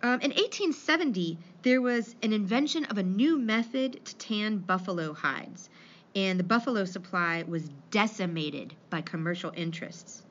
Um, 0.00 0.20
in 0.20 0.30
1870, 0.30 1.38
there 1.62 1.82
was 1.82 2.14
an 2.22 2.32
invention 2.32 2.84
of 2.84 2.98
a 2.98 3.02
new 3.02 3.38
method 3.38 4.04
to 4.04 4.16
tan 4.16 4.58
buffalo 4.58 5.12
hides, 5.12 5.68
and 6.14 6.38
the 6.38 6.44
buffalo 6.44 6.84
supply 6.84 7.42
was 7.48 7.70
decimated 7.90 8.74
by 8.90 9.00
commercial 9.00 9.52
interests. 9.56 10.22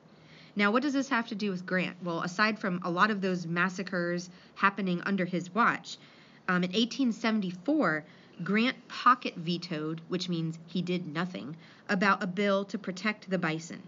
Now, 0.56 0.70
what 0.70 0.82
does 0.82 0.94
this 0.94 1.10
have 1.10 1.28
to 1.28 1.34
do 1.34 1.50
with 1.50 1.66
Grant? 1.66 2.02
Well, 2.02 2.22
aside 2.22 2.58
from 2.58 2.80
a 2.82 2.90
lot 2.90 3.10
of 3.10 3.20
those 3.20 3.46
massacres 3.46 4.30
happening 4.54 5.02
under 5.02 5.26
his 5.26 5.54
watch, 5.54 5.98
um, 6.48 6.64
in 6.64 6.70
1874, 6.70 8.04
Grant 8.42 8.76
pocket 8.88 9.34
vetoed, 9.36 10.00
which 10.08 10.28
means 10.28 10.58
he 10.66 10.82
did 10.82 11.06
nothing, 11.06 11.56
about 11.88 12.22
a 12.22 12.26
bill 12.26 12.64
to 12.66 12.78
protect 12.78 13.28
the 13.28 13.38
bison. 13.38 13.82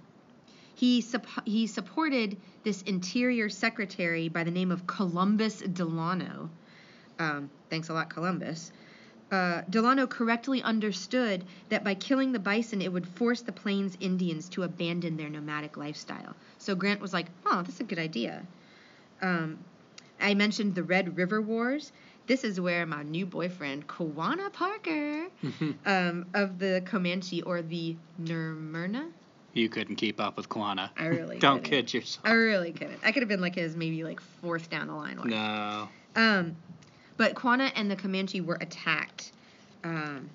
He, 0.74 1.05
he 1.44 1.66
supported 1.66 2.36
this 2.64 2.82
interior 2.82 3.48
secretary 3.48 4.28
by 4.28 4.44
the 4.44 4.51
name 4.51 4.70
of 4.70 4.86
Columbus 4.86 5.61
Delano. 5.61 6.51
Um, 7.18 7.51
thanks 7.68 7.90
a 7.90 7.92
lot, 7.92 8.09
Columbus. 8.09 8.72
Uh, 9.30 9.62
Delano 9.70 10.07
correctly 10.07 10.61
understood 10.62 11.44
that 11.68 11.84
by 11.84 11.94
killing 11.94 12.32
the 12.32 12.38
bison, 12.38 12.82
it 12.82 12.92
would 12.92 13.07
force 13.07 13.42
the 13.42 13.53
Plains 13.53 13.96
Indians 14.01 14.48
to 14.48 14.64
abandon 14.64 15.16
their 15.16 15.28
nomadic 15.28 15.76
lifestyle. 15.76 16.34
So 16.59 16.74
Grant 16.74 17.01
was 17.01 17.12
like, 17.12 17.26
oh, 17.46 17.62
that's 17.62 17.78
a 17.78 17.84
good 17.84 17.98
idea. 17.98 18.44
Um, 19.22 19.59
I 20.20 20.34
mentioned 20.34 20.74
the 20.74 20.82
Red 20.82 21.16
River 21.16 21.40
Wars. 21.40 21.92
This 22.27 22.45
is 22.45 22.61
where 22.61 22.87
my 22.87 23.03
new 23.03 23.27
boyfriend, 23.27 23.87
Quanah 23.89 24.53
Parker, 24.53 25.27
um, 25.85 26.27
of 26.35 26.59
the 26.59 26.83
Comanche 26.87 27.43
or 27.43 27.61
the 27.62 27.97
Nermerna, 28.23 29.11
You 29.53 29.68
couldn't 29.68 29.97
keep 29.97 30.21
up 30.21 30.37
with 30.37 30.49
Quanah. 30.49 30.91
I 30.97 31.07
really 31.07 31.39
Don't 31.41 31.64
couldn't. 31.64 31.71
kid 31.89 31.95
yourself. 31.95 32.25
I 32.25 32.33
really 32.33 32.73
couldn't. 32.73 33.01
I 33.05 33.11
could 33.11 33.23
have 33.23 33.29
been 33.29 33.41
like 33.41 33.57
his 33.57 33.75
maybe 33.77 34.05
like 34.05 34.21
fourth 34.21 34.71
down 34.71 34.87
the 34.87 34.95
line. 34.95 35.18
one. 35.18 35.31
No. 35.31 35.89
Um, 36.14 36.57
but 37.16 37.35
Quanah 37.35 37.73
and 37.75 37.91
the 37.91 37.97
Comanche 37.97 38.41
were 38.41 38.59
attacked. 38.61 39.33
Um, 39.83 40.31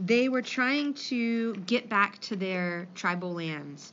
they 0.00 0.28
were 0.28 0.42
trying 0.42 0.92
to 0.94 1.54
get 1.66 1.88
back 1.88 2.18
to 2.20 2.36
their 2.36 2.86
tribal 2.94 3.32
lands, 3.32 3.92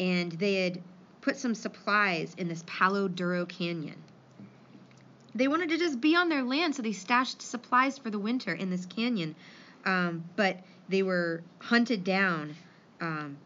and 0.00 0.32
they 0.32 0.64
had 0.64 0.80
put 1.20 1.36
some 1.36 1.54
supplies 1.54 2.34
in 2.38 2.48
this 2.48 2.64
Palo 2.66 3.08
Duro 3.08 3.44
Canyon. 3.46 3.96
They 5.34 5.48
wanted 5.48 5.70
to 5.70 5.78
just 5.78 6.00
be 6.00 6.14
on 6.14 6.28
their 6.28 6.42
land, 6.42 6.76
so 6.76 6.82
they 6.82 6.92
stashed 6.92 7.42
supplies 7.42 7.98
for 7.98 8.10
the 8.10 8.18
winter 8.18 8.54
in 8.54 8.70
this 8.70 8.86
canyon. 8.86 9.34
Um, 9.84 10.24
but 10.36 10.60
they 10.88 11.02
were 11.02 11.42
hunted 11.58 12.04
down, 12.04 12.54
um, 13.00 13.36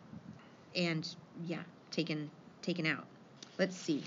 and 0.76 1.09
yeah, 1.47 1.62
taken 1.91 2.30
taken 2.62 2.86
out. 2.86 3.07
Let's 3.59 3.76
see. 3.76 4.05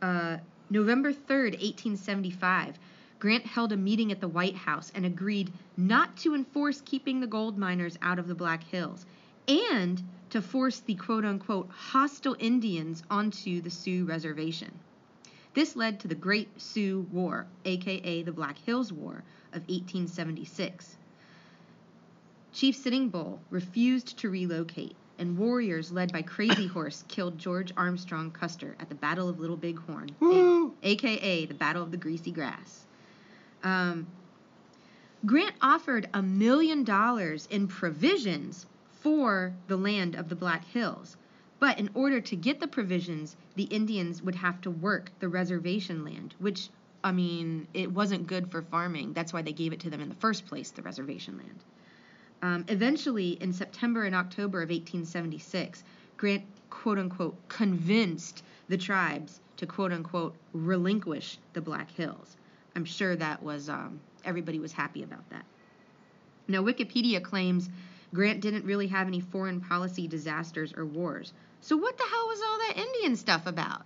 Uh, 0.00 0.38
November 0.70 1.12
3rd, 1.12 1.52
1875, 1.52 2.78
Grant 3.18 3.46
held 3.46 3.72
a 3.72 3.76
meeting 3.76 4.10
at 4.10 4.20
the 4.20 4.28
White 4.28 4.56
House 4.56 4.90
and 4.94 5.06
agreed 5.06 5.52
not 5.76 6.16
to 6.18 6.34
enforce 6.34 6.80
keeping 6.80 7.20
the 7.20 7.26
gold 7.26 7.56
miners 7.56 7.96
out 8.02 8.18
of 8.18 8.28
the 8.28 8.34
Black 8.34 8.64
Hills 8.64 9.06
and 9.48 10.02
to 10.30 10.42
force 10.42 10.80
the 10.80 10.94
quote 10.94 11.24
unquote 11.24 11.68
hostile 11.70 12.36
Indians 12.38 13.02
onto 13.10 13.60
the 13.60 13.70
Sioux 13.70 14.04
reservation. 14.04 14.72
This 15.56 15.74
led 15.74 16.00
to 16.00 16.08
the 16.08 16.14
Great 16.14 16.60
Sioux 16.60 17.06
War, 17.10 17.46
aka 17.64 18.22
the 18.22 18.30
Black 18.30 18.58
Hills 18.58 18.92
War 18.92 19.24
of 19.54 19.62
1876. 19.62 20.96
Chief 22.52 22.76
Sitting 22.76 23.08
Bull 23.08 23.40
refused 23.48 24.18
to 24.18 24.28
relocate, 24.28 24.94
and 25.18 25.38
warriors 25.38 25.90
led 25.90 26.12
by 26.12 26.20
Crazy 26.20 26.66
Horse 26.74 27.04
killed 27.08 27.38
George 27.38 27.72
Armstrong 27.74 28.30
Custer 28.32 28.76
at 28.78 28.90
the 28.90 28.94
Battle 28.94 29.30
of 29.30 29.40
Little 29.40 29.56
Bighorn, 29.56 30.10
a- 30.20 30.70
aka 30.82 31.46
the 31.46 31.54
Battle 31.54 31.82
of 31.82 31.90
the 31.90 31.96
Greasy 31.96 32.32
Grass. 32.32 32.84
Um, 33.64 34.06
Grant 35.24 35.54
offered 35.62 36.10
a 36.12 36.20
million 36.20 36.84
dollars 36.84 37.48
in 37.50 37.66
provisions 37.66 38.66
for 39.00 39.54
the 39.68 39.78
land 39.78 40.16
of 40.16 40.28
the 40.28 40.36
Black 40.36 40.66
Hills, 40.66 41.16
but 41.58 41.78
in 41.78 41.90
order 41.94 42.20
to 42.20 42.36
get 42.36 42.60
the 42.60 42.68
provisions, 42.68 43.36
the 43.54 43.64
Indians 43.64 44.22
would 44.22 44.34
have 44.34 44.60
to 44.62 44.70
work 44.70 45.10
the 45.20 45.28
reservation 45.28 46.04
land, 46.04 46.34
which, 46.38 46.68
I 47.02 47.12
mean, 47.12 47.66
it 47.72 47.90
wasn't 47.90 48.26
good 48.26 48.50
for 48.50 48.62
farming. 48.62 49.14
That's 49.14 49.32
why 49.32 49.42
they 49.42 49.52
gave 49.52 49.72
it 49.72 49.80
to 49.80 49.90
them 49.90 50.00
in 50.00 50.08
the 50.08 50.14
first 50.16 50.46
place, 50.46 50.70
the 50.70 50.82
reservation 50.82 51.38
land. 51.38 51.64
Um, 52.42 52.64
eventually, 52.68 53.30
in 53.40 53.52
September 53.52 54.04
and 54.04 54.14
October 54.14 54.58
of 54.58 54.68
1876, 54.68 55.82
Grant, 56.16 56.44
quote 56.68 56.98
unquote, 56.98 57.36
convinced 57.48 58.42
the 58.68 58.76
tribes 58.76 59.40
to, 59.56 59.66
quote 59.66 59.92
unquote, 59.92 60.34
relinquish 60.52 61.38
the 61.54 61.60
Black 61.60 61.90
Hills. 61.90 62.36
I'm 62.74 62.84
sure 62.84 63.16
that 63.16 63.42
was, 63.42 63.70
um, 63.70 64.00
everybody 64.24 64.58
was 64.58 64.72
happy 64.72 65.02
about 65.02 65.28
that. 65.30 65.46
Now, 66.48 66.62
Wikipedia 66.62 67.22
claims 67.22 67.70
Grant 68.14 68.40
didn't 68.40 68.64
really 68.64 68.86
have 68.88 69.06
any 69.06 69.20
foreign 69.20 69.60
policy 69.60 70.06
disasters 70.08 70.72
or 70.76 70.84
wars. 70.86 71.32
So, 71.60 71.76
what 71.76 71.96
the 71.98 72.04
hell 72.04 72.26
was 72.28 72.40
all 72.40 72.58
that 72.58 72.76
Indian 72.86 73.16
stuff 73.16 73.46
about? 73.46 73.82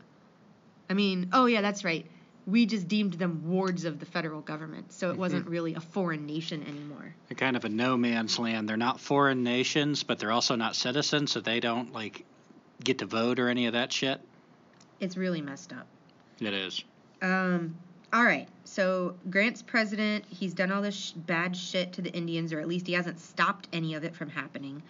I 0.88 0.94
mean, 0.94 1.30
oh, 1.32 1.46
yeah, 1.46 1.60
that's 1.62 1.84
right. 1.84 2.06
we 2.46 2.66
just 2.66 2.88
deemed 2.88 3.12
them 3.12 3.48
wards 3.48 3.84
of 3.84 4.00
the 4.00 4.06
federal 4.06 4.40
government. 4.40 4.92
So 4.92 5.08
it 5.08 5.12
Mm-hmm. 5.12 5.20
wasn't 5.20 5.46
really 5.48 5.74
a 5.74 5.80
foreign 5.80 6.26
nation 6.26 6.64
anymore. 6.66 7.14
They're 7.28 7.36
kind 7.36 7.56
of 7.56 7.64
a 7.64 7.68
no 7.68 7.96
man's 7.96 8.38
land. 8.40 8.68
They're 8.68 8.76
not 8.76 8.98
foreign 8.98 9.44
nations, 9.44 10.02
but 10.02 10.18
they're 10.18 10.32
also 10.32 10.56
not 10.56 10.74
citizens, 10.74 11.30
so 11.30 11.40
they 11.40 11.60
don't 11.60 11.92
like 11.92 12.24
get 12.82 12.98
to 12.98 13.06
vote 13.06 13.38
or 13.38 13.48
any 13.48 13.66
of 13.66 13.74
that 13.74 13.92
shit. 13.92 14.20
It's 14.98 15.16
really 15.16 15.40
messed 15.42 15.72
up. 15.72 15.86
It 16.40 16.52
is. 16.54 16.82
Um, 17.22 17.76
all 18.12 18.24
right. 18.24 18.48
So 18.64 19.14
Grant's 19.28 19.62
president. 19.62 20.24
He's 20.28 20.54
done 20.54 20.72
all 20.72 20.82
this 20.82 20.94
sh- 20.94 21.12
bad 21.12 21.56
shit 21.56 21.92
to 21.94 22.02
the 22.02 22.10
Indians, 22.10 22.52
or 22.52 22.60
at 22.60 22.66
least 22.68 22.86
he 22.86 22.92
hasn't 22.92 23.20
stopped 23.20 23.68
any 23.72 23.94
of 23.94 24.04
it 24.04 24.14
from 24.14 24.28
happening. 24.28 24.82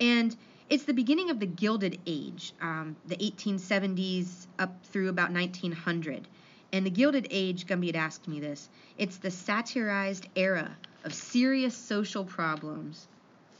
And 0.00 0.36
it's 0.68 0.84
the 0.84 0.94
beginning 0.94 1.30
of 1.30 1.38
the 1.38 1.46
Gilded 1.46 2.00
Age, 2.06 2.52
um, 2.60 2.96
the 3.06 3.16
1870s 3.16 4.46
up 4.58 4.84
through 4.86 5.08
about 5.08 5.32
1900. 5.32 6.26
And 6.72 6.86
the 6.86 6.90
Gilded 6.90 7.26
Age, 7.30 7.66
Gumby 7.66 7.86
had 7.86 7.96
asked 7.96 8.28
me 8.28 8.40
this. 8.40 8.68
It's 8.96 9.16
the 9.16 9.30
satirized 9.30 10.28
era 10.36 10.70
of 11.04 11.12
serious 11.14 11.76
social 11.76 12.24
problems. 12.24 13.08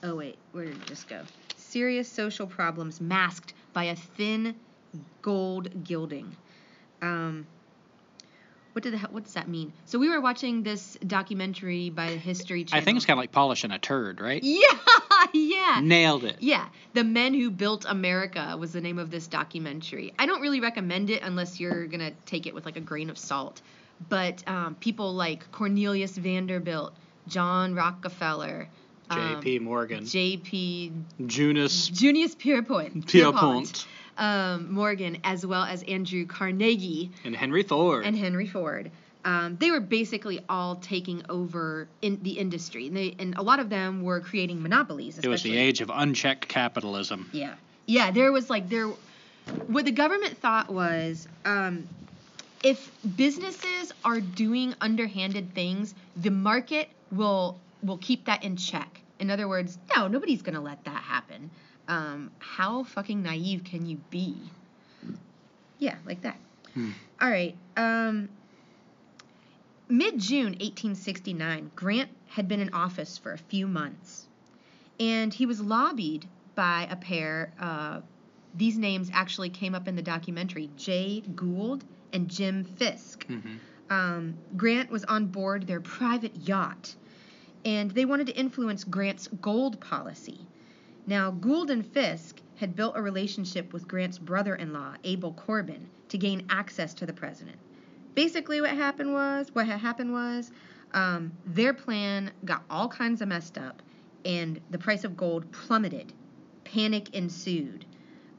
Oh 0.03 0.17
wait, 0.17 0.39
where 0.53 0.65
did 0.65 0.77
it 0.77 0.87
just 0.87 1.09
go? 1.09 1.23
Serious 1.57 2.11
social 2.11 2.47
problems 2.47 3.01
masked 3.01 3.55
by 3.73 3.85
a 3.85 3.97
thin 3.97 4.55
gold 5.23 5.85
gilding. 5.85 6.37
Um, 7.03 7.47
what 8.73 8.83
did 8.83 8.93
the, 8.93 8.99
hell- 8.99 9.11
what 9.13 9.25
does 9.25 9.35
that 9.35 9.49
mean? 9.49 9.73
So 9.87 9.99
we 9.99 10.09
were 10.09 10.21
watching 10.21 10.63
this 10.63 10.97
documentary 11.07 11.91
by 11.91 12.11
the 12.11 12.17
History 12.17 12.65
Channel. 12.65 12.83
I 12.83 12.85
think 12.85 12.97
it's 12.97 13.07
kind 13.07 13.19
of 13.19 13.23
like 13.23 13.33
polishing 13.33 13.71
a 13.71 13.79
turd, 13.79 14.21
right? 14.21 14.43
Yeah, 15.23 15.27
yeah. 15.35 15.81
Nailed 15.83 16.25
it. 16.25 16.37
Yeah, 16.41 16.67
The 16.95 17.05
Men 17.05 17.35
Who 17.35 17.51
Built 17.51 17.85
America 17.87 18.57
was 18.59 18.73
the 18.73 18.81
name 18.81 18.99
of 18.99 19.11
this 19.11 19.27
documentary. 19.27 20.15
I 20.19 20.25
don't 20.27 20.41
really 20.41 20.61
recommend 20.61 21.11
it 21.11 21.23
unless 21.23 21.61
you're 21.61 21.87
going 21.87 22.01
to 22.01 22.13
take 22.27 22.47
it 22.47 22.55
with 22.55 22.65
like 22.65 22.77
a 22.77 22.81
grain 22.81 23.11
of 23.11 23.19
salt. 23.19 23.61
But 24.09 24.43
um, 24.49 24.77
people 24.77 25.13
like 25.13 25.51
Cornelius 25.53 26.17
Vanderbilt, 26.17 26.95
John 27.29 27.75
Rockefeller, 27.75 28.69
um, 29.11 29.35
J.P. 29.43 29.59
Morgan, 29.59 30.07
J.P. 30.07 30.93
Junius 31.27 31.89
Junius 31.89 32.35
Pierpont, 32.35 33.07
Pierpont, 33.07 33.87
um, 34.21 34.73
Morgan, 34.73 35.19
as 35.25 35.45
well 35.45 35.65
as 35.65 35.83
Andrew 35.85 36.27
Carnegie 36.27 37.11
and 37.25 37.35
Henry 37.35 37.65
Ford. 37.65 38.05
and 38.05 38.17
Henry 38.17 38.47
Ford. 38.47 38.91
Um, 39.25 39.57
they 39.59 39.71
were 39.71 39.81
basically 39.81 40.41
all 40.49 40.77
taking 40.77 41.23
over 41.29 41.89
in 42.01 42.23
the 42.23 42.33
industry, 42.39 42.87
and, 42.87 42.97
they, 42.97 43.17
and 43.19 43.35
a 43.37 43.43
lot 43.43 43.59
of 43.59 43.69
them 43.69 44.03
were 44.03 44.21
creating 44.21 44.63
monopolies. 44.63 45.19
it 45.19 45.27
was 45.29 45.43
the 45.43 45.57
age 45.57 45.81
of 45.81 45.91
unchecked 45.93 46.49
capitalism. 46.49 47.29
Yeah. 47.33 47.55
Yeah, 47.87 48.13
there 48.13 48.31
was 48.31 48.49
like 48.49 48.69
there 48.69 48.89
what 49.67 49.85
the 49.85 49.91
government 49.91 50.37
thought 50.37 50.71
was 50.71 51.27
um 51.45 51.89
if 52.63 52.91
businesses 53.17 53.93
are 54.05 54.21
doing 54.21 54.75
underhanded 54.81 55.55
things, 55.55 55.95
the 56.17 56.31
market 56.31 56.89
will 57.11 57.59
will 57.83 57.99
keep 57.99 58.27
that 58.27 58.45
in 58.45 58.57
check. 58.57 59.01
In 59.19 59.31
other 59.31 59.49
words, 59.49 59.77
no, 59.95 60.09
nobody's 60.09 60.43
going 60.43 60.55
to 60.55 60.61
let 60.61 60.85
that 60.85 61.03
happen. 61.03 61.51
Um 61.91 62.31
how 62.39 62.85
fucking 62.85 63.23
naive 63.23 63.65
can 63.65 63.85
you 63.85 63.99
be? 64.11 64.37
Yeah, 65.79 65.97
like 66.07 66.23
that. 66.23 66.39
Hmm. 66.75 66.91
All 67.21 67.31
right. 67.31 67.57
Um 67.77 68.29
Mid-June 69.89 70.53
1869, 70.61 71.73
Grant 71.75 72.11
had 72.29 72.47
been 72.47 72.61
in 72.61 72.73
office 72.73 73.19
for 73.19 73.33
a 73.33 73.39
few 73.39 73.67
months 73.67 74.29
and 75.01 75.35
he 75.35 75.47
was 75.47 75.61
lobbied 75.61 76.29
by 76.55 76.87
a 76.91 76.95
pair. 76.97 77.53
Uh, 77.59 78.01
these 78.55 78.77
names 78.77 79.11
actually 79.13 79.49
came 79.49 79.75
up 79.75 79.89
in 79.89 79.97
the 79.97 80.03
documentary 80.03 80.71
Jay 80.77 81.23
Gould 81.35 81.83
and 82.13 82.29
Jim 82.29 82.65
Fisk. 82.65 83.27
hmm 83.27 83.57
Um, 83.89 84.37
Grant 84.57 84.91
was 84.91 85.03
on 85.05 85.27
board 85.27 85.67
their 85.67 85.81
private 85.81 86.37
yacht, 86.37 86.95
and 87.65 87.91
they 87.91 88.05
wanted 88.05 88.29
to 88.29 88.37
influence 88.37 88.85
Grant's 88.85 89.27
gold 89.41 89.81
policy. 89.81 90.47
Now, 91.11 91.33
Gould 91.33 91.73
and 91.73 91.85
Fisk 91.85 92.41
had 92.55 92.77
built 92.77 92.97
a 92.97 93.03
relationship 93.03 93.73
with 93.73 93.89
Grant's 93.89 94.17
brother 94.17 94.55
in 94.55 94.73
law, 94.73 94.95
Abel 95.03 95.33
Corbin, 95.33 95.89
to 96.09 96.17
gain 96.17 96.47
access 96.49 96.95
to 96.95 97.05
the 97.05 97.13
president. 97.13 97.59
Basically, 98.15 98.61
what 98.61 98.71
happened 98.71 99.13
was, 99.13 99.53
what 99.53 99.67
had 99.67 99.81
happened 99.81 100.13
was, 100.13 100.53
um, 100.95 101.33
their 101.45 101.75
plan 101.75 102.31
got 102.45 102.63
all 102.71 102.87
kinds 102.87 103.21
of 103.23 103.27
messed 103.27 103.59
up, 103.59 103.83
and 104.25 104.61
the 104.71 104.79
price 104.79 105.03
of 105.03 105.17
gold 105.17 105.51
plummeted. 105.51 106.13
Panic 106.63 107.13
ensued. 107.13 107.87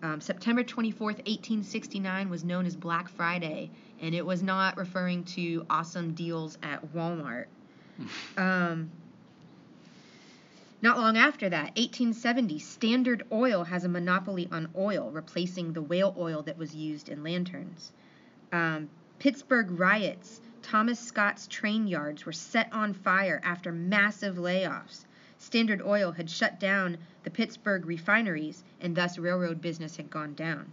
Um, 0.01 0.21
September 0.21 0.63
24th, 0.63 1.17
1869 1.27 2.29
was 2.29 2.45
known 2.45 2.65
as 2.65 2.77
Black 2.77 3.09
Friday, 3.09 3.69
and 3.99 4.15
it 4.15 4.25
was 4.25 4.41
not 4.41 4.77
referring 4.77 5.25
to 5.25 5.65
awesome 5.69 6.13
deals 6.13 6.57
at 6.63 6.93
Walmart. 6.93 7.47
Um, 8.37 8.89
not 10.81 10.97
long 10.97 11.17
after 11.17 11.47
that, 11.49 11.75
1870, 11.77 12.57
Standard 12.59 13.23
Oil 13.31 13.63
has 13.63 13.83
a 13.83 13.89
monopoly 13.89 14.47
on 14.51 14.69
oil, 14.75 15.11
replacing 15.11 15.73
the 15.73 15.81
whale 15.81 16.15
oil 16.17 16.41
that 16.43 16.57
was 16.57 16.75
used 16.75 17.09
in 17.09 17.23
lanterns. 17.23 17.91
Um, 18.51 18.89
Pittsburgh 19.19 19.71
riots. 19.71 20.41
Thomas 20.63 20.99
Scott's 20.99 21.47
train 21.47 21.87
yards 21.87 22.25
were 22.25 22.31
set 22.31 22.71
on 22.71 22.93
fire 22.93 23.39
after 23.43 23.71
massive 23.71 24.35
layoffs. 24.37 25.05
Standard 25.37 25.81
Oil 25.81 26.11
had 26.11 26.29
shut 26.29 26.59
down 26.59 26.97
the 27.23 27.31
Pittsburgh 27.31 27.85
refineries, 27.85 28.63
and 28.79 28.95
thus 28.95 29.17
railroad 29.17 29.61
business 29.61 29.97
had 29.97 30.09
gone 30.09 30.33
down. 30.33 30.71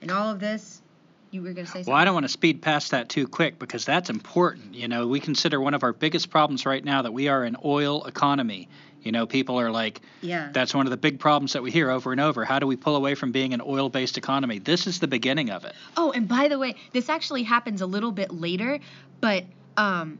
And 0.00 0.10
all 0.10 0.30
of 0.30 0.40
this, 0.40 0.82
you 1.30 1.42
were 1.42 1.52
going 1.52 1.66
to 1.66 1.70
say 1.72 1.78
something? 1.80 1.92
Well, 1.92 2.00
I 2.00 2.04
don't 2.04 2.14
want 2.14 2.24
to 2.24 2.28
speed 2.32 2.62
past 2.62 2.90
that 2.92 3.08
too 3.08 3.26
quick 3.26 3.58
because 3.58 3.84
that's 3.84 4.10
important. 4.10 4.74
You 4.74 4.88
know, 4.88 5.06
we 5.06 5.20
consider 5.20 5.60
one 5.60 5.74
of 5.74 5.82
our 5.82 5.92
biggest 5.92 6.30
problems 6.30 6.64
right 6.66 6.84
now 6.84 7.02
that 7.02 7.12
we 7.12 7.28
are 7.28 7.44
an 7.44 7.56
oil 7.64 8.04
economy. 8.04 8.68
You 9.02 9.12
know, 9.12 9.26
people 9.26 9.58
are 9.60 9.70
like, 9.70 10.00
Yeah. 10.22 10.50
that's 10.52 10.74
one 10.74 10.86
of 10.86 10.90
the 10.90 10.96
big 10.96 11.20
problems 11.20 11.52
that 11.52 11.62
we 11.62 11.70
hear 11.70 11.90
over 11.90 12.12
and 12.12 12.20
over. 12.20 12.44
How 12.44 12.58
do 12.58 12.66
we 12.66 12.76
pull 12.76 12.96
away 12.96 13.14
from 13.14 13.30
being 13.32 13.54
an 13.54 13.60
oil 13.64 13.88
based 13.88 14.18
economy? 14.18 14.58
This 14.58 14.86
is 14.86 14.98
the 15.00 15.06
beginning 15.08 15.50
of 15.50 15.64
it. 15.64 15.74
Oh, 15.96 16.10
and 16.12 16.26
by 16.26 16.48
the 16.48 16.58
way, 16.58 16.74
this 16.92 17.08
actually 17.08 17.44
happens 17.44 17.80
a 17.80 17.86
little 17.86 18.10
bit 18.12 18.32
later, 18.32 18.80
but 19.20 19.44
um, 19.76 20.18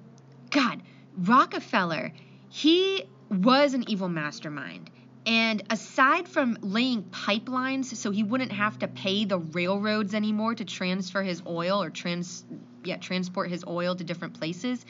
God, 0.51 0.81
Rockefeller, 1.17 2.13
he 2.49 3.05
was 3.31 3.75
an 3.75 3.85
evil 3.89 4.09
mastermind. 4.09 4.91
And 5.29 5.63
aside 5.69 6.27
from 6.27 6.57
laying 6.63 7.03
pipelines 7.03 7.95
so 7.95 8.11
he 8.11 8.23
wouldn't 8.23 8.53
have 8.53 8.79
to 8.79 8.89
pay 8.89 9.27
the 9.27 9.39
railroads 9.39 10.15
anymore 10.15 10.55
to 10.55 10.65
transfer 10.65 11.23
his 11.23 11.43
oil 11.47 11.83
or 11.83 11.91
trans 11.91 12.45
yeah, 12.83 12.97
transport 12.97 13.51
his 13.51 13.63
oil 13.67 13.95
to 13.95 14.05
different 14.05 14.39
places, 14.41 14.87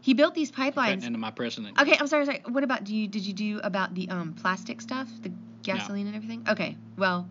he 0.00 0.14
built 0.14 0.36
these 0.36 0.52
pipelines. 0.52 1.04
Into 1.04 1.18
my 1.18 1.32
president. 1.32 1.80
Okay, 1.80 1.96
I'm 1.98 2.06
sorry, 2.06 2.24
sorry. 2.24 2.42
What 2.48 2.62
about 2.62 2.84
do 2.84 2.94
you 2.94 3.08
did 3.08 3.26
you 3.26 3.32
do 3.32 3.58
about 3.64 3.96
the 3.96 4.08
um 4.10 4.34
plastic 4.34 4.80
stuff, 4.80 5.08
the 5.22 5.32
gasoline 5.64 6.06
and 6.06 6.14
everything? 6.14 6.46
Okay, 6.48 6.76
well, 6.96 7.28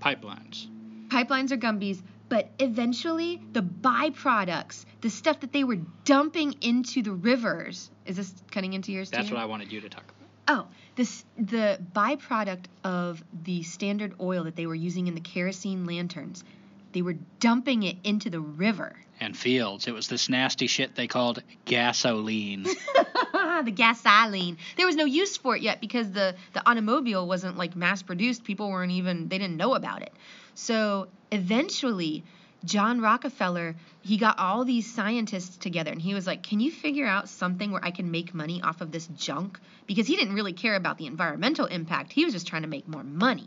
Pipelines. 0.00 0.68
pipelines 1.08 1.50
are 1.50 1.56
Gumbies, 1.56 2.00
but 2.28 2.48
eventually 2.60 3.40
the 3.52 3.62
byproducts, 3.62 4.84
the 5.00 5.10
stuff 5.10 5.40
that 5.40 5.52
they 5.52 5.64
were 5.64 5.78
dumping 6.04 6.54
into 6.60 7.02
the 7.02 7.12
rivers, 7.12 7.90
is 8.06 8.16
this 8.18 8.32
cutting 8.52 8.72
into 8.72 8.92
yours 8.92 9.10
too? 9.10 9.16
That's 9.16 9.28
too? 9.30 9.34
what 9.34 9.42
I 9.42 9.46
wanted 9.46 9.72
you 9.72 9.80
to 9.80 9.88
talk 9.88 10.04
about. 10.04 10.21
Oh, 10.48 10.66
this 10.96 11.24
the 11.38 11.80
byproduct 11.94 12.64
of 12.84 13.22
the 13.44 13.62
standard 13.62 14.14
oil 14.20 14.44
that 14.44 14.56
they 14.56 14.66
were 14.66 14.74
using 14.74 15.06
in 15.06 15.14
the 15.14 15.20
kerosene 15.20 15.86
lanterns, 15.86 16.44
they 16.92 17.02
were 17.02 17.16
dumping 17.40 17.82
it 17.82 17.96
into 18.04 18.30
the 18.30 18.40
river. 18.40 18.96
And 19.20 19.36
fields. 19.36 19.86
It 19.86 19.94
was 19.94 20.08
this 20.08 20.28
nasty 20.28 20.66
shit 20.66 20.96
they 20.96 21.06
called 21.06 21.42
gasoline. 21.64 22.64
the 23.64 23.72
gasoline. 23.72 24.58
There 24.76 24.86
was 24.86 24.96
no 24.96 25.04
use 25.04 25.36
for 25.36 25.54
it 25.56 25.62
yet 25.62 25.80
because 25.80 26.10
the 26.10 26.34
the 26.52 26.68
automobile 26.68 27.26
wasn't 27.26 27.56
like 27.56 27.76
mass 27.76 28.02
produced. 28.02 28.44
People 28.44 28.70
weren't 28.70 28.92
even 28.92 29.28
they 29.28 29.38
didn't 29.38 29.56
know 29.56 29.74
about 29.74 30.02
it. 30.02 30.12
So 30.54 31.08
eventually, 31.30 32.24
John 32.64 33.00
Rockefeller 33.00 33.74
he 34.02 34.16
got 34.16 34.38
all 34.38 34.64
these 34.64 34.92
scientists 34.92 35.56
together 35.56 35.92
and 35.92 36.02
he 36.02 36.14
was 36.14 36.26
like, 36.26 36.42
"Can 36.42 36.58
you 36.58 36.72
figure 36.72 37.06
out 37.06 37.28
something 37.28 37.70
where 37.70 37.84
I 37.84 37.92
can 37.92 38.10
make 38.10 38.34
money 38.34 38.60
off 38.62 38.80
of 38.80 38.90
this 38.90 39.06
junk?" 39.06 39.60
Because 39.86 40.06
he 40.06 40.16
didn't 40.16 40.34
really 40.34 40.52
care 40.52 40.74
about 40.74 40.98
the 40.98 41.06
environmental 41.06 41.66
impact. 41.66 42.12
He 42.12 42.24
was 42.24 42.34
just 42.34 42.46
trying 42.46 42.62
to 42.62 42.68
make 42.68 42.88
more 42.88 43.04
money. 43.04 43.46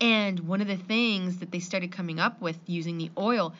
And 0.00 0.40
one 0.40 0.60
of 0.60 0.68
the 0.68 0.76
things 0.76 1.38
that 1.38 1.50
they 1.50 1.58
started 1.58 1.90
coming 1.90 2.20
up 2.20 2.40
with 2.40 2.56
using 2.66 2.98
the 2.98 3.10
oil 3.18 3.54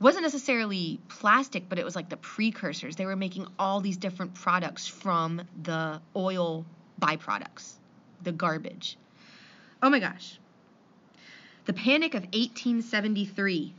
wasn't 0.00 0.24
necessarily 0.24 0.98
plastic, 1.08 1.68
but 1.68 1.78
it 1.78 1.84
was 1.84 1.94
like 1.94 2.08
the 2.08 2.16
precursors. 2.16 2.96
They 2.96 3.06
were 3.06 3.16
making 3.16 3.46
all 3.58 3.80
these 3.80 3.96
different 3.96 4.34
products 4.34 4.86
from 4.88 5.42
the 5.62 6.00
oil 6.16 6.66
byproducts, 7.00 7.74
the 8.22 8.32
garbage. 8.32 8.98
Oh 9.82 9.90
my 9.90 10.00
gosh. 10.00 10.38
The 11.66 11.72
Panic 11.72 12.14
of 12.14 12.22
1873. 12.22 13.74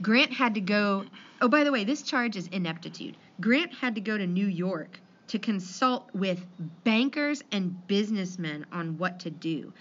Grant 0.00 0.32
had 0.32 0.54
to 0.54 0.60
go. 0.60 1.04
Oh, 1.40 1.48
by 1.48 1.64
the 1.64 1.72
way, 1.72 1.84
this 1.84 2.02
charge 2.02 2.36
is 2.36 2.46
ineptitude. 2.48 3.16
Grant 3.40 3.74
had 3.74 3.96
to 3.96 4.00
go 4.00 4.16
to 4.16 4.26
New 4.26 4.46
York 4.46 5.00
to 5.28 5.38
consult 5.38 6.08
with 6.14 6.46
bankers 6.84 7.42
and 7.52 7.86
businessmen 7.86 8.64
on 8.72 8.98
what 8.98 9.20
to 9.20 9.30
do. 9.30 9.72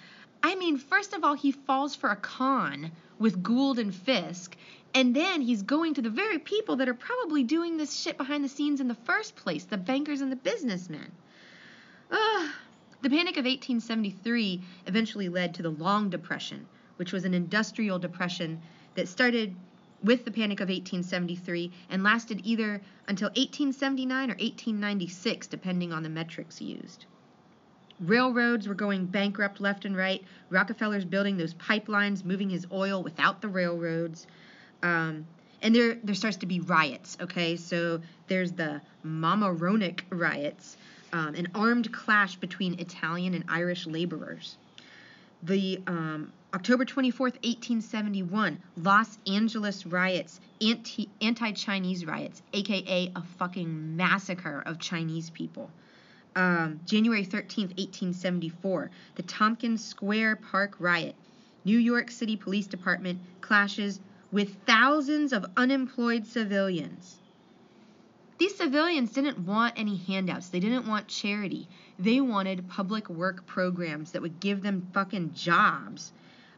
I 0.43 0.55
mean, 0.55 0.77
first 0.77 1.13
of 1.13 1.23
all, 1.23 1.35
he 1.35 1.51
falls 1.51 1.95
for 1.95 2.09
a 2.09 2.15
con 2.15 2.91
with 3.19 3.41
Gould 3.41 3.79
and 3.79 3.93
Fisk, 3.93 4.55
And 4.93 5.15
then 5.15 5.41
he's 5.41 5.61
going 5.61 5.93
to 5.95 6.01
the 6.01 6.09
very 6.09 6.39
people 6.39 6.77
that 6.77 6.89
are 6.89 6.93
probably 6.93 7.43
doing 7.43 7.77
this 7.77 7.95
shit 7.95 8.17
behind 8.17 8.43
the 8.43 8.49
scenes 8.49 8.81
in 8.81 8.87
the 8.87 8.95
first 8.95 9.35
place 9.35 9.65
the 9.65 9.77
bankers 9.77 10.21
and 10.21 10.31
the 10.31 10.35
businessmen. 10.35 11.11
Ugh. 12.11 12.49
The 13.01 13.09
Panic 13.09 13.37
of 13.37 13.45
1873 13.45 14.63
eventually 14.87 15.29
led 15.29 15.53
to 15.53 15.61
the 15.61 15.69
Long 15.69 16.09
Depression, 16.09 16.65
which 16.95 17.13
was 17.13 17.25
an 17.25 17.35
industrial 17.35 17.99
depression 17.99 18.61
that 18.95 19.07
started 19.07 19.55
with 20.03 20.25
the 20.25 20.31
Panic 20.31 20.59
of 20.59 20.69
1873 20.69 21.71
and 21.89 22.03
lasted 22.03 22.41
either 22.43 22.81
until 23.07 23.27
1879 23.29 24.29
or 24.29 24.33
1896, 24.33 25.47
depending 25.47 25.91
on 25.91 26.03
the 26.03 26.09
metrics 26.09 26.61
used. 26.61 27.05
Railroads 27.99 28.67
were 28.67 28.75
going 28.75 29.05
bankrupt 29.07 29.59
left 29.59 29.85
and 29.85 29.97
right. 29.97 30.23
Rockefeller's 30.49 31.05
building 31.05 31.37
those 31.37 31.55
pipelines, 31.55 32.23
moving 32.23 32.49
his 32.49 32.67
oil 32.71 33.01
without 33.01 33.41
the 33.41 33.47
railroads. 33.47 34.27
Um, 34.83 35.25
and 35.61 35.75
there, 35.75 35.95
there 36.03 36.13
starts 36.13 36.37
to 36.37 36.45
be 36.45 36.59
riots, 36.59 37.17
okay? 37.19 37.55
So 37.55 38.01
there's 38.27 38.51
the 38.51 38.81
Mamaroneck 39.03 40.01
riots, 40.11 40.77
um, 41.11 41.33
an 41.33 41.47
armed 41.55 41.91
clash 41.91 42.35
between 42.35 42.79
Italian 42.79 43.33
and 43.33 43.43
Irish 43.47 43.87
laborers. 43.87 44.57
The 45.41 45.81
um, 45.87 46.31
October 46.53 46.85
24, 46.85 47.25
1871, 47.25 48.57
Los 48.77 49.17
Angeles 49.27 49.85
riots, 49.85 50.39
anti 50.61 51.51
Chinese 51.51 52.05
riots, 52.05 52.41
aka 52.53 53.11
a 53.13 53.21
fucking 53.37 53.97
massacre 53.97 54.63
of 54.65 54.79
Chinese 54.79 55.29
people. 55.29 55.69
Um, 56.37 56.79
January 56.85 57.25
13, 57.25 57.67
1874, 57.67 58.89
the 59.15 59.23
Tompkins 59.23 59.83
Square 59.83 60.37
Park 60.37 60.77
riot. 60.79 61.15
New 61.65 61.77
York 61.77 62.09
City 62.09 62.37
Police 62.37 62.67
Department 62.67 63.19
clashes 63.41 63.99
with 64.31 64.55
thousands 64.65 65.33
of 65.33 65.45
unemployed 65.57 66.25
civilians. 66.25 67.17
These 68.37 68.55
civilians 68.55 69.11
didn't 69.11 69.39
want 69.39 69.73
any 69.75 69.97
handouts. 69.97 70.47
They 70.47 70.61
didn't 70.61 70.87
want 70.87 71.09
charity. 71.09 71.67
They 71.99 72.21
wanted 72.21 72.69
public 72.69 73.09
work 73.09 73.45
programs 73.45 74.13
that 74.13 74.21
would 74.21 74.39
give 74.39 74.61
them 74.61 74.87
fucking 74.93 75.33
jobs. 75.33 76.13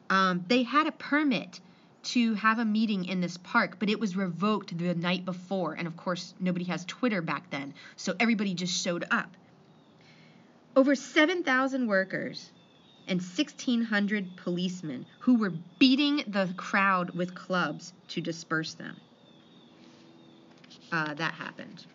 Um, 0.09 0.43
they 0.47 0.63
had 0.63 0.87
a 0.87 0.91
permit 0.91 1.59
to 2.01 2.33
have 2.35 2.59
a 2.59 2.65
meeting 2.65 3.05
in 3.05 3.21
this 3.21 3.37
park, 3.37 3.77
but 3.79 3.89
it 3.89 3.99
was 3.99 4.15
revoked 4.15 4.77
the 4.77 4.95
night 4.95 5.25
before. 5.25 5.73
And 5.73 5.87
of 5.87 5.97
course, 5.97 6.33
nobody 6.39 6.65
has 6.65 6.85
Twitter 6.85 7.21
back 7.21 7.49
then, 7.49 7.73
so 7.95 8.15
everybody 8.19 8.53
just 8.53 8.81
showed 8.81 9.05
up. 9.11 9.29
Over 10.75 10.95
7,000 10.95 11.87
workers 11.87 12.51
and 13.07 13.19
1,600 13.19 14.37
policemen 14.37 15.05
who 15.19 15.35
were 15.35 15.51
beating 15.77 16.23
the 16.27 16.53
crowd 16.55 17.09
with 17.11 17.35
clubs 17.35 17.93
to 18.09 18.21
disperse 18.21 18.75
them. 18.75 18.95
Uh, 20.91 21.13
that 21.15 21.33
happened. 21.33 21.85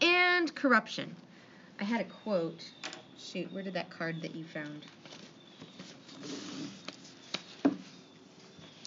And 0.00 0.54
corruption. 0.54 1.14
I 1.80 1.84
had 1.84 2.00
a 2.00 2.04
quote. 2.04 2.64
Shoot, 3.18 3.52
where 3.52 3.62
did 3.62 3.74
that 3.74 3.90
card 3.90 4.22
that 4.22 4.34
you 4.34 4.44
found? 4.44 4.84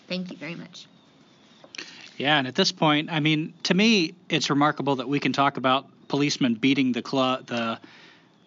Thank 0.09 0.31
you 0.31 0.37
very 0.37 0.55
much. 0.55 0.87
Yeah, 2.17 2.37
and 2.37 2.47
at 2.47 2.55
this 2.55 2.73
point, 2.73 3.09
I 3.09 3.21
mean, 3.21 3.53
to 3.63 3.73
me, 3.73 4.13
it's 4.27 4.49
remarkable 4.49 4.97
that 4.97 5.07
we 5.07 5.19
can 5.19 5.31
talk 5.31 5.55
about 5.55 5.85
policemen 6.09 6.55
beating 6.55 6.91
the 6.91 7.01
club, 7.01 7.45
the 7.45 7.79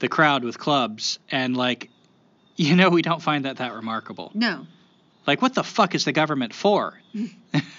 the 0.00 0.08
crowd 0.08 0.42
with 0.44 0.58
clubs, 0.58 1.20
and 1.30 1.56
like, 1.56 1.88
you 2.56 2.76
know, 2.76 2.90
we 2.90 3.00
don't 3.00 3.22
find 3.22 3.46
that 3.46 3.58
that 3.58 3.72
remarkable. 3.72 4.30
No. 4.34 4.66
Like, 5.26 5.40
what 5.40 5.54
the 5.54 5.62
fuck 5.62 5.94
is 5.94 6.04
the 6.04 6.12
government 6.12 6.52
for? 6.52 7.00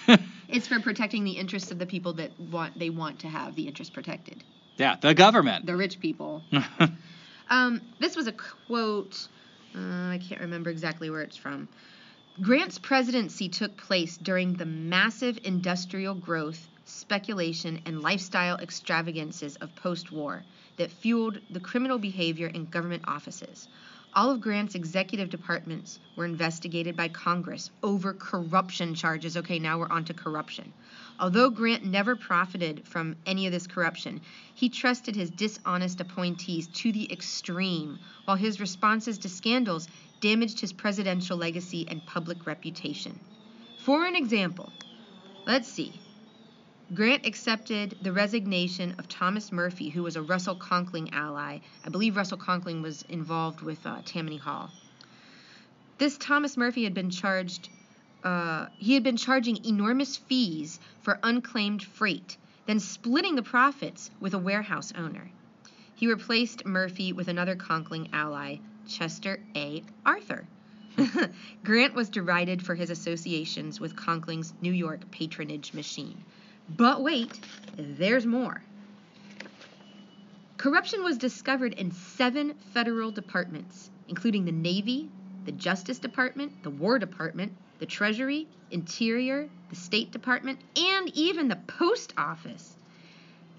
it's 0.48 0.66
for 0.66 0.80
protecting 0.80 1.24
the 1.24 1.32
interests 1.32 1.70
of 1.70 1.78
the 1.78 1.86
people 1.86 2.14
that 2.14 2.32
want 2.40 2.78
they 2.78 2.90
want 2.90 3.20
to 3.20 3.28
have 3.28 3.54
the 3.54 3.68
interest 3.68 3.92
protected. 3.92 4.42
Yeah, 4.76 4.96
the 5.00 5.14
government. 5.14 5.66
The 5.66 5.76
rich 5.76 6.00
people. 6.00 6.42
um, 7.50 7.80
this 8.00 8.16
was 8.16 8.26
a 8.26 8.32
quote. 8.32 9.28
Uh, 9.76 10.10
I 10.10 10.20
can't 10.26 10.40
remember 10.40 10.70
exactly 10.70 11.10
where 11.10 11.22
it's 11.22 11.36
from. 11.36 11.68
Grant's 12.42 12.80
presidency 12.80 13.48
took 13.48 13.76
place 13.76 14.16
during 14.16 14.54
the 14.54 14.66
massive 14.66 15.38
industrial 15.44 16.16
growth, 16.16 16.66
speculation, 16.84 17.80
and 17.86 18.02
lifestyle 18.02 18.56
extravagances 18.56 19.54
of 19.56 19.72
post 19.76 20.10
war 20.10 20.42
that 20.76 20.90
fueled 20.90 21.38
the 21.50 21.60
criminal 21.60 21.96
behavior 21.96 22.48
in 22.48 22.64
government 22.64 23.04
offices. 23.06 23.68
All 24.14 24.32
of 24.32 24.40
Grant's 24.40 24.74
executive 24.74 25.30
departments 25.30 26.00
were 26.16 26.24
investigated 26.24 26.96
by 26.96 27.06
Congress 27.08 27.70
over 27.84 28.12
corruption 28.12 28.96
charges. 28.96 29.36
Okay, 29.36 29.60
now 29.60 29.78
we're 29.78 29.88
on 29.88 30.04
to 30.06 30.14
corruption. 30.14 30.72
Although 31.20 31.50
Grant 31.50 31.84
never 31.84 32.16
profited 32.16 32.86
from 32.88 33.14
any 33.26 33.46
of 33.46 33.52
this 33.52 33.68
corruption, 33.68 34.20
he 34.54 34.68
trusted 34.68 35.14
his 35.14 35.30
dishonest 35.30 36.00
appointees 36.00 36.66
to 36.66 36.90
the 36.90 37.12
extreme, 37.12 38.00
while 38.24 38.36
his 38.36 38.58
responses 38.60 39.18
to 39.18 39.28
scandals 39.28 39.86
damaged 40.24 40.58
his 40.58 40.72
presidential 40.72 41.36
legacy 41.36 41.86
and 41.86 42.06
public 42.06 42.46
reputation. 42.46 43.20
For 43.76 44.06
an 44.06 44.16
example, 44.16 44.72
let's 45.46 45.68
see. 45.68 46.00
Grant 46.94 47.26
accepted 47.26 47.98
the 48.00 48.10
resignation 48.10 48.94
of 48.98 49.06
Thomas 49.06 49.52
Murphy, 49.52 49.90
who 49.90 50.02
was 50.02 50.16
a 50.16 50.22
Russell 50.22 50.56
Conkling 50.56 51.10
ally. 51.12 51.58
I 51.84 51.88
believe 51.90 52.16
Russell 52.16 52.38
Conkling 52.38 52.80
was 52.80 53.02
involved 53.02 53.60
with 53.60 53.84
uh, 53.84 54.00
Tammany 54.06 54.38
Hall. 54.38 54.70
This 55.98 56.16
Thomas 56.16 56.56
Murphy 56.56 56.84
had 56.84 56.94
been 56.94 57.10
charged. 57.10 57.68
Uh, 58.22 58.68
he 58.78 58.94
had 58.94 59.02
been 59.02 59.18
charging 59.18 59.62
enormous 59.66 60.16
fees 60.16 60.80
for 61.02 61.18
unclaimed 61.22 61.82
freight, 61.82 62.38
then 62.64 62.80
splitting 62.80 63.34
the 63.34 63.42
profits 63.42 64.10
with 64.20 64.32
a 64.32 64.38
warehouse 64.38 64.90
owner. 64.96 65.30
He 65.94 66.06
replaced 66.06 66.64
Murphy 66.64 67.12
with 67.12 67.28
another 67.28 67.56
Conkling 67.56 68.08
ally, 68.14 68.56
Chester 68.86 69.40
A. 69.56 69.82
Arthur. 70.04 70.46
Grant 71.64 71.94
was 71.94 72.08
derided 72.08 72.64
for 72.64 72.74
his 72.74 72.90
associations 72.90 73.80
with 73.80 73.96
Conkling's 73.96 74.52
New 74.60 74.72
York 74.72 75.10
patronage 75.10 75.72
machine. 75.74 76.22
But 76.68 77.02
wait, 77.02 77.40
there's 77.76 78.26
more. 78.26 78.62
Corruption 80.56 81.02
was 81.02 81.18
discovered 81.18 81.74
in 81.74 81.90
seven 81.90 82.54
federal 82.72 83.10
departments, 83.10 83.90
including 84.08 84.44
the 84.44 84.52
Navy, 84.52 85.10
the 85.44 85.52
Justice 85.52 85.98
Department, 85.98 86.62
the 86.62 86.70
War 86.70 86.98
Department, 86.98 87.52
the 87.80 87.86
Treasury, 87.86 88.46
Interior, 88.70 89.48
the 89.68 89.76
State 89.76 90.10
Department, 90.10 90.60
and 90.76 91.14
even 91.14 91.48
the 91.48 91.56
Post 91.56 92.14
Office, 92.16 92.76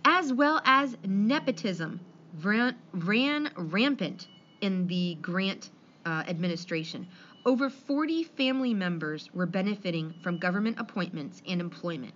as 0.03 0.33
well 0.33 0.61
as 0.65 0.97
nepotism 1.05 1.99
ran, 2.41 2.75
ran 2.91 3.51
rampant 3.55 4.27
in 4.61 4.87
the 4.87 5.17
Grant 5.21 5.69
uh, 6.05 6.23
administration. 6.27 7.07
Over 7.45 7.69
40 7.69 8.23
family 8.23 8.73
members 8.73 9.29
were 9.33 9.45
benefiting 9.45 10.13
from 10.23 10.37
government 10.37 10.79
appointments 10.79 11.41
and 11.47 11.61
employment, 11.61 12.13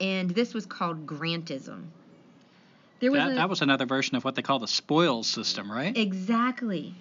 and 0.00 0.30
this 0.30 0.54
was 0.54 0.64
called 0.66 1.06
grantism. 1.06 1.84
There 3.00 3.10
was 3.10 3.20
that, 3.20 3.32
a, 3.32 3.34
that 3.34 3.48
was 3.48 3.62
another 3.62 3.86
version 3.86 4.16
of 4.16 4.24
what 4.24 4.34
they 4.34 4.42
call 4.42 4.58
the 4.58 4.68
spoils 4.68 5.26
system, 5.26 5.70
right? 5.70 5.96
Exactly. 5.96 6.94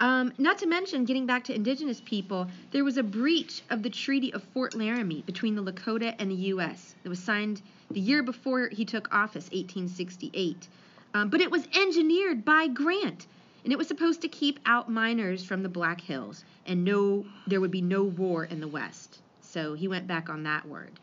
Um, 0.00 0.32
not 0.36 0.58
to 0.58 0.66
mention, 0.66 1.06
getting 1.06 1.24
back 1.24 1.44
to 1.44 1.54
indigenous 1.54 2.02
people, 2.04 2.46
there 2.70 2.84
was 2.84 2.98
a 2.98 3.02
breach 3.02 3.62
of 3.70 3.82
the 3.82 3.88
Treaty 3.88 4.32
of 4.34 4.42
Fort 4.52 4.74
Laramie 4.74 5.22
between 5.22 5.54
the 5.54 5.62
Lakota 5.62 6.14
and 6.18 6.30
the 6.30 6.34
U.S. 6.34 6.94
It 7.04 7.08
was 7.08 7.18
signed 7.18 7.62
the 7.90 8.00
year 8.00 8.22
before 8.22 8.68
he 8.68 8.84
took 8.84 9.08
office, 9.14 9.44
1868. 9.44 10.68
Um, 11.14 11.30
but 11.30 11.40
it 11.40 11.50
was 11.50 11.66
engineered 11.74 12.44
by 12.44 12.68
Grant 12.68 13.26
and 13.66 13.72
it 13.72 13.78
was 13.78 13.88
supposed 13.88 14.20
to 14.20 14.28
keep 14.28 14.60
out 14.64 14.88
miners 14.88 15.42
from 15.42 15.64
the 15.64 15.68
Black 15.68 16.00
Hills, 16.00 16.44
and 16.66 16.84
no, 16.84 17.26
there 17.48 17.60
would 17.60 17.72
be 17.72 17.82
no 17.82 18.04
war 18.04 18.44
in 18.44 18.60
the 18.60 18.68
West. 18.68 19.18
So 19.40 19.74
he 19.74 19.88
went 19.88 20.06
back 20.06 20.28
on 20.28 20.44
that 20.44 20.68
word. 20.68 21.00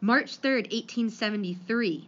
March 0.00 0.40
3rd, 0.40 0.70
1873, 0.70 2.06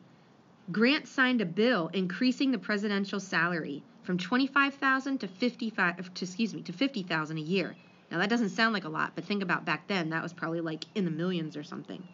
Grant 0.70 1.08
signed 1.08 1.40
a 1.40 1.44
bill 1.44 1.90
increasing 1.92 2.52
the 2.52 2.58
presidential 2.58 3.18
salary 3.18 3.82
from 4.04 4.16
25,000 4.16 5.18
to 5.18 5.26
55 5.26 6.14
to, 6.14 6.24
excuse 6.24 6.54
me 6.54 6.62
to 6.62 6.72
50,000 6.72 7.36
a 7.36 7.40
year. 7.40 7.74
Now 8.12 8.18
that 8.18 8.30
doesn't 8.30 8.50
sound 8.50 8.74
like 8.74 8.84
a 8.84 8.88
lot, 8.88 9.16
but 9.16 9.24
think 9.24 9.42
about 9.42 9.64
back 9.64 9.88
then 9.88 10.10
that 10.10 10.22
was 10.22 10.32
probably 10.32 10.60
like 10.60 10.84
in 10.94 11.04
the 11.04 11.10
millions 11.10 11.56
or 11.56 11.64
something. 11.64 12.06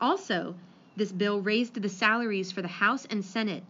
Also, 0.00 0.56
this 0.96 1.12
bill 1.12 1.40
raised 1.40 1.80
the 1.80 1.88
salaries 1.88 2.50
for 2.50 2.60
the 2.60 2.66
House 2.66 3.04
and 3.04 3.24
Senate 3.24 3.62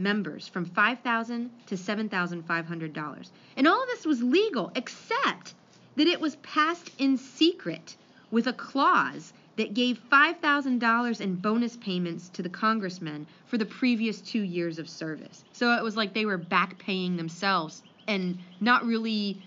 members 0.00 0.48
from 0.48 0.64
5,000 0.64 1.50
to 1.66 1.74
$7,500. 1.76 3.30
And 3.56 3.68
all 3.68 3.82
of 3.82 3.88
this 3.88 4.06
was 4.06 4.22
legal 4.22 4.72
except 4.74 5.54
that 5.96 6.08
it 6.08 6.20
was 6.20 6.36
passed 6.36 6.90
in 6.98 7.16
secret 7.16 7.96
with 8.30 8.46
a 8.46 8.52
clause 8.52 9.32
that 9.56 9.74
gave 9.74 10.00
$5,000 10.10 11.20
in 11.20 11.36
bonus 11.36 11.76
payments 11.76 12.28
to 12.30 12.42
the 12.42 12.48
congressmen 12.48 13.26
for 13.46 13.58
the 13.58 13.66
previous 13.66 14.20
two 14.20 14.40
years 14.40 14.78
of 14.78 14.88
service. 14.88 15.44
So 15.52 15.72
it 15.74 15.82
was 15.82 15.96
like 15.96 16.14
they 16.14 16.24
were 16.24 16.38
back 16.38 16.78
paying 16.78 17.16
themselves 17.16 17.82
and 18.08 18.38
not 18.60 18.84
really 18.84 19.42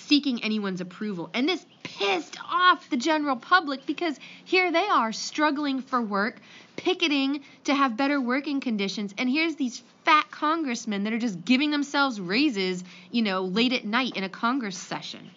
seeking 0.00 0.42
anyone's 0.42 0.80
approval. 0.80 1.30
And 1.34 1.48
this 1.48 1.64
pissed 1.82 2.36
off 2.44 2.88
the 2.90 2.96
general 2.96 3.36
public 3.36 3.86
because 3.86 4.18
here 4.44 4.72
they 4.72 4.86
are 4.86 5.12
struggling 5.12 5.82
for 5.82 6.00
work, 6.00 6.40
picketing 6.76 7.42
to 7.64 7.74
have 7.74 7.96
better 7.96 8.20
working 8.20 8.60
conditions, 8.60 9.14
and 9.18 9.28
here's 9.28 9.56
these 9.56 9.82
fat 10.04 10.30
congressmen 10.30 11.04
that 11.04 11.12
are 11.12 11.18
just 11.18 11.44
giving 11.44 11.70
themselves 11.70 12.20
raises, 12.20 12.82
you 13.10 13.22
know, 13.22 13.42
late 13.42 13.72
at 13.72 13.84
night 13.84 14.16
in 14.16 14.24
a 14.24 14.28
Congress 14.28 14.76
session. 14.76 15.30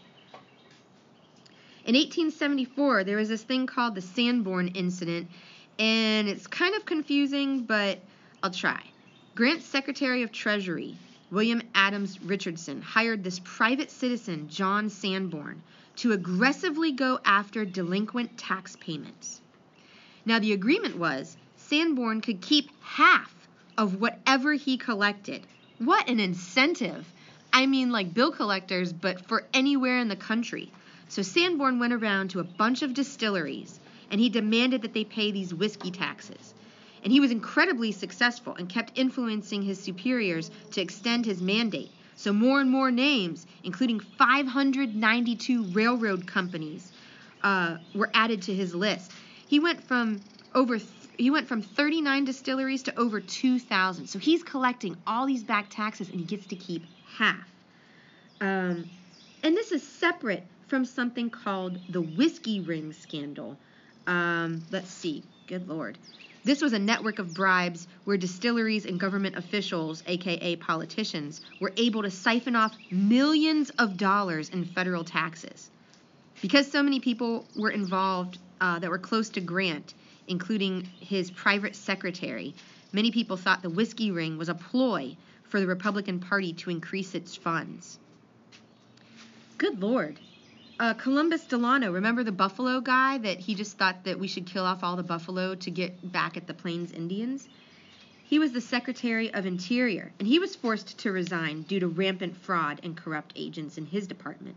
In 1.85 1.95
1874, 1.95 3.03
there 3.03 3.17
was 3.17 3.27
this 3.27 3.43
thing 3.43 3.67
called 3.67 3.95
the 3.95 4.01
Sanborn 4.01 4.69
Incident, 4.69 5.27
and 5.77 6.29
it's 6.29 6.47
kind 6.47 6.75
of 6.75 6.85
confusing, 6.85 7.63
but 7.63 7.99
I'll 8.41 8.51
try. 8.51 8.81
Grant's 9.35 9.65
Secretary 9.65 10.23
of 10.23 10.31
Treasury, 10.31 10.95
William 11.33 11.63
Adams 11.73 12.21
Richardson, 12.21 12.79
hired 12.83 13.23
this 13.23 13.39
private 13.39 13.89
citizen, 13.89 14.49
John 14.49 14.87
Sanborn, 14.87 15.63
to 15.95 16.11
aggressively 16.11 16.91
go 16.91 17.19
after 17.25 17.65
delinquent 17.65 18.37
tax 18.37 18.77
payments. 18.79 19.41
Now, 20.27 20.37
the 20.37 20.53
agreement 20.53 20.95
was 20.95 21.35
Sanborn 21.57 22.21
could 22.21 22.39
keep 22.39 22.69
half 22.81 23.33
of 23.75 23.99
whatever 23.99 24.53
he 24.53 24.77
collected. 24.77 25.41
What 25.79 26.07
an 26.07 26.19
incentive! 26.19 27.11
I 27.51 27.65
mean, 27.65 27.91
like 27.91 28.13
bill 28.13 28.31
collectors, 28.31 28.93
but 28.93 29.27
for 29.27 29.47
anywhere 29.55 29.97
in 29.97 30.09
the 30.09 30.15
country. 30.15 30.71
So 31.09 31.23
Sanborn 31.23 31.79
went 31.79 31.93
around 31.93 32.29
to 32.29 32.41
a 32.41 32.43
bunch 32.43 32.83
of 32.83 32.93
distilleries 32.93 33.79
and 34.11 34.21
he 34.21 34.29
demanded 34.29 34.83
that 34.83 34.93
they 34.93 35.03
pay 35.03 35.31
these 35.31 35.51
whiskey 35.51 35.89
taxes. 35.89 36.53
And 37.03 37.11
he 37.11 37.19
was 37.19 37.31
incredibly 37.31 37.91
successful 37.91 38.55
and 38.55 38.69
kept 38.69 38.97
influencing 38.97 39.61
his 39.61 39.81
superiors 39.81 40.49
to 40.71 40.81
extend 40.81 41.25
his 41.25 41.41
mandate. 41.41 41.91
So 42.15 42.31
more 42.31 42.61
and 42.61 42.69
more 42.69 42.91
names, 42.91 43.45
including 43.63 43.99
592 43.99 45.63
railroad 45.65 46.25
companies, 46.25 46.91
uh, 47.43 47.77
were 47.93 48.09
added 48.13 48.43
to 48.43 48.53
his 48.53 48.73
list. 48.73 49.11
He 49.47 49.59
went 49.59 49.83
from 49.83 50.21
over 50.55 50.77
th- 50.77 50.89
he 51.17 51.29
went 51.29 51.47
from 51.47 51.61
39 51.61 52.25
distilleries 52.25 52.83
to 52.83 52.99
over 52.99 53.19
2,000. 53.19 54.07
So 54.07 54.17
he's 54.17 54.43
collecting 54.43 54.95
all 55.05 55.25
these 55.25 55.43
back 55.43 55.69
taxes 55.69 56.09
and 56.09 56.19
he 56.19 56.25
gets 56.25 56.47
to 56.47 56.55
keep 56.55 56.87
half. 57.17 57.47
Um, 58.41 58.89
and 59.43 59.55
this 59.55 59.71
is 59.71 59.87
separate 59.87 60.43
from 60.67 60.85
something 60.85 61.29
called 61.29 61.79
the 61.89 62.01
whiskey 62.01 62.61
ring 62.61 62.93
scandal. 62.93 63.57
Um, 64.07 64.63
let's 64.71 64.89
see. 64.89 65.23
Good 65.45 65.67
lord. 65.67 65.97
This 66.45 66.61
was 66.61 66.73
a 66.73 66.79
network 66.79 67.19
of 67.19 67.33
bribes 67.33 67.87
where 68.03 68.17
distilleries 68.17 68.85
and 68.85 68.99
government 68.99 69.37
officials, 69.37 70.03
aka 70.07 70.57
politicians, 70.57 71.39
were 71.59 71.71
able 71.77 72.03
to 72.03 72.11
siphon 72.11 72.55
off 72.55 72.77
millions 72.91 73.69
of 73.79 73.95
dollars 73.95 74.49
in 74.49 74.65
federal 74.65 75.05
taxes. 75.05 75.71
Because 76.41 76.69
so 76.69 76.83
many 76.83 76.99
people 76.99 77.47
were 77.55 77.69
involved 77.69 78.39
uh, 78.59 78.79
that 78.79 78.89
were 78.89 78.97
close 78.97 79.29
to 79.29 79.41
Grant, 79.41 79.93
including 80.27 80.89
his 80.99 81.31
private 81.31 81.75
secretary, 81.77 82.53
many 82.91 83.11
people 83.11 83.37
thought 83.37 83.61
the 83.61 83.69
whiskey 83.69 84.11
ring 84.11 84.37
was 84.37 84.49
a 84.49 84.55
ploy 84.55 85.15
for 85.43 85.61
the 85.61 85.67
Republican 85.67 86.19
Party 86.19 86.51
to 86.53 86.69
increase 86.69 87.15
its 87.15 87.37
funds. 87.37 87.99
Good 89.57 89.81
lord. 89.81 90.19
Uh, 90.79 90.91
Columbus 90.95 91.45
Delano, 91.45 91.91
remember 91.91 92.23
the 92.23 92.31
buffalo 92.31 92.81
guy 92.81 93.19
that 93.19 93.37
he 93.37 93.53
just 93.53 93.77
thought 93.77 94.05
that 94.05 94.17
we 94.17 94.27
should 94.27 94.47
kill 94.47 94.65
off 94.65 94.83
all 94.83 94.95
the 94.95 95.03
buffalo 95.03 95.53
to 95.53 95.69
get 95.69 96.11
back 96.11 96.35
at 96.35 96.47
the 96.47 96.53
Plains 96.53 96.91
Indians? 96.91 97.47
He 98.23 98.39
was 98.39 98.53
the 98.53 98.59
Secretary 98.59 99.31
of 99.31 99.45
Interior, 99.45 100.11
and 100.17 100.27
he 100.27 100.39
was 100.39 100.55
forced 100.55 100.97
to 100.97 101.11
resign 101.11 101.61
due 101.61 101.79
to 101.79 101.87
rampant 101.87 102.35
fraud 102.35 102.79
and 102.81 102.97
corrupt 102.97 103.33
agents 103.35 103.77
in 103.77 103.85
his 103.85 104.07
department. 104.07 104.55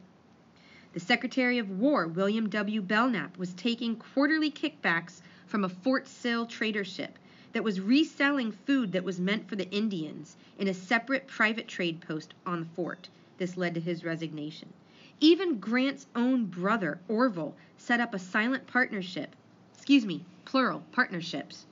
The 0.94 1.00
Secretary 1.00 1.58
of 1.58 1.68
War, 1.68 2.06
William 2.06 2.48
W. 2.48 2.80
Belknap, 2.80 3.36
was 3.36 3.52
taking 3.52 3.96
quarterly 3.96 4.50
kickbacks 4.50 5.20
from 5.46 5.64
a 5.64 5.68
Fort 5.68 6.08
Sill 6.08 6.46
trader 6.46 6.84
ship 6.84 7.18
that 7.52 7.62
was 7.62 7.78
reselling 7.78 8.52
food 8.52 8.92
that 8.92 9.04
was 9.04 9.20
meant 9.20 9.50
for 9.50 9.56
the 9.56 9.70
Indians 9.70 10.34
in 10.58 10.68
a 10.68 10.72
separate 10.72 11.26
private 11.26 11.68
trade 11.68 12.00
post 12.00 12.32
on 12.46 12.60
the 12.60 12.66
fort. 12.74 13.10
This 13.36 13.58
led 13.58 13.74
to 13.74 13.80
his 13.80 14.02
resignation. 14.02 14.72
Even 15.20 15.58
Grant's 15.58 16.06
own 16.14 16.46
brother, 16.46 17.00
Orville, 17.08 17.54
set 17.78 18.00
up 18.00 18.14
a 18.14 18.18
silent 18.18 18.66
partnership, 18.66 19.34
excuse 19.74 20.04
me, 20.04 20.24
plural, 20.44 20.82
partnerships, 20.92 21.66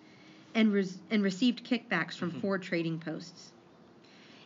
and, 0.54 0.72
res- 0.72 0.98
and 1.10 1.22
received 1.22 1.64
kickbacks 1.68 2.14
from 2.14 2.30
mm-hmm. 2.30 2.40
four 2.40 2.58
trading 2.58 2.98
posts. 2.98 3.52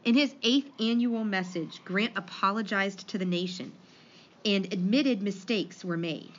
In 0.04 0.14
his 0.14 0.34
eighth 0.42 0.70
annual 0.80 1.24
message, 1.24 1.80
Grant 1.84 2.12
apologized 2.16 3.06
to 3.08 3.18
the 3.18 3.24
nation 3.24 3.72
and 4.44 4.72
admitted 4.72 5.22
mistakes 5.22 5.84
were 5.84 5.96
made. 5.96 6.32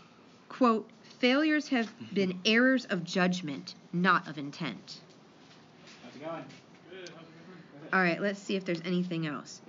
Quote, 0.47 0.89
failures 1.19 1.67
have 1.67 1.85
mm-hmm. 1.85 2.15
been 2.15 2.39
errors 2.45 2.85
of 2.85 3.03
judgment, 3.03 3.75
not 3.93 4.27
of 4.27 4.37
intent. 4.37 5.01
How's 6.03 6.15
it 6.15 6.25
going? 6.25 6.43
Good. 6.89 6.99
How's 6.99 7.09
it 7.09 7.11
going? 7.11 7.93
All 7.93 8.01
right, 8.01 8.21
let's 8.21 8.39
see 8.39 8.55
if 8.55 8.65
there's 8.65 8.81
anything 8.85 9.27
else. 9.27 9.61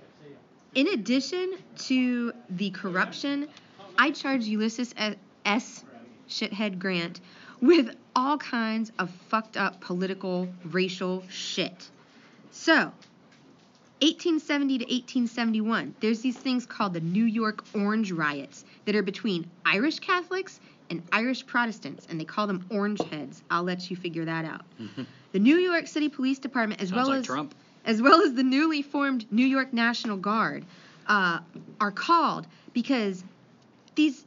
In 0.73 0.87
addition 0.87 1.57
to 1.79 2.31
the 2.57 2.69
corruption, 2.71 3.47
I 3.97 4.11
charge 4.11 4.45
Ulysses 4.45 4.93
S. 5.45 5.83
Shithead 6.29 6.79
Grant 6.79 7.19
with 7.61 7.95
all 8.15 8.37
kinds 8.37 8.91
of 8.97 9.09
fucked 9.29 9.57
up 9.57 9.81
political, 9.81 10.47
racial 10.65 11.23
shit. 11.29 11.89
So, 12.51 12.91
1870 14.01 14.79
to 14.79 14.83
1871, 14.85 15.95
there's 15.99 16.21
these 16.21 16.37
things 16.37 16.65
called 16.65 16.93
the 16.93 17.01
New 17.01 17.25
York 17.25 17.63
Orange 17.75 18.11
Riots 18.11 18.65
that 18.85 18.95
are 18.95 19.03
between 19.03 19.49
Irish 19.65 19.99
Catholics 19.99 20.59
and 20.89 21.03
Irish 21.11 21.45
Protestants, 21.45 22.07
and 22.09 22.19
they 22.19 22.25
call 22.25 22.47
them 22.47 22.65
Orange 22.69 23.01
Heads. 23.03 23.43
I'll 23.49 23.63
let 23.63 23.89
you 23.89 23.95
figure 23.95 24.25
that 24.25 24.43
out. 24.43 24.65
Mm-hmm. 24.79 25.03
The 25.31 25.39
New 25.39 25.57
York 25.57 25.87
City 25.87 26.09
Police 26.09 26.39
Department, 26.39 26.81
as 26.81 26.89
Sounds 26.89 26.97
well 26.97 27.07
like 27.09 27.19
as 27.19 27.25
Trump 27.25 27.55
as 27.85 28.01
well 28.01 28.21
as 28.21 28.33
the 28.33 28.43
newly 28.43 28.81
formed 28.81 29.31
New 29.31 29.45
York 29.45 29.73
National 29.73 30.17
Guard, 30.17 30.65
uh, 31.07 31.39
are 31.79 31.91
called 31.91 32.47
because 32.73 33.23
these 33.95 34.25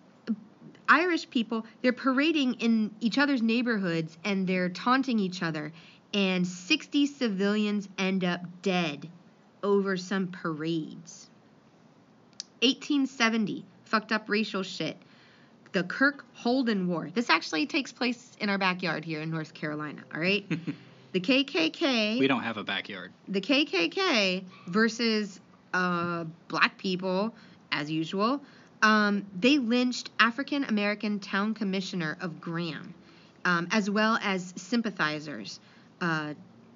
Irish 0.88 1.30
people, 1.30 1.64
they're 1.82 1.92
parading 1.92 2.54
in 2.54 2.90
each 3.00 3.18
other's 3.18 3.42
neighborhoods 3.42 4.16
and 4.24 4.46
they're 4.46 4.68
taunting 4.68 5.18
each 5.18 5.42
other, 5.42 5.72
and 6.12 6.46
60 6.46 7.06
civilians 7.06 7.88
end 7.98 8.24
up 8.24 8.40
dead 8.62 9.08
over 9.62 9.96
some 9.96 10.28
parades. 10.28 11.28
1870, 12.62 13.64
fucked 13.84 14.12
up 14.12 14.28
racial 14.28 14.62
shit. 14.62 14.96
The 15.72 15.82
Kirk 15.82 16.24
Holden 16.34 16.86
War. 16.86 17.10
This 17.12 17.30
actually 17.30 17.66
takes 17.66 17.92
place 17.92 18.36
in 18.38 18.48
our 18.48 18.58
backyard 18.58 19.04
here 19.04 19.20
in 19.20 19.30
North 19.30 19.54
Carolina, 19.54 20.02
all 20.14 20.20
right? 20.20 20.48
the 21.12 21.20
KKK. 21.20 22.18
We 22.18 22.28
don't 22.28 22.42
have 22.42 22.58
a 22.58 22.64
backyard. 22.64 23.12
The 23.28 23.40
KKK 23.40 24.44
versus 24.68 25.40
uh, 25.74 26.24
black 26.48 26.78
people, 26.78 27.34
as 27.70 27.90
usual. 27.90 28.40
Um, 28.82 29.26
they 29.38 29.58
lynched 29.58 30.10
African 30.18 30.64
American 30.64 31.18
town 31.20 31.54
commissioner 31.54 32.16
of 32.20 32.40
Graham, 32.40 32.94
um, 33.44 33.68
as 33.70 33.90
well 33.90 34.18
as 34.22 34.54
sympathizers 34.56 35.60
uh, 36.00 36.34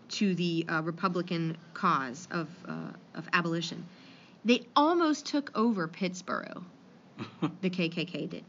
to 0.08 0.34
the 0.34 0.66
uh, 0.68 0.82
Republican 0.82 1.56
cause 1.74 2.28
of, 2.30 2.48
uh, 2.66 2.92
of 3.14 3.28
abolition. 3.32 3.86
They 4.44 4.66
almost 4.74 5.26
took 5.26 5.50
over 5.54 5.86
Pittsburgh. 5.86 6.62
the 7.60 7.70
KKK 7.70 8.30
did. 8.30 8.44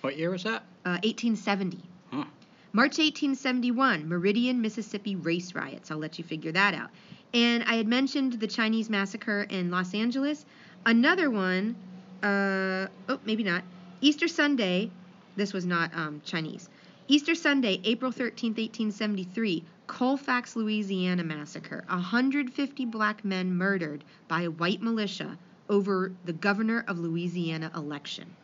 What 0.00 0.16
year 0.18 0.30
was 0.30 0.44
that? 0.44 0.64
1870. 0.82 1.78
Uh, 2.12 2.24
March 2.72 2.98
1871, 2.98 4.08
Meridian, 4.08 4.60
Mississippi 4.60 5.14
race 5.14 5.54
riots. 5.54 5.90
I'll 5.90 5.98
let 5.98 6.18
you 6.18 6.24
figure 6.24 6.50
that 6.52 6.74
out. 6.74 6.90
And 7.34 7.64
I 7.64 7.74
had 7.74 7.88
mentioned 7.88 8.34
the 8.34 8.46
Chinese 8.46 8.88
massacre 8.88 9.42
in 9.42 9.68
Los 9.68 9.92
Angeles. 9.92 10.46
Another 10.86 11.28
one, 11.28 11.74
uh, 12.22 12.86
oh, 13.08 13.18
maybe 13.24 13.42
not. 13.42 13.64
Easter 14.00 14.28
Sunday, 14.28 14.92
this 15.34 15.52
was 15.52 15.66
not 15.66 15.92
um, 15.94 16.22
Chinese. 16.24 16.68
Easter 17.08 17.34
Sunday, 17.34 17.80
April 17.82 18.12
13th, 18.12 18.56
1873, 18.56 19.64
Colfax, 19.88 20.54
Louisiana 20.54 21.24
massacre. 21.24 21.84
150 21.88 22.84
black 22.86 23.24
men 23.24 23.56
murdered 23.56 24.04
by 24.28 24.42
a 24.42 24.50
white 24.50 24.80
militia 24.80 25.36
over 25.68 26.12
the 26.24 26.32
governor 26.32 26.84
of 26.86 27.00
Louisiana 27.00 27.70
election. 27.74 28.36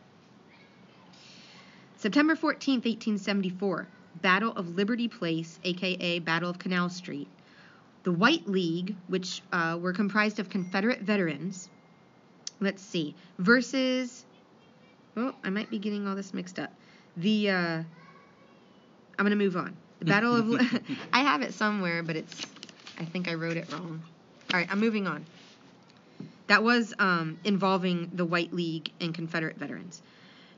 September 1.95 2.35
14th, 2.35 2.83
1874, 2.83 3.87
Battle 4.21 4.51
of 4.51 4.75
Liberty 4.75 5.07
Place, 5.07 5.59
aka 5.63 6.19
Battle 6.19 6.49
of 6.49 6.59
Canal 6.59 6.89
Street, 6.89 7.27
the 8.03 8.11
White 8.11 8.47
League, 8.47 8.95
which 9.07 9.41
uh, 9.51 9.77
were 9.81 9.93
comprised 9.93 10.39
of 10.39 10.49
Confederate 10.49 11.01
veterans. 11.01 11.69
Let's 12.59 12.81
see, 12.81 13.15
versus. 13.37 14.25
Oh, 15.17 15.33
I 15.43 15.49
might 15.49 15.69
be 15.69 15.77
getting 15.77 16.07
all 16.07 16.15
this 16.15 16.33
mixed 16.33 16.59
up. 16.59 16.71
The. 17.17 17.49
Uh, 17.49 17.83
I'm 19.19 19.25
gonna 19.25 19.35
move 19.35 19.57
on. 19.57 19.75
The 19.99 20.05
Battle 20.05 20.35
of. 20.35 20.61
I 21.13 21.19
have 21.19 21.41
it 21.41 21.53
somewhere, 21.53 22.03
but 22.03 22.15
it's. 22.15 22.45
I 22.99 23.05
think 23.05 23.27
I 23.27 23.33
wrote 23.33 23.57
it 23.57 23.71
wrong. 23.71 24.01
All 24.53 24.59
right, 24.59 24.67
I'm 24.69 24.79
moving 24.79 25.07
on. 25.07 25.25
that 26.47 26.63
was 26.63 26.93
um, 26.99 27.39
involving 27.43 28.11
the 28.13 28.25
White 28.25 28.53
League 28.53 28.91
and 28.99 29.13
Confederate 29.13 29.57
veterans. 29.57 30.01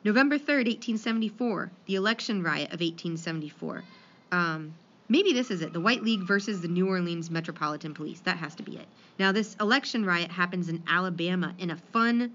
November 0.03 0.37
3rd, 0.37 0.65
1874, 0.65 1.71
the 1.85 1.95
election 1.95 2.43
riot 2.43 2.73
of 2.73 2.81
1874. 2.81 3.83
Um, 4.31 4.73
maybe 5.09 5.33
this 5.33 5.51
is 5.51 5.61
it 5.61 5.73
the 5.73 5.79
White 5.79 6.03
League 6.03 6.21
versus 6.21 6.61
the 6.61 6.67
New 6.67 6.87
Orleans 6.87 7.29
Metropolitan 7.29 7.93
Police. 7.93 8.19
That 8.21 8.37
has 8.37 8.55
to 8.55 8.63
be 8.63 8.77
it. 8.77 8.87
Now, 9.19 9.31
this 9.31 9.55
election 9.59 10.05
riot 10.05 10.31
happens 10.31 10.69
in 10.69 10.83
Alabama 10.87 11.53
in 11.59 11.69
a 11.69 11.77
fun 11.77 12.33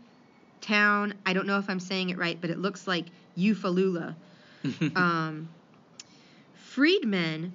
town. 0.61 1.15
I 1.27 1.32
don't 1.32 1.47
know 1.47 1.59
if 1.59 1.69
I'm 1.69 1.81
saying 1.81 2.11
it 2.11 2.19
right, 2.19 2.39
but 2.40 2.51
it 2.51 2.59
looks 2.59 2.86
like 2.86 3.07
Eufaula. 3.36 4.15
um, 4.97 5.49
freedmen 6.55 7.53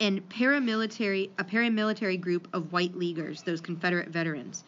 and 0.00 0.26
paramilitary, 0.28 1.30
a 1.38 1.44
paramilitary 1.44 2.20
group 2.20 2.48
of 2.52 2.72
White 2.72 2.94
Leaguers, 2.94 3.42
those 3.42 3.60
Confederate 3.60 4.08
veterans. 4.08 4.64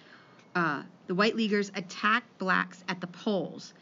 Uh, 0.54 0.82
the 1.06 1.14
White 1.14 1.36
Leaguers 1.36 1.70
attacked 1.74 2.38
blacks 2.38 2.82
at 2.88 3.00
the 3.00 3.06
polls 3.06 3.72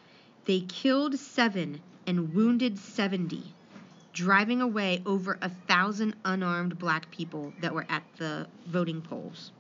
they 0.49 0.61
killed 0.61 1.19
seven 1.19 1.79
and 2.07 2.35
wounded 2.35 2.79
70, 2.79 3.55
driving 4.19 4.61
away 4.61 5.01
over 5.07 5.39
a 5.41 5.49
thousand 5.69 6.13
unarmed 6.25 6.77
black 6.77 7.09
people 7.13 7.53
that 7.61 7.73
were 7.73 7.87
at 7.89 8.03
the 8.17 8.49
voting 8.67 9.01
polls. 9.01 9.53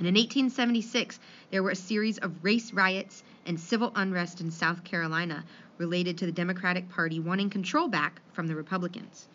And 0.00 0.08
in 0.08 0.14
1876, 0.14 1.20
there 1.52 1.62
were 1.62 1.70
a 1.70 1.76
series 1.76 2.18
of 2.18 2.42
race 2.42 2.72
riots 2.72 3.22
and 3.46 3.60
civil 3.60 3.92
unrest 3.94 4.40
in 4.40 4.50
South 4.50 4.82
Carolina 4.82 5.44
related 5.78 6.18
to 6.18 6.26
the 6.26 6.32
Democratic 6.32 6.88
Party 6.88 7.20
wanting 7.20 7.48
control 7.48 7.86
back 7.86 8.20
from 8.32 8.48
the 8.48 8.56
Republicans. 8.56 9.28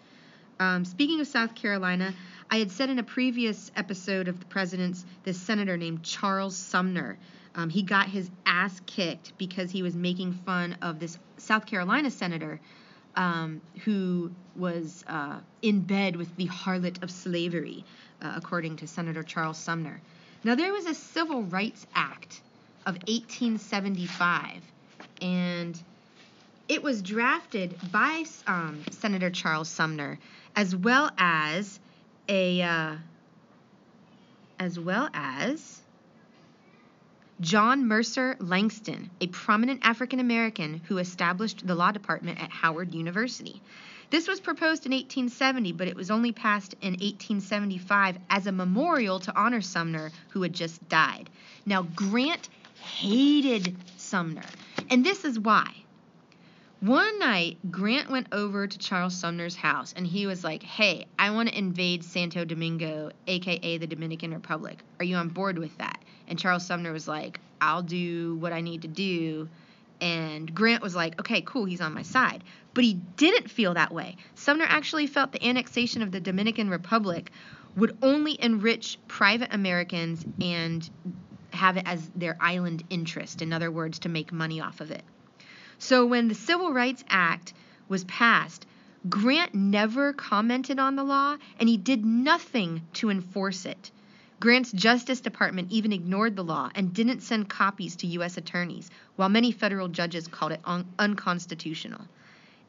Um, 0.60 0.84
speaking 0.84 1.22
of 1.22 1.28
South 1.28 1.56
Carolina, 1.56 2.14
I 2.52 2.58
had 2.58 2.72
said 2.72 2.90
in 2.90 3.00
a 3.00 3.04
previous 3.04 3.72
episode 3.78 4.28
of 4.28 4.38
the 4.42 4.46
presidents 4.48 5.06
this 5.24 5.40
senator 5.40 5.78
named 5.78 6.04
Charles 6.04 6.58
Sumner 6.58 7.18
um, 7.56 7.70
he 7.70 7.84
got 7.84 8.10
his 8.10 8.30
ass 8.46 8.82
kicked 8.86 9.38
because 9.38 9.72
he 9.72 9.82
was 9.82 9.96
making 9.96 10.34
fun 10.34 10.78
of 10.82 11.00
this 11.00 11.18
South 11.38 11.66
Carolina 11.66 12.12
senator 12.12 12.60
um, 13.16 13.62
who 13.84 14.32
was 14.56 15.04
uh, 15.08 15.40
in 15.62 15.82
bed 15.82 16.16
with 16.16 16.36
the 16.36 16.48
harlot 16.48 17.02
of 17.04 17.12
slavery, 17.12 17.84
uh, 18.22 18.34
according 18.36 18.78
to 18.78 18.88
Senator 18.88 19.24
Charles 19.24 19.58
Sumner. 19.58 20.02
Now, 20.44 20.56
there 20.56 20.72
was 20.72 20.86
a 20.86 20.94
Civil 20.94 21.44
Rights 21.44 21.88
Act 21.96 22.42
of 22.86 22.96
1875, 23.08 24.62
and 25.22 25.82
it 26.68 26.84
was 26.84 27.02
drafted 27.02 27.76
by 27.92 28.26
um, 28.48 28.84
Senator 28.92 29.30
Charles 29.30 29.70
Sumner, 29.70 30.20
as 30.56 30.76
well 30.76 31.12
as 31.18 31.80
a, 32.30 32.62
uh, 32.62 32.96
as 34.60 34.80
well 34.80 35.10
as 35.14 35.75
John 37.42 37.86
Mercer 37.86 38.38
Langston, 38.40 39.10
a 39.20 39.28
prominent 39.28 39.82
African 39.84 40.22
American 40.22 40.82
who 40.88 41.00
established 41.00 41.68
the 41.68 41.76
law 41.76 41.92
department 41.92 42.42
at 42.42 42.50
Howard 42.50 42.94
University. 42.94 43.62
This 44.10 44.28
was 44.28 44.40
proposed 44.40 44.86
in 44.86 44.94
1870, 44.94 45.74
but 45.74 45.90
it 45.90 45.98
was 45.98 46.10
only 46.10 46.32
passed 46.32 46.76
in 46.82 46.92
1875 46.92 48.18
as 48.30 48.48
a 48.48 48.54
memorial 48.54 49.20
to 49.20 49.38
honor 49.38 49.60
Sumner, 49.60 50.12
who 50.30 50.44
had 50.44 50.54
just 50.54 50.88
died. 50.88 51.30
Now, 51.66 51.82
Grant 51.82 52.48
hated 52.82 53.76
Sumner, 53.98 54.46
and 54.90 55.06
this 55.06 55.26
is 55.26 55.38
why. 55.38 55.74
One 56.80 57.20
night, 57.20 57.58
Grant 57.70 58.10
went 58.10 58.28
over 58.32 58.68
to 58.68 58.78
Charles 58.78 59.16
Sumner's 59.16 59.56
house 59.56 59.94
and 59.98 60.06
he 60.06 60.28
was 60.28 60.44
like, 60.44 60.62
Hey, 60.62 61.08
I 61.18 61.32
want 61.32 61.50
to 61.50 61.58
invade 61.58 62.04
Santo 62.04 62.46
Domingo, 62.46 63.12
aka 63.28 63.78
the 63.78 63.88
Dominican 63.88 64.34
Republic. 64.34 64.84
Are 65.00 65.06
you 65.06 65.16
on 65.16 65.30
board 65.30 65.58
with 65.58 65.76
that? 65.80 66.00
And 66.28 66.40
Charles 66.40 66.66
Sumner 66.66 66.92
was 66.92 67.08
like, 67.08 67.40
I'll 67.62 67.84
do 67.84 68.36
what 68.36 68.54
I 68.54 68.62
need 68.62 68.84
to 68.84 68.88
do. 68.88 69.50
And 70.02 70.54
Grant 70.54 70.82
was 70.82 70.96
like, 70.96 71.20
okay, 71.20 71.42
cool, 71.42 71.66
he's 71.66 71.82
on 71.82 71.94
my 71.94 72.02
side. 72.02 72.44
But 72.74 72.84
he 72.84 72.96
didn't 72.96 73.50
feel 73.50 73.74
that 73.74 73.94
way. 73.94 74.18
Sumner 74.36 74.66
actually 74.68 75.08
felt 75.08 75.32
the 75.32 75.46
annexation 75.46 76.02
of 76.02 76.12
the 76.12 76.20
Dominican 76.20 76.70
Republic 76.70 77.32
would 77.76 77.98
only 78.02 78.42
enrich 78.42 78.98
private 79.08 79.54
Americans 79.54 80.26
and 80.42 80.90
have 81.52 81.78
it 81.78 81.84
as 81.86 82.10
their 82.16 82.38
island 82.40 82.84
interest, 82.90 83.42
in 83.42 83.54
other 83.54 83.72
words, 83.72 84.00
to 84.00 84.10
make 84.10 84.32
money 84.32 84.60
off 84.60 84.82
of 84.82 84.92
it. 84.92 85.04
So 85.78 86.06
when 86.06 86.28
the 86.28 86.36
Civil 86.36 86.74
Rights 86.74 87.04
Act 87.10 87.54
was 87.88 88.04
passed, 88.06 88.66
Grant 89.08 89.54
never 89.54 90.14
commented 90.14 90.80
on 90.80 90.96
the 90.96 91.04
law 91.04 91.38
and 91.60 91.70
he 91.70 91.78
did 91.78 92.04
nothing 92.06 92.82
to 92.94 93.10
enforce 93.10 93.66
it. 93.66 93.92
Grant's 94.40 94.72
Justice 94.72 95.22
Department 95.22 95.72
even 95.72 95.94
ignored 95.94 96.36
the 96.36 96.44
law 96.44 96.70
and 96.76 96.94
didn't 96.94 97.22
send 97.22 97.50
copies 97.50 97.96
to 97.98 98.08
U.S. 98.08 98.38
attorneys, 98.38 98.90
while 99.16 99.30
many 99.30 99.52
federal 99.52 99.88
judges 99.88 100.28
called 100.28 100.52
it 100.52 100.60
un- 100.66 100.88
unconstitutional. 101.00 102.02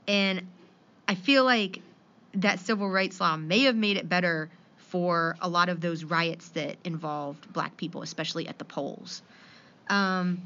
And 0.07 0.47
I 1.09 1.15
feel 1.17 1.45
like 1.45 1.81
that 2.35 2.61
civil 2.61 2.89
rights 2.89 3.21
law 3.21 3.37
may 3.37 3.63
have 3.63 3.77
made 3.77 3.97
it 3.97 4.09
better 4.09 4.51
for 4.77 5.37
a 5.41 5.49
lot 5.49 5.69
of 5.69 5.81
those 5.81 6.05
riots 6.05 6.49
that 6.51 6.77
involved 6.85 7.53
black 7.53 7.77
people, 7.77 8.03
especially 8.03 8.47
at 8.47 8.59
the 8.59 8.65
polls. 8.65 9.23
Um, 9.89 10.43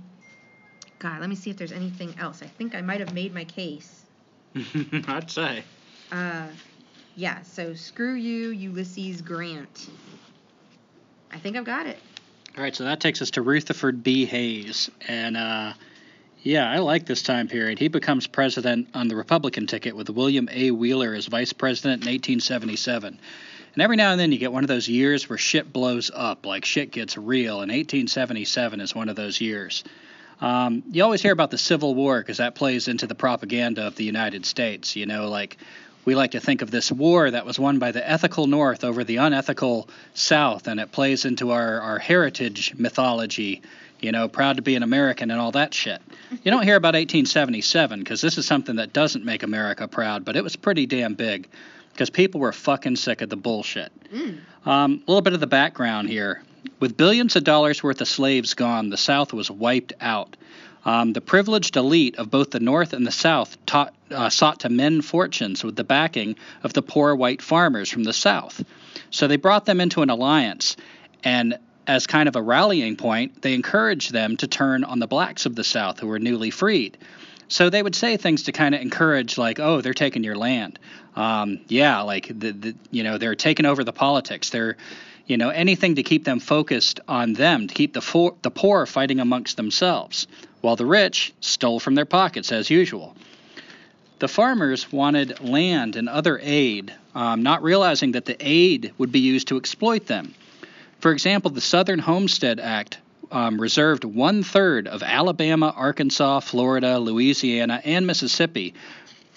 God, 0.98 1.20
let 1.20 1.28
me 1.28 1.34
see 1.34 1.50
if 1.50 1.56
there's 1.56 1.72
anything 1.72 2.14
else. 2.18 2.42
I 2.42 2.46
think 2.46 2.74
I 2.74 2.80
might 2.80 3.00
have 3.00 3.12
made 3.14 3.34
my 3.34 3.44
case. 3.44 4.04
I'd 4.54 5.30
say. 5.30 5.62
Uh, 6.10 6.48
yeah, 7.16 7.42
so 7.42 7.74
screw 7.74 8.14
you, 8.14 8.50
Ulysses 8.50 9.20
Grant. 9.20 9.88
I 11.32 11.38
think 11.38 11.56
I've 11.56 11.64
got 11.64 11.86
it. 11.86 11.98
All 12.56 12.62
right, 12.62 12.74
so 12.74 12.84
that 12.84 13.00
takes 13.00 13.22
us 13.22 13.30
to 13.32 13.42
Rutherford 13.42 14.02
B. 14.02 14.26
Hayes. 14.26 14.90
And 15.06 15.36
uh, 15.36 15.72
yeah, 16.42 16.70
I 16.70 16.78
like 16.78 17.06
this 17.06 17.22
time 17.22 17.48
period. 17.48 17.78
He 17.78 17.88
becomes 17.88 18.26
president 18.26 18.88
on 18.94 19.08
the 19.08 19.16
Republican 19.16 19.66
ticket 19.66 19.94
with 19.94 20.10
William 20.10 20.48
A. 20.50 20.70
Wheeler 20.70 21.14
as 21.14 21.26
vice 21.26 21.52
president 21.52 22.02
in 22.02 22.08
1877. 22.08 23.18
And 23.74 23.82
every 23.82 23.96
now 23.96 24.10
and 24.10 24.18
then 24.18 24.32
you 24.32 24.38
get 24.38 24.52
one 24.52 24.64
of 24.64 24.68
those 24.68 24.88
years 24.88 25.28
where 25.28 25.38
shit 25.38 25.72
blows 25.72 26.10
up, 26.12 26.44
like 26.44 26.64
shit 26.64 26.90
gets 26.90 27.16
real, 27.16 27.60
and 27.60 27.70
1877 27.70 28.80
is 28.80 28.94
one 28.94 29.08
of 29.08 29.14
those 29.14 29.40
years. 29.40 29.84
Um, 30.40 30.82
you 30.90 31.04
always 31.04 31.22
hear 31.22 31.32
about 31.32 31.50
the 31.50 31.58
Civil 31.58 31.94
War 31.94 32.20
because 32.20 32.38
that 32.38 32.54
plays 32.54 32.88
into 32.88 33.06
the 33.06 33.14
propaganda 33.14 33.86
of 33.86 33.94
the 33.94 34.04
United 34.04 34.44
States. 34.46 34.96
You 34.96 35.06
know, 35.06 35.28
like 35.28 35.58
we 36.04 36.14
like 36.14 36.32
to 36.32 36.40
think 36.40 36.62
of 36.62 36.70
this 36.70 36.90
war 36.90 37.30
that 37.30 37.44
was 37.44 37.58
won 37.58 37.78
by 37.78 37.92
the 37.92 38.08
ethical 38.08 38.46
North 38.46 38.84
over 38.84 39.04
the 39.04 39.16
unethical 39.16 39.88
South, 40.14 40.66
and 40.66 40.80
it 40.80 40.92
plays 40.92 41.24
into 41.24 41.50
our, 41.50 41.80
our 41.80 41.98
heritage 41.98 42.74
mythology, 42.76 43.62
you 44.00 44.12
know, 44.12 44.28
proud 44.28 44.56
to 44.56 44.62
be 44.62 44.76
an 44.76 44.82
American 44.82 45.30
and 45.30 45.40
all 45.40 45.52
that 45.52 45.74
shit. 45.74 46.00
You 46.42 46.50
don't 46.50 46.62
hear 46.62 46.76
about 46.76 46.94
1877 46.94 48.00
because 48.00 48.20
this 48.20 48.38
is 48.38 48.46
something 48.46 48.76
that 48.76 48.92
doesn't 48.92 49.24
make 49.24 49.42
America 49.42 49.86
proud, 49.86 50.24
but 50.24 50.36
it 50.36 50.44
was 50.44 50.56
pretty 50.56 50.86
damn 50.86 51.14
big 51.14 51.48
because 51.92 52.10
people 52.10 52.40
were 52.40 52.52
fucking 52.52 52.96
sick 52.96 53.20
of 53.20 53.28
the 53.28 53.36
bullshit. 53.36 53.92
Mm. 54.10 54.38
Um, 54.64 55.02
a 55.06 55.10
little 55.10 55.22
bit 55.22 55.34
of 55.34 55.40
the 55.40 55.46
background 55.46 56.08
here. 56.08 56.42
With 56.78 56.96
billions 56.96 57.36
of 57.36 57.44
dollars 57.44 57.82
worth 57.82 58.00
of 58.00 58.08
slaves 58.08 58.54
gone, 58.54 58.90
the 58.90 58.96
South 58.96 59.32
was 59.32 59.50
wiped 59.50 59.92
out. 60.00 60.36
Um, 60.84 61.12
the 61.12 61.20
privileged 61.20 61.76
elite 61.76 62.16
of 62.16 62.30
both 62.30 62.50
the 62.50 62.60
North 62.60 62.92
and 62.92 63.06
the 63.06 63.12
South 63.12 63.56
taught, 63.66 63.94
uh, 64.10 64.30
sought 64.30 64.60
to 64.60 64.68
mend 64.68 65.04
fortunes 65.04 65.62
with 65.62 65.76
the 65.76 65.84
backing 65.84 66.36
of 66.62 66.72
the 66.72 66.82
poor 66.82 67.14
white 67.14 67.42
farmers 67.42 67.90
from 67.90 68.04
the 68.04 68.12
South. 68.12 68.64
So 69.10 69.26
they 69.26 69.36
brought 69.36 69.66
them 69.66 69.80
into 69.80 70.02
an 70.02 70.10
alliance, 70.10 70.76
and 71.22 71.58
as 71.86 72.06
kind 72.06 72.28
of 72.28 72.36
a 72.36 72.42
rallying 72.42 72.96
point, 72.96 73.42
they 73.42 73.52
encouraged 73.52 74.12
them 74.12 74.36
to 74.38 74.46
turn 74.46 74.84
on 74.84 75.00
the 75.00 75.06
blacks 75.06 75.44
of 75.44 75.54
the 75.54 75.64
South 75.64 76.00
who 76.00 76.06
were 76.06 76.18
newly 76.18 76.50
freed. 76.50 76.96
So 77.48 77.68
they 77.68 77.82
would 77.82 77.96
say 77.96 78.16
things 78.16 78.44
to 78.44 78.52
kind 78.52 78.74
of 78.74 78.80
encourage, 78.80 79.36
like, 79.36 79.58
"Oh, 79.58 79.80
they're 79.80 79.92
taking 79.92 80.22
your 80.22 80.36
land." 80.36 80.78
Um, 81.16 81.60
yeah, 81.66 82.02
like 82.02 82.28
the, 82.28 82.52
the, 82.52 82.74
you 82.92 83.02
know, 83.02 83.18
they're 83.18 83.34
taking 83.34 83.66
over 83.66 83.82
the 83.82 83.92
politics. 83.92 84.50
They're 84.50 84.76
you 85.26 85.36
know 85.36 85.50
anything 85.50 85.96
to 85.96 86.02
keep 86.02 86.24
them 86.24 86.40
focused 86.40 87.00
on 87.06 87.34
them 87.34 87.68
to 87.68 87.74
keep 87.74 87.92
the, 87.92 88.32
the 88.42 88.50
poor 88.50 88.86
fighting 88.86 89.20
amongst 89.20 89.56
themselves 89.56 90.26
while 90.60 90.76
the 90.76 90.86
rich 90.86 91.32
stole 91.40 91.80
from 91.80 91.94
their 91.94 92.04
pockets 92.04 92.52
as 92.52 92.70
usual. 92.70 93.16
The 94.18 94.28
farmers 94.28 94.92
wanted 94.92 95.40
land 95.40 95.96
and 95.96 96.08
other 96.08 96.38
aid 96.42 96.92
um, 97.14 97.42
not 97.42 97.62
realizing 97.62 98.12
that 98.12 98.26
the 98.26 98.36
aid 98.40 98.92
would 98.98 99.10
be 99.10 99.20
used 99.20 99.48
to 99.48 99.56
exploit 99.56 100.06
them. 100.06 100.34
For 101.00 101.12
example 101.12 101.50
the 101.50 101.60
southern 101.60 101.98
homestead 101.98 102.60
act 102.60 102.98
um, 103.32 103.60
reserved 103.60 104.04
one 104.04 104.42
third 104.42 104.88
of 104.88 105.02
alabama 105.02 105.72
arkansas 105.76 106.40
florida 106.40 106.98
louisiana 106.98 107.80
and 107.84 108.06
mississippi 108.06 108.74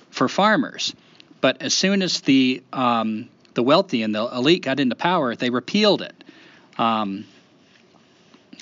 for 0.10 0.28
farmers. 0.28 0.94
But 1.42 1.62
as 1.62 1.74
soon 1.74 2.02
as 2.02 2.22
the 2.22 2.64
um, 2.72 3.30
the 3.54 3.64
wealthy 3.64 4.04
and 4.04 4.14
the 4.14 4.26
elite 4.26 4.64
got 4.64 4.80
into 4.80 4.96
power, 4.96 5.36
they 5.36 5.50
repealed 5.50 6.02
it. 6.02 6.24
Um, 6.78 7.26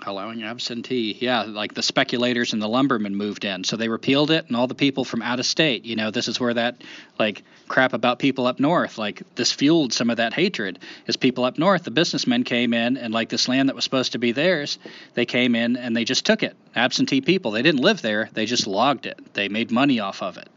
Allowing 0.04 0.42
absentee, 0.42 1.16
yeah, 1.20 1.44
like 1.44 1.76
the 1.76 1.84
speculators 1.84 2.54
and 2.54 2.62
the 2.62 2.68
lumbermen 2.68 3.16
moved 3.16 3.46
in, 3.46 3.64
so 3.64 3.78
they 3.78 3.88
repealed 3.88 4.32
it, 4.32 4.48
and 4.48 4.56
all 4.56 4.66
the 4.66 4.74
people 4.74 5.06
from 5.06 5.22
out 5.22 5.40
of 5.40 5.46
state. 5.46 5.86
You 5.86 5.96
know, 5.96 6.10
this 6.10 6.28
is 6.28 6.40
where 6.40 6.56
that 6.56 6.82
like 7.20 7.44
crap 7.68 7.94
about 7.94 8.18
people 8.18 8.48
up 8.48 8.60
north, 8.60 8.98
like 8.98 9.22
this 9.36 9.52
fueled 9.52 9.94
some 9.94 10.10
of 10.10 10.18
that 10.18 10.34
hatred. 10.34 10.80
Is 11.06 11.18
people 11.18 11.46
up 11.46 11.60
north, 11.60 11.84
the 11.84 11.92
businessmen 11.92 12.44
came 12.44 12.74
in, 12.74 12.98
and 12.98 13.14
like 13.14 13.30
this 13.30 13.48
land 13.48 13.70
that 13.70 13.76
was 13.76 13.84
supposed 13.84 14.14
to 14.14 14.18
be 14.18 14.32
theirs, 14.32 14.80
they 15.14 15.26
came 15.26 15.54
in 15.54 15.78
and 15.78 15.96
they 15.96 16.04
just 16.04 16.26
took 16.26 16.42
it. 16.42 16.56
Absentee 16.76 17.22
people, 17.22 17.52
they 17.52 17.62
didn't 17.62 17.82
live 17.82 18.02
there, 18.02 18.28
they 18.34 18.48
just 18.48 18.66
logged 18.66 19.06
it. 19.06 19.20
They 19.34 19.50
made 19.50 19.70
money 19.70 20.00
off 20.00 20.24
of 20.24 20.38
it. 20.38 20.50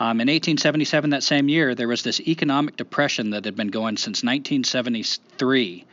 Um, 0.00 0.20
in 0.20 0.28
1877, 0.28 1.10
that 1.10 1.22
same 1.22 1.48
year, 1.48 1.74
there 1.74 1.88
was 1.88 2.02
this 2.02 2.20
economic 2.20 2.76
depression 2.76 3.30
that 3.30 3.44
had 3.44 3.56
been 3.56 3.68
going 3.68 3.96
since 3.96 4.22
1973 4.22 5.84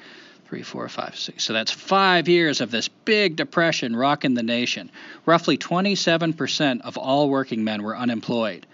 three, 0.56 0.64
four, 0.64 0.88
five, 0.88 1.18
six. 1.18 1.44
So 1.44 1.52
that's 1.52 1.70
five 1.70 2.30
years 2.30 2.62
of 2.62 2.72
this 2.72 2.88
big 2.88 3.36
depression 3.36 3.94
rocking 3.94 4.36
the 4.36 4.44
nation. 4.44 4.90
Roughly 5.26 5.58
27% 5.58 6.80
of 6.80 6.96
all 6.98 7.30
working 7.30 7.66
men 7.66 7.84
were 7.84 7.98
unemployed. 7.98 8.66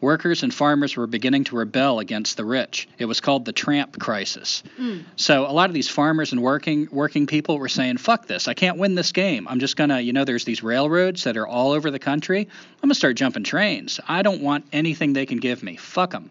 Workers 0.00 0.42
and 0.42 0.52
farmers 0.52 0.96
were 0.96 1.06
beginning 1.06 1.44
to 1.44 1.56
rebel 1.56 2.00
against 2.00 2.36
the 2.36 2.44
rich. 2.44 2.88
It 2.98 3.04
was 3.04 3.20
called 3.20 3.44
the 3.44 3.52
tramp 3.52 4.00
crisis. 4.00 4.64
Mm. 4.80 5.04
So 5.14 5.46
a 5.46 5.52
lot 5.52 5.70
of 5.70 5.74
these 5.74 5.88
farmers 5.88 6.32
and 6.32 6.42
working 6.42 6.88
working 6.90 7.28
people 7.28 7.56
were 7.58 7.68
saying, 7.68 7.98
"Fuck 7.98 8.26
this! 8.26 8.48
I 8.48 8.54
can't 8.54 8.78
win 8.78 8.96
this 8.96 9.12
game. 9.12 9.46
I'm 9.48 9.60
just 9.60 9.76
gonna, 9.76 10.00
you 10.00 10.12
know, 10.12 10.24
there's 10.24 10.44
these 10.44 10.62
railroads 10.62 11.22
that 11.24 11.36
are 11.36 11.46
all 11.46 11.70
over 11.70 11.90
the 11.90 11.98
country. 11.98 12.40
I'm 12.40 12.88
gonna 12.88 12.94
start 12.94 13.16
jumping 13.16 13.44
trains. 13.44 14.00
I 14.08 14.22
don't 14.22 14.40
want 14.40 14.66
anything 14.72 15.12
they 15.12 15.26
can 15.26 15.38
give 15.38 15.62
me. 15.62 15.76
Fuck 15.76 16.10
them." 16.10 16.30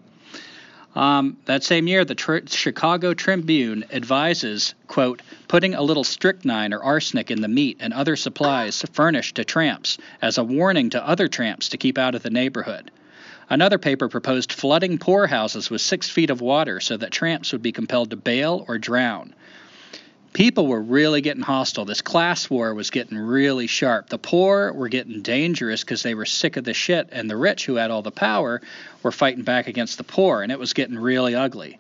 Um, 0.96 1.38
that 1.46 1.64
same 1.64 1.88
year, 1.88 2.06
the 2.06 2.44
Chicago 2.48 3.14
Tribune 3.14 3.86
advises, 3.92 4.74
quote, 4.88 5.22
putting 5.48 5.76
a 5.76 5.82
little 5.82 6.04
strychnine 6.04 6.74
or 6.74 6.82
arsenic 6.82 7.30
in 7.30 7.42
the 7.42 7.48
meat 7.48 7.78
and 7.80 7.94
other 7.94 8.16
supplies 8.16 8.84
furnished 8.94 9.36
to 9.36 9.46
tramps 9.46 9.98
as 10.22 10.38
a 10.38 10.44
warning 10.44 10.90
to 10.92 11.08
other 11.08 11.28
tramps 11.28 11.70
to 11.70 11.78
keep 11.78 11.98
out 11.98 12.16
of 12.16 12.24
the 12.24 12.30
neighborhood. 12.30 12.90
Another 13.50 13.78
paper 13.78 14.10
proposed 14.10 14.52
flooding 14.52 14.98
poorhouses 14.98 15.70
with 15.70 15.82
six 15.82 16.10
feet 16.10 16.30
of 16.30 16.42
water 16.42 16.80
so 16.80 16.98
that 16.98 17.12
tramps 17.12 17.52
would 17.52 17.62
be 17.62 17.72
compelled 17.72 18.10
to 18.10 18.18
bail 18.18 18.66
or 18.68 18.78
drown 18.78 19.34
people 20.38 20.68
were 20.68 20.80
really 20.80 21.22
getting 21.22 21.42
hostile. 21.42 21.84
This 21.84 22.02
class 22.02 22.48
war 22.48 22.72
was 22.76 22.92
getting 22.92 23.18
really 23.18 23.66
sharp. 23.66 24.08
The 24.10 24.20
poor 24.20 24.72
were 24.72 24.88
getting 24.88 25.24
dangerous 25.24 25.82
because 25.82 26.04
they 26.04 26.14
were 26.14 26.28
sick 26.28 26.58
of 26.58 26.64
the 26.64 26.76
shit, 26.76 27.10
and 27.12 27.28
the 27.28 27.36
rich, 27.36 27.66
who 27.66 27.74
had 27.74 27.90
all 27.90 28.04
the 28.04 28.12
power, 28.12 28.62
were 29.02 29.12
fighting 29.12 29.44
back 29.44 29.66
against 29.66 29.98
the 29.98 30.04
poor, 30.04 30.44
and 30.44 30.52
it 30.52 30.60
was 30.60 30.74
getting 30.74 31.00
really 31.00 31.34
ugly. 31.34 31.80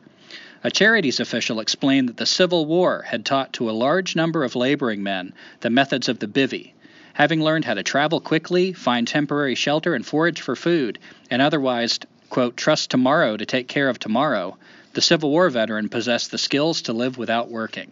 A 0.64 0.72
charities 0.72 1.20
official 1.20 1.60
explained 1.60 2.10
that 2.10 2.18
the 2.18 2.26
Civil 2.26 2.66
War 2.66 3.04
had 3.04 3.26
taught 3.26 3.54
to 3.54 3.70
a 3.70 3.78
large 3.78 4.16
number 4.16 4.44
of 4.44 4.56
laboring 4.56 5.04
men 5.04 5.34
the 5.60 5.70
methods 5.70 6.10
of 6.10 6.18
the 6.18 6.26
bivvy. 6.26 6.72
Having 7.14 7.44
learned 7.44 7.66
how 7.66 7.76
to 7.76 7.84
travel 7.84 8.20
quickly, 8.20 8.74
find 8.74 9.08
temporary 9.08 9.54
shelter, 9.54 9.94
and 9.94 10.04
forage 10.04 10.42
for 10.42 10.56
food, 10.56 10.98
and 11.30 11.44
otherwise, 11.44 12.00
quote, 12.32 12.58
trust 12.58 12.90
tomorrow 12.90 13.38
to 13.38 13.46
take 13.46 13.68
care 13.68 13.88
of 13.88 14.00
tomorrow, 14.00 14.58
the 14.94 15.02
Civil 15.02 15.30
War 15.30 15.48
veteran 15.52 15.90
possessed 15.90 16.32
the 16.32 16.40
skills 16.40 16.82
to 16.82 16.94
live 16.94 17.20
without 17.20 17.52
working. 17.52 17.92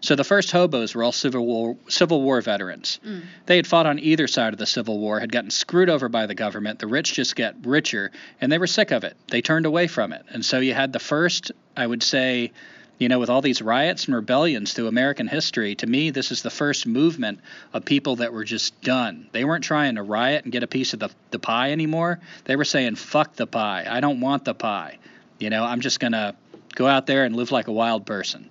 So 0.00 0.14
the 0.14 0.24
first 0.24 0.50
hobos 0.52 0.94
were 0.94 1.02
all 1.02 1.12
Civil 1.12 1.46
War, 1.46 1.76
Civil 1.88 2.22
War 2.22 2.40
veterans. 2.40 3.00
Mm. 3.04 3.22
They 3.46 3.56
had 3.56 3.66
fought 3.66 3.86
on 3.86 3.98
either 3.98 4.26
side 4.28 4.52
of 4.52 4.58
the 4.58 4.66
Civil 4.66 4.98
War, 4.98 5.20
had 5.20 5.32
gotten 5.32 5.50
screwed 5.50 5.90
over 5.90 6.08
by 6.08 6.26
the 6.26 6.34
government. 6.34 6.78
The 6.78 6.86
rich 6.86 7.14
just 7.14 7.36
get 7.36 7.54
richer, 7.62 8.10
and 8.40 8.50
they 8.50 8.58
were 8.58 8.66
sick 8.66 8.90
of 8.90 9.04
it. 9.04 9.16
They 9.28 9.42
turned 9.42 9.66
away 9.66 9.86
from 9.86 10.12
it. 10.12 10.24
And 10.30 10.44
so 10.44 10.58
you 10.58 10.74
had 10.74 10.92
the 10.92 10.98
first, 10.98 11.52
I 11.76 11.86
would 11.86 12.02
say, 12.02 12.52
you 12.98 13.08
know, 13.08 13.18
with 13.18 13.28
all 13.28 13.42
these 13.42 13.60
riots 13.60 14.06
and 14.06 14.14
rebellions 14.14 14.72
through 14.72 14.88
American 14.88 15.28
history, 15.28 15.74
to 15.76 15.86
me, 15.86 16.10
this 16.10 16.30
is 16.30 16.42
the 16.42 16.50
first 16.50 16.86
movement 16.86 17.40
of 17.74 17.84
people 17.84 18.16
that 18.16 18.32
were 18.32 18.44
just 18.44 18.80
done. 18.80 19.28
They 19.32 19.44
weren't 19.44 19.64
trying 19.64 19.96
to 19.96 20.02
riot 20.02 20.44
and 20.44 20.52
get 20.52 20.62
a 20.62 20.66
piece 20.66 20.94
of 20.94 21.00
the, 21.00 21.10
the 21.30 21.38
pie 21.38 21.72
anymore. 21.72 22.20
They 22.44 22.56
were 22.56 22.64
saying, 22.64 22.96
fuck 22.96 23.36
the 23.36 23.46
pie. 23.46 23.86
I 23.88 24.00
don't 24.00 24.20
want 24.20 24.46
the 24.46 24.54
pie. 24.54 24.98
You 25.38 25.50
know, 25.50 25.64
I'm 25.64 25.80
just 25.80 26.00
going 26.00 26.12
to 26.12 26.34
go 26.74 26.86
out 26.86 27.06
there 27.06 27.24
and 27.24 27.36
live 27.36 27.52
like 27.52 27.68
a 27.68 27.72
wild 27.72 28.06
person. 28.06 28.48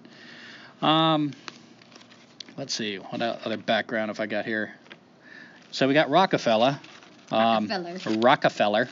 Um, 0.86 1.34
let's 2.58 2.76
see 2.76 2.98
what 2.98 3.20
other 3.20 3.58
background 3.58 4.10
have 4.10 4.20
I 4.20 4.28
got 4.28 4.46
here. 4.46 4.76
So 5.72 5.88
we 5.88 5.96
got 5.96 6.12
Rockefeller. 6.12 6.80
Um, 7.32 7.68
Rockefeller. 7.68 8.20
Rockefeller. 8.20 8.90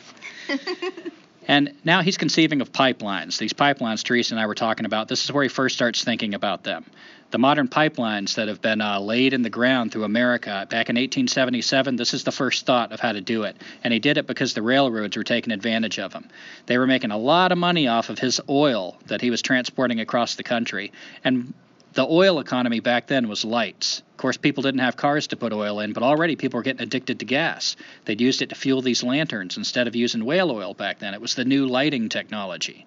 and 1.48 1.76
now 1.84 2.02
he's 2.02 2.18
conceiving 2.18 2.62
of 2.62 2.72
pipelines. 2.72 3.38
These 3.38 3.54
pipelines 3.54 4.02
Teresa 4.04 4.34
and 4.34 4.42
I 4.42 4.48
were 4.48 4.56
talking 4.56 4.88
about. 4.88 5.08
This 5.08 5.24
is 5.24 5.32
where 5.32 5.44
he 5.44 5.50
first 5.50 5.76
starts 5.76 6.04
thinking 6.04 6.34
about 6.34 6.64
them. 6.64 6.84
The 7.30 7.38
modern 7.38 7.68
pipelines 7.68 8.36
that 8.36 8.48
have 8.48 8.62
been 8.62 8.82
uh, 8.82 9.00
laid 9.00 9.34
in 9.34 9.44
the 9.44 9.52
ground 9.52 9.92
through 9.92 10.06
America 10.06 10.66
back 10.72 10.90
in 10.90 10.96
1877, 10.96 11.96
this 11.96 12.16
is 12.16 12.24
the 12.24 12.32
first 12.32 12.66
thought 12.66 12.92
of 12.92 13.00
how 13.00 13.12
to 13.12 13.22
do 13.22 13.44
it. 13.44 13.56
And 13.84 13.94
he 13.94 14.00
did 14.00 14.18
it 14.18 14.26
because 14.26 14.56
the 14.56 14.64
railroads 14.64 15.16
were 15.16 15.24
taking 15.24 15.54
advantage 15.54 16.00
of 16.00 16.12
him. 16.12 16.28
They 16.66 16.80
were 16.80 16.88
making 16.88 17.12
a 17.12 17.18
lot 17.18 17.52
of 17.52 17.60
money 17.60 17.88
off 17.88 18.10
of 18.10 18.18
his 18.18 18.42
oil 18.50 18.98
that 19.06 19.22
he 19.22 19.30
was 19.30 19.44
transporting 19.44 20.00
across 20.00 20.36
the 20.36 20.44
country. 20.44 20.92
And 21.24 21.54
the 21.94 22.06
oil 22.06 22.40
economy 22.40 22.80
back 22.80 23.08
then 23.08 23.28
was 23.28 23.46
lights. 23.46 24.02
Of 24.12 24.18
course, 24.18 24.38
people 24.38 24.64
didn't 24.64 24.80
have 24.80 24.98
cars 24.98 25.28
to 25.28 25.38
put 25.38 25.54
oil 25.54 25.80
in, 25.80 25.94
but 25.94 26.04
already 26.04 26.36
people 26.36 26.58
were 26.58 26.64
getting 26.64 26.82
addicted 26.82 27.20
to 27.20 27.26
gas. 27.26 27.76
They'd 28.06 28.22
used 28.22 28.42
it 28.42 28.50
to 28.50 28.56
fuel 28.56 28.82
these 28.82 29.04
lanterns 29.04 29.58
instead 29.58 29.88
of 29.88 29.96
using 29.96 30.26
whale 30.26 30.52
oil 30.52 30.74
back 30.74 31.00
then. 31.00 31.14
It 31.14 31.22
was 31.22 31.36
the 31.36 31.46
new 31.46 31.68
lighting 31.68 32.10
technology. 32.10 32.86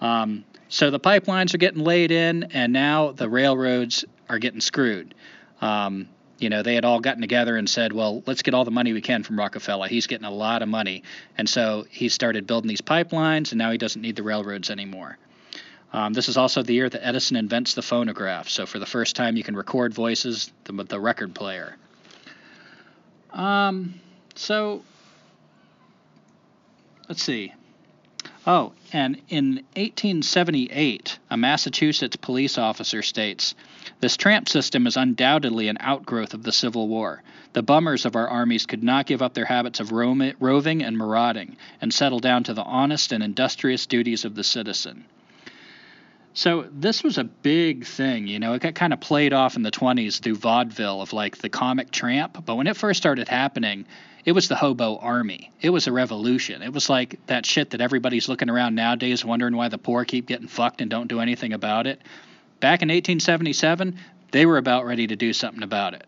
Um, 0.00 0.44
so 0.68 0.90
the 0.90 1.00
pipelines 1.00 1.54
are 1.54 1.58
getting 1.58 1.82
laid 1.82 2.10
in, 2.10 2.44
and 2.44 2.72
now 2.72 3.12
the 3.12 3.28
railroads 3.28 4.04
are 4.28 4.38
getting 4.38 4.60
screwed. 4.60 5.14
Um, 5.60 6.08
you 6.38 6.50
know, 6.50 6.62
they 6.62 6.74
had 6.74 6.84
all 6.84 7.00
gotten 7.00 7.22
together 7.22 7.56
and 7.56 7.68
said, 7.68 7.92
well, 7.92 8.22
let's 8.26 8.42
get 8.42 8.52
all 8.52 8.64
the 8.64 8.70
money 8.70 8.92
we 8.92 9.00
can 9.00 9.22
from 9.22 9.38
Rockefeller. 9.38 9.88
He's 9.88 10.06
getting 10.06 10.26
a 10.26 10.30
lot 10.30 10.62
of 10.62 10.68
money. 10.68 11.02
And 11.38 11.48
so 11.48 11.86
he 11.88 12.10
started 12.10 12.46
building 12.46 12.68
these 12.68 12.82
pipelines, 12.82 13.52
and 13.52 13.58
now 13.58 13.70
he 13.70 13.78
doesn't 13.78 14.02
need 14.02 14.16
the 14.16 14.22
railroads 14.22 14.70
anymore. 14.70 15.16
Um, 15.96 16.12
this 16.12 16.28
is 16.28 16.36
also 16.36 16.62
the 16.62 16.74
year 16.74 16.90
that 16.90 17.06
Edison 17.06 17.38
invents 17.38 17.72
the 17.72 17.80
phonograph. 17.80 18.50
So 18.50 18.66
for 18.66 18.78
the 18.78 18.84
first 18.84 19.16
time, 19.16 19.34
you 19.38 19.42
can 19.42 19.56
record 19.56 19.94
voices 19.94 20.52
with 20.70 20.88
the 20.88 21.00
record 21.00 21.34
player. 21.34 21.74
Um, 23.32 23.98
so 24.34 24.82
let's 27.08 27.22
see. 27.22 27.54
Oh, 28.46 28.74
and 28.92 29.22
in 29.30 29.64
1878, 29.74 31.18
a 31.30 31.36
Massachusetts 31.38 32.16
police 32.16 32.58
officer 32.58 33.00
states 33.00 33.54
This 34.00 34.18
tramp 34.18 34.50
system 34.50 34.86
is 34.86 34.98
undoubtedly 34.98 35.68
an 35.68 35.78
outgrowth 35.80 36.34
of 36.34 36.42
the 36.42 36.52
Civil 36.52 36.88
War. 36.88 37.22
The 37.54 37.62
bummers 37.62 38.04
of 38.04 38.16
our 38.16 38.28
armies 38.28 38.66
could 38.66 38.84
not 38.84 39.06
give 39.06 39.22
up 39.22 39.32
their 39.32 39.46
habits 39.46 39.80
of 39.80 39.92
roving 39.92 40.82
and 40.82 40.98
marauding 40.98 41.56
and 41.80 41.94
settle 41.94 42.20
down 42.20 42.44
to 42.44 42.52
the 42.52 42.62
honest 42.64 43.12
and 43.12 43.24
industrious 43.24 43.86
duties 43.86 44.26
of 44.26 44.34
the 44.34 44.44
citizen. 44.44 45.06
So 46.36 46.66
this 46.70 47.02
was 47.02 47.16
a 47.16 47.24
big 47.24 47.86
thing, 47.86 48.26
you 48.26 48.38
know. 48.38 48.52
It 48.52 48.60
got 48.60 48.74
kind 48.74 48.92
of 48.92 49.00
played 49.00 49.32
off 49.32 49.56
in 49.56 49.62
the 49.62 49.70
20s 49.70 50.20
through 50.20 50.34
vaudeville 50.34 51.00
of 51.00 51.14
like 51.14 51.38
the 51.38 51.48
comic 51.48 51.90
tramp, 51.90 52.44
but 52.44 52.56
when 52.56 52.66
it 52.66 52.76
first 52.76 52.98
started 52.98 53.26
happening, 53.26 53.86
it 54.26 54.32
was 54.32 54.46
the 54.46 54.54
hobo 54.54 54.98
army. 54.98 55.50
It 55.62 55.70
was 55.70 55.86
a 55.86 55.92
revolution. 55.92 56.60
It 56.60 56.74
was 56.74 56.90
like 56.90 57.18
that 57.28 57.46
shit 57.46 57.70
that 57.70 57.80
everybody's 57.80 58.28
looking 58.28 58.50
around 58.50 58.74
nowadays 58.74 59.24
wondering 59.24 59.56
why 59.56 59.68
the 59.68 59.78
poor 59.78 60.04
keep 60.04 60.26
getting 60.26 60.46
fucked 60.46 60.82
and 60.82 60.90
don't 60.90 61.08
do 61.08 61.20
anything 61.20 61.54
about 61.54 61.86
it. 61.86 62.02
Back 62.60 62.82
in 62.82 62.88
1877, 62.88 63.98
they 64.30 64.44
were 64.44 64.58
about 64.58 64.84
ready 64.84 65.06
to 65.06 65.16
do 65.16 65.32
something 65.32 65.62
about 65.62 65.94
it. 65.94 66.04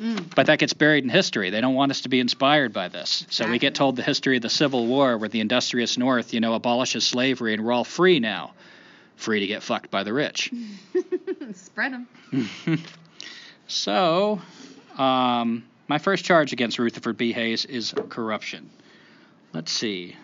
Mm. 0.00 0.34
But 0.34 0.46
that 0.46 0.60
gets 0.60 0.72
buried 0.72 1.04
in 1.04 1.10
history. 1.10 1.50
They 1.50 1.60
don't 1.60 1.74
want 1.74 1.90
us 1.90 2.00
to 2.00 2.08
be 2.08 2.20
inspired 2.20 2.72
by 2.72 2.88
this. 2.88 3.26
So 3.28 3.46
we 3.46 3.58
get 3.58 3.74
told 3.74 3.96
the 3.96 4.02
history 4.02 4.36
of 4.36 4.42
the 4.42 4.48
Civil 4.48 4.86
War 4.86 5.18
where 5.18 5.28
the 5.28 5.40
industrious 5.40 5.98
North, 5.98 6.32
you 6.32 6.40
know, 6.40 6.54
abolishes 6.54 7.06
slavery 7.06 7.52
and 7.52 7.62
we're 7.62 7.72
all 7.72 7.84
free 7.84 8.18
now 8.18 8.54
free 9.22 9.40
to 9.40 9.46
get 9.46 9.62
fucked 9.62 9.90
by 9.90 10.02
the 10.02 10.12
rich. 10.12 10.52
Spread 11.54 11.92
them. 11.92 12.48
so, 13.66 14.40
um, 14.98 15.64
my 15.88 15.98
first 15.98 16.24
charge 16.24 16.52
against 16.52 16.78
Rutherford 16.78 17.16
B. 17.16 17.32
Hayes 17.32 17.64
is 17.64 17.94
corruption. 18.08 18.70
Let's 19.52 19.72
see. 19.72 20.16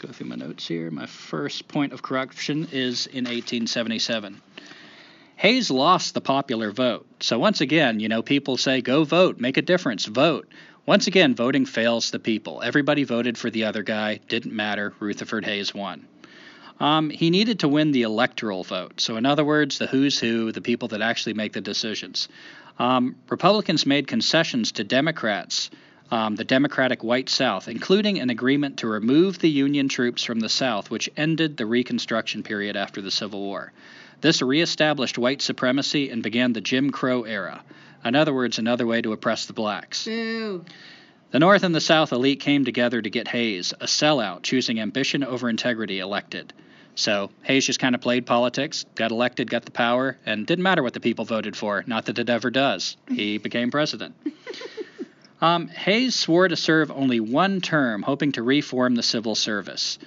Go 0.00 0.08
through 0.08 0.26
my 0.26 0.36
notes 0.36 0.66
here. 0.66 0.90
My 0.90 1.06
first 1.06 1.68
point 1.68 1.92
of 1.92 2.02
corruption 2.02 2.68
is 2.72 3.06
in 3.06 3.24
1877. 3.24 4.40
Hayes 5.36 5.70
lost 5.70 6.14
the 6.14 6.20
popular 6.20 6.70
vote. 6.70 7.06
So 7.20 7.38
once 7.38 7.60
again, 7.60 8.00
you 8.00 8.08
know, 8.08 8.22
people 8.22 8.56
say, 8.56 8.80
go 8.80 9.04
vote, 9.04 9.40
make 9.40 9.56
a 9.56 9.62
difference, 9.62 10.04
vote. 10.06 10.48
Once 10.86 11.06
again, 11.06 11.34
voting 11.34 11.66
fails 11.66 12.10
the 12.10 12.18
people. 12.18 12.62
Everybody 12.62 13.04
voted 13.04 13.38
for 13.38 13.50
the 13.50 13.64
other 13.64 13.84
guy. 13.84 14.18
Didn't 14.28 14.54
matter. 14.54 14.92
Rutherford 14.98 15.44
Hayes 15.44 15.72
won. 15.72 16.06
Um, 16.80 17.10
he 17.10 17.30
needed 17.30 17.60
to 17.60 17.68
win 17.68 17.92
the 17.92 18.02
electoral 18.02 18.64
vote. 18.64 19.00
So, 19.00 19.16
in 19.16 19.26
other 19.26 19.44
words, 19.44 19.78
the 19.78 19.86
who's 19.86 20.18
who, 20.18 20.52
the 20.52 20.60
people 20.60 20.88
that 20.88 21.02
actually 21.02 21.34
make 21.34 21.52
the 21.52 21.60
decisions. 21.60 22.28
Um, 22.78 23.16
Republicans 23.28 23.86
made 23.86 24.06
concessions 24.06 24.72
to 24.72 24.84
Democrats, 24.84 25.70
um, 26.10 26.36
the 26.36 26.44
Democratic 26.44 27.02
white 27.02 27.28
South, 27.28 27.68
including 27.68 28.18
an 28.18 28.30
agreement 28.30 28.78
to 28.78 28.86
remove 28.86 29.38
the 29.38 29.50
Union 29.50 29.88
troops 29.88 30.24
from 30.24 30.40
the 30.40 30.48
South, 30.48 30.90
which 30.90 31.08
ended 31.16 31.56
the 31.56 31.66
Reconstruction 31.66 32.42
period 32.42 32.76
after 32.76 33.00
the 33.00 33.10
Civil 33.10 33.40
War. 33.40 33.72
This 34.20 34.42
reestablished 34.42 35.18
white 35.18 35.42
supremacy 35.42 36.10
and 36.10 36.22
began 36.22 36.52
the 36.52 36.60
Jim 36.60 36.90
Crow 36.90 37.22
era. 37.22 37.62
In 38.04 38.14
other 38.14 38.34
words, 38.34 38.58
another 38.58 38.86
way 38.86 39.00
to 39.02 39.12
oppress 39.12 39.46
the 39.46 39.52
blacks. 39.52 40.06
The 41.32 41.38
North 41.38 41.62
and 41.62 41.74
the 41.74 41.80
South 41.80 42.12
elite 42.12 42.40
came 42.40 42.66
together 42.66 43.00
to 43.00 43.08
get 43.08 43.26
Hayes, 43.28 43.72
a 43.80 43.86
sellout, 43.86 44.42
choosing 44.42 44.78
ambition 44.78 45.24
over 45.24 45.48
integrity, 45.48 45.98
elected. 45.98 46.52
So 46.94 47.30
Hayes 47.44 47.64
just 47.64 47.80
kind 47.80 47.94
of 47.94 48.02
played 48.02 48.26
politics, 48.26 48.84
got 48.94 49.10
elected, 49.10 49.48
got 49.48 49.64
the 49.64 49.70
power, 49.70 50.18
and 50.26 50.46
didn't 50.46 50.62
matter 50.62 50.82
what 50.82 50.92
the 50.92 51.00
people 51.00 51.24
voted 51.24 51.56
for. 51.56 51.84
Not 51.86 52.04
that 52.04 52.18
it 52.18 52.28
ever 52.28 52.50
does. 52.50 52.98
He 53.08 53.38
became 53.48 53.70
president. 53.70 54.14
Um, 55.40 55.68
Hayes 55.68 56.14
swore 56.14 56.48
to 56.48 56.54
serve 56.54 56.90
only 56.90 57.18
one 57.18 57.62
term, 57.62 58.02
hoping 58.02 58.32
to 58.32 58.42
reform 58.42 58.94
the 58.94 59.02
civil 59.02 59.34
service. 59.34 59.98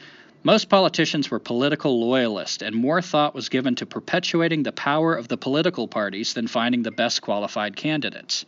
Most 0.44 0.70
politicians 0.70 1.32
were 1.32 1.40
political 1.40 2.08
loyalists, 2.08 2.62
and 2.62 2.76
more 2.76 3.02
thought 3.02 3.34
was 3.34 3.50
given 3.50 3.74
to 3.78 3.88
perpetuating 3.88 4.62
the 4.62 4.72
power 4.72 5.16
of 5.16 5.28
the 5.28 5.38
political 5.38 5.88
parties 5.88 6.36
than 6.36 6.46
finding 6.46 6.84
the 6.84 6.92
best 6.92 7.24
qualified 7.24 7.76
candidates. 7.76 8.46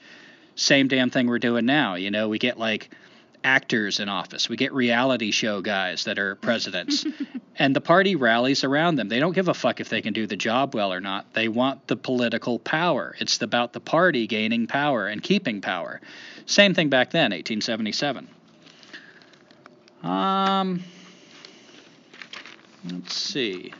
Same 0.57 0.87
damn 0.87 1.11
thing 1.11 1.27
we're 1.27 1.39
doing 1.39 1.65
now. 1.65 1.95
You 1.95 2.11
know, 2.11 2.27
we 2.27 2.39
get 2.39 2.57
like 2.57 2.89
actors 3.43 3.99
in 3.99 4.09
office, 4.09 4.49
we 4.49 4.57
get 4.57 4.73
reality 4.73 5.29
show 5.31 5.61
guys 5.61 6.03
that 6.05 6.17
are 6.17 6.35
presidents, 6.35 7.05
and 7.55 7.75
the 7.75 7.79
party 7.79 8.15
rallies 8.15 8.63
around 8.63 8.95
them. 8.95 9.07
They 9.07 9.19
don't 9.19 9.33
give 9.33 9.47
a 9.47 9.53
fuck 9.53 9.79
if 9.79 9.87
they 9.89 10.01
can 10.01 10.13
do 10.13 10.25
the 10.25 10.35
job 10.35 10.73
well 10.73 10.91
or 10.91 10.99
not. 10.99 11.31
They 11.33 11.47
want 11.47 11.87
the 11.87 11.95
political 11.95 12.57
power. 12.57 13.15
It's 13.19 13.39
about 13.41 13.71
the 13.71 13.79
party 13.79 14.25
gaining 14.25 14.65
power 14.65 15.07
and 15.07 15.21
keeping 15.21 15.61
power. 15.61 16.01
Same 16.47 16.73
thing 16.73 16.89
back 16.89 17.11
then, 17.11 17.31
1877. 17.31 18.27
Um, 20.01 20.83
let's 22.91 23.15
see. 23.15 23.73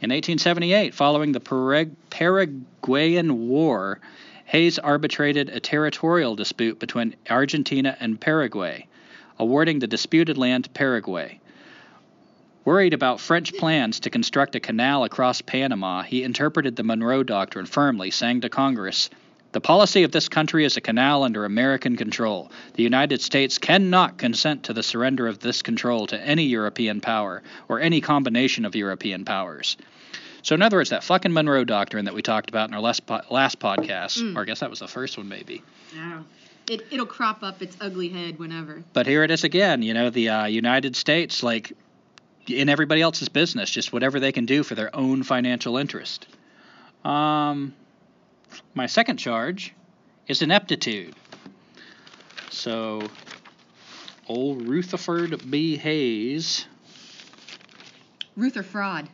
In 0.00 0.10
1878, 0.10 0.94
following 0.94 1.30
the 1.32 1.40
Paraguayan 2.10 3.48
War, 3.48 4.00
Hayes 4.46 4.78
arbitrated 4.78 5.48
a 5.48 5.58
territorial 5.58 6.36
dispute 6.36 6.78
between 6.78 7.16
Argentina 7.28 7.96
and 7.98 8.20
Paraguay, 8.20 8.86
awarding 9.40 9.80
the 9.80 9.88
disputed 9.88 10.38
land 10.38 10.64
to 10.64 10.70
Paraguay. 10.70 11.40
Worried 12.64 12.94
about 12.94 13.18
French 13.18 13.52
plans 13.54 13.98
to 14.00 14.10
construct 14.10 14.54
a 14.54 14.60
canal 14.60 15.02
across 15.02 15.42
Panama, 15.42 16.02
he 16.02 16.22
interpreted 16.22 16.76
the 16.76 16.84
Monroe 16.84 17.24
Doctrine 17.24 17.66
firmly, 17.66 18.12
saying 18.12 18.42
to 18.42 18.48
Congress, 18.48 19.10
The 19.50 19.60
policy 19.60 20.04
of 20.04 20.12
this 20.12 20.28
country 20.28 20.64
is 20.64 20.76
a 20.76 20.80
canal 20.80 21.24
under 21.24 21.44
American 21.44 21.96
control. 21.96 22.52
The 22.74 22.84
United 22.84 23.20
States 23.20 23.58
cannot 23.58 24.16
consent 24.16 24.62
to 24.64 24.72
the 24.72 24.84
surrender 24.84 25.26
of 25.26 25.40
this 25.40 25.60
control 25.60 26.06
to 26.06 26.20
any 26.20 26.44
European 26.44 27.00
power 27.00 27.42
or 27.68 27.80
any 27.80 28.00
combination 28.00 28.64
of 28.64 28.76
European 28.76 29.24
powers. 29.24 29.76
So, 30.46 30.54
in 30.54 30.62
other 30.62 30.76
words, 30.76 30.90
that 30.90 31.02
fucking 31.02 31.32
Monroe 31.32 31.64
Doctrine 31.64 32.04
that 32.04 32.14
we 32.14 32.22
talked 32.22 32.50
about 32.50 32.68
in 32.68 32.74
our 32.76 32.80
last, 32.80 33.04
po- 33.04 33.22
last 33.30 33.58
podcast, 33.58 34.22
Mm. 34.22 34.36
or 34.36 34.42
I 34.42 34.44
guess 34.44 34.60
that 34.60 34.70
was 34.70 34.78
the 34.78 34.86
first 34.86 35.18
one, 35.18 35.28
maybe. 35.28 35.64
Wow. 35.96 36.24
It, 36.70 36.86
it'll 36.92 37.04
crop 37.04 37.42
up 37.42 37.62
its 37.62 37.76
ugly 37.80 38.10
head 38.10 38.38
whenever. 38.38 38.84
But 38.92 39.08
here 39.08 39.24
it 39.24 39.32
is 39.32 39.42
again. 39.42 39.82
You 39.82 39.92
know, 39.92 40.08
the 40.08 40.28
uh, 40.28 40.44
United 40.44 40.94
States, 40.94 41.42
like 41.42 41.72
in 42.46 42.68
everybody 42.68 43.02
else's 43.02 43.28
business, 43.28 43.68
just 43.68 43.92
whatever 43.92 44.20
they 44.20 44.30
can 44.30 44.46
do 44.46 44.62
for 44.62 44.76
their 44.76 44.94
own 44.94 45.24
financial 45.24 45.78
interest. 45.78 46.28
Um, 47.04 47.74
my 48.72 48.86
second 48.86 49.16
charge 49.16 49.74
is 50.28 50.42
ineptitude. 50.42 51.16
So, 52.50 53.02
old 54.28 54.68
Rutherford 54.68 55.50
B. 55.50 55.76
Hayes. 55.76 56.66
Ruther 58.36 58.62
fraud. 58.62 59.08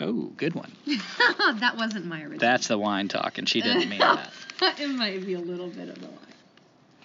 Oh, 0.00 0.32
good 0.36 0.54
one. 0.54 0.72
that 0.86 1.76
wasn't 1.76 2.06
my 2.06 2.20
original. 2.20 2.38
That's 2.38 2.68
the 2.68 2.78
wine 2.78 3.08
talk, 3.08 3.38
and 3.38 3.48
She 3.48 3.60
didn't 3.60 3.88
mean 3.88 3.98
that. 3.98 4.32
it 4.78 4.88
might 4.88 5.24
be 5.24 5.34
a 5.34 5.40
little 5.40 5.68
bit 5.68 5.88
of 5.88 6.00
the 6.00 6.06
wine. 6.06 6.18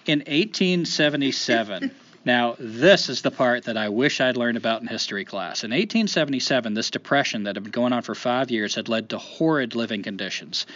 In 0.06 0.18
1877, 0.20 1.90
now 2.24 2.56
this 2.58 3.08
is 3.08 3.22
the 3.22 3.30
part 3.30 3.64
that 3.64 3.76
I 3.76 3.88
wish 3.88 4.20
I'd 4.20 4.36
learned 4.36 4.56
about 4.56 4.82
in 4.82 4.86
history 4.86 5.24
class. 5.24 5.64
In 5.64 5.70
1877, 5.70 6.74
this 6.74 6.90
depression 6.90 7.44
that 7.44 7.56
had 7.56 7.64
been 7.64 7.72
going 7.72 7.92
on 7.92 8.02
for 8.02 8.14
five 8.14 8.50
years 8.50 8.74
had 8.74 8.88
led 8.88 9.10
to 9.10 9.18
horrid 9.18 9.74
living 9.74 10.02
conditions. 10.02 10.66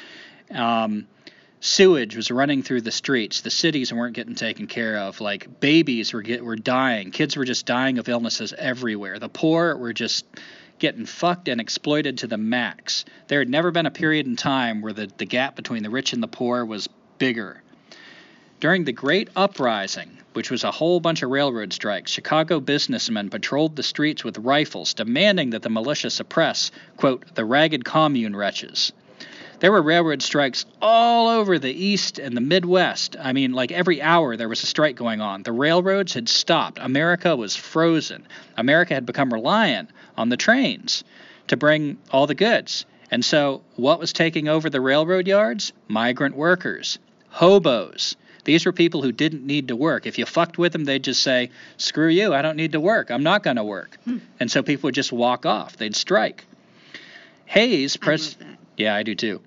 Um, 0.51 1.07
sewage 1.61 2.17
was 2.17 2.31
running 2.31 2.63
through 2.63 2.81
the 2.81 2.91
streets. 2.91 3.43
The 3.43 3.51
cities 3.51 3.93
weren't 3.93 4.15
getting 4.15 4.35
taken 4.35 4.67
care 4.67 4.97
of. 4.99 5.21
Like 5.21 5.61
babies 5.61 6.13
were 6.13 6.23
get, 6.23 6.45
were 6.45 6.57
dying. 6.57 7.11
Kids 7.11 7.37
were 7.37 7.45
just 7.45 7.67
dying 7.67 7.99
of 7.99 8.09
illnesses 8.09 8.55
everywhere. 8.57 9.19
The 9.19 9.29
poor 9.29 9.77
were 9.77 9.93
just 9.93 10.25
getting 10.79 11.07
fucked 11.07 11.49
and 11.49 11.61
exploited 11.61 12.19
to 12.19 12.27
the 12.27 12.37
max. 12.37 13.05
There 13.27 13.39
had 13.39 13.49
never 13.49 13.71
been 13.71 13.87
a 13.87 13.91
period 13.91 14.27
in 14.27 14.37
time 14.37 14.81
where 14.81 14.93
the, 14.93 15.11
the 15.19 15.25
gap 15.25 15.57
between 15.57 15.83
the 15.83 15.91
rich 15.91 16.13
and 16.13 16.23
the 16.23 16.29
poor 16.29 16.65
was 16.65 16.89
bigger. 17.19 17.63
During 18.61 18.85
the 18.85 18.93
Great 18.93 19.29
Uprising, 19.37 20.19
which 20.33 20.51
was 20.51 20.65
a 20.65 20.71
whole 20.71 20.99
bunch 20.99 21.23
of 21.23 21.31
railroad 21.31 21.73
strikes, 21.73 22.11
Chicago 22.11 22.59
businessmen 22.59 23.31
patrolled 23.31 23.77
the 23.77 23.83
streets 23.83 24.25
with 24.25 24.39
rifles, 24.39 24.95
demanding 24.95 25.51
that 25.51 25.63
the 25.63 25.71
militia 25.71 26.11
suppress, 26.11 26.71
quote, 26.97 27.35
the 27.35 27.45
ragged 27.45 27.85
commune 27.85 28.35
wretches. 28.35 28.93
There 29.61 29.73
were 29.73 29.83
railroad 29.83 30.23
strikes 30.23 30.65
all 30.81 31.29
over 31.29 31.59
the 31.59 31.73
East 31.73 32.21
and 32.21 32.37
the 32.37 32.41
Midwest. 32.41 33.17
I 33.21 33.33
mean, 33.33 33.53
like 33.53 33.73
every 33.73 34.01
hour 34.01 34.37
there 34.37 34.49
was 34.49 34.63
a 34.63 34.67
strike 34.67 34.95
going 34.95 35.21
on. 35.21 35.43
The 35.43 35.53
railroads 35.53 36.15
had 36.15 36.29
stopped. 36.29 36.79
America 36.81 37.35
was 37.35 37.57
frozen. 37.57 38.27
America 38.57 38.95
had 38.95 39.05
become 39.05 39.33
reliant 39.33 39.91
on 40.17 40.29
the 40.29 40.37
trains 40.37 41.03
to 41.49 41.57
bring 41.57 41.99
all 42.13 42.27
the 42.27 42.37
goods. 42.37 42.87
And 43.11 43.25
so, 43.25 43.63
what 43.75 43.99
was 43.99 44.13
taking 44.13 44.49
over 44.49 44.71
the 44.71 44.81
railroad 44.81 45.27
yards? 45.27 45.73
Migrant 45.89 46.37
workers, 46.37 46.99
hobos. 47.31 48.17
These 48.45 48.65
were 48.65 48.73
people 48.73 49.03
who 49.03 49.13
didn't 49.13 49.45
need 49.45 49.69
to 49.69 49.77
work. 49.77 50.07
If 50.07 50.19
you 50.19 50.25
fucked 50.25 50.57
with 50.57 50.73
them, 50.73 50.85
they'd 50.85 51.03
just 51.03 51.23
say, 51.23 51.51
screw 51.79 52.09
you, 52.09 52.33
I 52.33 52.43
don't 52.43 52.57
need 52.57 52.73
to 52.73 52.81
work. 52.81 53.11
I'm 53.11 53.23
not 53.23 53.43
going 53.43 53.57
to 53.57 53.65
work. 53.65 53.97
And 54.41 54.51
so 54.51 54.63
people 54.63 54.89
would 54.89 54.95
just 54.95 55.13
walk 55.13 55.45
off. 55.47 55.77
They'd 55.77 55.97
strike. 55.97 56.45
Hayes, 57.47 57.97
pres-. 57.97 58.37
Yeah, 58.79 58.95
I 58.95 59.03
do 59.03 59.17
too. 59.17 59.41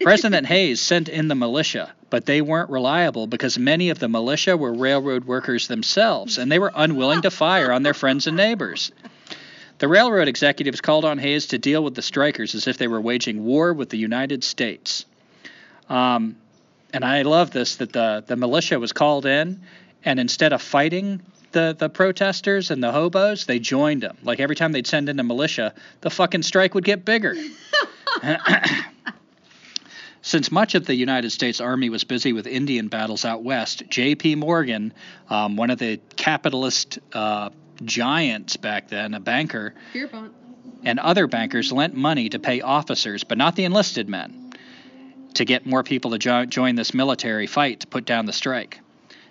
President 0.00 0.46
Hayes 0.48 0.80
sent 0.80 1.08
in 1.08 1.28
the 1.28 1.36
militia, 1.36 1.92
but 2.10 2.26
they 2.26 2.42
weren't 2.42 2.68
reliable 2.68 3.28
because 3.28 3.58
many 3.58 3.90
of 3.90 4.00
the 4.00 4.08
militia 4.08 4.56
were 4.56 4.72
railroad 4.72 5.24
workers 5.24 5.68
themselves, 5.68 6.36
and 6.36 6.50
they 6.50 6.58
were 6.58 6.72
unwilling 6.74 7.22
to 7.22 7.30
fire 7.30 7.70
on 7.70 7.84
their 7.84 7.94
friends 7.94 8.26
and 8.26 8.36
neighbors. 8.36 8.90
The 9.78 9.86
railroad 9.86 10.26
executives 10.26 10.80
called 10.80 11.04
on 11.04 11.18
Hayes 11.18 11.46
to 11.46 11.58
deal 11.58 11.84
with 11.84 11.94
the 11.94 12.02
strikers 12.02 12.56
as 12.56 12.66
if 12.66 12.76
they 12.76 12.88
were 12.88 13.00
waging 13.00 13.44
war 13.44 13.72
with 13.72 13.88
the 13.90 13.98
United 13.98 14.42
States. 14.42 15.04
Um, 15.88 16.36
and 16.92 17.04
I 17.04 17.22
love 17.22 17.52
this 17.52 17.76
that 17.76 17.92
the, 17.92 18.24
the 18.26 18.36
militia 18.36 18.80
was 18.80 18.92
called 18.92 19.26
in, 19.26 19.60
and 20.04 20.18
instead 20.18 20.52
of 20.52 20.60
fighting 20.60 21.20
the, 21.52 21.76
the 21.78 21.88
protesters 21.88 22.72
and 22.72 22.82
the 22.82 22.90
hobos, 22.90 23.46
they 23.46 23.60
joined 23.60 24.02
them. 24.02 24.16
Like 24.24 24.40
every 24.40 24.56
time 24.56 24.72
they'd 24.72 24.86
send 24.88 25.08
in 25.08 25.20
a 25.20 25.24
militia, 25.24 25.72
the 26.00 26.10
fucking 26.10 26.42
strike 26.42 26.74
would 26.74 26.84
get 26.84 27.04
bigger. 27.04 27.36
Since 30.22 30.50
much 30.50 30.74
of 30.74 30.86
the 30.86 30.94
United 30.94 31.30
States 31.30 31.60
Army 31.60 31.88
was 31.88 32.02
busy 32.02 32.32
with 32.32 32.48
Indian 32.48 32.88
battles 32.88 33.24
out 33.24 33.44
west, 33.44 33.84
J.P. 33.88 34.34
Morgan, 34.34 34.92
um, 35.30 35.56
one 35.56 35.70
of 35.70 35.78
the 35.78 36.00
capitalist 36.16 36.98
uh, 37.12 37.50
giants 37.84 38.56
back 38.56 38.88
then, 38.88 39.14
a 39.14 39.20
banker, 39.20 39.74
Pierpont. 39.92 40.32
and 40.82 40.98
other 40.98 41.28
bankers 41.28 41.70
lent 41.70 41.94
money 41.94 42.28
to 42.28 42.40
pay 42.40 42.60
officers, 42.60 43.22
but 43.22 43.38
not 43.38 43.54
the 43.54 43.64
enlisted 43.64 44.08
men, 44.08 44.52
to 45.34 45.44
get 45.44 45.64
more 45.64 45.84
people 45.84 46.10
to 46.10 46.18
jo- 46.18 46.44
join 46.44 46.74
this 46.74 46.92
military 46.92 47.46
fight 47.46 47.80
to 47.80 47.86
put 47.86 48.04
down 48.04 48.26
the 48.26 48.32
strike. 48.32 48.80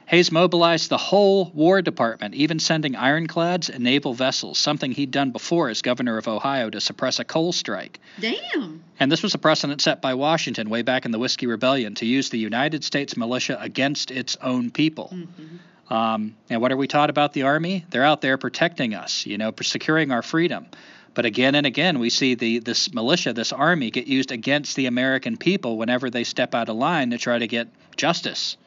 Hayes 0.07 0.31
mobilized 0.31 0.89
the 0.89 0.97
whole 0.97 1.51
War 1.53 1.81
Department, 1.81 2.35
even 2.35 2.59
sending 2.59 2.95
ironclads 2.95 3.69
and 3.69 3.83
naval 3.83 4.13
vessels, 4.13 4.57
something 4.57 4.91
he'd 4.91 5.11
done 5.11 5.31
before 5.31 5.69
as 5.69 5.81
governor 5.81 6.17
of 6.17 6.27
Ohio 6.27 6.69
to 6.69 6.79
suppress 6.79 7.19
a 7.19 7.23
coal 7.23 7.51
strike. 7.51 7.99
Damn. 8.19 8.83
And 8.99 9.11
this 9.11 9.23
was 9.23 9.33
a 9.33 9.39
precedent 9.39 9.81
set 9.81 10.01
by 10.01 10.13
Washington 10.13 10.69
way 10.69 10.83
back 10.83 11.05
in 11.05 11.11
the 11.11 11.19
Whiskey 11.19 11.47
Rebellion 11.47 11.95
to 11.95 12.05
use 12.05 12.29
the 12.29 12.37
United 12.37 12.83
States 12.83 13.17
militia 13.17 13.57
against 13.59 14.11
its 14.11 14.37
own 14.41 14.69
people. 14.69 15.11
Mhm. 15.13 15.93
Um, 15.93 16.35
and 16.49 16.61
what 16.61 16.71
are 16.71 16.77
we 16.77 16.87
taught 16.87 17.09
about 17.09 17.33
the 17.33 17.43
Army? 17.43 17.85
They're 17.89 18.03
out 18.03 18.21
there 18.21 18.37
protecting 18.37 18.93
us, 18.95 19.25
you 19.25 19.37
know, 19.37 19.53
securing 19.61 20.11
our 20.11 20.21
freedom. 20.21 20.67
But 21.13 21.25
again 21.25 21.55
and 21.55 21.65
again, 21.65 21.99
we 21.99 22.09
see 22.09 22.35
the 22.35 22.59
this 22.59 22.93
militia, 22.93 23.33
this 23.33 23.53
army, 23.53 23.89
get 23.89 24.05
used 24.05 24.31
against 24.31 24.75
the 24.75 24.85
American 24.85 25.37
people 25.37 25.77
whenever 25.77 26.09
they 26.09 26.25
step 26.25 26.53
out 26.53 26.67
of 26.69 26.75
line 26.75 27.11
to 27.11 27.17
try 27.17 27.39
to 27.39 27.47
get 27.47 27.69
justice. 27.95 28.57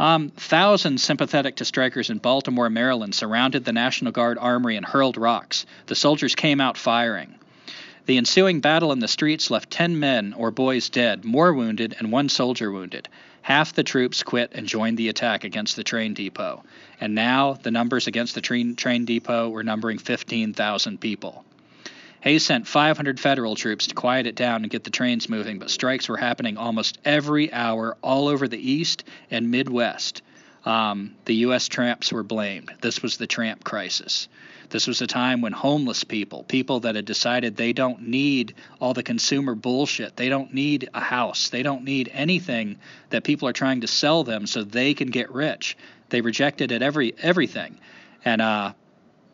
Um, 0.00 0.30
thousands 0.30 1.02
sympathetic 1.02 1.56
to 1.56 1.66
strikers 1.66 2.08
in 2.08 2.16
Baltimore, 2.16 2.70
Maryland, 2.70 3.14
surrounded 3.14 3.66
the 3.66 3.74
National 3.74 4.12
Guard 4.12 4.38
armory 4.40 4.76
and 4.76 4.86
hurled 4.86 5.18
rocks. 5.18 5.66
The 5.88 5.94
soldiers 5.94 6.34
came 6.34 6.58
out 6.58 6.78
firing. 6.78 7.34
The 8.06 8.16
ensuing 8.16 8.60
battle 8.60 8.92
in 8.92 9.00
the 9.00 9.08
streets 9.08 9.50
left 9.50 9.70
10 9.70 9.98
men 9.98 10.32
or 10.32 10.50
boys 10.50 10.88
dead, 10.88 11.26
more 11.26 11.52
wounded, 11.52 11.94
and 11.98 12.10
one 12.10 12.30
soldier 12.30 12.72
wounded. 12.72 13.10
Half 13.42 13.74
the 13.74 13.84
troops 13.84 14.22
quit 14.22 14.52
and 14.54 14.66
joined 14.66 14.96
the 14.96 15.10
attack 15.10 15.44
against 15.44 15.76
the 15.76 15.84
train 15.84 16.14
depot. 16.14 16.64
And 16.98 17.14
now 17.14 17.58
the 17.62 17.70
numbers 17.70 18.06
against 18.06 18.34
the 18.34 18.40
train, 18.40 18.76
train 18.76 19.04
depot 19.04 19.50
were 19.50 19.62
numbering 19.62 19.98
15,000 19.98 20.98
people. 20.98 21.44
Hayes 22.20 22.44
sent 22.44 22.66
500 22.66 23.18
federal 23.18 23.56
troops 23.56 23.86
to 23.86 23.94
quiet 23.94 24.26
it 24.26 24.34
down 24.34 24.62
and 24.62 24.70
get 24.70 24.84
the 24.84 24.90
trains 24.90 25.28
moving, 25.28 25.58
but 25.58 25.70
strikes 25.70 26.08
were 26.08 26.18
happening 26.18 26.58
almost 26.58 26.98
every 27.04 27.52
hour 27.52 27.96
all 28.02 28.28
over 28.28 28.46
the 28.46 28.70
East 28.70 29.04
and 29.30 29.50
Midwest. 29.50 30.22
Um, 30.66 31.14
the 31.24 31.36
U.S. 31.36 31.68
tramps 31.68 32.12
were 32.12 32.22
blamed. 32.22 32.70
This 32.82 33.02
was 33.02 33.16
the 33.16 33.26
tramp 33.26 33.64
crisis. 33.64 34.28
This 34.68 34.86
was 34.86 35.00
a 35.00 35.06
time 35.06 35.40
when 35.40 35.52
homeless 35.52 36.04
people, 36.04 36.44
people 36.44 36.80
that 36.80 36.94
had 36.94 37.06
decided 37.06 37.56
they 37.56 37.72
don't 37.72 38.08
need 38.08 38.54
all 38.80 38.92
the 38.92 39.02
consumer 39.02 39.54
bullshit, 39.54 40.16
they 40.16 40.28
don't 40.28 40.52
need 40.52 40.90
a 40.92 41.00
house, 41.00 41.48
they 41.48 41.62
don't 41.62 41.84
need 41.84 42.10
anything 42.12 42.78
that 43.08 43.24
people 43.24 43.48
are 43.48 43.54
trying 43.54 43.80
to 43.80 43.86
sell 43.86 44.22
them 44.22 44.46
so 44.46 44.62
they 44.62 44.92
can 44.92 45.08
get 45.08 45.32
rich. 45.32 45.76
They 46.10 46.20
rejected 46.20 46.70
it 46.70 46.82
every 46.82 47.14
everything, 47.20 47.78
and 48.24 48.42
uh, 48.42 48.74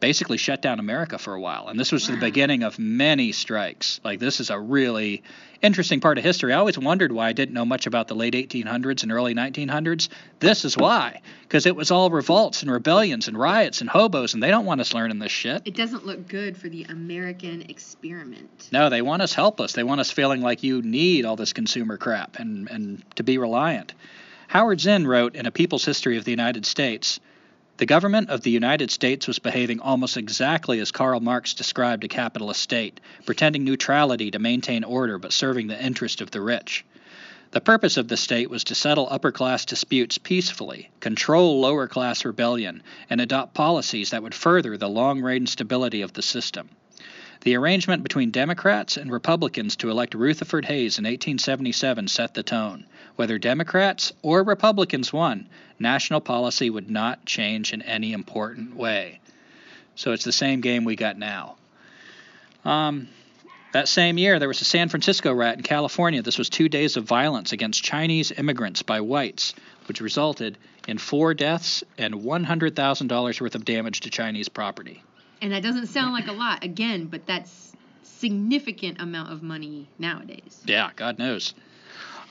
basically 0.06 0.36
shut 0.36 0.62
down 0.62 0.78
America 0.78 1.18
for 1.18 1.34
a 1.34 1.40
while. 1.40 1.66
And 1.66 1.80
this 1.80 1.90
was 1.90 2.08
wow. 2.08 2.14
the 2.14 2.20
beginning 2.20 2.62
of 2.62 2.78
many 2.78 3.32
strikes. 3.32 4.00
Like 4.04 4.20
this 4.20 4.38
is 4.38 4.50
a 4.50 4.58
really 4.58 5.24
interesting 5.60 5.98
part 5.98 6.16
of 6.16 6.22
history. 6.22 6.52
I 6.52 6.58
always 6.58 6.78
wondered 6.78 7.10
why 7.10 7.26
I 7.26 7.32
didn't 7.32 7.56
know 7.56 7.64
much 7.64 7.88
about 7.88 8.06
the 8.06 8.14
late 8.14 8.34
1800s 8.34 9.02
and 9.02 9.10
early 9.10 9.34
1900s. 9.34 10.08
This 10.38 10.64
is 10.64 10.76
why, 10.76 11.22
because 11.42 11.66
it 11.66 11.74
was 11.74 11.90
all 11.90 12.08
revolts 12.10 12.62
and 12.62 12.70
rebellions 12.70 13.26
and 13.26 13.36
riots 13.36 13.80
and 13.80 13.90
hobos, 13.90 14.32
and 14.32 14.40
they 14.40 14.50
don't 14.50 14.64
want 14.64 14.80
us 14.80 14.94
learning 14.94 15.18
this 15.18 15.32
shit. 15.32 15.62
It 15.64 15.74
doesn't 15.74 16.06
look 16.06 16.28
good 16.28 16.56
for 16.56 16.68
the 16.68 16.84
American 16.84 17.62
experiment. 17.62 18.68
No, 18.70 18.88
they 18.88 19.02
want 19.02 19.22
us 19.22 19.34
helpless. 19.34 19.72
They 19.72 19.82
want 19.82 20.00
us 20.00 20.12
feeling 20.12 20.40
like 20.40 20.62
you 20.62 20.82
need 20.82 21.24
all 21.24 21.34
this 21.34 21.52
consumer 21.52 21.96
crap 21.96 22.38
and 22.38 22.70
and 22.70 23.02
to 23.16 23.24
be 23.24 23.38
reliant. 23.38 23.92
Howard 24.46 24.80
Zinn 24.80 25.04
wrote 25.04 25.34
in 25.34 25.46
A 25.46 25.50
People's 25.50 25.84
History 25.84 26.16
of 26.16 26.24
the 26.24 26.30
United 26.30 26.64
States. 26.64 27.18
The 27.78 27.85
government 27.85 28.31
of 28.31 28.40
the 28.40 28.51
United 28.51 28.90
States 28.90 29.27
was 29.28 29.39
behaving 29.39 29.81
almost 29.81 30.16
exactly 30.16 30.81
as 30.81 30.90
Karl 30.90 31.20
Marx 31.20 31.53
described 31.53 32.05
a 32.05 32.09
capitalist 32.09 32.62
state, 32.62 33.01
pretending 33.27 33.65
neutrality 33.65 34.31
to 34.31 34.39
maintain 34.39 34.82
order 34.82 35.19
but 35.19 35.35
serving 35.35 35.66
the 35.66 35.85
interest 35.85 36.23
of 36.23 36.31
the 36.31 36.40
rich. 36.40 36.86
The 37.51 37.61
purpose 37.61 37.98
of 37.98 38.09
the 38.09 38.16
state 38.16 38.48
was 38.48 38.65
to 38.65 38.74
settle 38.74 39.09
upper 39.11 39.31
class 39.31 39.66
disputes 39.66 40.16
peacefully, 40.16 40.90
control 41.01 41.61
lower 41.61 41.86
class 41.86 42.24
rebellion, 42.24 42.82
and 43.11 43.20
adopt 43.20 43.53
policies 43.53 44.09
that 44.09 44.23
would 44.23 44.35
further 44.35 44.78
the 44.78 44.89
long 44.89 45.20
range 45.20 45.51
stability 45.51 46.01
of 46.01 46.15
the 46.15 46.23
system. 46.23 46.70
The 47.42 47.56
arrangement 47.56 48.02
between 48.02 48.30
Democrats 48.30 48.96
and 48.96 49.12
Republicans 49.12 49.76
to 49.76 49.90
elect 49.90 50.14
Rutherford 50.14 50.64
Hayes 50.64 50.98
in 50.98 51.04
1877 51.04 52.08
set 52.08 52.34
the 52.34 52.42
tone. 52.42 52.86
Whether 53.16 53.38
Democrats 53.38 54.12
or 54.22 54.42
Republicans 54.42 55.12
won, 55.12 55.48
national 55.78 56.20
policy 56.20 56.70
would 56.70 56.90
not 56.90 57.24
change 57.24 57.72
in 57.72 57.82
any 57.82 58.12
important 58.12 58.76
way. 58.76 59.20
So 59.94 60.12
it's 60.12 60.24
the 60.24 60.32
same 60.32 60.60
game 60.60 60.84
we 60.84 60.96
got 60.96 61.18
now. 61.18 61.56
Um, 62.64 63.08
that 63.72 63.88
same 63.88 64.16
year, 64.16 64.38
there 64.38 64.48
was 64.48 64.60
a 64.60 64.64
San 64.64 64.88
Francisco 64.88 65.32
riot 65.32 65.58
in 65.58 65.62
California. 65.62 66.22
This 66.22 66.38
was 66.38 66.48
two 66.48 66.68
days 66.68 66.96
of 66.96 67.04
violence 67.04 67.52
against 67.52 67.82
Chinese 67.82 68.32
immigrants 68.32 68.82
by 68.82 69.00
whites, 69.00 69.54
which 69.86 70.00
resulted 70.00 70.56
in 70.88 70.98
four 70.98 71.34
deaths 71.34 71.84
and 71.98 72.14
$100,000 72.14 73.40
worth 73.40 73.54
of 73.54 73.64
damage 73.64 74.00
to 74.00 74.10
Chinese 74.10 74.48
property. 74.48 75.02
And 75.40 75.52
that 75.52 75.62
doesn't 75.62 75.88
sound 75.88 76.12
like 76.12 76.28
a 76.28 76.32
lot, 76.32 76.64
again, 76.64 77.06
but 77.06 77.26
that's 77.26 77.72
significant 78.02 79.00
amount 79.00 79.32
of 79.32 79.42
money 79.42 79.88
nowadays. 79.98 80.62
Yeah, 80.64 80.90
God 80.96 81.18
knows. 81.18 81.54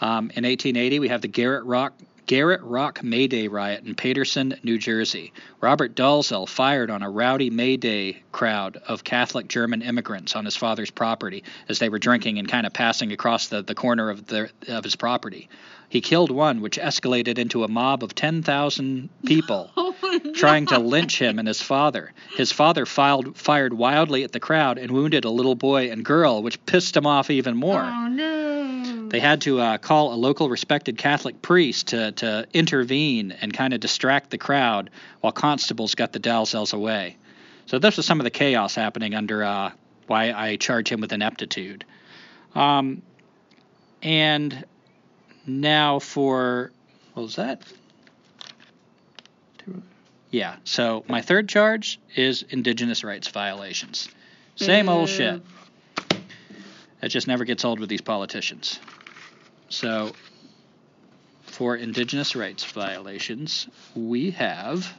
Um, 0.02 0.32
in 0.36 0.44
1880, 0.44 1.00
we 1.00 1.08
have 1.10 1.22
the 1.22 1.28
Garrett 1.28 1.64
Rock 1.66 1.94
Garrett 2.28 2.62
Rock 2.64 3.04
May 3.04 3.28
Day 3.28 3.48
riot 3.48 3.86
in 3.86 3.94
Paterson, 3.94 4.56
New 4.64 4.80
Jersey. 4.80 5.32
Robert 5.62 5.96
Dalzell 5.96 6.50
fired 6.50 6.90
on 6.90 7.04
a 7.04 7.10
rowdy 7.10 7.52
May 7.52 7.78
Day 7.78 8.24
crowd 8.32 8.82
of 8.88 9.04
Catholic 9.04 9.48
German 9.48 9.84
immigrants 9.84 10.36
on 10.36 10.44
his 10.44 10.56
father's 10.56 10.90
property 10.90 11.44
as 11.70 11.78
they 11.78 11.90
were 11.90 12.00
drinking 12.00 12.40
and 12.40 12.48
kind 12.48 12.66
of 12.66 12.74
passing 12.74 13.12
across 13.12 13.48
the, 13.48 13.62
the 13.62 13.76
corner 13.76 14.10
of, 14.10 14.26
the, 14.26 14.50
of 14.68 14.84
his 14.84 14.96
property. 14.96 15.50
He 15.90 16.02
killed 16.02 16.32
one, 16.32 16.62
which 16.62 16.78
escalated 16.78 17.38
into 17.38 17.64
a 17.64 17.68
mob 17.68 18.04
of 18.04 18.16
10,000 18.16 19.10
people 19.26 19.72
oh 19.78 19.96
trying 20.34 20.66
to 20.68 20.80
lynch 20.80 21.20
him 21.20 21.40
and 21.40 21.48
his 21.48 21.62
father. 21.62 22.14
His 22.36 22.52
father 22.52 22.86
filed, 22.86 23.38
fired 23.38 23.74
wildly 23.74 24.24
at 24.24 24.32
the 24.32 24.40
crowd 24.40 24.78
and 24.78 24.92
wounded 24.92 25.26
a 25.26 25.30
little 25.30 25.56
boy 25.56 25.92
and 25.92 26.04
girl, 26.04 26.42
which 26.42 26.64
pissed 26.66 26.96
him 26.96 27.06
off 27.06 27.30
even 27.30 27.56
more. 27.56 27.82
Oh, 27.82 28.08
no. 28.08 29.10
They 29.10 29.20
had 29.20 29.42
to 29.42 29.60
uh, 29.60 29.78
call 29.78 30.14
a 30.14 30.16
local 30.16 30.50
respected 30.50 30.98
Catholic 30.98 31.42
priest 31.42 31.88
to, 31.88 32.12
to 32.14 32.48
intervene 32.54 33.32
and 33.32 33.54
kind 33.54 33.74
of 33.74 33.80
distract 33.80 34.32
the 34.32 34.38
crowd 34.38 34.90
while 35.22 35.32
constables 35.32 35.96
got 35.96 36.12
the 36.12 36.20
Dalzells 36.20 36.74
away. 36.74 37.18
So 37.68 37.80
this 37.80 37.98
was 37.98 38.06
some 38.06 38.20
of 38.20 38.24
the 38.24 38.32
chaos 38.32 38.76
happening 38.76 39.16
under 39.16 39.44
uh, 39.44 39.72
why 40.08 40.32
I 40.32 40.56
charge 40.58 40.92
him 40.92 41.02
with 41.02 41.14
ineptitude. 41.14 41.86
Um, 42.54 43.02
and 44.02 44.66
now 45.48 46.00
for 46.00 46.72
what 47.14 47.24
was 47.24 47.36
that? 47.36 47.62
Yeah. 50.32 50.58
So 50.64 51.06
my 51.08 51.22
third 51.22 51.48
charge 51.48 52.00
is 52.16 52.44
indigenous 52.44 53.04
rights 53.04 53.28
violations. 53.30 54.10
Same 54.56 54.90
old 54.90 55.10
shit. 55.10 55.42
It 57.02 57.10
just 57.10 57.28
never 57.28 57.46
gets 57.46 57.64
old 57.64 57.80
with 57.80 57.90
these 57.90 58.02
politicians. 58.02 58.80
So, 59.70 60.14
for 61.44 61.76
indigenous 61.76 62.36
rights 62.36 62.64
violations, 62.64 63.68
we 63.96 64.32
have 64.32 64.92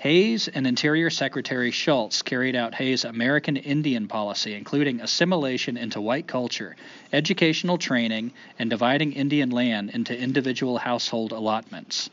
Hayes 0.00 0.48
and 0.48 0.66
Interior 0.66 1.10
Secretary 1.10 1.70
Schurz 1.70 2.22
carried 2.22 2.56
out 2.56 2.74
Hayes' 2.74 3.04
American 3.04 3.58
Indian 3.58 4.08
policy, 4.08 4.54
including 4.54 5.02
assimilation 5.02 5.76
into 5.76 6.00
white 6.00 6.26
culture, 6.26 6.74
educational 7.12 7.76
training, 7.76 8.32
and 8.58 8.70
dividing 8.70 9.12
Indian 9.12 9.50
land 9.50 9.90
into 9.90 10.18
individual 10.18 10.78
household 10.78 11.32
allotments. 11.32 12.08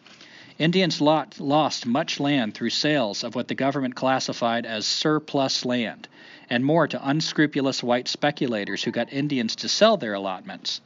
Indians 0.59 0.99
lot, 0.99 1.39
lost 1.39 1.85
much 1.85 2.19
land 2.19 2.53
through 2.55 2.71
sales 2.71 3.23
of 3.23 3.35
what 3.35 3.47
the 3.47 3.55
government 3.55 3.95
classified 3.95 4.65
as 4.65 4.85
surplus 4.85 5.63
land, 5.63 6.09
and 6.49 6.65
more 6.65 6.89
to 6.89 7.09
unscrupulous 7.09 7.81
white 7.81 8.09
speculators 8.09 8.83
who 8.83 8.91
got 8.91 9.13
Indians 9.13 9.55
to 9.55 9.69
sell 9.69 9.95
their 9.95 10.13
allotments. 10.13 10.81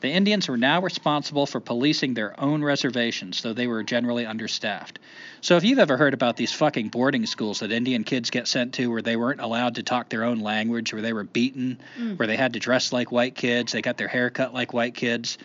The 0.00 0.10
Indians 0.10 0.48
were 0.48 0.56
now 0.56 0.80
responsible 0.80 1.46
for 1.46 1.60
policing 1.60 2.14
their 2.14 2.38
own 2.40 2.62
reservations, 2.62 3.42
though 3.42 3.52
they 3.52 3.66
were 3.66 3.82
generally 3.82 4.24
understaffed. 4.24 4.98
So, 5.40 5.56
if 5.56 5.64
you've 5.64 5.78
ever 5.78 5.96
heard 5.96 6.14
about 6.14 6.36
these 6.36 6.52
fucking 6.52 6.88
boarding 6.88 7.26
schools 7.26 7.60
that 7.60 7.72
Indian 7.72 8.04
kids 8.04 8.30
get 8.30 8.46
sent 8.46 8.74
to 8.74 8.90
where 8.90 9.02
they 9.02 9.16
weren't 9.16 9.40
allowed 9.40 9.74
to 9.76 9.82
talk 9.82 10.08
their 10.08 10.24
own 10.24 10.38
language, 10.38 10.92
where 10.92 11.02
they 11.02 11.12
were 11.12 11.24
beaten, 11.24 11.78
mm. 11.98 12.18
where 12.18 12.28
they 12.28 12.36
had 12.36 12.52
to 12.52 12.60
dress 12.60 12.92
like 12.92 13.10
white 13.10 13.34
kids, 13.34 13.72
they 13.72 13.82
got 13.82 13.96
their 13.96 14.08
hair 14.08 14.30
cut 14.30 14.54
like 14.54 14.72
white 14.72 14.94
kids, 14.94 15.38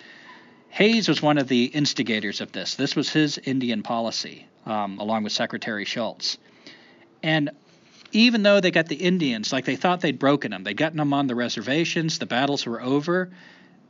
Hayes 0.74 1.08
was 1.08 1.22
one 1.22 1.38
of 1.38 1.48
the 1.48 1.66
instigators 1.66 2.42
of 2.42 2.52
this. 2.52 2.74
This 2.74 2.96
was 2.96 3.08
his 3.08 3.38
Indian 3.38 3.84
policy, 3.84 4.48
um, 4.66 4.98
along 4.98 5.22
with 5.22 5.32
Secretary 5.32 5.86
Schurz. 5.86 6.40
And 7.22 7.52
even 8.12 8.42
though 8.42 8.60
they 8.60 8.72
got 8.72 8.88
the 8.88 8.96
Indians, 8.96 9.54
like 9.54 9.66
they 9.66 9.76
thought 9.76 10.02
they'd 10.02 10.18
broken 10.18 10.50
them, 10.50 10.64
they'd 10.64 10.76
gotten 10.76 10.98
them 10.98 11.14
on 11.14 11.28
the 11.28 11.36
reservations, 11.36 12.18
the 12.18 12.26
battles 12.26 12.66
were 12.66 12.82
over, 12.82 13.30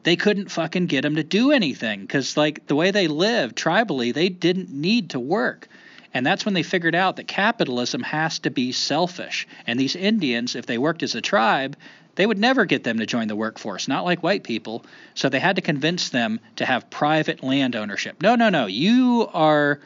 they 0.03 0.15
couldn't 0.15 0.51
fucking 0.51 0.87
get 0.87 1.01
them 1.01 1.15
to 1.15 1.23
do 1.23 1.51
anything 1.51 2.01
because, 2.01 2.37
like, 2.37 2.67
the 2.67 2.75
way 2.75 2.91
they 2.91 3.07
lived 3.07 3.57
tribally, 3.57 4.13
they 4.13 4.29
didn't 4.29 4.69
need 4.69 5.11
to 5.11 5.19
work. 5.19 5.67
And 6.13 6.25
that's 6.25 6.45
when 6.45 6.53
they 6.53 6.63
figured 6.63 6.93
out 6.93 7.15
that 7.15 7.27
capitalism 7.27 8.03
has 8.03 8.39
to 8.39 8.51
be 8.51 8.71
selfish. 8.71 9.47
And 9.65 9.79
these 9.79 9.95
Indians, 9.95 10.55
if 10.55 10.65
they 10.65 10.77
worked 10.77 11.03
as 11.03 11.15
a 11.15 11.21
tribe, 11.21 11.75
they 12.15 12.25
would 12.25 12.37
never 12.37 12.65
get 12.65 12.83
them 12.83 12.99
to 12.99 13.05
join 13.07 13.27
the 13.27 13.35
workforce, 13.35 13.87
not 13.87 14.05
like 14.05 14.21
white 14.21 14.43
people. 14.43 14.85
So 15.15 15.29
they 15.29 15.39
had 15.39 15.55
to 15.55 15.63
convince 15.63 16.09
them 16.09 16.39
to 16.57 16.65
have 16.65 16.89
private 16.91 17.41
land 17.41 17.75
ownership. 17.75 18.21
No, 18.21 18.35
no, 18.35 18.49
no. 18.49 18.67
You 18.67 19.27
are, 19.33 19.79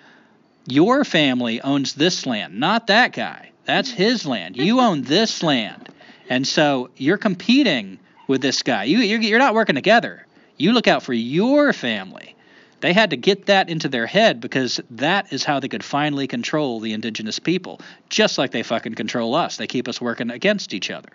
your 0.67 1.05
family 1.05 1.61
owns 1.61 1.93
this 1.93 2.25
land, 2.25 2.59
not 2.59 2.87
that 2.87 3.13
guy. 3.13 3.51
That's 3.63 3.89
his 3.89 4.25
land. 4.25 4.57
You 4.57 4.81
own 4.81 5.03
this 5.03 5.43
land. 5.43 5.89
And 6.29 6.45
so 6.45 6.89
you're 6.97 7.17
competing 7.17 7.99
with 8.27 8.41
this 8.41 8.63
guy. 8.63 8.83
You, 8.83 8.99
you're, 8.99 9.21
you're 9.21 9.39
not 9.39 9.53
working 9.53 9.75
together. 9.75 10.25
You 10.57 10.73
look 10.73 10.87
out 10.87 11.03
for 11.03 11.13
your 11.13 11.73
family. 11.73 12.35
They 12.79 12.93
had 12.93 13.09
to 13.09 13.17
get 13.17 13.47
that 13.47 13.69
into 13.69 13.89
their 13.89 14.05
head 14.05 14.39
because 14.39 14.79
that 14.91 15.33
is 15.33 15.43
how 15.43 15.59
they 15.59 15.67
could 15.67 15.83
finally 15.83 16.27
control 16.27 16.79
the 16.79 16.93
indigenous 16.93 17.39
people, 17.39 17.81
just 18.09 18.37
like 18.37 18.51
they 18.51 18.63
fucking 18.63 18.93
control 18.93 19.33
us. 19.33 19.57
They 19.57 19.67
keep 19.67 19.87
us 19.87 19.99
working 19.99 20.29
against 20.29 20.73
each 20.73 20.91
other. 20.91 21.09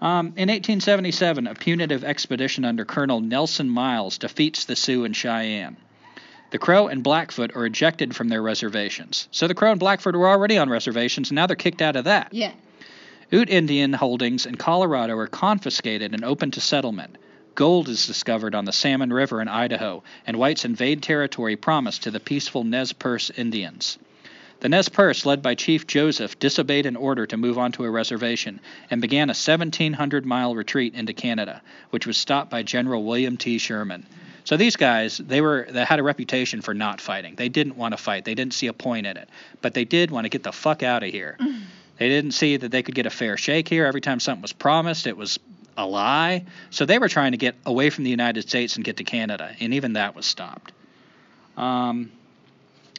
Um, 0.00 0.28
in 0.28 0.48
1877, 0.48 1.46
a 1.46 1.54
punitive 1.54 2.04
expedition 2.04 2.64
under 2.64 2.84
Colonel 2.84 3.20
Nelson 3.20 3.68
Miles 3.68 4.18
defeats 4.18 4.64
the 4.64 4.74
Sioux 4.74 5.04
and 5.04 5.14
Cheyenne. 5.14 5.76
The 6.50 6.58
Crow 6.58 6.88
and 6.88 7.02
Blackfoot 7.02 7.54
are 7.54 7.66
ejected 7.66 8.16
from 8.16 8.28
their 8.28 8.42
reservations. 8.42 9.28
So 9.30 9.46
the 9.46 9.54
Crow 9.54 9.70
and 9.70 9.78
Blackfoot 9.78 10.16
were 10.16 10.28
already 10.28 10.58
on 10.58 10.68
reservations, 10.68 11.30
and 11.30 11.36
now 11.36 11.46
they're 11.46 11.54
kicked 11.54 11.82
out 11.82 11.96
of 11.96 12.04
that. 12.04 12.32
Yeah. 12.32 12.52
Ute 13.32 13.48
Indian 13.48 13.92
holdings 13.92 14.44
in 14.44 14.56
Colorado 14.56 15.16
are 15.16 15.28
confiscated 15.28 16.14
and 16.14 16.24
open 16.24 16.50
to 16.50 16.60
settlement. 16.60 17.16
Gold 17.54 17.88
is 17.88 18.08
discovered 18.08 18.56
on 18.56 18.64
the 18.64 18.72
Salmon 18.72 19.12
River 19.12 19.40
in 19.40 19.46
Idaho, 19.46 20.02
and 20.26 20.36
whites 20.36 20.64
invade 20.64 21.00
territory 21.00 21.54
promised 21.54 22.02
to 22.02 22.10
the 22.10 22.18
peaceful 22.18 22.64
Nez 22.64 22.92
Perce 22.92 23.30
Indians. 23.30 23.98
The 24.58 24.68
Nez 24.68 24.88
Perce, 24.88 25.24
led 25.24 25.42
by 25.42 25.54
Chief 25.54 25.86
Joseph, 25.86 26.40
disobeyed 26.40 26.86
an 26.86 26.96
order 26.96 27.24
to 27.24 27.36
move 27.36 27.56
onto 27.56 27.84
a 27.84 27.90
reservation 27.90 28.58
and 28.90 29.00
began 29.00 29.30
a 29.30 29.38
1,700 29.38 30.26
mile 30.26 30.56
retreat 30.56 30.94
into 30.94 31.12
Canada, 31.12 31.62
which 31.90 32.08
was 32.08 32.16
stopped 32.16 32.50
by 32.50 32.64
General 32.64 33.04
William 33.04 33.36
T. 33.36 33.58
Sherman. 33.58 34.06
So 34.42 34.56
these 34.56 34.74
guys, 34.74 35.18
they 35.18 35.40
were 35.40 35.68
they 35.70 35.84
had 35.84 36.00
a 36.00 36.02
reputation 36.02 36.62
for 36.62 36.74
not 36.74 37.00
fighting. 37.00 37.36
They 37.36 37.48
didn't 37.48 37.76
want 37.76 37.92
to 37.92 38.02
fight. 38.02 38.24
They 38.24 38.34
didn't 38.34 38.54
see 38.54 38.66
a 38.66 38.72
point 38.72 39.06
in 39.06 39.16
it. 39.16 39.28
But 39.62 39.74
they 39.74 39.84
did 39.84 40.10
want 40.10 40.24
to 40.24 40.30
get 40.30 40.42
the 40.42 40.50
fuck 40.50 40.82
out 40.82 41.04
of 41.04 41.10
here. 41.10 41.38
They 42.00 42.08
didn't 42.08 42.30
see 42.30 42.56
that 42.56 42.70
they 42.70 42.82
could 42.82 42.94
get 42.94 43.04
a 43.04 43.10
fair 43.10 43.36
shake 43.36 43.68
here. 43.68 43.84
Every 43.84 44.00
time 44.00 44.20
something 44.20 44.40
was 44.40 44.54
promised, 44.54 45.06
it 45.06 45.18
was 45.18 45.38
a 45.76 45.84
lie. 45.84 46.46
So 46.70 46.86
they 46.86 46.98
were 46.98 47.10
trying 47.10 47.32
to 47.32 47.36
get 47.36 47.56
away 47.66 47.90
from 47.90 48.04
the 48.04 48.10
United 48.10 48.48
States 48.48 48.76
and 48.76 48.84
get 48.86 48.96
to 48.96 49.04
Canada, 49.04 49.54
and 49.60 49.74
even 49.74 49.92
that 49.92 50.16
was 50.16 50.24
stopped. 50.24 50.72
Um, 51.58 52.10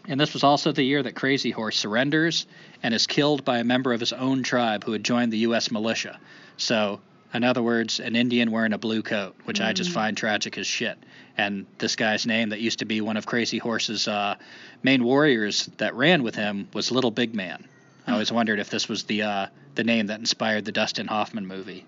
and 0.07 0.19
this 0.19 0.33
was 0.33 0.43
also 0.43 0.71
the 0.71 0.83
year 0.83 1.01
that 1.01 1.15
Crazy 1.15 1.49
Horse 1.49 1.79
surrenders 1.79 2.45
and 2.83 2.93
is 2.93 3.07
killed 3.07 3.43
by 3.43 3.57
a 3.57 3.63
member 3.63 3.91
of 3.91 3.99
his 3.99 4.13
own 4.13 4.43
tribe 4.43 4.83
who 4.83 4.91
had 4.91 5.03
joined 5.03 5.33
the 5.33 5.39
U.S. 5.39 5.71
militia. 5.71 6.19
So, 6.57 7.01
in 7.33 7.43
other 7.43 7.63
words, 7.63 7.99
an 7.99 8.15
Indian 8.15 8.51
wearing 8.51 8.73
a 8.73 8.77
blue 8.77 9.01
coat, 9.01 9.35
which 9.45 9.59
mm. 9.59 9.65
I 9.65 9.73
just 9.73 9.89
find 9.89 10.15
tragic 10.15 10.59
as 10.59 10.67
shit. 10.67 10.99
And 11.39 11.65
this 11.79 11.95
guy's 11.95 12.27
name, 12.27 12.49
that 12.49 12.61
used 12.61 12.77
to 12.79 12.85
be 12.85 13.01
one 13.01 13.17
of 13.17 13.25
Crazy 13.25 13.57
Horse's 13.57 14.07
uh, 14.07 14.35
main 14.83 15.03
warriors 15.03 15.71
that 15.77 15.95
ran 15.95 16.21
with 16.21 16.35
him, 16.35 16.67
was 16.71 16.91
Little 16.91 17.09
Big 17.09 17.33
Man. 17.33 17.67
I 18.07 18.13
always 18.13 18.31
wondered 18.31 18.59
if 18.59 18.69
this 18.69 18.89
was 18.89 19.03
the 19.03 19.23
uh, 19.23 19.47
the 19.75 19.83
name 19.83 20.07
that 20.07 20.19
inspired 20.19 20.65
the 20.65 20.71
Dustin 20.71 21.07
Hoffman 21.07 21.47
movie. 21.47 21.85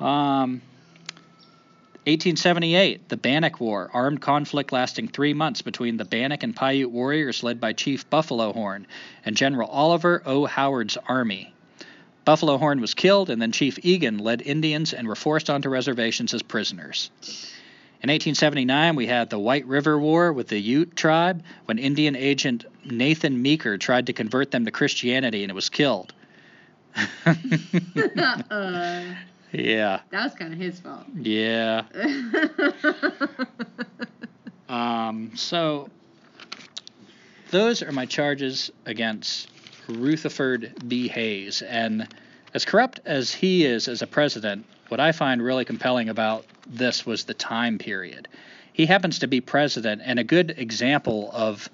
Um, 0.00 0.60
1878, 2.06 3.08
the 3.08 3.16
Bannock 3.16 3.60
War, 3.60 3.90
armed 3.94 4.20
conflict 4.20 4.72
lasting 4.72 5.08
three 5.08 5.32
months 5.32 5.62
between 5.62 5.96
the 5.96 6.04
Bannock 6.04 6.42
and 6.42 6.54
Paiute 6.54 6.90
warriors 6.90 7.42
led 7.42 7.60
by 7.60 7.72
Chief 7.72 8.10
Buffalo 8.10 8.52
Horn 8.52 8.86
and 9.24 9.34
General 9.34 9.70
Oliver 9.70 10.22
O. 10.26 10.44
Howard's 10.44 10.98
army. 11.08 11.54
Buffalo 12.26 12.58
Horn 12.58 12.82
was 12.82 12.92
killed, 12.92 13.30
and 13.30 13.40
then 13.40 13.52
Chief 13.52 13.78
Egan 13.82 14.18
led 14.18 14.42
Indians 14.42 14.92
and 14.92 15.08
were 15.08 15.14
forced 15.14 15.48
onto 15.48 15.70
reservations 15.70 16.34
as 16.34 16.42
prisoners. 16.42 17.10
In 18.04 18.10
1879, 18.10 18.96
we 18.96 19.06
had 19.06 19.30
the 19.30 19.38
White 19.38 19.64
River 19.64 19.98
War 19.98 20.30
with 20.30 20.48
the 20.48 20.60
Ute 20.60 20.94
tribe 20.94 21.42
when 21.64 21.78
Indian 21.78 22.14
agent 22.14 22.66
Nathan 22.84 23.40
Meeker 23.40 23.78
tried 23.78 24.08
to 24.08 24.12
convert 24.12 24.50
them 24.50 24.66
to 24.66 24.70
Christianity 24.70 25.42
and 25.42 25.50
it 25.50 25.54
was 25.54 25.70
killed. 25.70 26.12
uh. 27.24 27.34
Yeah. 29.52 30.00
That 30.10 30.24
was 30.24 30.34
kind 30.34 30.52
of 30.52 30.58
his 30.58 30.80
fault. 30.80 31.06
Yeah. 31.14 31.84
um, 34.68 35.30
so 35.34 35.88
those 37.52 37.82
are 37.82 37.92
my 37.92 38.04
charges 38.04 38.70
against 38.84 39.48
Rutherford 39.88 40.74
B. 40.86 41.08
Hayes. 41.08 41.62
And 41.62 42.06
as 42.54 42.64
corrupt 42.64 43.00
as 43.04 43.34
he 43.34 43.64
is 43.64 43.88
as 43.88 44.00
a 44.00 44.06
president, 44.06 44.64
what 44.88 45.00
I 45.00 45.12
find 45.12 45.42
really 45.42 45.64
compelling 45.64 46.08
about 46.08 46.46
this 46.66 47.04
was 47.04 47.24
the 47.24 47.34
time 47.34 47.78
period. 47.78 48.28
He 48.72 48.86
happens 48.86 49.18
to 49.18 49.26
be 49.26 49.40
president 49.40 50.02
and 50.04 50.18
a 50.18 50.24
good 50.24 50.54
example 50.56 51.30
of 51.32 51.68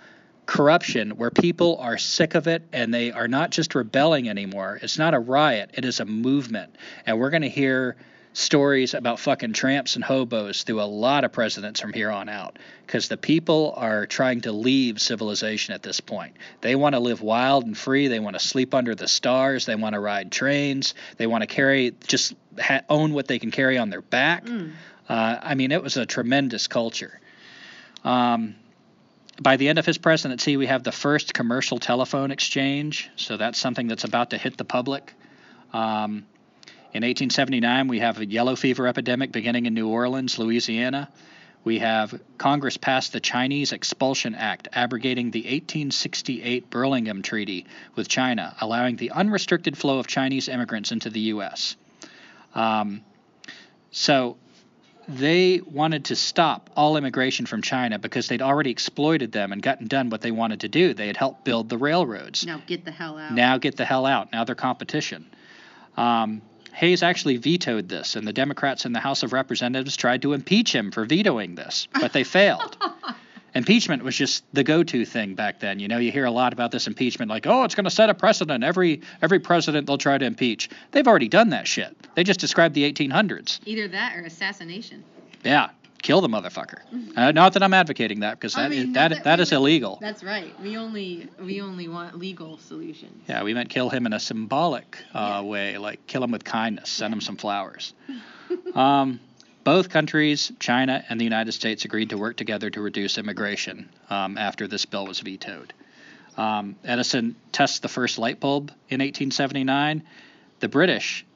corruption 0.47 1.11
where 1.11 1.31
people 1.31 1.77
are 1.79 1.97
sick 1.97 2.35
of 2.35 2.49
it 2.49 2.63
and 2.73 2.93
they 2.93 3.13
are 3.13 3.29
not 3.29 3.51
just 3.51 3.75
rebelling 3.75 4.29
anymore. 4.29 4.81
It's 4.83 4.99
not 4.99 5.15
a 5.15 5.19
riot, 5.19 5.71
it 5.75 5.85
is 5.85 6.01
a 6.01 6.05
movement. 6.05 6.75
And 7.07 7.21
we're 7.21 7.31
going 7.31 7.43
to 7.43 7.49
hear 7.49 7.97
stories 8.33 8.95
about 8.95 9.19
fucking 9.19 9.53
tramps 9.53 9.97
and 9.97 10.05
hobos 10.05 10.63
through 10.63 10.81
a 10.81 10.85
lot 10.85 11.25
of 11.25 11.33
presidents 11.33 11.81
from 11.81 11.93
here 11.93 12.11
on 12.11 12.29
out 12.29 12.59
because 12.87 13.09
the 13.09 13.17
people 13.17 13.75
are 13.77 14.07
trying 14.07 14.41
to 14.43 14.53
leave 14.53 15.01
civilization 15.01 15.75
at 15.75 15.83
this 15.83 16.01
point. 16.01 16.37
They 16.61 16.77
want 16.77 16.95
to 16.95 17.01
live 17.01 17.23
wild 17.23 17.67
and 17.67 17.77
free. 17.77 18.09
They 18.09 18.21
want 18.21 18.39
to 18.39 18.45
sleep 18.45 18.75
under 18.75 18.95
the 18.95 19.09
stars. 19.09 19.67
They 19.67 19.75
want 19.75 19.95
to 19.95 20.01
ride 20.01 20.31
trains. 20.31 20.95
They 21.17 21.27
want 21.27 21.43
to 21.43 21.49
carry, 21.49 21.93
just 22.07 22.35
ha- 22.59 22.83
own 22.89 23.13
what 23.15 23.27
they 23.27 23.39
can 23.39 23.51
carry 23.51 23.79
on 23.79 23.91
their 23.91 24.03
back. 24.03 24.45
Mm. 24.45 24.73
Uh, 25.09 25.37
I 25.43 25.55
mean, 25.57 25.73
it 25.73 25.83
was 25.83 25.97
a 25.97 26.07
tremendous 26.07 26.69
culture. 26.69 27.21
Um, 28.05 28.55
by 29.41 29.57
the 29.57 29.69
end 29.69 29.79
of 29.79 29.87
his 29.87 29.99
presidency, 29.99 30.57
we 30.57 30.67
have 30.67 30.85
the 30.85 30.93
first 30.93 31.35
commercial 31.35 31.79
telephone 31.79 32.31
exchange. 32.31 33.11
So 33.17 33.37
that's 33.37 33.59
something 33.59 33.89
that's 33.89 34.05
about 34.05 34.31
to 34.31 34.39
hit 34.39 34.57
the 34.57 34.65
public. 34.65 35.13
Um, 35.73 36.27
in 36.93 37.03
1879, 37.03 37.87
we 37.87 38.01
have 38.01 38.19
a 38.19 38.27
yellow 38.27 38.57
fever 38.57 38.87
epidemic 38.87 39.31
beginning 39.31 39.67
in 39.67 39.75
New 39.75 39.89
Orleans, 39.89 40.39
Louisiana. 40.39 41.09
We 41.63 41.79
have 41.79 42.19
Congress 42.37 42.77
passed 42.77 43.13
the 43.13 43.21
Chinese 43.21 43.73
Expulsion 43.73 44.35
Act, 44.35 44.69
abrogating 44.73 45.31
the 45.31 45.41
1868 45.41 46.69
Burlingame 46.71 47.23
Treaty 47.23 47.67
with 47.95 48.09
China, 48.09 48.57
allowing 48.61 48.97
the 48.97 49.11
unrestricted 49.11 49.77
flow 49.79 49.99
of 49.99 50.07
Chinese 50.07 50.49
immigrants 50.49 50.91
into 50.91 51.11
the 51.11 51.21
U.S. 51.21 51.77
Um, 52.55 53.03
so 53.93 54.37
they 55.07 55.61
wanted 55.61 56.07
to 56.07 56.17
stop 56.17 56.71
all 56.77 56.97
immigration 56.97 57.47
from 57.47 57.63
China 57.63 57.99
because 57.99 58.27
they'd 58.27 58.43
already 58.43 58.71
exploited 58.71 59.31
them 59.31 59.53
and 59.53 59.63
gotten 59.63 59.87
done 59.87 60.11
what 60.11 60.23
they 60.23 60.31
wanted 60.31 60.61
to 60.61 60.69
do. 60.69 60.95
They 60.95 61.09
had 61.09 61.17
helped 61.17 61.45
build 61.45 61.69
the 61.69 61.79
railroads. 61.79 62.47
Now 62.47 62.63
get 62.67 62.85
the 62.85 62.91
hell 62.91 63.19
out. 63.19 63.33
Now 63.33 63.59
get 63.59 63.77
the 63.77 63.85
hell 63.85 64.07
out. 64.07 64.33
Now 64.33 64.45
they're 64.45 64.55
competition. 64.55 65.27
Um, 65.97 66.43
Hayes 66.75 67.03
actually 67.03 67.37
vetoed 67.37 67.89
this, 67.89 68.17
and 68.17 68.27
the 68.27 68.33
Democrats 68.33 68.85
in 68.85 68.93
the 68.93 69.01
House 69.01 69.23
of 69.23 69.33
Representatives 69.33 69.97
tried 69.97 70.23
to 70.23 70.33
impeach 70.33 70.75
him 70.75 70.91
for 70.91 71.05
vetoing 71.05 71.55
this, 71.55 71.89
but 71.93 72.13
they 72.13 72.25
failed. 72.25 72.77
impeachment 73.55 74.03
was 74.03 74.17
just 74.17 74.45
the 74.53 74.63
go-to 74.63 75.05
thing 75.05 75.35
back 75.35 75.61
then. 75.61 75.79
You 75.79 75.89
know, 75.89 75.99
you 75.99 76.13
hear 76.13 76.25
a 76.25 76.31
lot 76.31 76.53
about 76.53 76.71
this 76.71 76.87
impeachment, 76.87 77.31
like, 77.31 77.47
oh, 77.47 77.65
it's 77.65 77.75
going 77.75 77.85
to 77.85 77.91
set 77.91 78.11
a 78.11 78.15
precedent. 78.15 78.65
Every 78.65 79.03
every 79.23 79.41
president 79.41 79.87
they'll 79.87 79.99
try 79.99 80.19
to 80.19 80.25
impeach. 80.25 80.71
They've 80.93 81.07
already 81.07 81.29
done 81.29 81.51
that 81.51 81.67
shit. 81.67 81.97
They 82.15 82.25
just 82.25 82.41
described 82.41 82.75
the 82.75 82.91
1800s. 82.91 83.61
Either 83.67 83.89
that 83.89 84.17
or 84.17 84.23
assassination. 84.23 85.05
Yeah, 85.45 85.71
kill 86.03 86.21
the 86.21 86.29
motherfucker. 86.29 86.81
Uh, 87.17 87.33
not 87.33 87.55
that 87.55 87.63
I'm 87.63 87.75
advocating 87.75 88.21
that 88.21 88.39
because 88.39 88.55
that, 88.55 88.71
mean, 88.71 88.93
that, 88.95 89.11
that, 89.11 89.25
that 89.25 89.41
is 89.41 89.53
illegal. 89.53 89.99
That's 90.01 90.23
right. 90.25 90.59
We 90.61 90.77
only 90.77 91.29
we 91.41 91.61
only 91.61 91.89
want 91.89 92.19
legal 92.19 92.59
solutions. 92.59 93.25
Yeah, 93.29 93.43
we 93.43 93.55
meant 93.55 93.69
kill 93.69 93.91
him 93.91 94.07
in 94.07 94.13
a 94.13 94.21
symbolic 94.21 94.99
uh, 95.15 95.19
yeah. 95.19 95.41
way, 95.43 95.79
like 95.79 96.07
kill 96.07 96.25
him 96.25 96.31
with 96.31 96.45
kindness, 96.45 96.89
send 96.89 97.13
yeah. 97.13 97.17
him 97.17 97.21
some 97.21 97.37
flowers. 97.37 97.95
um, 98.75 99.21
both 99.63 99.91
countries, 99.91 100.51
China 100.59 101.05
and 101.09 101.21
the 101.21 101.25
United 101.25 101.53
States, 101.53 101.85
agreed 101.85 102.11
to 102.11 102.19
work 102.19 102.37
together 102.37 102.71
to 102.71 102.81
reduce 102.81 103.19
immigration 103.19 103.91
um, 104.09 104.39
after 104.39 104.67
this 104.67 104.87
bill 104.87 105.07
was 105.07 105.21
vetoed. 105.21 105.75
Um, 106.37 106.77
Edison 106.85 107.37
tests 107.53 107.81
the 107.81 107.89
first 107.89 108.19
light 108.19 108.41
bulb 108.41 108.71
in 108.89 109.01
1879. 109.01 110.03
The 110.61 110.69
British, 110.69 111.27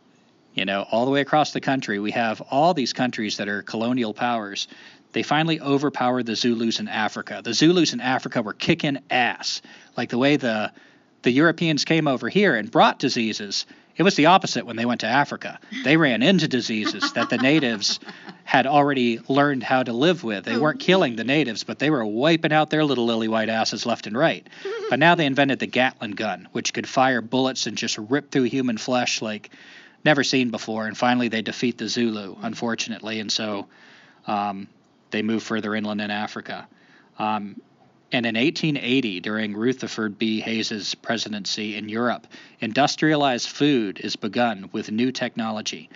you 0.54 0.64
know, 0.64 0.86
all 0.90 1.04
the 1.04 1.10
way 1.10 1.20
across 1.20 1.52
the 1.52 1.60
country, 1.60 1.98
we 1.98 2.12
have 2.12 2.40
all 2.50 2.74
these 2.74 2.92
countries 2.92 3.36
that 3.38 3.48
are 3.48 3.62
colonial 3.62 4.14
powers. 4.14 4.68
They 5.12 5.22
finally 5.22 5.60
overpowered 5.60 6.26
the 6.26 6.36
Zulus 6.36 6.80
in 6.80 6.88
Africa. 6.88 7.40
The 7.44 7.54
Zulus 7.54 7.92
in 7.92 8.00
Africa 8.00 8.42
were 8.42 8.52
kicking 8.52 8.98
ass, 9.10 9.62
like 9.96 10.10
the 10.10 10.18
way 10.18 10.36
the 10.36 10.72
the 11.22 11.30
Europeans 11.30 11.86
came 11.86 12.06
over 12.06 12.28
here 12.28 12.54
and 12.54 12.70
brought 12.70 12.98
diseases 12.98 13.64
it 13.96 14.02
was 14.02 14.16
the 14.16 14.26
opposite 14.26 14.66
when 14.66 14.76
they 14.76 14.86
went 14.86 15.02
to 15.02 15.06
Africa. 15.06 15.60
They 15.84 15.96
ran 15.96 16.22
into 16.22 16.48
diseases 16.48 17.12
that 17.12 17.30
the 17.30 17.38
natives 17.38 18.00
had 18.42 18.66
already 18.66 19.20
learned 19.28 19.62
how 19.62 19.84
to 19.84 19.92
live 19.92 20.24
with. 20.24 20.44
They 20.44 20.56
weren't 20.56 20.82
oh. 20.82 20.84
killing 20.84 21.14
the 21.14 21.24
natives, 21.24 21.62
but 21.62 21.78
they 21.78 21.90
were 21.90 22.04
wiping 22.04 22.52
out 22.52 22.70
their 22.70 22.84
little 22.84 23.06
lily 23.06 23.28
white 23.28 23.48
asses 23.48 23.86
left 23.86 24.06
and 24.06 24.18
right. 24.18 24.46
But 24.90 24.98
now 24.98 25.14
they 25.14 25.26
invented 25.26 25.60
the 25.60 25.66
Gatling 25.66 26.12
gun, 26.12 26.48
which 26.52 26.72
could 26.72 26.88
fire 26.88 27.20
bullets 27.20 27.66
and 27.66 27.78
just 27.78 27.96
rip 27.96 28.30
through 28.30 28.44
human 28.44 28.78
flesh 28.78 29.22
like 29.22 29.50
never 30.04 30.24
seen 30.24 30.50
before. 30.50 30.86
And 30.86 30.96
finally, 30.96 31.28
they 31.28 31.42
defeat 31.42 31.78
the 31.78 31.88
Zulu, 31.88 32.36
unfortunately, 32.42 33.20
and 33.20 33.30
so 33.30 33.66
um, 34.26 34.68
they 35.10 35.22
move 35.22 35.42
further 35.42 35.74
inland 35.74 36.00
in 36.00 36.10
Africa. 36.10 36.66
Um, 37.18 37.60
and 38.12 38.26
in 38.26 38.36
1880, 38.36 39.20
during 39.20 39.56
Rutherford 39.56 40.18
B. 40.18 40.40
Hayes's 40.40 40.94
presidency 40.94 41.76
in 41.76 41.88
Europe, 41.88 42.26
industrialized 42.60 43.48
food 43.48 43.98
is 43.98 44.14
begun 44.14 44.68
with 44.72 44.90
new 44.92 45.10
technology. 45.10 45.90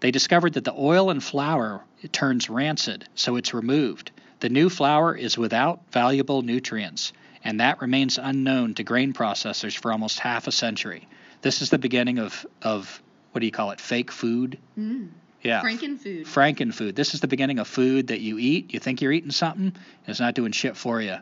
They 0.00 0.10
discovered 0.10 0.52
that 0.52 0.64
the 0.64 0.74
oil 0.74 1.10
in 1.10 1.20
flour 1.20 1.82
turns 2.12 2.50
rancid, 2.50 3.08
so 3.14 3.36
it's 3.36 3.54
removed. 3.54 4.12
The 4.40 4.50
new 4.50 4.68
flour 4.68 5.16
is 5.16 5.38
without 5.38 5.80
valuable 5.90 6.42
nutrients, 6.42 7.12
and 7.42 7.60
that 7.60 7.80
remains 7.80 8.18
unknown 8.18 8.74
to 8.74 8.84
grain 8.84 9.12
processors 9.12 9.76
for 9.76 9.90
almost 9.90 10.18
half 10.18 10.46
a 10.46 10.52
century. 10.52 11.08
This 11.42 11.62
is 11.62 11.70
the 11.70 11.78
beginning 11.78 12.18
of, 12.18 12.46
of 12.62 13.02
what 13.34 13.40
do 13.40 13.46
you 13.46 13.52
call 13.52 13.72
it, 13.72 13.80
fake 13.80 14.12
food? 14.12 14.58
Mm. 14.78 15.08
Yeah. 15.42 15.60
Frankenfood. 15.60 16.22
Frankenfood. 16.22 16.94
This 16.94 17.14
is 17.14 17.20
the 17.20 17.26
beginning 17.26 17.58
of 17.58 17.66
food 17.66 18.06
that 18.06 18.20
you 18.20 18.38
eat. 18.38 18.72
You 18.72 18.78
think 18.78 19.02
you're 19.02 19.10
eating 19.10 19.32
something, 19.32 19.66
and 19.66 19.74
it's 20.06 20.20
not 20.20 20.34
doing 20.34 20.52
shit 20.52 20.76
for 20.76 21.00
you. 21.00 21.16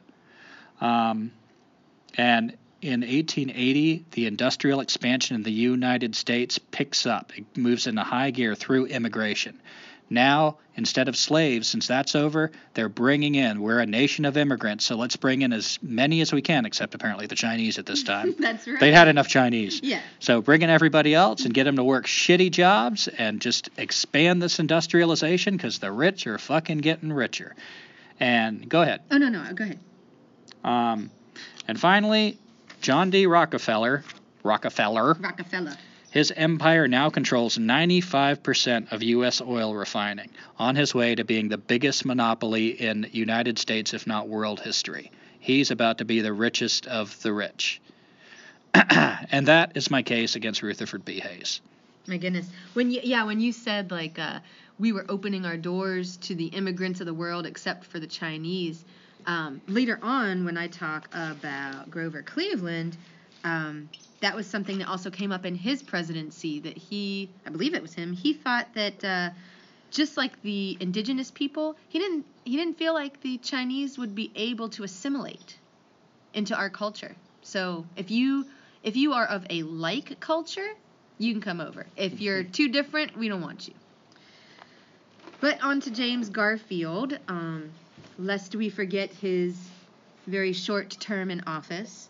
Um, 0.83 1.33
and 2.19 2.55
in 2.83 3.01
1880, 3.01 4.05
the 4.11 4.27
industrial 4.27 4.81
expansion 4.81 5.37
in 5.37 5.43
the 5.43 5.51
United 5.51 6.15
States 6.15 6.59
picks 6.59 7.07
up. 7.07 7.33
It 7.35 7.57
moves 7.57 7.87
into 7.87 8.03
high 8.03 8.31
gear 8.31 8.55
through 8.55 8.87
immigration. 8.87 9.59
Now, 10.13 10.59
instead 10.75 11.09
of 11.09 11.17
slaves, 11.17 11.69
since 11.69 11.87
that's 11.87 12.15
over, 12.15 12.53
they're 12.75 12.91
bringing 12.91 13.35
in. 13.35 13.63
We're 13.63 13.81
a 13.81 13.87
nation 13.87 14.25
of 14.27 14.37
immigrants, 14.37 14.85
so 14.85 14.97
let's 14.97 15.17
bring 15.17 15.41
in 15.43 15.53
as 15.53 15.79
many 15.83 16.21
as 16.21 16.33
we 16.33 16.43
can, 16.43 16.67
except 16.67 16.95
apparently 16.95 17.27
the 17.27 17.35
Chinese 17.35 17.79
at 17.79 17.87
this 17.87 18.03
time. 18.13 18.35
That's 18.39 18.67
right. 18.67 18.79
They'd 18.79 18.93
had 18.93 19.09
enough 19.09 19.29
Chinese. 19.29 19.81
Yeah. 19.83 20.01
So 20.21 20.43
bring 20.43 20.63
in 20.63 20.69
everybody 20.71 21.15
else 21.15 21.47
and 21.47 21.55
get 21.55 21.65
them 21.65 21.77
to 21.77 21.85
work 21.85 22.07
shitty 22.07 22.51
jobs 22.51 23.09
and 23.09 23.41
just 23.41 23.71
expand 23.79 24.43
this 24.43 24.59
industrialization 24.59 25.57
because 25.57 25.79
the 25.79 25.91
rich 25.91 26.27
are 26.27 26.39
fucking 26.39 26.79
getting 26.79 27.13
richer. 27.13 27.55
And 28.21 28.69
go 28.69 28.83
ahead. 28.83 29.01
Oh 29.11 29.17
no 29.19 29.29
no 29.31 29.53
go 29.55 29.65
ahead. 29.65 29.79
Um, 30.63 31.11
and 31.67 31.81
finally, 31.81 32.39
John 32.83 33.11
D. 33.11 33.27
Rockefeller, 33.27 34.05
Rockefeller, 34.43 35.15
Rockefeller. 35.15 35.77
His 36.13 36.31
empire 36.37 36.87
now 36.89 37.09
controls 37.09 37.57
95% 37.57 38.93
of 38.93 39.03
U.S. 39.03 39.41
oil 39.41 39.75
refining, 39.75 40.29
on 40.59 40.77
his 40.77 40.95
way 40.95 41.15
to 41.15 41.25
being 41.25 41.49
the 41.49 41.57
biggest 41.57 42.05
monopoly 42.05 42.69
in 42.69 43.09
United 43.13 43.59
States, 43.59 43.95
if 43.95 44.07
not 44.07 44.29
world 44.29 44.61
history. 44.61 45.11
He's 45.41 45.71
about 45.71 45.99
to 45.99 46.05
be 46.05 46.21
the 46.21 46.35
richest 46.35 46.87
of 46.87 47.19
the 47.23 47.33
rich. 47.33 47.81
and 48.75 49.49
that 49.49 49.73
is 49.75 49.91
my 49.91 50.03
case 50.03 50.37
against 50.37 50.63
Rutherford 50.63 51.03
B. 51.03 51.19
Hayes. 51.19 51.63
My 52.07 52.19
goodness. 52.19 52.47
When 52.75 52.91
you 52.91 53.01
yeah, 53.03 53.25
when 53.25 53.41
you 53.41 53.51
said 53.51 53.91
like 53.91 54.19
uh, 54.19 54.41
we 54.79 54.93
were 54.93 55.07
opening 55.09 55.47
our 55.47 55.57
doors 55.57 56.19
to 56.19 56.35
the 56.35 56.49
immigrants 56.49 57.01
of 57.01 57.07
the 57.07 57.15
world 57.15 57.47
except 57.47 57.87
for 57.87 57.99
the 57.99 58.07
Chinese, 58.07 58.85
um, 59.27 59.63
later 59.67 59.99
on 60.03 60.45
when 60.45 60.59
I 60.59 60.67
talk 60.67 61.09
about 61.15 61.91
Grover 61.91 62.21
Cleveland, 62.21 62.99
um, 63.45 63.89
that 64.21 64.37
was 64.37 64.47
something 64.47 64.79
that 64.79 64.89
also 64.89 65.11
came 65.11 65.33
up 65.33 65.45
in 65.45 65.55
his 65.55 65.83
presidency 65.83 66.61
that 66.61 66.77
he 66.77 67.29
I 67.47 67.51
believe 67.51 67.75
it 67.75 67.83
was 67.83 67.95
him, 67.95 68.13
he 68.13 68.33
thought 68.33 68.73
that 68.75 69.05
uh, 69.05 69.31
just 69.91 70.17
like 70.17 70.41
the 70.43 70.77
indigenous 70.81 71.31
people, 71.31 71.77
he 71.89 71.99
didn't 71.99 72.25
he 72.45 72.57
didn't 72.57 72.79
feel 72.79 72.95
like 72.95 73.21
the 73.21 73.39
Chinese 73.39 73.99
would 73.99 74.15
be 74.15 74.31
able 74.35 74.69
to 74.71 74.85
assimilate 74.85 75.59
into 76.35 76.57
our 76.57 76.71
culture. 76.71 77.15
So 77.43 77.85
if 77.97 78.11
you 78.11 78.47
if 78.83 78.97
you 78.97 79.13
are 79.13 79.27
of 79.27 79.47
a 79.51 79.63
like 79.63 80.19
culture, 80.21 80.69
you 81.19 81.33
can 81.33 81.41
come 81.41 81.61
over. 81.61 81.87
If 81.97 82.21
you're 82.21 82.43
too 82.43 82.69
different, 82.69 83.17
we 83.17 83.29
don't 83.29 83.43
want 83.43 83.69
you. 83.69 83.75
But 85.41 85.61
on 85.63 85.81
to 85.81 85.91
James 85.91 86.31
Garfield, 86.31 87.19
um, 87.27 87.73
lest 88.19 88.55
we 88.55 88.69
forget 88.69 89.11
his 89.11 89.57
very 90.27 90.53
short 90.53 90.91
term 91.01 91.31
in 91.31 91.43
office. 91.47 92.09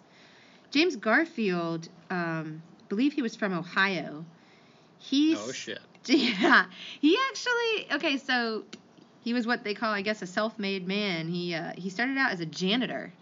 James 0.73 0.97
Garfield, 0.97 1.89
um, 2.11 2.63
believe 2.89 3.13
he 3.13 3.23
was 3.23 3.37
from 3.37 3.53
Ohio. 3.53 4.25
He's 4.99 5.39
Oh, 5.39 5.53
shit. 5.53 5.79
yeah, 6.07 6.65
he 7.01 7.17
actually 7.31 7.93
okay. 7.97 8.17
So 8.17 8.65
he 9.23 9.35
was 9.35 9.47
what 9.47 9.63
they 9.63 9.75
call, 9.75 9.93
I 9.93 10.03
guess, 10.03 10.21
a 10.23 10.27
self-made 10.27 10.89
man. 10.89 11.29
He 11.29 11.55
uh, 11.55 11.73
he 11.77 11.91
started 11.91 12.19
out 12.19 12.33
as 12.33 12.41
a 12.41 12.47
janitor 12.47 13.13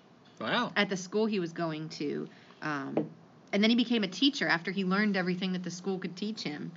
Wow. 0.40 0.72
at 0.76 0.88
the 0.88 0.96
school 0.96 1.26
he 1.26 1.38
was 1.38 1.52
going 1.52 1.90
to, 1.90 2.26
um, 2.62 3.10
and 3.52 3.62
then 3.62 3.68
he 3.68 3.76
became 3.76 4.02
a 4.04 4.08
teacher 4.08 4.48
after 4.48 4.70
he 4.70 4.84
learned 4.84 5.16
everything 5.18 5.52
that 5.52 5.62
the 5.62 5.70
school 5.70 5.98
could 5.98 6.16
teach 6.16 6.42
him. 6.42 6.72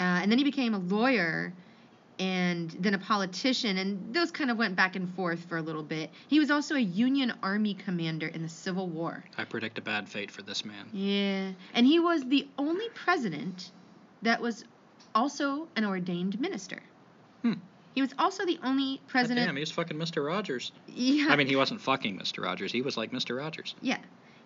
Uh, 0.00 0.02
and 0.22 0.30
then 0.32 0.38
he 0.38 0.44
became 0.44 0.74
a 0.74 0.78
lawyer, 0.78 1.52
and 2.18 2.70
then 2.80 2.94
a 2.94 2.98
politician, 2.98 3.78
and 3.78 4.14
those 4.14 4.30
kind 4.30 4.50
of 4.50 4.56
went 4.58 4.74
back 4.76 4.96
and 4.96 5.12
forth 5.14 5.44
for 5.48 5.56
a 5.56 5.62
little 5.62 5.82
bit. 5.82 6.10
He 6.28 6.38
was 6.38 6.50
also 6.50 6.74
a 6.74 6.80
Union 6.80 7.32
Army 7.42 7.74
commander 7.74 8.26
in 8.26 8.42
the 8.42 8.48
Civil 8.48 8.88
War. 8.88 9.24
I 9.36 9.44
predict 9.44 9.78
a 9.78 9.82
bad 9.82 10.08
fate 10.08 10.30
for 10.30 10.42
this 10.42 10.64
man. 10.64 10.88
Yeah, 10.92 11.52
and 11.74 11.86
he 11.86 11.98
was 12.00 12.24
the 12.24 12.48
only 12.58 12.88
president 12.94 13.70
that 14.22 14.40
was 14.40 14.64
also 15.14 15.68
an 15.76 15.84
ordained 15.84 16.40
minister. 16.40 16.80
Hmm. 17.42 17.54
He 17.94 18.02
was 18.02 18.14
also 18.18 18.44
the 18.44 18.58
only 18.62 18.96
God 18.96 19.08
president. 19.08 19.46
damn, 19.46 19.54
was 19.56 19.70
fucking 19.70 19.96
Mr. 19.96 20.24
Rogers. 20.24 20.72
yeah. 20.86 21.28
I 21.28 21.36
mean, 21.36 21.46
he 21.46 21.56
wasn't 21.56 21.80
fucking 21.80 22.18
Mr. 22.18 22.44
Rogers. 22.44 22.70
He 22.70 22.82
was 22.82 22.96
like 22.96 23.10
Mr. 23.10 23.36
Rogers. 23.36 23.74
Yeah. 23.80 23.98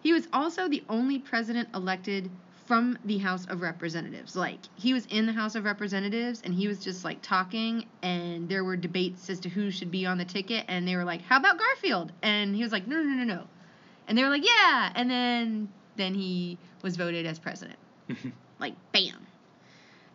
He 0.02 0.12
was 0.12 0.26
also 0.32 0.68
the 0.68 0.82
only 0.88 1.18
president 1.18 1.68
elected 1.74 2.30
from 2.72 2.96
the 3.04 3.18
House 3.18 3.44
of 3.50 3.60
Representatives. 3.60 4.34
Like, 4.34 4.60
he 4.76 4.94
was 4.94 5.04
in 5.10 5.26
the 5.26 5.32
House 5.34 5.56
of 5.56 5.64
Representatives 5.64 6.40
and 6.42 6.54
he 6.54 6.68
was 6.68 6.78
just 6.78 7.04
like 7.04 7.20
talking, 7.20 7.84
and 8.00 8.48
there 8.48 8.64
were 8.64 8.78
debates 8.78 9.28
as 9.28 9.40
to 9.40 9.50
who 9.50 9.70
should 9.70 9.90
be 9.90 10.06
on 10.06 10.16
the 10.16 10.24
ticket, 10.24 10.64
and 10.68 10.88
they 10.88 10.96
were 10.96 11.04
like, 11.04 11.20
How 11.20 11.36
about 11.36 11.58
Garfield? 11.58 12.12
And 12.22 12.56
he 12.56 12.62
was 12.62 12.72
like, 12.72 12.86
No, 12.86 12.96
no, 12.96 13.10
no, 13.10 13.24
no. 13.24 13.44
And 14.08 14.16
they 14.16 14.22
were 14.22 14.30
like, 14.30 14.42
Yeah. 14.42 14.90
And 14.94 15.10
then 15.10 15.68
then 15.96 16.14
he 16.14 16.56
was 16.80 16.96
voted 16.96 17.26
as 17.26 17.38
president. 17.38 17.78
like, 18.58 18.72
bam. 18.90 19.26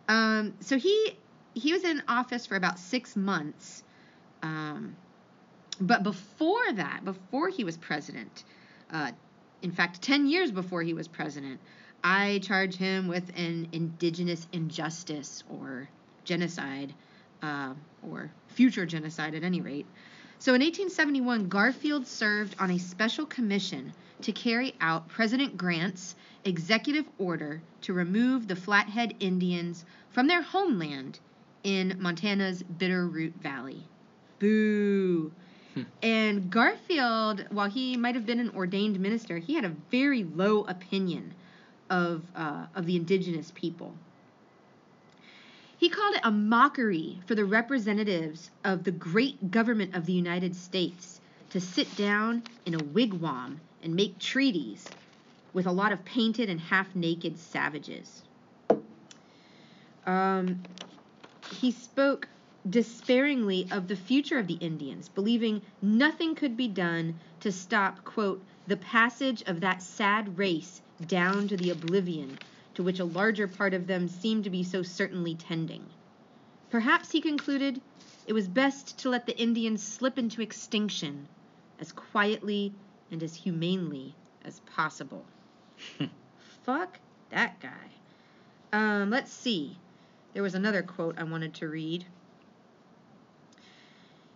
Um, 0.08 0.54
so 0.58 0.78
he 0.78 1.16
he 1.54 1.72
was 1.72 1.84
in 1.84 2.02
office 2.08 2.44
for 2.44 2.56
about 2.56 2.80
six 2.80 3.14
months. 3.14 3.84
Um, 4.42 4.96
but 5.80 6.02
before 6.02 6.72
that, 6.72 7.04
before 7.04 7.50
he 7.50 7.62
was 7.62 7.76
president, 7.76 8.42
uh, 8.90 9.12
in 9.62 9.70
fact, 9.70 10.02
10 10.02 10.26
years 10.26 10.50
before 10.50 10.82
he 10.82 10.92
was 10.92 11.06
president, 11.06 11.60
I 12.02 12.38
charge 12.42 12.76
him 12.76 13.08
with 13.08 13.30
an 13.36 13.68
indigenous 13.72 14.46
injustice 14.52 15.44
or 15.50 15.88
genocide, 16.24 16.94
uh, 17.42 17.74
or 18.08 18.30
future 18.48 18.86
genocide 18.86 19.34
at 19.34 19.42
any 19.42 19.60
rate. 19.60 19.86
So 20.38 20.54
in 20.54 20.60
1871, 20.60 21.48
Garfield 21.48 22.06
served 22.06 22.54
on 22.60 22.70
a 22.70 22.78
special 22.78 23.26
commission 23.26 23.92
to 24.22 24.32
carry 24.32 24.74
out 24.80 25.08
President 25.08 25.56
Grant's 25.56 26.14
executive 26.44 27.06
order 27.18 27.60
to 27.82 27.92
remove 27.92 28.46
the 28.46 28.56
Flathead 28.56 29.14
Indians 29.20 29.84
from 30.10 30.26
their 30.26 30.42
homeland 30.42 31.18
in 31.64 31.96
Montana's 31.98 32.62
Bitterroot 32.62 33.34
Valley. 33.34 33.82
Boo. 34.38 35.32
And 36.02 36.50
Garfield, 36.50 37.44
while 37.50 37.68
he 37.68 37.96
might 37.96 38.14
have 38.14 38.26
been 38.26 38.40
an 38.40 38.50
ordained 38.54 38.98
minister, 38.98 39.38
he 39.38 39.54
had 39.54 39.64
a 39.64 39.74
very 39.90 40.24
low 40.24 40.64
opinion 40.64 41.34
of 41.90 42.22
uh, 42.34 42.66
of 42.74 42.86
the 42.86 42.96
indigenous 42.96 43.52
people. 43.54 43.94
He 45.78 45.88
called 45.88 46.16
it 46.16 46.20
a 46.24 46.30
mockery 46.30 47.20
for 47.26 47.36
the 47.36 47.44
representatives 47.44 48.50
of 48.64 48.82
the 48.82 48.90
great 48.90 49.50
government 49.50 49.94
of 49.94 50.06
the 50.06 50.12
United 50.12 50.56
States 50.56 51.20
to 51.50 51.60
sit 51.60 51.94
down 51.96 52.42
in 52.66 52.74
a 52.74 52.78
wigwam 52.78 53.60
and 53.82 53.94
make 53.94 54.18
treaties 54.18 54.84
with 55.52 55.66
a 55.66 55.72
lot 55.72 55.92
of 55.92 56.04
painted 56.04 56.50
and 56.50 56.60
half 56.60 56.94
naked 56.96 57.38
savages. 57.38 58.22
Um, 60.04 60.62
he 61.52 61.70
spoke 61.70 62.28
despairingly 62.68 63.68
of 63.70 63.88
the 63.88 63.96
future 63.96 64.38
of 64.38 64.46
the 64.46 64.54
Indians, 64.54 65.08
believing 65.08 65.62
nothing 65.80 66.34
could 66.34 66.56
be 66.56 66.68
done 66.68 67.18
to 67.40 67.52
stop, 67.52 68.04
quote, 68.04 68.42
the 68.66 68.76
passage 68.76 69.42
of 69.46 69.60
that 69.60 69.80
sad 69.80 70.36
race 70.38 70.82
down 71.06 71.48
to 71.48 71.56
the 71.56 71.70
oblivion 71.70 72.38
to 72.74 72.82
which 72.82 73.00
a 73.00 73.04
larger 73.04 73.48
part 73.48 73.74
of 73.74 73.86
them 73.86 74.08
seemed 74.08 74.44
to 74.44 74.50
be 74.50 74.62
so 74.62 74.82
certainly 74.82 75.34
tending. 75.34 75.84
Perhaps, 76.70 77.10
he 77.10 77.20
concluded, 77.20 77.80
it 78.26 78.32
was 78.32 78.46
best 78.46 78.98
to 78.98 79.08
let 79.08 79.26
the 79.26 79.38
Indians 79.38 79.82
slip 79.82 80.18
into 80.18 80.42
extinction 80.42 81.26
as 81.80 81.92
quietly 81.92 82.72
and 83.10 83.22
as 83.22 83.34
humanely 83.34 84.14
as 84.44 84.60
possible. 84.60 85.24
Fuck 86.64 87.00
that 87.30 87.58
guy. 87.60 87.70
Um, 88.72 89.10
let's 89.10 89.32
see. 89.32 89.76
There 90.34 90.42
was 90.42 90.54
another 90.54 90.82
quote 90.82 91.18
I 91.18 91.24
wanted 91.24 91.54
to 91.54 91.68
read. 91.68 92.04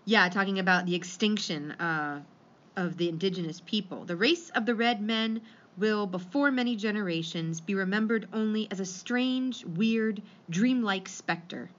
Yeah, 0.04 0.28
talking 0.30 0.58
about 0.58 0.86
the 0.86 0.94
extinction 0.94 1.72
uh, 1.72 2.22
of 2.76 2.96
the 2.96 3.08
indigenous 3.08 3.60
people. 3.60 4.04
The 4.04 4.16
race 4.16 4.50
of 4.50 4.66
the 4.66 4.74
red 4.74 5.00
men 5.00 5.42
will, 5.76 6.06
before 6.06 6.50
many 6.50 6.76
generations, 6.76 7.60
be 7.60 7.74
remembered 7.74 8.28
only 8.32 8.68
as 8.70 8.80
a 8.80 8.84
strange, 8.84 9.64
weird, 9.64 10.20
dreamlike 10.50 11.08
specter, 11.08 11.70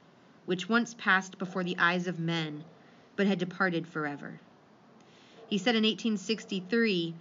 which 0.45 0.67
once 0.67 0.93
passed 0.95 1.37
before 1.37 1.63
the 1.63 1.77
eyes 1.77 2.07
of 2.07 2.19
men, 2.19 2.63
but 3.15 3.27
had 3.27 3.39
departed 3.39 3.87
forever. 3.87 4.39
He 5.49 5.57
said 5.57 5.75
in 5.75 5.83
1863, 5.83 7.13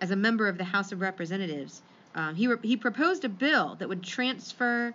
as 0.00 0.10
a 0.10 0.16
member 0.16 0.48
of 0.48 0.58
the 0.58 0.64
House 0.64 0.92
of 0.92 1.00
Representatives, 1.00 1.82
um, 2.14 2.34
he, 2.34 2.46
re- 2.48 2.56
he 2.62 2.76
proposed 2.76 3.24
a 3.24 3.28
bill 3.28 3.76
that 3.78 3.88
would 3.88 4.02
transfer 4.02 4.94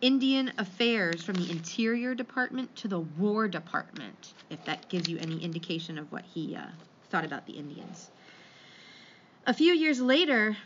Indian 0.00 0.52
affairs 0.56 1.22
from 1.22 1.34
the 1.34 1.50
Interior 1.50 2.14
Department 2.14 2.74
to 2.76 2.88
the 2.88 3.00
War 3.00 3.48
Department, 3.48 4.32
if 4.48 4.64
that 4.64 4.88
gives 4.88 5.08
you 5.08 5.18
any 5.18 5.42
indication 5.42 5.98
of 5.98 6.10
what 6.12 6.24
he 6.24 6.54
uh, 6.54 6.62
thought 7.10 7.24
about 7.24 7.46
the 7.46 7.52
Indians. 7.52 8.10
A 9.46 9.54
few 9.54 9.72
years 9.72 10.00
later, 10.00 10.56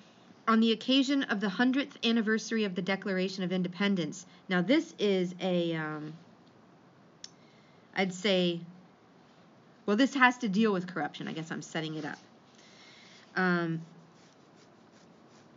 on 0.46 0.60
the 0.60 0.72
occasion 0.72 1.22
of 1.24 1.40
the 1.40 1.46
100th 1.46 1.92
anniversary 2.04 2.64
of 2.64 2.74
the 2.74 2.82
Declaration 2.82 3.44
of 3.44 3.52
Independence, 3.52 4.26
now 4.48 4.60
this 4.62 4.94
is 4.98 5.34
a, 5.40 5.74
um, 5.74 6.12
I'd 7.96 8.12
say, 8.12 8.60
well, 9.86 9.96
this 9.96 10.14
has 10.14 10.38
to 10.38 10.48
deal 10.48 10.72
with 10.72 10.86
corruption. 10.86 11.28
I 11.28 11.32
guess 11.32 11.50
I'm 11.50 11.62
setting 11.62 11.94
it 11.94 12.04
up. 12.04 12.18
Um, 13.36 13.80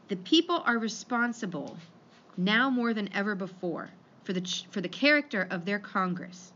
The 0.07 0.15
people 0.15 0.63
are 0.65 0.77
responsible, 0.77 1.75
now 2.37 2.69
more 2.69 2.93
than 2.93 3.09
ever 3.13 3.35
before, 3.35 3.89
for 4.23 4.31
the, 4.33 4.41
ch- 4.41 4.65
for 4.69 4.79
the 4.79 4.89
character 4.89 5.45
of 5.49 5.65
their 5.65 5.79
Congress. 5.79 6.53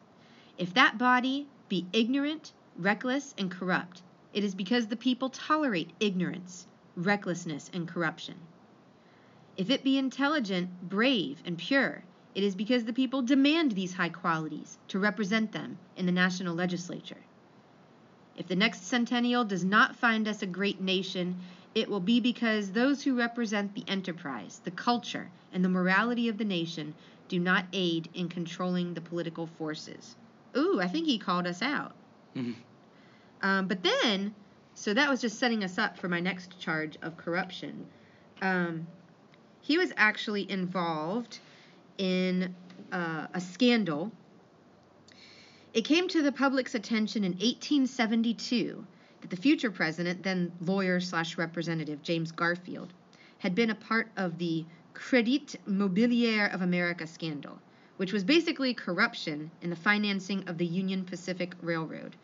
If 0.57 0.73
that 0.75 0.97
body 0.97 1.47
be 1.67 1.85
ignorant, 1.91 2.53
reckless, 2.77 3.33
and 3.37 3.51
corrupt, 3.51 4.01
it 4.33 4.43
is 4.43 4.55
because 4.55 4.87
the 4.87 4.95
people 4.95 5.29
tolerate 5.29 5.91
ignorance, 5.99 6.67
recklessness, 6.95 7.69
and 7.73 7.87
corruption. 7.87 8.35
If 9.57 9.69
it 9.69 9.83
be 9.83 9.97
intelligent, 9.97 10.69
brave, 10.89 11.41
and 11.45 11.57
pure, 11.57 12.03
it 12.33 12.43
is 12.43 12.55
because 12.55 12.85
the 12.85 12.93
people 12.93 13.21
demand 13.21 13.73
these 13.73 13.93
high 13.93 14.09
qualities 14.09 14.77
to 14.87 14.99
represent 14.99 15.51
them 15.51 15.77
in 15.97 16.05
the 16.05 16.11
national 16.11 16.55
legislature. 16.55 17.17
If 18.37 18.47
the 18.47 18.55
next 18.55 18.87
centennial 18.87 19.43
does 19.43 19.65
not 19.65 19.97
find 19.97 20.27
us 20.27 20.41
a 20.41 20.47
great 20.47 20.79
nation, 20.79 21.35
it 21.75 21.89
will 21.89 21.99
be 21.99 22.21
because 22.21 22.71
those 22.71 23.03
who 23.03 23.17
represent 23.17 23.75
the 23.75 23.83
enterprise, 23.87 24.61
the 24.63 24.71
culture, 24.71 25.29
and 25.51 25.63
the 25.63 25.69
morality 25.69 26.29
of 26.29 26.37
the 26.37 26.45
nation 26.45 26.93
do 27.27 27.37
not 27.39 27.65
aid 27.73 28.09
in 28.13 28.29
controlling 28.29 28.93
the 28.93 29.01
political 29.01 29.47
forces. 29.47 30.15
Ooh, 30.55 30.79
I 30.81 30.87
think 30.87 31.05
he 31.05 31.17
called 31.17 31.47
us 31.47 31.61
out. 31.61 31.93
Mm-hmm. 32.35 32.53
Um, 33.41 33.67
but 33.67 33.83
then, 33.83 34.33
so 34.75 34.93
that 34.93 35.09
was 35.09 35.21
just 35.21 35.39
setting 35.39 35.63
us 35.63 35.77
up 35.77 35.97
for 35.97 36.07
my 36.07 36.19
next 36.19 36.59
charge 36.59 36.97
of 37.01 37.17
corruption. 37.17 37.85
Um, 38.41 38.87
he 39.61 39.77
was 39.77 39.91
actually 39.97 40.49
involved 40.49 41.39
in 41.97 42.55
uh, 42.91 43.27
a 43.33 43.41
scandal. 43.41 44.11
It 45.73 45.85
came 45.85 46.07
to 46.09 46.21
the 46.21 46.31
public's 46.31 46.75
attention 46.75 47.23
in 47.23 47.31
1872 47.33 48.85
that 49.21 49.29
the 49.29 49.35
future 49.35 49.71
president, 49.71 50.23
then 50.23 50.51
lawyer 50.61 50.99
slash 50.99 51.37
representative 51.37 52.01
James 52.01 52.31
Garfield, 52.31 52.91
had 53.37 53.55
been 53.55 53.69
a 53.69 53.75
part 53.75 54.09
of 54.17 54.37
the 54.37 54.65
Credit 54.93 55.55
Mobilier 55.67 56.53
of 56.53 56.61
America 56.61 57.07
scandal, 57.07 57.57
which 57.97 58.13
was 58.13 58.23
basically 58.23 58.73
corruption 58.73 59.49
in 59.61 59.69
the 59.69 59.75
financing 59.75 60.47
of 60.47 60.57
the 60.57 60.65
Union 60.65 61.05
Pacific 61.05 61.55
Railroad 61.61 62.15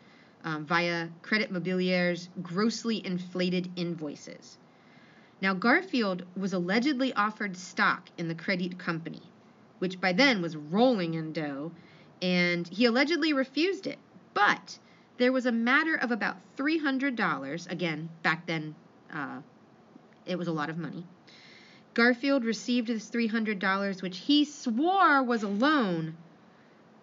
um, 0.44 0.64
via 0.64 1.08
Credit 1.22 1.50
Mobilier's 1.50 2.28
grossly 2.42 3.04
inflated 3.04 3.70
invoices. 3.76 4.58
Now, 5.40 5.54
Garfield 5.54 6.24
was 6.36 6.52
allegedly 6.52 7.12
offered 7.12 7.56
stock 7.56 8.08
in 8.18 8.28
the 8.28 8.34
Credit 8.34 8.78
Company, 8.78 9.22
which 9.78 10.00
by 10.00 10.12
then 10.12 10.42
was 10.42 10.56
rolling 10.56 11.14
in 11.14 11.32
dough, 11.32 11.72
and 12.20 12.66
he 12.66 12.86
allegedly 12.86 13.32
refused 13.32 13.86
it. 13.86 13.98
But 14.34 14.78
there 15.18 15.32
was 15.32 15.46
a 15.46 15.52
matter 15.52 15.94
of 15.94 16.10
about 16.10 16.36
$300. 16.56 17.70
Again, 17.70 18.08
back 18.22 18.46
then, 18.46 18.74
uh, 19.12 19.40
it 20.26 20.36
was 20.36 20.48
a 20.48 20.52
lot 20.52 20.70
of 20.70 20.78
money. 20.78 21.04
Garfield 21.94 22.44
received 22.44 22.88
this 22.88 23.10
$300, 23.10 24.02
which 24.02 24.18
he 24.18 24.44
swore 24.44 25.22
was 25.22 25.42
a 25.42 25.48
loan, 25.48 26.16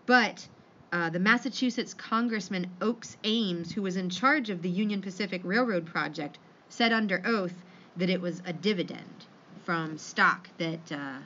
but 0.05 0.47
uh, 0.95 1.09
the 1.09 1.19
Massachusetts 1.19 1.93
Congressman 1.93 2.71
Oakes 2.79 3.17
Ames, 3.25 3.73
who 3.73 3.81
was 3.81 3.97
in 3.97 4.09
charge 4.09 4.49
of 4.49 4.61
the 4.61 4.69
Union 4.69 5.01
Pacific 5.01 5.41
Railroad 5.43 5.85
project, 5.85 6.37
said 6.69 6.93
under 6.93 7.21
oath 7.25 7.65
that 7.97 8.09
it 8.09 8.21
was 8.21 8.41
a 8.45 8.53
dividend 8.53 9.25
from 9.65 9.97
stock 9.97 10.47
that 10.57 10.91
uh, 10.93 11.17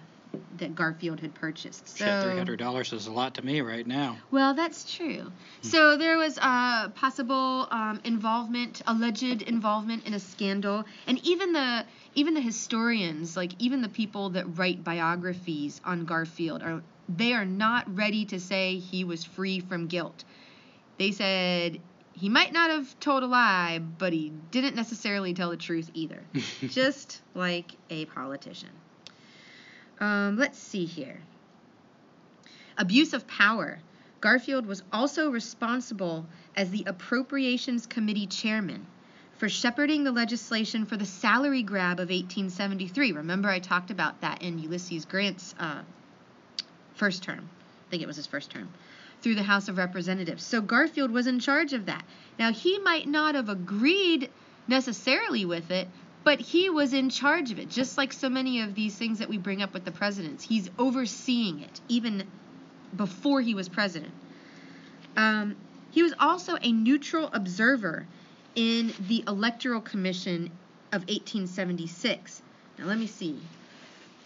that 0.58 0.74
Garfield 0.74 1.20
had 1.20 1.36
purchased. 1.36 1.88
So, 1.88 2.22
three 2.24 2.36
hundred 2.36 2.58
dollars 2.58 2.94
is 2.94 3.06
a 3.06 3.12
lot 3.12 3.36
to 3.36 3.44
me 3.44 3.62
right 3.62 3.86
now. 3.86 4.18
well, 4.32 4.56
that's 4.56 4.92
true. 4.92 5.32
So 5.62 5.98
there 5.98 6.18
was 6.18 6.40
uh, 6.42 6.90
possible 6.90 7.68
um, 7.70 8.00
involvement, 8.04 8.82
alleged 8.88 9.44
involvement 9.44 10.08
in 10.08 10.16
a 10.16 10.20
scandal, 10.20 10.84
and 11.06 11.24
even 11.24 11.54
the 11.54 11.86
even 12.16 12.34
the 12.34 12.42
historians, 12.42 13.38
like 13.38 13.52
even 13.60 13.84
the 13.84 13.90
people 13.90 14.32
that 14.32 14.58
write 14.58 14.84
biographies 14.84 15.80
on 15.86 16.06
Garfield, 16.06 16.64
are 16.64 16.82
they 17.10 17.34
are 17.34 17.46
not 17.46 17.96
ready 17.96 18.26
to 18.26 18.40
say 18.40 18.78
he 18.78 19.04
was 19.04 19.24
free 19.24 19.60
from 19.60 19.88
guilt. 19.88 20.24
They 20.98 21.12
said 21.12 21.80
he 22.14 22.30
might 22.30 22.54
not 22.54 22.70
have 22.70 23.00
told 23.00 23.24
a 23.24 23.28
lie, 23.28 23.80
but 23.80 24.14
he 24.14 24.32
didn't 24.52 24.76
necessarily 24.76 25.34
tell 25.34 25.50
the 25.50 25.58
truth 25.58 25.90
either. 25.94 26.22
Just 26.62 27.22
like 27.34 27.72
a 27.90 28.06
politician. 28.06 28.70
Um, 30.00 30.38
let's 30.38 30.60
see 30.60 30.86
here. 30.86 31.20
Abuse 32.78 33.14
of 33.14 33.28
power. 33.28 33.80
Garfield 34.22 34.66
was 34.66 34.84
also 34.92 35.30
responsible 35.30 36.26
as 36.56 36.70
the 36.72 36.84
Appropriations 36.86 37.88
Committee 37.88 38.28
chairman 38.28 38.86
for 39.38 39.48
shepherding 39.48 40.04
the 40.04 40.12
legislation 40.12 40.86
for 40.86 40.98
the 40.98 41.06
salary 41.06 41.64
grab 41.64 42.00
of 42.00 42.10
1873. 42.10 43.14
Remember, 43.14 43.50
I 43.50 43.60
talked 43.60 43.92
about 43.92 44.20
that 44.22 44.42
in 44.42 44.60
Ulysses 44.60 45.06
Grant's 45.06 45.56
uh, 45.58 45.82
first 47.00 47.24
term. 47.24 47.50
I 47.88 47.90
think 47.90 48.04
it 48.04 48.08
was 48.08 48.18
his 48.18 48.28
first 48.28 48.52
term. 48.52 48.70
Through 49.22 49.36
the 49.36 49.44
House 49.44 49.68
of 49.68 49.78
Representatives. 49.78 50.44
So 50.44 50.62
Garfield 50.62 51.12
was 51.12 51.28
in 51.28 51.40
charge 51.40 51.74
of 51.74 51.88
that. 51.88 52.06
Now, 52.38 52.54
he 52.54 52.78
might 52.80 53.08
not 53.08 53.36
have 53.36 53.50
agreed 53.50 54.30
necessarily 54.68 55.46
with 55.46 55.72
it, 55.72 55.88
but 56.24 56.40
he 56.40 56.70
was 56.70 56.94
in 56.94 57.10
charge 57.10 57.52
of 57.52 57.60
it, 57.60 57.70
just 57.70 57.98
like 57.98 58.14
so 58.14 58.30
many 58.30 58.62
of 58.62 58.76
these 58.76 58.96
things 58.96 59.20
that 59.20 59.30
we 59.30 59.38
bring 59.38 59.62
up 59.62 59.74
with 59.74 59.86
the 59.86 59.92
presidents. 59.92 60.44
He's 60.44 60.70
overseeing 60.78 61.62
it, 61.62 61.82
even 61.88 62.28
before 62.96 63.42
he 63.42 63.56
was 63.56 63.68
president. 63.68 64.14
Um, 65.18 65.56
he 65.92 66.04
was 66.04 66.14
also 66.20 66.58
a 66.62 66.72
neutral 66.72 67.30
observer 67.34 68.06
in 68.56 68.94
the 69.08 69.24
Electoral 69.28 69.82
Commission 69.82 70.52
of 70.92 71.02
1876. 71.02 72.42
Now, 72.78 72.86
let 72.86 72.98
me 72.98 73.08
see. 73.08 73.40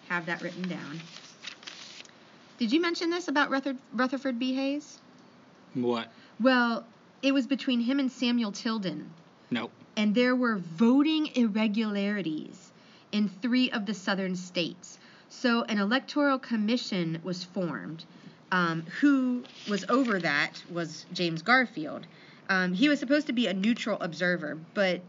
Have 0.10 0.26
that 0.26 0.42
written 0.42 0.68
down. 0.68 1.00
Did 2.58 2.72
you 2.72 2.82
mention 2.82 3.10
this 3.10 3.28
about 3.28 3.50
Ruther- 3.50 3.78
Rutherford 3.94 4.40
B. 4.40 4.54
Hayes? 4.54 5.00
What? 5.74 6.12
Well, 6.40 6.86
it 7.22 7.34
was 7.34 7.48
between 7.48 7.82
him 7.82 8.00
and 8.00 8.12
Samuel 8.12 8.52
Tilden 8.52 9.10
Nope. 9.50 9.72
and 9.98 10.14
there 10.14 10.36
were 10.36 10.58
voting 10.58 11.30
irregularities 11.36 12.72
in 13.12 13.30
three 13.30 13.72
of 13.72 13.86
the 13.86 13.94
southern 13.94 14.36
states. 14.36 15.00
So 15.30 15.64
an 15.64 15.80
electoral 15.80 16.40
commission 16.40 17.20
was 17.24 17.44
formed. 17.44 18.06
Um, 18.52 18.84
who 19.02 19.44
was 19.68 19.84
over 19.90 20.20
that 20.20 20.62
was 20.72 21.08
James 21.12 21.42
Garfield. 21.42 22.06
Um, 22.50 22.74
he 22.74 22.88
was 22.88 23.00
supposed 23.00 23.26
to 23.28 23.34
be 23.34 23.48
a 23.48 23.54
neutral 23.54 23.98
observer, 24.00 24.60
but 24.76 25.02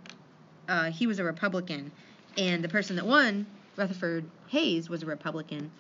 uh, 0.67 0.91
he 0.91 1.07
was 1.07 1.19
a 1.19 1.25
Republican, 1.25 1.93
and 2.39 2.65
the 2.65 2.71
person 2.71 2.97
that 2.97 3.05
won, 3.05 3.45
Rutherford 3.77 4.25
Hayes, 4.49 4.89
was 4.89 5.03
a 5.03 5.07
Republican. 5.07 5.71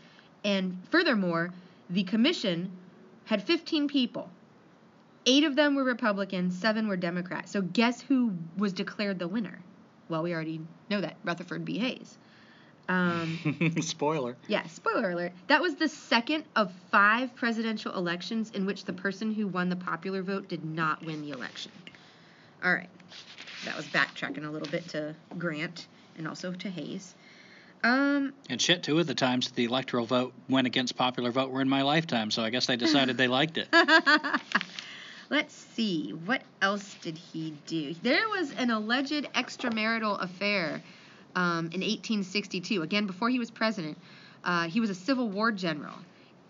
And 0.45 0.79
furthermore, 0.91 1.53
the 1.89 2.05
commission 2.05 2.71
had 3.25 3.43
15 3.43 3.89
people. 3.89 4.31
Eight 5.27 5.45
of 5.45 5.57
them 5.57 5.75
were 5.75 5.85
Republicans, 5.85 6.57
seven 6.59 6.87
were 6.87 6.97
Democrats. 6.99 7.51
So 7.51 7.63
guess 7.63 8.03
who 8.03 8.35
was 8.59 8.75
declared 8.75 9.19
the 9.19 9.29
winner? 9.29 9.59
Well, 10.09 10.23
we 10.23 10.35
already 10.35 10.61
know 10.91 11.01
that 11.01 11.17
Rutherford 11.25 11.65
B. 11.65 11.79
Hayes. 11.79 12.19
Um, 12.87 13.73
Spoiler. 13.81 14.37
yeah, 14.47 14.67
spoiler 14.67 15.13
alert. 15.13 15.33
That 15.47 15.63
was 15.63 15.77
the 15.77 15.89
second 15.89 16.45
of 16.55 16.71
five 16.91 17.35
presidential 17.35 17.95
elections 17.97 18.51
in 18.51 18.67
which 18.67 18.85
the 18.85 18.93
person 18.93 19.33
who 19.33 19.47
won 19.47 19.71
the 19.71 19.77
popular 19.77 20.23
vote 20.23 20.49
did 20.49 20.63
not 20.67 21.03
win 21.03 21.23
the 21.23 21.31
election. 21.31 21.73
All 22.63 22.75
right. 22.75 22.91
That 23.65 23.75
was 23.75 23.87
backtracking 23.87 24.47
a 24.47 24.51
little 24.51 24.69
bit 24.69 24.87
to 24.89 25.15
Grant 25.39 25.87
and 26.19 26.29
also 26.29 26.53
to 26.53 26.69
Hayes. 26.69 27.15
Um, 27.85 28.33
And 28.49 28.61
shit, 28.61 28.83
two 28.83 28.99
of 28.99 29.07
the 29.07 29.15
times 29.15 29.51
the 29.51 29.65
electoral 29.65 30.07
vote 30.07 30.33
went 30.49 30.67
against 30.67 30.97
popular 30.97 31.31
vote 31.31 31.51
were 31.51 31.61
in 31.61 31.69
my 31.69 31.83
lifetime, 31.83 32.31
so 32.31 32.43
I 32.43 32.49
guess 32.49 32.67
they 32.67 32.77
decided 32.77 33.19
they 33.19 33.29
liked 33.29 33.59
it. 33.59 33.69
Let's 35.31 35.55
see. 35.55 36.11
What 36.11 36.43
else 36.63 36.97
did 37.03 37.19
he 37.19 37.55
do? 37.67 37.95
There 38.03 38.29
was 38.31 38.53
an 38.53 38.71
alleged 38.71 39.27
extramarital 39.35 40.23
affair 40.23 40.83
um, 41.37 41.67
in 41.73 41.81
1862. 41.81 42.83
Again, 42.83 43.07
before 43.07 43.29
he 43.29 43.39
was 43.39 43.51
president, 43.51 43.99
uh, 44.45 44.69
he 44.69 44.81
was 44.81 44.89
a 44.89 44.95
Civil 44.95 45.29
War 45.29 45.53
general. 45.53 45.97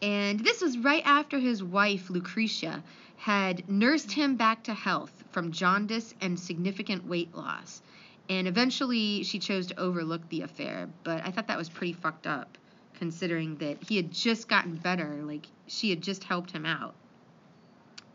And 0.02 0.38
this 0.38 0.60
was 0.60 0.78
right 0.78 1.02
after 1.04 1.38
his 1.38 1.64
wife, 1.64 2.10
Lucretia, 2.10 2.82
had 3.16 3.68
nursed 3.68 4.12
him 4.12 4.36
back 4.36 4.64
to 4.64 4.74
health 4.74 5.24
from 5.30 5.50
jaundice 5.50 6.14
and 6.20 6.38
significant 6.38 7.06
weight 7.06 7.34
loss. 7.34 7.80
And 8.28 8.48
eventually 8.48 9.22
she 9.22 9.38
chose 9.38 9.66
to 9.68 9.78
overlook 9.78 10.28
the 10.28 10.42
affair. 10.42 10.88
But 11.02 11.24
I 11.26 11.30
thought 11.30 11.48
that 11.48 11.58
was 11.58 11.68
pretty 11.68 11.92
fucked 11.92 12.26
up, 12.26 12.56
considering 12.98 13.56
that 13.56 13.78
he 13.88 13.96
had 13.96 14.12
just 14.12 14.48
gotten 14.48 14.76
better. 14.76 15.20
Like, 15.22 15.46
she 15.66 15.90
had 15.90 16.02
just 16.02 16.24
helped 16.24 16.50
him 16.50 16.64
out. 16.64 16.94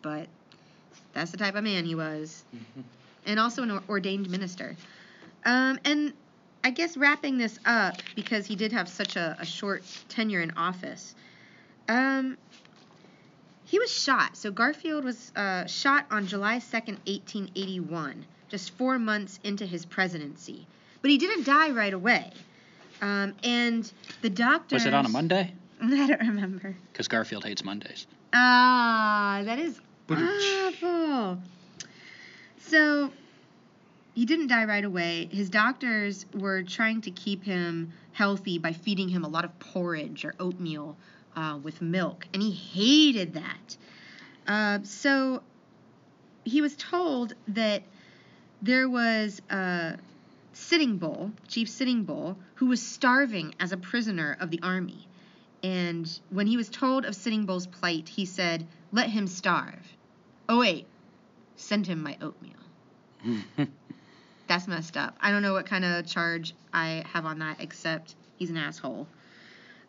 But 0.01 0.27
that's 1.13 1.31
the 1.31 1.37
type 1.37 1.55
of 1.55 1.63
man 1.63 1.85
he 1.85 1.95
was. 1.95 2.43
And 3.25 3.39
also 3.39 3.63
an 3.63 3.83
ordained 3.87 4.29
minister. 4.29 4.75
Um, 5.45 5.79
and 5.85 6.13
I 6.63 6.71
guess 6.71 6.97
wrapping 6.97 7.37
this 7.37 7.59
up, 7.65 8.01
because 8.15 8.45
he 8.45 8.55
did 8.55 8.71
have 8.71 8.89
such 8.89 9.15
a, 9.15 9.37
a 9.39 9.45
short 9.45 9.83
tenure 10.09 10.41
in 10.41 10.51
office, 10.51 11.15
um, 11.87 12.37
he 13.69 13.77
was 13.77 13.91
shot. 13.91 14.35
So 14.35 14.49
Garfield 14.49 15.03
was 15.03 15.31
uh, 15.35 15.67
shot 15.67 16.07
on 16.09 16.25
July 16.25 16.57
2nd, 16.57 16.97
1881, 17.05 18.25
just 18.49 18.71
four 18.71 18.97
months 18.97 19.39
into 19.43 19.63
his 19.63 19.85
presidency. 19.85 20.65
But 21.03 21.11
he 21.11 21.19
didn't 21.19 21.45
die 21.45 21.69
right 21.69 21.93
away. 21.93 22.31
Um, 22.99 23.35
and 23.43 23.89
the 24.21 24.29
doctor. 24.31 24.75
Was 24.75 24.87
it 24.87 24.93
on 24.95 25.05
a 25.05 25.09
Monday? 25.09 25.53
I 25.81 26.07
don't 26.07 26.19
remember. 26.19 26.75
Because 26.91 27.07
Garfield 27.07 27.45
hates 27.45 27.63
Mondays. 27.63 28.07
Ah, 28.33 29.41
that 29.45 29.59
is 29.59 29.79
awful. 30.09 31.37
So 32.57 33.11
he 34.15 34.25
didn't 34.25 34.47
die 34.47 34.65
right 34.65 34.83
away. 34.83 35.29
His 35.31 35.47
doctors 35.47 36.25
were 36.33 36.63
trying 36.63 37.01
to 37.01 37.11
keep 37.11 37.43
him 37.43 37.93
healthy 38.13 38.57
by 38.57 38.73
feeding 38.73 39.09
him 39.09 39.23
a 39.23 39.29
lot 39.29 39.45
of 39.45 39.57
porridge 39.59 40.25
or 40.25 40.33
oatmeal 40.39 40.97
uh, 41.35 41.59
with 41.61 41.81
milk, 41.81 42.27
and 42.33 42.41
he 42.41 42.51
hated 42.51 43.33
that. 43.33 43.77
Uh, 44.47 44.79
so 44.83 45.41
he 46.43 46.61
was 46.61 46.75
told 46.75 47.33
that 47.49 47.83
there 48.61 48.89
was 48.89 49.41
a 49.49 49.97
Sitting 50.53 50.97
Bull, 50.97 51.31
Chief 51.47 51.69
Sitting 51.69 52.03
Bull, 52.03 52.37
who 52.55 52.65
was 52.65 52.81
starving 52.81 53.55
as 53.59 53.71
a 53.71 53.77
prisoner 53.77 54.37
of 54.39 54.51
the 54.51 54.59
army. 54.61 55.07
And 55.63 56.19
when 56.29 56.47
he 56.47 56.57
was 56.57 56.69
told 56.69 57.05
of 57.05 57.15
Sitting 57.15 57.45
Bull's 57.45 57.67
plight, 57.67 58.09
he 58.09 58.25
said, 58.25 58.65
Let 58.91 59.09
him 59.09 59.27
starve. 59.27 59.95
Oh, 60.47 60.59
wait, 60.59 60.87
send 61.55 61.87
him 61.87 62.01
my 62.01 62.17
oatmeal. 62.21 62.53
That's 64.47 64.67
messed 64.67 64.97
up. 64.97 65.15
I 65.21 65.31
don't 65.31 65.43
know 65.43 65.53
what 65.53 65.67
kind 65.67 65.85
of 65.85 66.07
charge 66.07 66.53
I 66.73 67.03
have 67.13 67.25
on 67.25 67.39
that, 67.39 67.57
except 67.61 68.15
he's 68.37 68.49
an 68.49 68.57
asshole. 68.57 69.07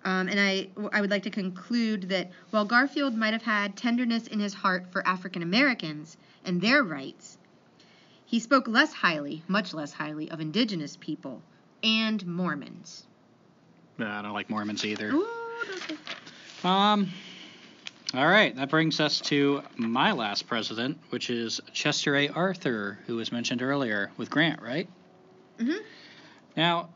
Um, 0.05 0.29
and 0.29 0.41
I, 0.41 0.69
I 0.93 1.01
would 1.01 1.11
like 1.11 1.25
to 1.25 1.31
conclude 1.31 2.09
that 2.09 2.31
while 2.51 2.65
Garfield 2.65 3.15
might 3.15 3.33
have 3.35 3.43
had 3.43 3.77
tenderness 3.77 4.27
in 4.27 4.41
his 4.41 4.55
heart 4.55 4.87
for 4.91 5.07
African 5.07 5.43
Americans 5.43 6.17
and 6.45 6.61
their 6.61 6.83
rights, 6.83 7.37
he 8.25 8.41
spoke 8.41 8.67
less 8.67 8.93
highly, 8.93 9.43
much 9.47 9.75
less 9.75 9.93
highly, 9.93 10.31
of 10.31 10.41
indigenous 10.41 10.97
people 10.97 11.43
and 11.83 12.27
Mormons. 12.27 13.05
I 13.99 14.23
don't 14.23 14.33
like 14.33 14.49
Mormons 14.49 14.85
either. 14.85 15.11
Ooh. 15.11 15.27
Um. 16.65 17.09
All 18.13 18.27
right, 18.27 18.57
that 18.57 18.71
brings 18.71 18.99
us 18.99 19.21
to 19.23 19.63
my 19.77 20.11
last 20.11 20.49
president, 20.49 20.99
which 21.11 21.31
is 21.31 21.61
Chester 21.73 22.17
A. 22.17 22.29
Arthur, 22.29 22.99
who 23.07 23.17
was 23.17 23.31
mentioned 23.31 23.63
earlier 23.63 24.11
with 24.17 24.29
Grant, 24.31 24.61
right? 24.61 24.89
Mhm. 25.61 25.79
Now, 26.57 26.89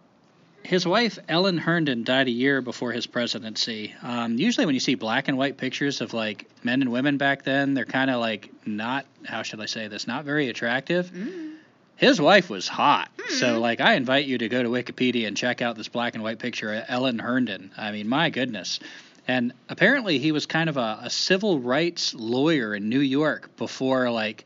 his 0.64 0.86
wife 0.86 1.18
Ellen 1.28 1.58
Herndon 1.58 2.04
died 2.04 2.26
a 2.26 2.30
year 2.30 2.60
before 2.62 2.92
his 2.92 3.06
presidency. 3.06 3.94
Um, 4.02 4.38
usually, 4.38 4.66
when 4.66 4.74
you 4.74 4.80
see 4.80 4.94
black 4.94 5.28
and 5.28 5.36
white 5.38 5.56
pictures 5.56 6.00
of 6.00 6.12
like 6.14 6.48
men 6.62 6.80
and 6.82 6.90
women 6.90 7.16
back 7.18 7.44
then, 7.44 7.74
they're 7.74 7.84
kind 7.84 8.10
of 8.10 8.20
like 8.20 8.50
not 8.66 9.06
how 9.24 9.42
should 9.42 9.60
I 9.60 9.66
say 9.66 9.88
this? 9.88 10.06
Not 10.06 10.24
very 10.24 10.48
attractive. 10.48 11.10
Mm. 11.10 11.52
His 11.96 12.20
wife 12.20 12.50
was 12.50 12.66
hot. 12.66 13.08
So, 13.28 13.54
Hmm. 13.54 13.60
like, 13.60 13.80
I 13.80 13.94
invite 13.94 14.26
you 14.26 14.36
to 14.38 14.48
go 14.48 14.62
to 14.62 14.68
Wikipedia 14.68 15.28
and 15.28 15.36
check 15.36 15.62
out 15.62 15.76
this 15.76 15.86
black 15.88 16.14
and 16.14 16.24
white 16.24 16.40
picture 16.40 16.74
of 16.74 16.84
Ellen 16.88 17.20
Herndon. 17.20 17.70
I 17.76 17.92
mean, 17.92 18.08
my 18.08 18.30
goodness. 18.30 18.80
And 19.28 19.52
apparently, 19.68 20.18
he 20.18 20.32
was 20.32 20.44
kind 20.44 20.68
of 20.68 20.76
a, 20.76 20.98
a 21.02 21.08
civil 21.10 21.60
rights 21.60 22.12
lawyer 22.12 22.74
in 22.74 22.88
New 22.88 22.98
York 23.00 23.56
before, 23.56 24.10
like, 24.10 24.44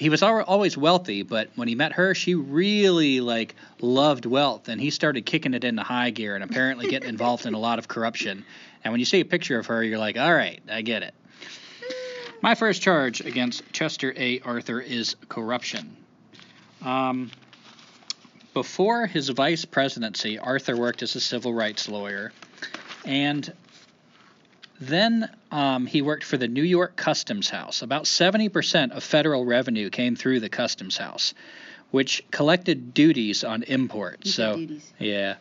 he 0.00 0.08
was 0.08 0.22
always 0.22 0.78
wealthy, 0.78 1.22
but 1.22 1.50
when 1.56 1.68
he 1.68 1.74
met 1.74 1.92
her, 1.92 2.14
she 2.14 2.34
really, 2.34 3.20
like, 3.20 3.54
loved 3.82 4.24
wealth. 4.24 4.68
And 4.68 4.80
he 4.80 4.88
started 4.88 5.26
kicking 5.26 5.52
it 5.52 5.62
into 5.62 5.82
high 5.82 6.08
gear 6.08 6.34
and 6.34 6.42
apparently 6.42 6.88
getting 6.88 7.10
involved 7.10 7.44
in 7.44 7.52
a 7.52 7.58
lot 7.58 7.78
of 7.78 7.86
corruption. 7.86 8.46
And 8.82 8.94
when 8.94 8.98
you 8.98 9.04
see 9.04 9.20
a 9.20 9.26
picture 9.26 9.58
of 9.58 9.66
her, 9.66 9.84
you're 9.84 9.98
like, 9.98 10.16
all 10.16 10.32
right, 10.32 10.62
I 10.70 10.80
get 10.80 11.02
it. 11.02 11.12
My 12.40 12.54
first 12.54 12.80
charge 12.80 13.20
against 13.20 13.70
Chester 13.74 14.14
A. 14.16 14.40
Arthur 14.40 14.80
is 14.80 15.16
corruption. 15.28 15.94
Um, 16.80 17.30
before 18.54 19.06
his 19.06 19.28
vice 19.28 19.66
presidency, 19.66 20.38
Arthur 20.38 20.78
worked 20.78 21.02
as 21.02 21.14
a 21.14 21.20
civil 21.20 21.52
rights 21.52 21.90
lawyer, 21.90 22.32
and 23.04 23.52
then 24.80 25.30
um, 25.50 25.86
he 25.86 26.00
worked 26.00 26.24
for 26.24 26.38
the 26.38 26.48
New 26.48 26.62
York 26.62 26.96
Customs 26.96 27.50
House. 27.50 27.82
About 27.82 28.04
70% 28.04 28.92
of 28.92 29.04
federal 29.04 29.44
revenue 29.44 29.90
came 29.90 30.16
through 30.16 30.40
the 30.40 30.48
Customs 30.48 30.96
House, 30.96 31.34
which 31.90 32.24
collected 32.30 32.94
duties 32.94 33.44
on 33.44 33.62
imports. 33.62 34.34
So, 34.34 34.56
duties. 34.56 34.92
yeah. 34.98 35.36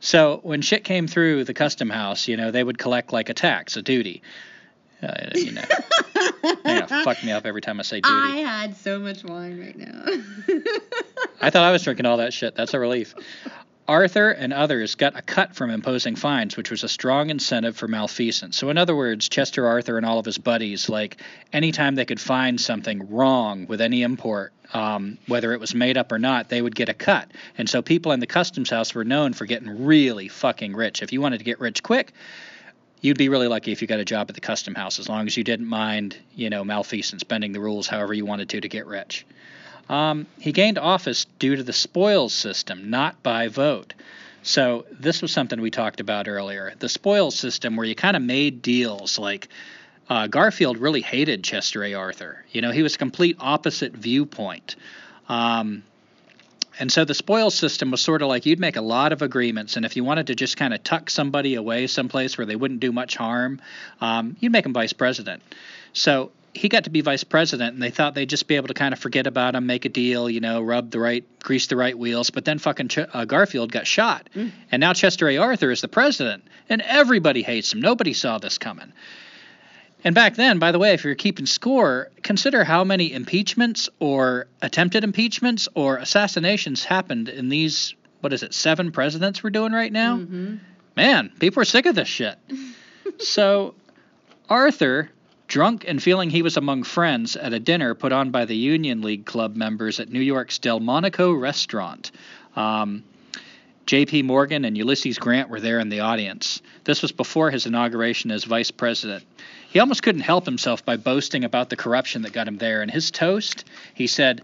So 0.00 0.40
when 0.42 0.60
shit 0.62 0.84
came 0.84 1.06
through 1.06 1.44
the 1.44 1.54
Custom 1.54 1.88
House, 1.88 2.28
you 2.28 2.36
know, 2.36 2.50
they 2.50 2.62
would 2.62 2.76
collect 2.76 3.12
like 3.12 3.30
a 3.30 3.34
tax, 3.34 3.76
a 3.76 3.82
duty. 3.82 4.22
Uh, 5.02 5.30
you 5.34 5.50
know, 5.50 5.62
yeah, 6.64 6.86
fuck 6.86 7.24
me 7.24 7.32
up 7.32 7.44
every 7.44 7.60
time 7.60 7.80
I 7.80 7.82
say 7.82 8.00
duty. 8.00 8.14
I 8.14 8.36
had 8.36 8.76
so 8.76 9.00
much 9.00 9.24
wine 9.24 9.58
right 9.58 9.76
now. 9.76 10.04
I 11.40 11.50
thought 11.50 11.64
I 11.64 11.72
was 11.72 11.82
drinking 11.82 12.06
all 12.06 12.18
that 12.18 12.32
shit. 12.32 12.54
That's 12.54 12.72
a 12.72 12.78
relief. 12.78 13.14
Arthur 13.88 14.30
and 14.30 14.52
others 14.52 14.94
got 14.94 15.18
a 15.18 15.22
cut 15.22 15.56
from 15.56 15.70
imposing 15.70 16.14
fines, 16.14 16.56
which 16.56 16.70
was 16.70 16.84
a 16.84 16.88
strong 16.88 17.30
incentive 17.30 17.76
for 17.76 17.88
malfeasance. 17.88 18.56
So, 18.56 18.70
in 18.70 18.78
other 18.78 18.94
words, 18.94 19.28
Chester 19.28 19.66
Arthur 19.66 19.96
and 19.96 20.06
all 20.06 20.18
of 20.18 20.24
his 20.24 20.38
buddies, 20.38 20.88
like 20.88 21.16
anytime 21.52 21.96
they 21.96 22.04
could 22.04 22.20
find 22.20 22.60
something 22.60 23.10
wrong 23.10 23.66
with 23.66 23.80
any 23.80 24.02
import, 24.02 24.52
um, 24.72 25.18
whether 25.26 25.52
it 25.52 25.60
was 25.60 25.74
made 25.74 25.96
up 25.96 26.12
or 26.12 26.18
not, 26.18 26.48
they 26.48 26.62
would 26.62 26.76
get 26.76 26.88
a 26.88 26.94
cut. 26.94 27.30
And 27.58 27.68
so, 27.68 27.82
people 27.82 28.12
in 28.12 28.20
the 28.20 28.26
customs 28.26 28.70
house 28.70 28.94
were 28.94 29.04
known 29.04 29.32
for 29.32 29.46
getting 29.46 29.84
really 29.84 30.28
fucking 30.28 30.74
rich. 30.74 31.02
If 31.02 31.12
you 31.12 31.20
wanted 31.20 31.38
to 31.38 31.44
get 31.44 31.58
rich 31.58 31.82
quick, 31.82 32.12
you'd 33.00 33.18
be 33.18 33.28
really 33.28 33.48
lucky 33.48 33.72
if 33.72 33.82
you 33.82 33.88
got 33.88 33.98
a 33.98 34.04
job 34.04 34.30
at 34.30 34.36
the 34.36 34.40
custom 34.40 34.76
house, 34.76 35.00
as 35.00 35.08
long 35.08 35.26
as 35.26 35.36
you 35.36 35.42
didn't 35.42 35.66
mind, 35.66 36.16
you 36.36 36.50
know, 36.50 36.62
malfeasance, 36.62 37.24
bending 37.24 37.52
the 37.52 37.60
rules 37.60 37.88
however 37.88 38.14
you 38.14 38.24
wanted 38.24 38.48
to 38.50 38.60
to 38.60 38.68
get 38.68 38.86
rich. 38.86 39.26
Um, 39.92 40.26
he 40.40 40.52
gained 40.52 40.78
office 40.78 41.26
due 41.38 41.54
to 41.54 41.62
the 41.62 41.74
spoils 41.74 42.32
system, 42.32 42.88
not 42.88 43.22
by 43.22 43.48
vote. 43.48 43.92
So 44.42 44.86
this 44.90 45.20
was 45.20 45.32
something 45.32 45.60
we 45.60 45.70
talked 45.70 46.00
about 46.00 46.28
earlier. 46.28 46.72
The 46.78 46.88
spoils 46.88 47.38
system, 47.38 47.76
where 47.76 47.84
you 47.84 47.94
kind 47.94 48.16
of 48.16 48.22
made 48.22 48.62
deals. 48.62 49.18
Like 49.18 49.48
uh, 50.08 50.28
Garfield 50.28 50.78
really 50.78 51.02
hated 51.02 51.44
Chester 51.44 51.84
A. 51.84 51.92
Arthur. 51.92 52.42
You 52.52 52.62
know, 52.62 52.70
he 52.70 52.82
was 52.82 52.94
a 52.94 52.98
complete 52.98 53.36
opposite 53.38 53.92
viewpoint. 53.92 54.76
Um, 55.28 55.82
and 56.78 56.90
so 56.90 57.04
the 57.04 57.12
spoils 57.14 57.54
system 57.54 57.90
was 57.90 58.00
sort 58.00 58.22
of 58.22 58.28
like 58.28 58.46
you'd 58.46 58.58
make 58.58 58.76
a 58.76 58.80
lot 58.80 59.12
of 59.12 59.20
agreements, 59.20 59.76
and 59.76 59.84
if 59.84 59.94
you 59.94 60.04
wanted 60.04 60.28
to 60.28 60.34
just 60.34 60.56
kind 60.56 60.72
of 60.72 60.82
tuck 60.82 61.10
somebody 61.10 61.54
away 61.54 61.86
someplace 61.86 62.38
where 62.38 62.46
they 62.46 62.56
wouldn't 62.56 62.80
do 62.80 62.92
much 62.92 63.14
harm, 63.14 63.60
um, 64.00 64.38
you'd 64.40 64.52
make 64.52 64.64
them 64.64 64.72
vice 64.72 64.94
president. 64.94 65.42
So 65.92 66.32
he 66.54 66.68
got 66.68 66.84
to 66.84 66.90
be 66.90 67.00
vice 67.00 67.24
president, 67.24 67.74
and 67.74 67.82
they 67.82 67.90
thought 67.90 68.14
they'd 68.14 68.28
just 68.28 68.46
be 68.46 68.56
able 68.56 68.68
to 68.68 68.74
kind 68.74 68.92
of 68.92 68.98
forget 69.00 69.26
about 69.26 69.54
him, 69.54 69.64
make 69.66 69.84
a 69.84 69.88
deal, 69.88 70.28
you 70.28 70.40
know, 70.40 70.60
rub 70.60 70.90
the 70.90 70.98
right, 71.00 71.24
grease 71.40 71.66
the 71.66 71.76
right 71.76 71.98
wheels. 71.98 72.30
But 72.30 72.44
then 72.44 72.58
fucking 72.58 72.88
Ch- 72.88 72.98
uh, 73.12 73.24
Garfield 73.24 73.72
got 73.72 73.86
shot, 73.86 74.28
and 74.34 74.80
now 74.80 74.92
Chester 74.92 75.28
A. 75.28 75.38
Arthur 75.38 75.70
is 75.70 75.80
the 75.80 75.88
president, 75.88 76.44
and 76.68 76.82
everybody 76.82 77.42
hates 77.42 77.72
him. 77.72 77.80
Nobody 77.80 78.12
saw 78.12 78.38
this 78.38 78.58
coming. 78.58 78.92
And 80.04 80.14
back 80.14 80.34
then, 80.34 80.58
by 80.58 80.72
the 80.72 80.78
way, 80.80 80.94
if 80.94 81.04
you're 81.04 81.14
keeping 81.14 81.46
score, 81.46 82.10
consider 82.24 82.64
how 82.64 82.82
many 82.82 83.12
impeachments 83.12 83.88
or 84.00 84.48
attempted 84.60 85.04
impeachments 85.04 85.68
or 85.74 85.96
assassinations 85.98 86.84
happened 86.84 87.28
in 87.28 87.48
these, 87.48 87.94
what 88.20 88.32
is 88.32 88.42
it, 88.42 88.52
seven 88.52 88.90
presidents 88.90 89.42
we're 89.44 89.50
doing 89.50 89.72
right 89.72 89.92
now? 89.92 90.16
hmm 90.16 90.56
Man, 90.96 91.32
people 91.38 91.62
are 91.62 91.64
sick 91.64 91.86
of 91.86 91.94
this 91.94 92.08
shit. 92.08 92.36
so, 93.18 93.74
Arthur, 94.50 95.08
drunk 95.52 95.84
and 95.86 96.02
feeling 96.02 96.30
he 96.30 96.40
was 96.40 96.56
among 96.56 96.82
friends 96.82 97.36
at 97.36 97.52
a 97.52 97.60
dinner 97.60 97.94
put 97.94 98.10
on 98.10 98.30
by 98.30 98.46
the 98.46 98.56
Union 98.56 99.02
League 99.02 99.26
Club 99.26 99.54
members 99.54 100.00
at 100.00 100.08
New 100.08 100.18
York's 100.18 100.58
Delmonico 100.58 101.30
restaurant. 101.30 102.10
Um, 102.56 103.04
J.P. 103.84 104.22
Morgan 104.22 104.64
and 104.64 104.78
Ulysses 104.78 105.18
Grant 105.18 105.50
were 105.50 105.60
there 105.60 105.78
in 105.78 105.90
the 105.90 106.00
audience. 106.00 106.62
This 106.84 107.02
was 107.02 107.12
before 107.12 107.50
his 107.50 107.66
inauguration 107.66 108.30
as 108.30 108.44
vice 108.44 108.70
president. 108.70 109.24
He 109.68 109.78
almost 109.78 110.02
couldn't 110.02 110.22
help 110.22 110.46
himself 110.46 110.86
by 110.86 110.96
boasting 110.96 111.44
about 111.44 111.68
the 111.68 111.76
corruption 111.76 112.22
that 112.22 112.32
got 112.32 112.48
him 112.48 112.56
there. 112.56 112.82
In 112.82 112.88
his 112.88 113.10
toast, 113.10 113.66
he 113.92 114.06
said, 114.06 114.40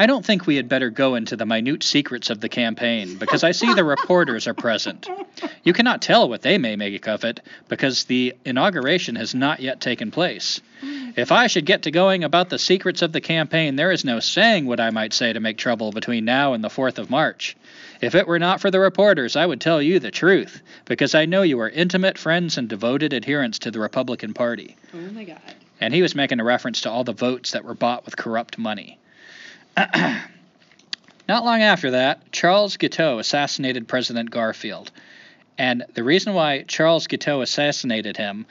I 0.00 0.06
don't 0.06 0.24
think 0.24 0.46
we 0.46 0.56
had 0.56 0.66
better 0.66 0.88
go 0.88 1.14
into 1.14 1.36
the 1.36 1.44
minute 1.44 1.82
secrets 1.82 2.30
of 2.30 2.40
the 2.40 2.48
campaign 2.48 3.16
because 3.18 3.44
I 3.44 3.50
see 3.50 3.74
the 3.74 3.84
reporters 3.84 4.46
are 4.46 4.54
present. 4.54 5.06
You 5.62 5.74
cannot 5.74 6.00
tell 6.00 6.26
what 6.26 6.40
they 6.40 6.56
may 6.56 6.74
make 6.74 7.06
of 7.06 7.22
it 7.22 7.40
because 7.68 8.04
the 8.04 8.34
inauguration 8.46 9.16
has 9.16 9.34
not 9.34 9.60
yet 9.60 9.78
taken 9.78 10.10
place. 10.10 10.62
If 11.16 11.32
I 11.32 11.48
should 11.48 11.66
get 11.66 11.82
to 11.82 11.90
going 11.90 12.24
about 12.24 12.48
the 12.48 12.58
secrets 12.58 13.02
of 13.02 13.12
the 13.12 13.20
campaign, 13.20 13.76
there 13.76 13.92
is 13.92 14.02
no 14.02 14.20
saying 14.20 14.64
what 14.64 14.80
I 14.80 14.88
might 14.88 15.12
say 15.12 15.34
to 15.34 15.40
make 15.40 15.58
trouble 15.58 15.92
between 15.92 16.24
now 16.24 16.54
and 16.54 16.64
the 16.64 16.70
4th 16.70 16.96
of 16.96 17.10
March. 17.10 17.54
If 18.00 18.14
it 18.14 18.26
were 18.26 18.38
not 18.38 18.62
for 18.62 18.70
the 18.70 18.80
reporters, 18.80 19.36
I 19.36 19.44
would 19.44 19.60
tell 19.60 19.82
you 19.82 19.98
the 19.98 20.10
truth, 20.10 20.62
because 20.86 21.14
I 21.14 21.26
know 21.26 21.42
you 21.42 21.60
are 21.60 21.68
intimate 21.68 22.16
friends 22.16 22.56
and 22.56 22.70
devoted 22.70 23.12
adherents 23.12 23.58
to 23.58 23.70
the 23.70 23.80
Republican 23.80 24.32
Party. 24.32 24.78
Oh 24.94 25.12
my 25.12 25.24
God. 25.24 25.42
And 25.78 25.92
he 25.92 26.00
was 26.00 26.14
making 26.14 26.40
a 26.40 26.44
reference 26.44 26.80
to 26.80 26.90
all 26.90 27.04
the 27.04 27.12
votes 27.12 27.50
that 27.50 27.66
were 27.66 27.74
bought 27.74 28.06
with 28.06 28.16
corrupt 28.16 28.56
money. 28.56 28.96
Not 31.28 31.44
long 31.44 31.62
after 31.62 31.92
that, 31.92 32.32
Charles 32.32 32.76
Guiteau 32.76 33.18
assassinated 33.18 33.88
President 33.88 34.30
Garfield. 34.30 34.90
And 35.56 35.84
the 35.94 36.04
reason 36.04 36.34
why 36.34 36.62
Charles 36.62 37.06
Guiteau 37.06 37.40
assassinated 37.40 38.16
him 38.16 38.46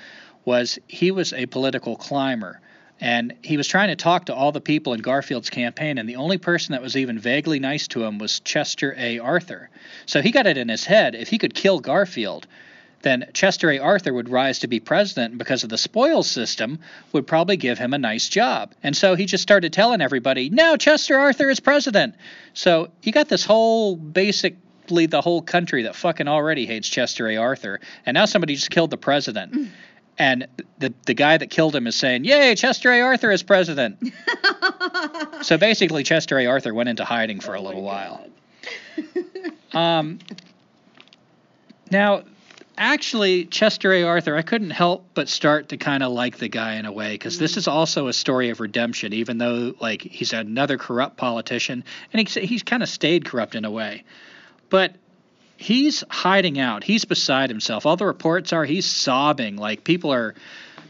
was 0.46 0.80
he 0.88 1.12
was 1.12 1.34
a 1.34 1.46
political 1.48 1.96
climber. 1.96 2.62
And 3.02 3.34
he 3.42 3.58
was 3.58 3.68
trying 3.68 3.90
to 3.90 3.96
talk 3.96 4.26
to 4.26 4.36
all 4.36 4.52
the 4.52 4.62
people 4.62 4.94
in 4.94 5.02
Garfield's 5.02 5.50
campaign, 5.50 5.98
and 5.98 6.08
the 6.08 6.18
only 6.18 6.38
person 6.38 6.74
that 6.74 6.82
was 6.82 6.98
even 6.98 7.18
vaguely 7.18 7.60
nice 7.60 7.88
to 7.90 8.04
him 8.04 8.18
was 8.18 8.42
Chester 8.42 8.94
A. 8.98 9.20
Arthur. 9.20 9.70
So 10.06 10.22
he 10.22 10.32
got 10.32 10.48
it 10.48 10.58
in 10.58 10.68
his 10.68 10.86
head 10.86 11.16
if 11.16 11.30
he 11.30 11.38
could 11.38 11.54
kill 11.54 11.80
Garfield, 11.80 12.46
then 13.02 13.30
Chester 13.34 13.72
A. 13.72 13.80
Arthur 13.80 14.14
would 14.14 14.30
rise 14.30 14.60
to 14.60 14.68
be 14.68 14.80
president 14.80 15.32
and 15.32 15.40
because 15.40 15.64
of 15.64 15.70
the 15.70 15.78
spoils 15.78 16.30
system 16.30 16.80
would 17.14 17.26
probably 17.26 17.58
give 17.58 17.78
him 17.78 17.94
a 17.94 17.98
nice 17.98 18.28
job. 18.28 18.74
And 18.84 18.96
so 18.96 19.16
he 19.16 19.26
just 19.26 19.42
started 19.42 19.72
telling 19.72 20.02
everybody, 20.02 20.50
now 20.50 20.76
Chester 20.76 21.18
Arthur 21.18 21.50
is 21.50 21.60
president. 21.60 22.16
So 22.54 22.90
you 23.04 23.12
got 23.12 23.30
this 23.30 23.46
whole 23.46 23.96
basically 23.96 25.06
the 25.06 25.22
whole 25.22 25.42
country 25.42 25.84
that 25.84 25.96
fucking 25.96 26.28
already 26.28 26.66
hates 26.66 26.90
Chester 26.90 27.28
A. 27.30 27.38
Arthur. 27.38 27.80
And 28.06 28.16
now 28.16 28.26
somebody 28.26 28.56
just 28.56 28.72
killed 28.72 28.90
the 28.90 28.98
president. 28.98 29.54
Mm. 29.54 29.70
And 30.18 30.48
the 30.80 30.94
the 31.06 31.14
guy 31.14 31.38
that 31.38 31.50
killed 31.50 31.74
him 31.74 31.88
is 31.88 31.96
saying, 31.96 32.26
"Yay, 32.26 32.54
Chester 32.56 32.92
A. 32.92 33.00
Arthur 33.00 33.32
is 33.32 33.42
president." 33.42 34.12
so 35.44 35.58
basically, 35.58 36.04
Chester 36.04 36.38
A. 36.40 36.46
Arthur 36.46 36.74
went 36.74 36.90
into 36.90 37.06
hiding 37.06 37.40
for 37.40 37.56
oh 37.56 37.62
a 37.62 37.64
little 37.64 37.82
while. 37.82 38.28
um, 39.74 40.20
now, 41.90 42.24
actually, 42.80 43.46
Chester 43.46 43.94
A. 43.94 44.04
Arthur, 44.04 44.36
I 44.36 44.42
couldn't 44.42 44.72
help 44.72 45.06
but 45.14 45.30
start 45.30 45.70
to 45.70 45.78
kind 45.78 46.02
of 46.02 46.12
like 46.12 46.38
the 46.38 46.48
guy 46.48 46.76
in 46.76 46.86
a 46.86 46.92
way 46.92 47.14
because 47.14 47.36
mm 47.36 47.40
this 47.40 47.58
is 47.58 47.68
also 47.68 48.08
a 48.08 48.14
story 48.14 48.50
of 48.50 48.60
redemption, 48.60 49.14
even 49.14 49.38
though 49.38 49.74
like 49.80 50.02
he's 50.02 50.34
another 50.34 50.78
corrupt 50.78 51.18
politician, 51.18 51.84
and 52.12 52.20
he's 52.20 52.34
he's 52.34 52.64
kind 52.64 52.82
of 52.82 52.90
stayed 52.90 53.26
corrupt 53.26 53.56
in 53.56 53.66
a 53.66 53.72
way, 53.72 54.04
but 54.70 54.96
he's 55.58 56.04
hiding 56.10 56.60
out. 56.60 56.84
He's 56.84 57.06
beside 57.06 57.50
himself. 57.50 57.86
All 57.86 57.98
the 57.98 58.06
reports 58.06 58.54
are 58.54 58.66
he's 58.66 58.86
sobbing. 58.86 59.58
Like 59.58 59.84
people 59.84 60.12
are, 60.14 60.34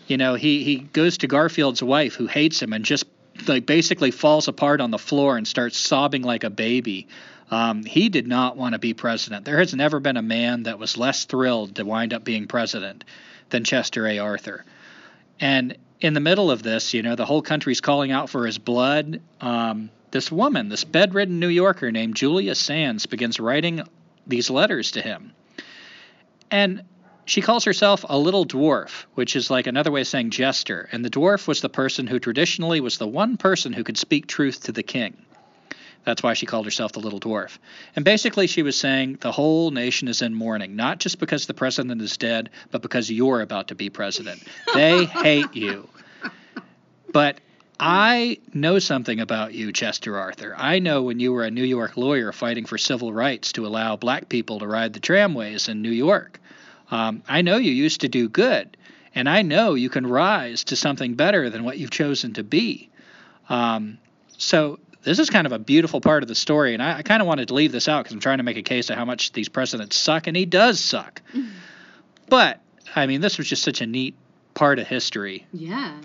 you 0.07 0.17
know, 0.17 0.35
he 0.35 0.63
he 0.63 0.77
goes 0.77 1.17
to 1.19 1.27
Garfield's 1.27 1.83
wife 1.83 2.13
who 2.13 2.27
hates 2.27 2.61
him 2.61 2.73
and 2.73 2.85
just 2.85 3.05
like 3.47 3.65
basically 3.65 4.11
falls 4.11 4.47
apart 4.47 4.81
on 4.81 4.91
the 4.91 4.97
floor 4.97 5.37
and 5.37 5.47
starts 5.47 5.77
sobbing 5.77 6.21
like 6.21 6.43
a 6.43 6.49
baby. 6.49 7.07
Um, 7.51 7.83
he 7.83 8.09
did 8.09 8.27
not 8.27 8.57
want 8.57 8.73
to 8.73 8.79
be 8.79 8.93
president. 8.93 9.45
There 9.45 9.57
has 9.57 9.73
never 9.73 9.99
been 9.99 10.17
a 10.17 10.21
man 10.21 10.63
that 10.63 10.79
was 10.79 10.97
less 10.97 11.25
thrilled 11.25 11.75
to 11.75 11.85
wind 11.85 12.13
up 12.13 12.23
being 12.23 12.47
president 12.47 13.03
than 13.49 13.63
Chester 13.63 14.05
A. 14.07 14.19
Arthur. 14.19 14.65
And 15.39 15.77
in 15.99 16.13
the 16.13 16.19
middle 16.19 16.51
of 16.51 16.63
this, 16.63 16.93
you 16.93 17.01
know, 17.01 17.15
the 17.15 17.25
whole 17.25 17.41
country's 17.41 17.81
calling 17.81 18.11
out 18.11 18.29
for 18.29 18.45
his 18.45 18.57
blood. 18.57 19.21
Um, 19.41 19.89
this 20.11 20.31
woman, 20.31 20.69
this 20.69 20.83
bedridden 20.83 21.39
New 21.39 21.47
Yorker 21.47 21.91
named 21.91 22.15
Julia 22.15 22.55
Sands, 22.55 23.05
begins 23.05 23.39
writing 23.39 23.81
these 24.27 24.49
letters 24.49 24.91
to 24.91 25.01
him. 25.01 25.33
And 26.51 26.83
she 27.25 27.41
calls 27.41 27.63
herself 27.63 28.05
a 28.07 28.17
little 28.17 28.45
dwarf, 28.45 29.05
which 29.13 29.35
is 29.35 29.51
like 29.51 29.67
another 29.67 29.91
way 29.91 30.01
of 30.01 30.07
saying 30.07 30.31
jester. 30.31 30.89
And 30.91 31.05
the 31.05 31.11
dwarf 31.11 31.47
was 31.47 31.61
the 31.61 31.69
person 31.69 32.07
who 32.07 32.19
traditionally 32.19 32.81
was 32.81 32.97
the 32.97 33.07
one 33.07 33.37
person 33.37 33.73
who 33.73 33.83
could 33.83 33.97
speak 33.97 34.25
truth 34.27 34.63
to 34.63 34.71
the 34.71 34.83
king. 34.83 35.17
That's 36.05 36.23
why 36.23 36.33
she 36.33 36.45
called 36.45 36.65
herself 36.65 36.93
the 36.93 36.99
little 36.99 37.19
dwarf. 37.19 37.57
And 37.95 38.05
basically, 38.05 38.47
she 38.47 38.63
was 38.63 38.77
saying 38.77 39.17
the 39.21 39.31
whole 39.31 39.71
nation 39.71 40.07
is 40.07 40.21
in 40.21 40.33
mourning, 40.33 40.75
not 40.75 40.99
just 40.99 41.19
because 41.19 41.45
the 41.45 41.53
president 41.53 42.01
is 42.01 42.17
dead, 42.17 42.49
but 42.71 42.81
because 42.81 43.11
you're 43.11 43.41
about 43.41 43.67
to 43.67 43.75
be 43.75 43.89
president. 43.89 44.41
They 44.73 45.05
hate 45.05 45.53
you. 45.55 45.89
But 47.11 47.41
I 47.79 48.39
know 48.53 48.79
something 48.79 49.19
about 49.19 49.53
you, 49.53 49.71
Chester 49.71 50.17
Arthur. 50.17 50.53
I 50.57 50.79
know 50.79 51.03
when 51.03 51.19
you 51.19 51.31
were 51.31 51.43
a 51.43 51.51
New 51.51 51.63
York 51.63 51.95
lawyer 51.95 52.31
fighting 52.31 52.65
for 52.65 52.77
civil 52.77 53.13
rights 53.13 53.53
to 53.53 53.65
allow 53.65 53.95
black 53.95 54.27
people 54.27 54.59
to 54.59 54.67
ride 54.67 54.93
the 54.93 54.99
tramways 54.99 55.69
in 55.69 55.81
New 55.81 55.91
York. 55.91 56.39
Um, 56.91 57.23
I 57.27 57.41
know 57.41 57.57
you 57.57 57.71
used 57.71 58.01
to 58.01 58.09
do 58.09 58.27
good, 58.27 58.75
and 59.15 59.29
I 59.29 59.43
know 59.43 59.75
you 59.75 59.89
can 59.89 60.05
rise 60.05 60.65
to 60.65 60.75
something 60.75 61.15
better 61.15 61.49
than 61.49 61.63
what 61.63 61.77
you've 61.77 61.91
chosen 61.91 62.33
to 62.33 62.43
be. 62.43 62.89
Um, 63.47 63.97
so 64.37 64.79
this 65.03 65.19
is 65.19 65.29
kind 65.29 65.47
of 65.47 65.53
a 65.53 65.59
beautiful 65.59 66.01
part 66.01 66.23
of 66.23 66.29
the 66.29 66.35
story, 66.35 66.73
and 66.73 66.83
I, 66.83 66.97
I 66.97 67.01
kind 67.01 67.21
of 67.21 67.27
wanted 67.27 67.47
to 67.49 67.53
leave 67.53 67.71
this 67.71 67.87
out 67.87 68.03
because 68.03 68.13
I'm 68.13 68.19
trying 68.19 68.37
to 68.39 68.43
make 68.43 68.57
a 68.57 68.61
case 68.61 68.89
of 68.89 68.97
how 68.97 69.05
much 69.05 69.31
these 69.31 69.49
presidents 69.49 69.97
suck, 69.97 70.27
and 70.27 70.35
he 70.35 70.45
does 70.45 70.79
suck. 70.79 71.21
but 72.27 72.61
I 72.95 73.07
mean, 73.07 73.21
this 73.21 73.37
was 73.37 73.47
just 73.47 73.63
such 73.63 73.81
a 73.81 73.85
neat 73.85 74.15
part 74.53 74.79
of 74.79 74.87
history. 74.87 75.45
Yeah. 75.53 75.99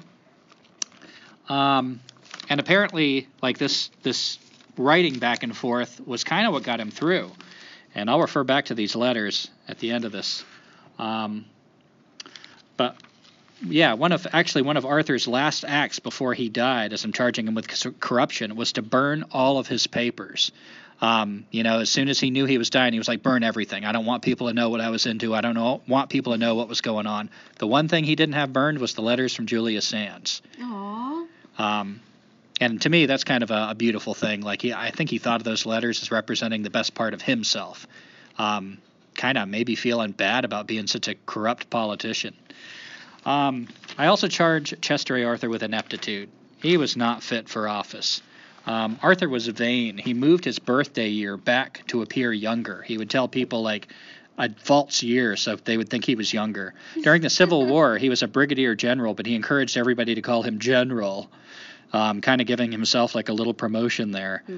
Um, 1.48 2.00
and 2.48 2.60
apparently, 2.60 3.28
like 3.42 3.58
this 3.58 3.90
this 4.02 4.38
writing 4.76 5.18
back 5.18 5.42
and 5.42 5.56
forth 5.56 6.00
was 6.06 6.24
kind 6.24 6.46
of 6.46 6.52
what 6.52 6.62
got 6.62 6.80
him 6.80 6.90
through. 6.90 7.30
And 7.94 8.10
I'll 8.10 8.20
refer 8.20 8.42
back 8.42 8.66
to 8.66 8.74
these 8.74 8.96
letters 8.96 9.50
at 9.68 9.78
the 9.78 9.92
end 9.92 10.04
of 10.04 10.12
this. 10.12 10.44
Um, 10.98 11.44
but 12.76 12.96
yeah, 13.62 13.94
one 13.94 14.12
of 14.12 14.26
actually 14.32 14.62
one 14.62 14.76
of 14.76 14.84
Arthur's 14.84 15.28
last 15.28 15.64
acts 15.64 15.98
before 15.98 16.34
he 16.34 16.48
died, 16.48 16.92
as 16.92 17.04
I'm 17.04 17.12
charging 17.12 17.46
him 17.46 17.54
with 17.54 18.00
corruption, 18.00 18.56
was 18.56 18.72
to 18.72 18.82
burn 18.82 19.24
all 19.30 19.58
of 19.58 19.66
his 19.66 19.86
papers. 19.86 20.52
Um, 21.00 21.44
you 21.50 21.64
know, 21.64 21.80
as 21.80 21.90
soon 21.90 22.08
as 22.08 22.20
he 22.20 22.30
knew 22.30 22.46
he 22.46 22.56
was 22.56 22.70
dying, 22.70 22.92
he 22.92 22.98
was 22.98 23.08
like, 23.08 23.22
"Burn 23.22 23.42
everything. 23.42 23.84
I 23.84 23.92
don't 23.92 24.06
want 24.06 24.22
people 24.22 24.48
to 24.48 24.54
know 24.54 24.68
what 24.68 24.80
I 24.80 24.90
was 24.90 25.06
into. 25.06 25.34
I 25.34 25.40
don't 25.40 25.54
know, 25.54 25.82
want 25.88 26.08
people 26.10 26.32
to 26.32 26.38
know 26.38 26.54
what 26.54 26.68
was 26.68 26.80
going 26.80 27.06
on." 27.06 27.30
The 27.58 27.66
one 27.66 27.88
thing 27.88 28.04
he 28.04 28.14
didn't 28.16 28.34
have 28.34 28.52
burned 28.52 28.78
was 28.78 28.94
the 28.94 29.02
letters 29.02 29.34
from 29.34 29.46
Julia 29.46 29.80
Sands. 29.80 30.40
Aww. 30.60 31.26
Um, 31.58 32.00
and 32.60 32.80
to 32.82 32.88
me, 32.88 33.06
that's 33.06 33.24
kind 33.24 33.42
of 33.42 33.50
a, 33.50 33.68
a 33.70 33.74
beautiful 33.74 34.14
thing. 34.14 34.40
Like, 34.40 34.62
he, 34.62 34.72
I 34.72 34.90
think 34.90 35.10
he 35.10 35.18
thought 35.18 35.40
of 35.40 35.44
those 35.44 35.66
letters 35.66 36.00
as 36.02 36.10
representing 36.10 36.62
the 36.62 36.70
best 36.70 36.94
part 36.94 37.12
of 37.12 37.20
himself. 37.22 37.86
Um, 38.38 38.78
kind 39.14 39.38
of 39.38 39.48
maybe 39.48 39.74
feeling 39.74 40.12
bad 40.12 40.44
about 40.44 40.66
being 40.66 40.86
such 40.86 41.08
a 41.08 41.14
corrupt 41.26 41.70
politician. 41.70 42.34
Um, 43.24 43.68
I 43.96 44.06
also 44.06 44.28
charge 44.28 44.80
Chester 44.80 45.16
A. 45.16 45.24
Arthur 45.24 45.48
with 45.48 45.62
ineptitude. 45.62 46.28
He 46.62 46.76
was 46.76 46.96
not 46.96 47.22
fit 47.22 47.48
for 47.48 47.68
office. 47.68 48.22
Um, 48.66 48.98
Arthur 49.02 49.28
was 49.28 49.46
vain. 49.46 49.98
He 49.98 50.14
moved 50.14 50.44
his 50.44 50.58
birthday 50.58 51.08
year 51.08 51.36
back 51.36 51.82
to 51.88 52.02
appear 52.02 52.32
younger. 52.32 52.82
He 52.82 52.96
would 52.96 53.10
tell 53.10 53.28
people, 53.28 53.62
like, 53.62 53.88
a 54.36 54.50
false 54.50 55.02
year 55.02 55.36
so 55.36 55.56
they 55.56 55.76
would 55.76 55.88
think 55.88 56.04
he 56.04 56.16
was 56.16 56.32
younger. 56.32 56.74
During 57.02 57.22
the 57.22 57.30
Civil 57.30 57.66
War, 57.70 57.98
he 57.98 58.08
was 58.08 58.22
a 58.22 58.28
brigadier 58.28 58.74
general, 58.74 59.14
but 59.14 59.26
he 59.26 59.34
encouraged 59.34 59.76
everybody 59.76 60.14
to 60.14 60.22
call 60.22 60.42
him 60.42 60.58
general, 60.58 61.30
um, 61.94 62.20
kind 62.20 62.40
of 62.40 62.46
giving 62.46 62.72
himself 62.72 63.14
like 63.14 63.28
a 63.28 63.32
little 63.32 63.54
promotion 63.54 64.10
there. 64.10 64.42
Oh 64.48 64.54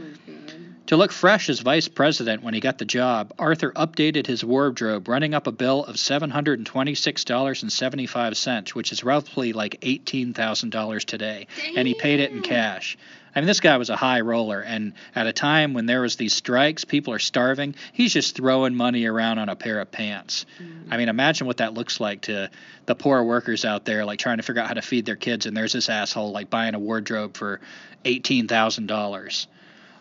to 0.87 0.97
look 0.97 1.11
fresh 1.13 1.49
as 1.49 1.59
vice 1.61 1.89
president 1.89 2.43
when 2.45 2.55
he 2.55 2.61
got 2.61 2.79
the 2.79 2.85
job, 2.85 3.33
Arthur 3.41 3.73
updated 3.73 4.25
his 4.27 4.45
wardrobe, 4.45 5.09
running 5.09 5.35
up 5.35 5.49
a 5.49 5.53
bill 5.53 5.85
of 5.85 5.97
$726.75, 5.97 8.75
which 8.75 8.93
is 8.93 9.03
roughly 9.03 9.53
like 9.53 9.81
$18,000 9.81 11.05
today, 11.05 11.49
Damn. 11.57 11.79
and 11.79 11.89
he 11.89 11.95
paid 11.95 12.21
it 12.21 12.31
in 12.31 12.43
cash. 12.43 12.97
I 13.37 13.41
mean, 13.41 13.47
this 13.47 13.61
guy 13.61 13.77
was 13.77 13.91
a 13.91 13.97
high 13.97 14.23
roller, 14.23 14.63
and 14.63 14.95
at 15.15 15.27
a 15.27 15.33
time 15.33 15.75
when 15.75 15.85
there 15.85 16.01
was 16.01 16.17
these 16.17 16.33
strikes, 16.33 16.87
people 16.87 17.13
are 17.13 17.19
starving. 17.19 17.75
He's 17.93 18.15
just 18.15 18.35
throwing 18.35 18.75
money 18.75 19.05
around 19.05 19.39
on 19.39 19.51
a 19.51 19.55
pair 19.55 19.79
of 19.79 19.93
pants. 19.93 20.47
Mm. 20.59 20.87
I 20.91 20.97
mean, 20.97 21.11
imagine 21.11 21.47
what 21.47 21.59
that 21.59 21.75
looks 21.75 22.01
like 22.01 22.23
to 22.23 22.51
the 22.87 22.95
poor 22.95 23.23
workers 23.23 23.67
out 23.67 23.85
there, 23.85 24.07
like 24.07 24.19
trying 24.19 24.39
to 24.39 24.43
figure 24.43 24.63
out 24.63 24.69
how 24.69 24.75
to 24.75 24.81
feed 24.81 25.05
their 25.05 25.17
kids, 25.17 25.45
and 25.45 25.55
there's 25.55 25.75
this 25.75 25.91
asshole 25.91 26.33
like 26.33 26.49
buying 26.49 26.75
a 26.75 26.79
wardrobe 26.79 27.37
for 27.37 27.61
eighteen 28.07 28.49
thousand 28.49 28.91
um, 28.91 28.97
dollars. 28.97 29.47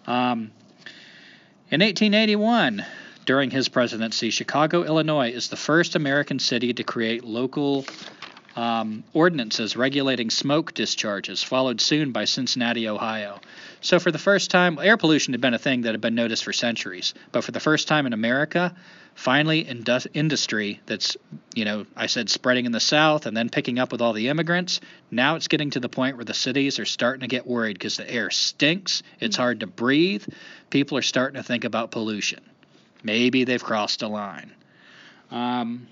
In 0.07 1.81
1881, 1.81 2.85
during 3.25 3.49
his 3.49 3.67
presidency, 3.67 4.29
Chicago, 4.29 4.83
Illinois, 4.83 5.31
is 5.31 5.49
the 5.49 5.57
first 5.57 5.95
American 5.95 6.39
city 6.39 6.73
to 6.73 6.83
create 6.83 7.23
local 7.25 7.85
um, 8.55 9.03
ordinances 9.13 9.75
regulating 9.75 10.29
smoke 10.29 10.73
discharges, 10.73 11.43
followed 11.43 11.81
soon 11.81 12.11
by 12.11 12.25
Cincinnati, 12.25 12.87
Ohio. 12.87 13.39
So, 13.81 13.99
for 13.99 14.11
the 14.11 14.17
first 14.17 14.49
time, 14.49 14.79
air 14.81 14.97
pollution 14.97 15.33
had 15.33 15.41
been 15.41 15.53
a 15.53 15.59
thing 15.59 15.81
that 15.81 15.91
had 15.91 16.01
been 16.01 16.15
noticed 16.15 16.43
for 16.43 16.53
centuries, 16.53 17.13
but 17.31 17.43
for 17.43 17.51
the 17.51 17.59
first 17.59 17.87
time 17.87 18.05
in 18.05 18.13
America, 18.13 18.73
finally, 19.13 19.59
indus- 19.59 20.07
industry 20.13 20.79
that's, 20.85 21.17
you 21.53 21.65
know, 21.65 21.85
I 21.97 22.07
said 22.07 22.29
spreading 22.29 22.65
in 22.65 22.71
the 22.71 22.79
South 22.79 23.25
and 23.25 23.35
then 23.35 23.49
picking 23.49 23.77
up 23.77 23.91
with 23.91 24.01
all 24.01 24.13
the 24.13 24.29
immigrants, 24.29 24.79
now 25.11 25.35
it's 25.35 25.49
getting 25.49 25.71
to 25.71 25.79
the 25.79 25.89
point 25.89 26.15
where 26.15 26.25
the 26.25 26.33
cities 26.33 26.79
are 26.79 26.85
starting 26.85 27.21
to 27.21 27.27
get 27.27 27.45
worried 27.45 27.73
because 27.73 27.97
the 27.97 28.09
air 28.09 28.29
stinks, 28.29 29.03
it's 29.19 29.35
hard 29.35 29.59
to 29.59 29.67
breathe, 29.67 30.25
people 30.69 30.97
are 30.97 31.03
starting 31.03 31.35
to 31.35 31.43
think 31.43 31.65
about 31.65 31.91
pollution. 31.91 32.41
Maybe 33.03 33.43
they've 33.43 33.63
crossed 33.63 34.01
a 34.01 34.07
line. 34.07 34.51
Um, 35.29 35.87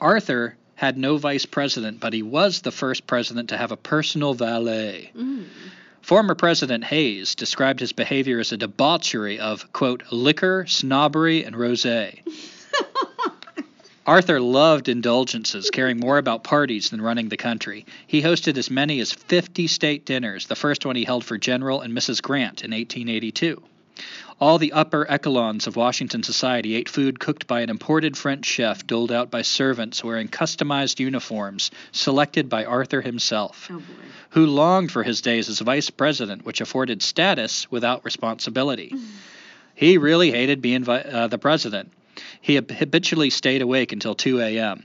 Arthur 0.00 0.56
had 0.80 0.96
no 0.96 1.18
vice 1.18 1.44
president, 1.44 2.00
but 2.00 2.14
he 2.14 2.22
was 2.22 2.62
the 2.62 2.70
first 2.70 3.06
president 3.06 3.50
to 3.50 3.58
have 3.58 3.70
a 3.70 3.76
personal 3.76 4.32
valet. 4.32 5.10
Mm. 5.14 5.44
Former 6.00 6.34
President 6.34 6.84
Hayes 6.84 7.34
described 7.34 7.80
his 7.80 7.92
behavior 7.92 8.40
as 8.40 8.52
a 8.52 8.56
debauchery 8.56 9.38
of, 9.38 9.70
quote, 9.74 10.04
liquor, 10.10 10.64
snobbery, 10.66 11.44
and 11.44 11.54
rose. 11.54 11.84
Arthur 14.06 14.40
loved 14.40 14.88
indulgences, 14.88 15.68
caring 15.68 16.00
more 16.00 16.16
about 16.16 16.44
parties 16.44 16.88
than 16.88 17.02
running 17.02 17.28
the 17.28 17.36
country. 17.36 17.84
He 18.06 18.22
hosted 18.22 18.56
as 18.56 18.70
many 18.70 19.00
as 19.00 19.12
50 19.12 19.66
state 19.66 20.06
dinners, 20.06 20.46
the 20.46 20.56
first 20.56 20.86
one 20.86 20.96
he 20.96 21.04
held 21.04 21.26
for 21.26 21.36
General 21.36 21.82
and 21.82 21.92
Mrs. 21.92 22.22
Grant 22.22 22.64
in 22.64 22.70
1882. 22.70 23.62
All 24.40 24.56
the 24.56 24.72
upper 24.72 25.04
echelons 25.10 25.66
of 25.66 25.76
Washington 25.76 26.22
society 26.22 26.74
ate 26.74 26.88
food 26.88 27.20
cooked 27.20 27.46
by 27.46 27.60
an 27.60 27.68
imported 27.68 28.16
French 28.16 28.46
chef, 28.46 28.86
doled 28.86 29.12
out 29.12 29.30
by 29.30 29.42
servants 29.42 30.02
wearing 30.02 30.28
customized 30.28 30.98
uniforms 30.98 31.70
selected 31.92 32.48
by 32.48 32.64
Arthur 32.64 33.02
himself, 33.02 33.68
Oh 33.70 33.82
who 34.30 34.46
longed 34.46 34.90
for 34.92 35.02
his 35.02 35.20
days 35.20 35.48
as 35.50 35.58
vice 35.58 35.90
president, 35.90 36.46
which 36.46 36.62
afforded 36.62 37.02
status 37.02 37.70
without 37.70 38.02
responsibility. 38.04 38.94
he 39.74 39.98
really 39.98 40.30
hated 40.30 40.62
being 40.62 40.84
vi- 40.84 41.00
uh, 41.02 41.26
the 41.26 41.38
president. 41.38 41.92
He 42.40 42.54
habitually 42.56 43.28
stayed 43.28 43.60
awake 43.60 43.92
until 43.92 44.14
2 44.14 44.40
a.m. 44.40 44.84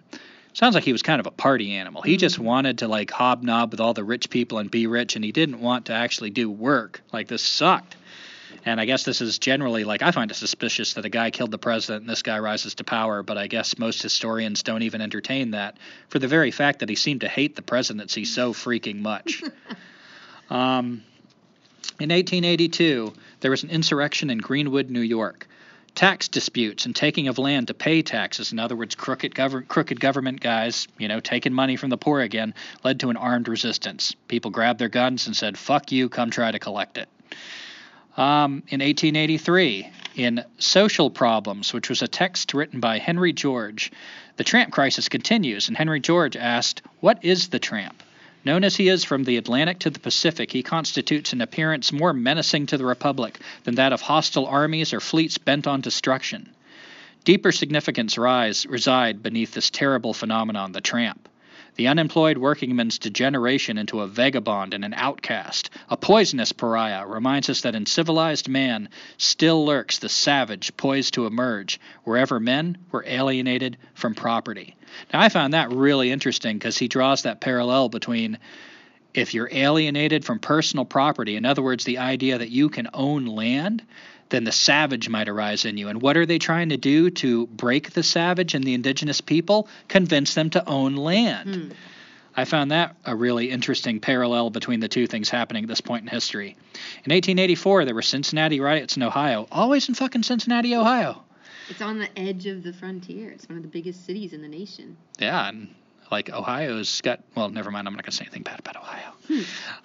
Sounds 0.51 0.75
like 0.75 0.83
he 0.83 0.91
was 0.91 1.01
kind 1.01 1.19
of 1.19 1.27
a 1.27 1.31
party 1.31 1.73
animal. 1.73 2.01
He 2.01 2.17
just 2.17 2.39
wanted 2.39 2.79
to 2.79 2.87
like 2.87 3.09
hobnob 3.11 3.71
with 3.71 3.79
all 3.79 3.93
the 3.93 4.03
rich 4.03 4.29
people 4.29 4.57
and 4.57 4.69
be 4.69 4.87
rich, 4.87 5.15
and 5.15 5.23
he 5.23 5.31
didn't 5.31 5.61
want 5.61 5.85
to 5.85 5.93
actually 5.93 6.29
do 6.29 6.49
work. 6.49 7.01
Like 7.13 7.27
this 7.29 7.41
sucked. 7.41 7.95
And 8.63 8.79
I 8.79 8.85
guess 8.85 9.03
this 9.03 9.21
is 9.21 9.37
generally 9.39 9.83
like 9.83 10.01
I 10.01 10.11
find 10.11 10.31
it 10.31 10.35
suspicious 10.35 10.93
that 10.93 11.05
a 11.05 11.09
guy 11.09 11.31
killed 11.31 11.51
the 11.51 11.57
president 11.57 12.01
and 12.01 12.09
this 12.09 12.21
guy 12.21 12.39
rises 12.39 12.75
to 12.75 12.83
power, 12.83 13.23
but 13.23 13.37
I 13.37 13.47
guess 13.47 13.77
most 13.77 14.01
historians 14.01 14.63
don't 14.63 14.83
even 14.83 15.01
entertain 15.01 15.51
that 15.51 15.77
for 16.09 16.19
the 16.19 16.27
very 16.27 16.51
fact 16.51 16.79
that 16.79 16.89
he 16.89 16.95
seemed 16.95 17.21
to 17.21 17.27
hate 17.27 17.55
the 17.55 17.61
presidency 17.61 18.25
so 18.25 18.53
freaking 18.53 19.01
much. 19.01 19.43
um, 20.49 21.03
in 21.99 22.09
1882, 22.09 23.13
there 23.39 23.51
was 23.51 23.63
an 23.63 23.69
insurrection 23.69 24.29
in 24.29 24.39
Greenwood, 24.39 24.89
New 24.89 25.01
York. 25.01 25.47
Tax 25.93 26.27
disputes 26.27 26.85
and 26.85 26.93
taking 26.93 27.29
of 27.29 27.37
land 27.37 27.67
to 27.67 27.73
pay 27.73 28.01
taxes, 28.01 28.51
in 28.51 28.59
other 28.59 28.75
words, 28.75 28.95
crooked, 28.95 29.33
gov- 29.33 29.65
crooked 29.69 29.97
government 30.01 30.41
guys, 30.41 30.89
you 30.97 31.07
know, 31.07 31.21
taking 31.21 31.53
money 31.53 31.77
from 31.77 31.89
the 31.89 31.97
poor 31.97 32.19
again, 32.19 32.53
led 32.83 32.99
to 32.99 33.09
an 33.09 33.15
armed 33.15 33.47
resistance. 33.47 34.13
People 34.27 34.51
grabbed 34.51 34.77
their 34.77 34.89
guns 34.89 35.25
and 35.25 35.35
said, 35.35 35.57
fuck 35.57 35.93
you, 35.93 36.09
come 36.09 36.31
try 36.31 36.51
to 36.51 36.59
collect 36.59 36.97
it. 36.97 37.07
Um, 38.17 38.63
in 38.69 38.79
1883, 38.79 39.89
in 40.15 40.45
Social 40.57 41.09
Problems, 41.09 41.73
which 41.73 41.89
was 41.89 42.01
a 42.01 42.07
text 42.07 42.53
written 42.53 42.79
by 42.79 42.97
Henry 42.97 43.33
George, 43.33 43.91
the 44.37 44.45
tramp 44.45 44.71
crisis 44.71 45.09
continues, 45.09 45.67
and 45.67 45.75
Henry 45.75 45.99
George 45.99 46.37
asked, 46.37 46.81
What 47.01 47.25
is 47.25 47.49
the 47.49 47.59
tramp? 47.59 48.01
Known 48.45 48.63
as 48.63 48.75
he 48.77 48.87
is 48.87 49.03
from 49.03 49.23
the 49.25 49.37
Atlantic 49.37 49.79
to 49.79 49.89
the 49.89 49.99
Pacific, 49.99 50.51
he 50.51 50.63
constitutes 50.63 51.33
an 51.33 51.41
appearance 51.41 51.91
more 51.91 52.13
menacing 52.13 52.67
to 52.67 52.77
the 52.77 52.85
Republic 52.85 53.39
than 53.63 53.75
that 53.75 53.91
of 53.91 54.01
hostile 54.01 54.45
armies 54.45 54.93
or 54.93 55.01
fleets 55.01 55.37
bent 55.37 55.67
on 55.67 55.81
destruction. 55.81 56.49
Deeper 57.25 57.51
significance 57.51 58.17
rise, 58.17 58.65
reside 58.65 59.23
beneath 59.23 59.51
this 59.51 59.71
terrible 59.71 60.13
phenomenon, 60.13 60.71
the 60.71 60.79
tramp. 60.79 61.27
The 61.75 61.87
unemployed 61.87 62.37
workingman's 62.37 62.99
degeneration 62.99 63.77
into 63.77 63.99
a 63.99 64.07
vagabond 64.07 64.73
and 64.73 64.85
an 64.85 64.93
outcast, 64.93 65.69
a 65.89 65.97
poisonous 65.97 66.53
pariah, 66.53 67.05
reminds 67.05 67.49
us 67.49 67.61
that 67.61 67.75
in 67.75 67.85
civilized 67.85 68.47
man 68.47 68.87
still 69.17 69.65
lurks 69.65 69.99
the 69.99 70.07
savage 70.07 70.77
poised 70.77 71.15
to 71.15 71.25
emerge 71.25 71.79
wherever 72.05 72.39
men 72.39 72.77
were 72.91 73.03
alienated 73.05 73.77
from 73.93 74.15
property. 74.15 74.75
Now, 75.11 75.19
I 75.19 75.27
found 75.27 75.53
that 75.53 75.71
really 75.71 76.11
interesting 76.11 76.57
because 76.57 76.77
he 76.77 76.87
draws 76.87 77.23
that 77.23 77.41
parallel 77.41 77.89
between 77.89 78.37
if 79.13 79.33
you're 79.33 79.49
alienated 79.51 80.23
from 80.23 80.39
personal 80.39 80.85
property, 80.85 81.35
in 81.35 81.45
other 81.45 81.61
words, 81.61 81.83
the 81.83 81.97
idea 81.97 82.37
that 82.37 82.51
you 82.51 82.69
can 82.69 82.89
own 82.93 83.25
land, 83.25 83.81
then 84.29 84.43
the 84.43 84.51
savage 84.51 85.09
might 85.09 85.29
arise 85.29 85.65
in 85.65 85.77
you. 85.77 85.87
And 85.87 86.01
what 86.01 86.17
are 86.17 86.25
they 86.25 86.39
trying 86.39 86.69
to 86.69 86.77
do 86.77 87.09
to 87.11 87.47
break 87.47 87.91
the 87.91 88.03
savage 88.03 88.53
and 88.55 88.63
the 88.63 88.73
indigenous 88.73 89.21
people? 89.21 89.67
Convince 89.87 90.33
them 90.33 90.49
to 90.51 90.67
own 90.67 90.95
land. 90.95 91.55
Hmm. 91.55 91.71
I 92.37 92.43
found 92.45 92.71
that 92.71 92.97
a 93.05 93.15
really 93.15 93.49
interesting 93.49 94.01
parallel 94.01 94.49
between 94.49 94.81
the 94.81 94.89
two 94.89 95.07
things 95.07 95.29
happening 95.29 95.63
at 95.63 95.69
this 95.69 95.79
point 95.79 96.03
in 96.03 96.09
history. 96.09 96.57
In 97.05 97.13
1884, 97.13 97.85
there 97.85 97.95
were 97.95 98.01
Cincinnati 98.01 98.59
riots 98.59 98.97
in 98.97 99.03
Ohio, 99.03 99.47
always 99.51 99.87
in 99.87 99.95
fucking 99.95 100.23
Cincinnati, 100.23 100.75
Ohio. 100.75 101.23
It's 101.69 101.81
on 101.81 101.97
the 101.97 102.19
edge 102.19 102.45
of 102.45 102.63
the 102.63 102.73
frontier. 102.73 103.31
It's 103.31 103.47
one 103.47 103.57
of 103.57 103.63
the 103.63 103.69
biggest 103.69 104.05
cities 104.05 104.33
in 104.33 104.41
the 104.41 104.49
nation. 104.49 104.97
Yeah, 105.17 105.47
and 105.47 105.73
like 106.11 106.29
Ohio's 106.29 107.01
got, 107.01 107.21
well, 107.35 107.49
never 107.49 107.71
mind, 107.71 107.87
I'm 107.87 107.93
not 107.93 108.03
going 108.03 108.11
to 108.11 108.17
say 108.17 108.25
anything 108.25 108.43
bad 108.43 108.59
about 108.59 108.77
Ohio. 108.77 109.11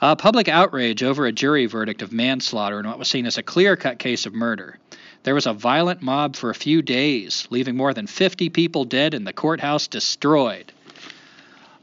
Uh, 0.00 0.16
public 0.16 0.48
outrage 0.48 1.02
over 1.02 1.26
a 1.26 1.32
jury 1.32 1.66
verdict 1.66 2.02
of 2.02 2.12
manslaughter 2.12 2.78
in 2.78 2.86
what 2.86 2.98
was 2.98 3.08
seen 3.08 3.26
as 3.26 3.38
a 3.38 3.42
clear 3.42 3.76
cut 3.76 3.98
case 3.98 4.26
of 4.26 4.34
murder. 4.34 4.78
There 5.22 5.34
was 5.34 5.46
a 5.46 5.52
violent 5.52 6.02
mob 6.02 6.36
for 6.36 6.50
a 6.50 6.54
few 6.54 6.82
days, 6.82 7.46
leaving 7.50 7.76
more 7.76 7.92
than 7.92 8.06
50 8.06 8.48
people 8.50 8.84
dead 8.84 9.14
and 9.14 9.26
the 9.26 9.32
courthouse 9.32 9.86
destroyed. 9.86 10.72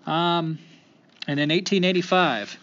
Um, 0.05 0.59
and 1.27 1.39
in 1.39 1.49
1885, 1.49 2.57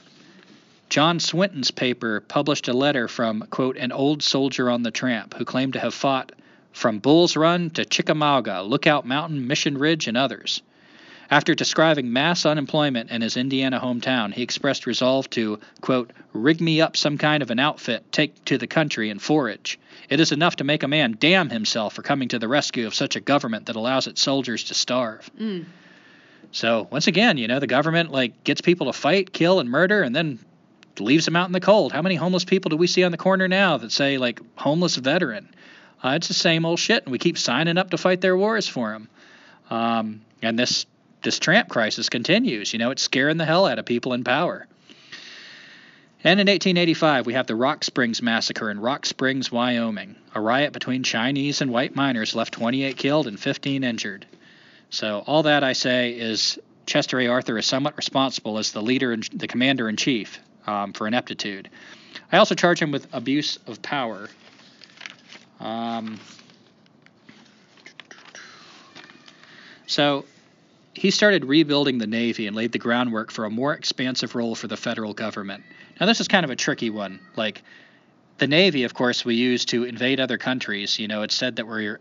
John 0.88 1.20
Swinton's 1.20 1.70
paper 1.70 2.20
published 2.20 2.68
a 2.68 2.72
letter 2.72 3.08
from, 3.08 3.46
quote, 3.50 3.76
an 3.76 3.92
old 3.92 4.22
soldier 4.22 4.70
on 4.70 4.82
the 4.82 4.90
tramp 4.90 5.34
who 5.34 5.44
claimed 5.44 5.74
to 5.74 5.80
have 5.80 5.94
fought 5.94 6.32
from 6.72 6.98
Bull's 6.98 7.36
Run 7.36 7.70
to 7.70 7.84
Chickamauga, 7.84 8.62
Lookout 8.62 9.06
Mountain, 9.06 9.46
Mission 9.46 9.78
Ridge, 9.78 10.08
and 10.08 10.16
others. 10.16 10.62
After 11.30 11.54
describing 11.54 12.12
mass 12.12 12.44
unemployment 12.44 13.10
in 13.10 13.22
his 13.22 13.36
Indiana 13.36 13.80
hometown, 13.80 14.32
he 14.32 14.42
expressed 14.42 14.86
resolve 14.86 15.28
to, 15.30 15.58
quote, 15.80 16.12
rig 16.32 16.60
me 16.60 16.80
up 16.80 16.96
some 16.96 17.18
kind 17.18 17.42
of 17.42 17.50
an 17.50 17.58
outfit, 17.58 18.10
take 18.12 18.44
to 18.44 18.58
the 18.58 18.66
country, 18.66 19.10
and 19.10 19.20
forage. 19.20 19.78
It 20.08 20.20
is 20.20 20.32
enough 20.32 20.56
to 20.56 20.64
make 20.64 20.82
a 20.82 20.88
man 20.88 21.16
damn 21.18 21.48
himself 21.48 21.94
for 21.94 22.02
coming 22.02 22.28
to 22.28 22.38
the 22.38 22.48
rescue 22.48 22.86
of 22.86 22.94
such 22.94 23.16
a 23.16 23.20
government 23.20 23.66
that 23.66 23.76
allows 23.76 24.06
its 24.06 24.20
soldiers 24.20 24.64
to 24.64 24.74
starve. 24.74 25.30
Mm. 25.40 25.64
So, 26.52 26.86
once 26.90 27.06
again, 27.06 27.38
you 27.38 27.48
know, 27.48 27.58
the 27.58 27.66
government, 27.66 28.12
like, 28.12 28.44
gets 28.44 28.60
people 28.60 28.86
to 28.86 28.92
fight, 28.92 29.32
kill, 29.32 29.60
and 29.60 29.70
murder, 29.70 30.02
and 30.02 30.14
then 30.14 30.38
leaves 31.00 31.24
them 31.24 31.36
out 31.36 31.48
in 31.48 31.52
the 31.52 31.60
cold. 31.60 31.92
How 31.92 32.02
many 32.02 32.14
homeless 32.14 32.44
people 32.44 32.68
do 32.68 32.76
we 32.76 32.86
see 32.86 33.02
on 33.02 33.10
the 33.10 33.18
corner 33.18 33.48
now 33.48 33.78
that 33.78 33.90
say, 33.90 34.18
like, 34.18 34.40
homeless 34.56 34.96
veteran? 34.96 35.48
Uh, 36.02 36.10
it's 36.10 36.28
the 36.28 36.34
same 36.34 36.66
old 36.66 36.78
shit, 36.78 37.04
and 37.04 37.12
we 37.12 37.18
keep 37.18 37.38
signing 37.38 37.78
up 37.78 37.90
to 37.90 37.98
fight 37.98 38.20
their 38.20 38.36
wars 38.36 38.68
for 38.68 38.92
them. 38.92 39.08
Um, 39.70 40.20
and 40.42 40.58
this 40.58 40.86
this 41.24 41.38
tramp 41.38 41.68
crisis 41.68 42.08
continues. 42.08 42.72
You 42.72 42.78
know, 42.78 42.90
it's 42.90 43.02
scaring 43.02 43.38
the 43.38 43.44
hell 43.44 43.66
out 43.66 43.78
of 43.78 43.86
people 43.86 44.12
in 44.12 44.22
power. 44.22 44.66
And 46.22 46.40
in 46.40 46.46
1885, 46.46 47.26
we 47.26 47.34
have 47.34 47.46
the 47.46 47.56
Rock 47.56 47.84
Springs 47.84 48.22
Massacre 48.22 48.70
in 48.70 48.80
Rock 48.80 49.04
Springs, 49.04 49.50
Wyoming. 49.50 50.16
A 50.34 50.40
riot 50.40 50.72
between 50.72 51.02
Chinese 51.02 51.60
and 51.60 51.70
white 51.70 51.94
miners 51.94 52.34
left 52.34 52.54
28 52.54 52.96
killed 52.96 53.26
and 53.26 53.38
15 53.38 53.84
injured. 53.84 54.24
So, 54.88 55.22
all 55.26 55.42
that 55.42 55.64
I 55.64 55.74
say 55.74 56.12
is 56.12 56.58
Chester 56.86 57.18
A. 57.20 57.26
Arthur 57.26 57.58
is 57.58 57.66
somewhat 57.66 57.96
responsible 57.96 58.58
as 58.58 58.72
the 58.72 58.80
leader 58.80 59.12
and 59.12 59.22
the 59.34 59.48
commander 59.48 59.88
in 59.88 59.96
chief 59.96 60.38
um, 60.66 60.92
for 60.92 61.06
ineptitude. 61.06 61.68
I 62.32 62.38
also 62.38 62.54
charge 62.54 62.80
him 62.80 62.90
with 62.90 63.06
abuse 63.12 63.58
of 63.66 63.82
power. 63.82 64.28
Um, 65.60 66.18
so, 69.86 70.24
he 70.94 71.10
started 71.10 71.44
rebuilding 71.44 71.98
the 71.98 72.06
Navy 72.06 72.46
and 72.46 72.56
laid 72.56 72.72
the 72.72 72.78
groundwork 72.78 73.30
for 73.30 73.44
a 73.44 73.50
more 73.50 73.74
expansive 73.74 74.34
role 74.34 74.54
for 74.54 74.68
the 74.68 74.76
federal 74.76 75.12
government. 75.12 75.64
Now, 76.00 76.06
this 76.06 76.20
is 76.20 76.28
kind 76.28 76.44
of 76.44 76.50
a 76.50 76.56
tricky 76.56 76.90
one. 76.90 77.20
Like, 77.36 77.62
the 78.38 78.46
Navy, 78.46 78.84
of 78.84 78.94
course, 78.94 79.24
we 79.24 79.34
use 79.34 79.64
to 79.66 79.84
invade 79.84 80.20
other 80.20 80.38
countries. 80.38 80.98
You 80.98 81.08
know, 81.08 81.22
it's 81.22 81.34
said 81.34 81.56
that 81.56 81.66
we're 81.66 82.00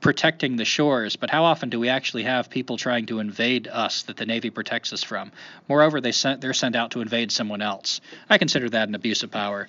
protecting 0.00 0.56
the 0.56 0.64
shores, 0.64 1.16
but 1.16 1.30
how 1.30 1.44
often 1.44 1.70
do 1.70 1.80
we 1.80 1.88
actually 1.88 2.24
have 2.24 2.50
people 2.50 2.76
trying 2.76 3.06
to 3.06 3.20
invade 3.20 3.66
us 3.68 4.02
that 4.02 4.16
the 4.16 4.26
Navy 4.26 4.50
protects 4.50 4.92
us 4.92 5.02
from? 5.02 5.32
Moreover, 5.68 6.00
they 6.00 6.12
sent, 6.12 6.40
they're 6.40 6.52
sent 6.52 6.76
out 6.76 6.90
to 6.90 7.00
invade 7.00 7.32
someone 7.32 7.62
else. 7.62 8.00
I 8.28 8.38
consider 8.38 8.68
that 8.70 8.88
an 8.88 8.94
abuse 8.94 9.22
of 9.22 9.30
power. 9.30 9.68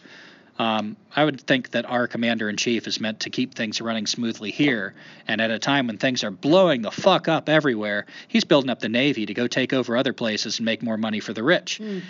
Um, 0.58 0.96
I 1.14 1.26
would 1.26 1.42
think 1.42 1.72
that 1.72 1.86
our 1.86 2.08
commander 2.08 2.50
in 2.50 2.56
chief 2.56 2.88
is 2.88 3.00
meant 3.00 3.20
to 3.22 3.30
keep 3.30 3.54
things 3.54 3.82
running 3.82 4.08
smoothly 4.08 4.52
here, 4.52 4.94
and 5.28 5.42
at 5.42 5.52
a 5.52 5.60
time 5.60 5.88
when 5.88 5.98
things 5.98 6.24
are 6.24 6.32
blowing 6.32 6.82
the 6.82 6.92
fuck 6.92 7.28
up 7.28 7.50
everywhere, 7.50 8.06
he's 8.28 8.46
building 8.46 8.70
up 8.70 8.80
the 8.80 8.90
Navy 8.90 9.26
to 9.26 9.34
go 9.34 9.48
take 9.48 9.74
over 9.74 9.98
other 9.98 10.14
places 10.14 10.60
and 10.60 10.66
make 10.66 10.82
more 10.82 10.98
money 10.98 11.20
for 11.20 11.34
the 11.34 11.44
rich. 11.44 11.80
Mm. 11.82 12.02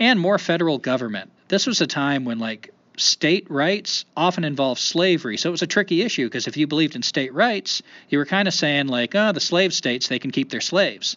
And 0.00 0.18
more 0.18 0.38
federal 0.38 0.78
government. 0.78 1.30
This 1.46 1.66
was 1.66 1.80
a 1.80 1.86
time 1.86 2.24
when, 2.24 2.40
like, 2.40 2.74
state 2.96 3.48
rights 3.48 4.04
often 4.16 4.44
involved 4.44 4.80
slavery, 4.80 5.36
so 5.36 5.50
it 5.50 5.52
was 5.52 5.62
a 5.62 5.68
tricky 5.68 6.02
issue 6.02 6.26
because 6.26 6.48
if 6.48 6.56
you 6.56 6.66
believed 6.66 6.96
in 6.96 7.02
state 7.02 7.32
rights, 7.32 7.80
you 8.08 8.18
were 8.18 8.26
kind 8.26 8.48
of 8.48 8.54
saying, 8.54 8.88
like, 8.88 9.14
oh, 9.14 9.30
the 9.30 9.40
slave 9.40 9.72
states, 9.72 10.08
they 10.08 10.18
can 10.18 10.32
keep 10.32 10.50
their 10.50 10.60
slaves. 10.60 11.16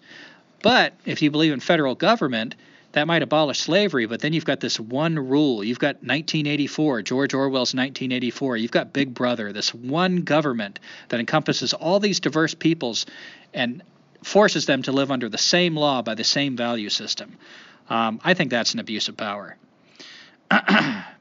But 0.61 0.93
if 1.05 1.21
you 1.21 1.31
believe 1.31 1.53
in 1.53 1.59
federal 1.59 1.95
government, 1.95 2.55
that 2.93 3.07
might 3.07 3.21
abolish 3.21 3.59
slavery, 3.59 4.05
but 4.05 4.21
then 4.21 4.33
you've 4.33 4.45
got 4.45 4.59
this 4.59 4.79
one 4.79 5.17
rule. 5.17 5.63
You've 5.63 5.79
got 5.79 5.95
1984, 5.95 7.01
George 7.03 7.33
Orwell's 7.33 7.73
1984. 7.73 8.57
You've 8.57 8.71
got 8.71 8.93
Big 8.93 9.13
Brother, 9.13 9.51
this 9.51 9.73
one 9.73 10.21
government 10.21 10.79
that 11.09 11.19
encompasses 11.19 11.73
all 11.73 11.99
these 11.99 12.19
diverse 12.19 12.53
peoples 12.53 13.05
and 13.53 13.83
forces 14.23 14.65
them 14.65 14.81
to 14.83 14.91
live 14.91 15.11
under 15.11 15.29
the 15.29 15.37
same 15.37 15.75
law 15.75 16.01
by 16.01 16.15
the 16.15 16.23
same 16.23 16.55
value 16.55 16.89
system. 16.89 17.37
Um, 17.89 18.19
I 18.23 18.33
think 18.33 18.49
that's 18.51 18.73
an 18.73 18.79
abuse 18.79 19.07
of 19.07 19.17
power. 19.17 19.57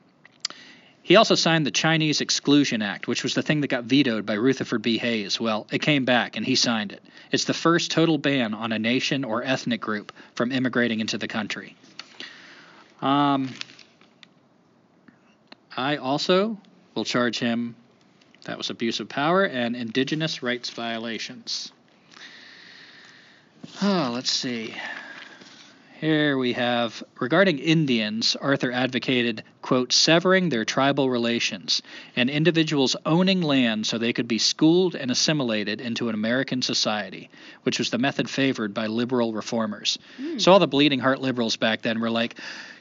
he 1.07 1.15
also 1.15 1.37
signed 1.37 1.65
the 1.65 1.71
Chinese 1.71 2.21
Exclusion 2.21 2.83
Act, 2.83 3.07
which 3.07 3.23
was 3.23 3.33
the 3.33 3.43
thing 3.43 3.61
that 3.61 3.69
got 3.69 3.85
vetoed 3.85 4.27
by 4.27 4.35
Rutherford 4.35 4.83
B. 4.83 4.99
Hayes. 4.99 5.39
Well, 5.39 5.69
it 5.71 5.79
came 5.79 6.05
back 6.05 6.37
and 6.37 6.45
he 6.45 6.57
signed 6.57 6.91
it. 6.91 7.01
It's 7.31 7.45
the 7.45 7.55
first 7.55 7.93
total 7.93 8.19
ban 8.19 8.55
on 8.55 8.73
a 8.73 8.79
nation 8.81 9.23
or 9.23 9.45
ethnic 9.45 9.81
group 9.81 10.11
from 10.35 10.51
immigrating 10.51 10.99
into 10.99 11.17
the 11.17 11.29
country. 11.29 11.77
Um, 13.01 13.55
I 15.77 15.99
also 15.99 16.59
will 16.97 17.05
charge 17.05 17.39
him 17.39 17.77
that 18.47 18.59
was 18.59 18.71
abuse 18.71 18.99
of 18.99 19.09
power 19.09 19.45
and 19.45 19.77
indigenous 19.77 20.43
rights 20.43 20.71
violations. 20.71 21.71
Oh, 23.81 24.11
let's 24.13 24.33
see. 24.33 24.75
Here 25.99 26.37
we 26.37 26.53
have 26.53 27.03
regarding 27.19 27.59
Indians, 27.59 28.37
Arthur 28.37 28.71
advocated, 28.71 29.43
quote, 29.63 29.95
severing 29.95 30.51
their 30.51 30.67
tribal 30.67 31.09
relations 31.09 31.81
and 32.15 32.29
individuals 32.29 32.97
owning 33.07 33.41
land 33.41 33.87
so 33.87 33.97
they 33.97 34.13
could 34.13 34.29
be 34.29 34.37
schooled 34.37 34.95
and 34.95 35.11
assimilated 35.11 35.81
into 35.81 36.11
an 36.11 36.15
American 36.15 36.61
society, 36.61 37.31
which 37.63 37.79
was 37.79 37.89
the 37.89 37.97
method 37.97 38.29
favored 38.29 38.75
by 38.75 38.89
liberal 38.89 39.33
reformers. 39.33 39.99
Mm. 40.21 40.39
So 40.39 40.53
all 40.53 40.59
the 40.59 40.67
bleeding 40.67 40.99
heart 40.99 41.23
liberals 41.23 41.57
back 41.57 41.81
then 41.81 41.99
were 41.99 42.11
like, 42.11 42.35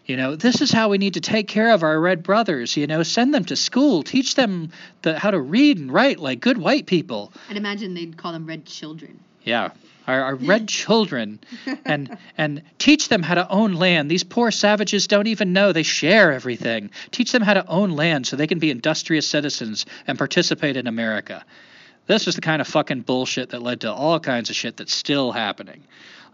you 0.06 0.18
know, 0.18 0.36
this 0.36 0.62
is 0.62 0.70
how 0.70 0.90
we 0.90 0.98
need 0.98 1.14
to 1.14 1.22
take 1.22 1.48
care 1.48 1.72
of 1.72 1.84
our 1.84 1.98
red 1.98 2.22
brothers. 2.22 2.76
You 2.76 2.86
know, 2.86 3.02
send 3.04 3.34
them 3.34 3.46
to 3.46 3.56
school, 3.56 4.04
teach 4.04 4.36
them 4.36 4.72
the, 5.04 5.18
how 5.18 5.32
to 5.32 5.40
read 5.40 5.78
and 5.78 5.90
write 5.90 6.20
like 6.20 6.42
good 6.42 6.58
white 6.58 6.86
people. 6.86 7.32
I'd 7.50 7.56
imagine 7.56 7.94
they'd 7.94 8.18
call 8.18 8.34
them 8.34 8.46
red 8.46 8.66
children. 8.66 9.22
Yeah, 9.44 9.70
our, 10.08 10.24
our 10.24 10.36
red 10.36 10.68
children, 10.82 11.40
and 11.86 12.18
and 12.38 12.62
teach 12.78 13.10
them 13.10 13.24
how 13.24 13.36
to 13.36 13.50
own 13.50 13.74
land. 13.74 14.10
These 14.10 14.24
poor 14.24 14.52
savages 14.52 15.08
don't 15.08 15.28
even 15.28 15.54
know 15.54 15.72
they 15.72 15.84
share 15.84 16.32
everything. 16.32 16.92
Teach 17.12 17.32
them 17.32 17.42
how 17.42 17.54
to 17.54 17.68
own 17.68 17.92
land 17.92 18.28
so 18.28 18.36
they 18.36 18.48
can 18.48 18.60
be 18.60 18.72
industrious 18.72 19.28
citizens 19.28 19.86
and 20.08 20.18
participate 20.18 20.78
in 20.78 20.88
America. 20.88 21.46
This 22.08 22.26
was 22.26 22.36
the 22.36 22.42
kind 22.42 22.62
of 22.62 22.68
fucking 22.68 23.02
bullshit 23.02 23.50
that 23.50 23.64
led 23.64 23.82
to 23.82 23.92
all 23.92 24.20
kinds 24.20 24.50
of 24.50 24.56
shit 24.56 24.78
that's 24.78 24.94
still 24.94 25.32
happening. 25.32 25.84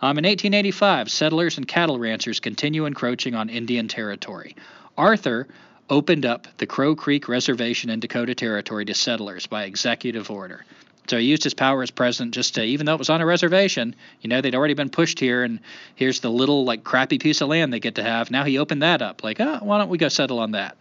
Um, 0.02 0.18
in 0.18 0.26
1885, 0.26 1.12
settlers 1.12 1.58
and 1.58 1.68
cattle 1.68 2.00
ranchers 2.00 2.40
continue 2.40 2.86
encroaching 2.86 3.36
on 3.36 3.50
Indian 3.50 3.88
territory. 3.88 4.56
Arthur 4.98 5.48
opened 5.90 6.26
up 6.26 6.48
the 6.58 6.66
Crow 6.66 6.96
Creek 6.96 7.30
Reservation 7.30 7.90
in 7.90 8.00
Dakota 8.00 8.34
Territory 8.34 8.86
to 8.86 8.94
settlers 8.94 9.46
by 9.46 9.66
executive 9.66 10.32
order. 10.32 10.66
So 11.08 11.18
he 11.18 11.26
used 11.26 11.44
his 11.44 11.54
power 11.54 11.82
as 11.82 11.92
president 11.92 12.34
just 12.34 12.56
to, 12.56 12.64
even 12.64 12.86
though 12.86 12.94
it 12.94 13.00
was 13.00 13.10
on 13.10 13.22
a 13.22 13.26
reservation, 13.26 13.96
you 14.22 14.30
know, 14.30 14.40
they'd 14.40 14.56
already 14.56 14.76
been 14.76 14.90
pushed 14.90 15.20
here, 15.20 15.44
and 15.44 15.60
here's 15.96 16.20
the 16.22 16.30
little, 16.30 16.64
like, 16.64 16.84
crappy 16.84 17.18
piece 17.18 17.42
of 17.42 17.50
land 17.50 17.74
they 17.74 17.80
get 17.80 17.96
to 17.96 18.04
have. 18.04 18.32
Now 18.32 18.44
he 18.44 18.58
opened 18.60 18.84
that 18.84 19.02
up. 19.02 19.24
Like, 19.24 19.40
oh, 19.40 19.60
why 19.62 19.78
don't 19.78 19.90
we 19.90 19.98
go 19.98 20.10
settle 20.10 20.40
on 20.40 20.52
that? 20.52 20.78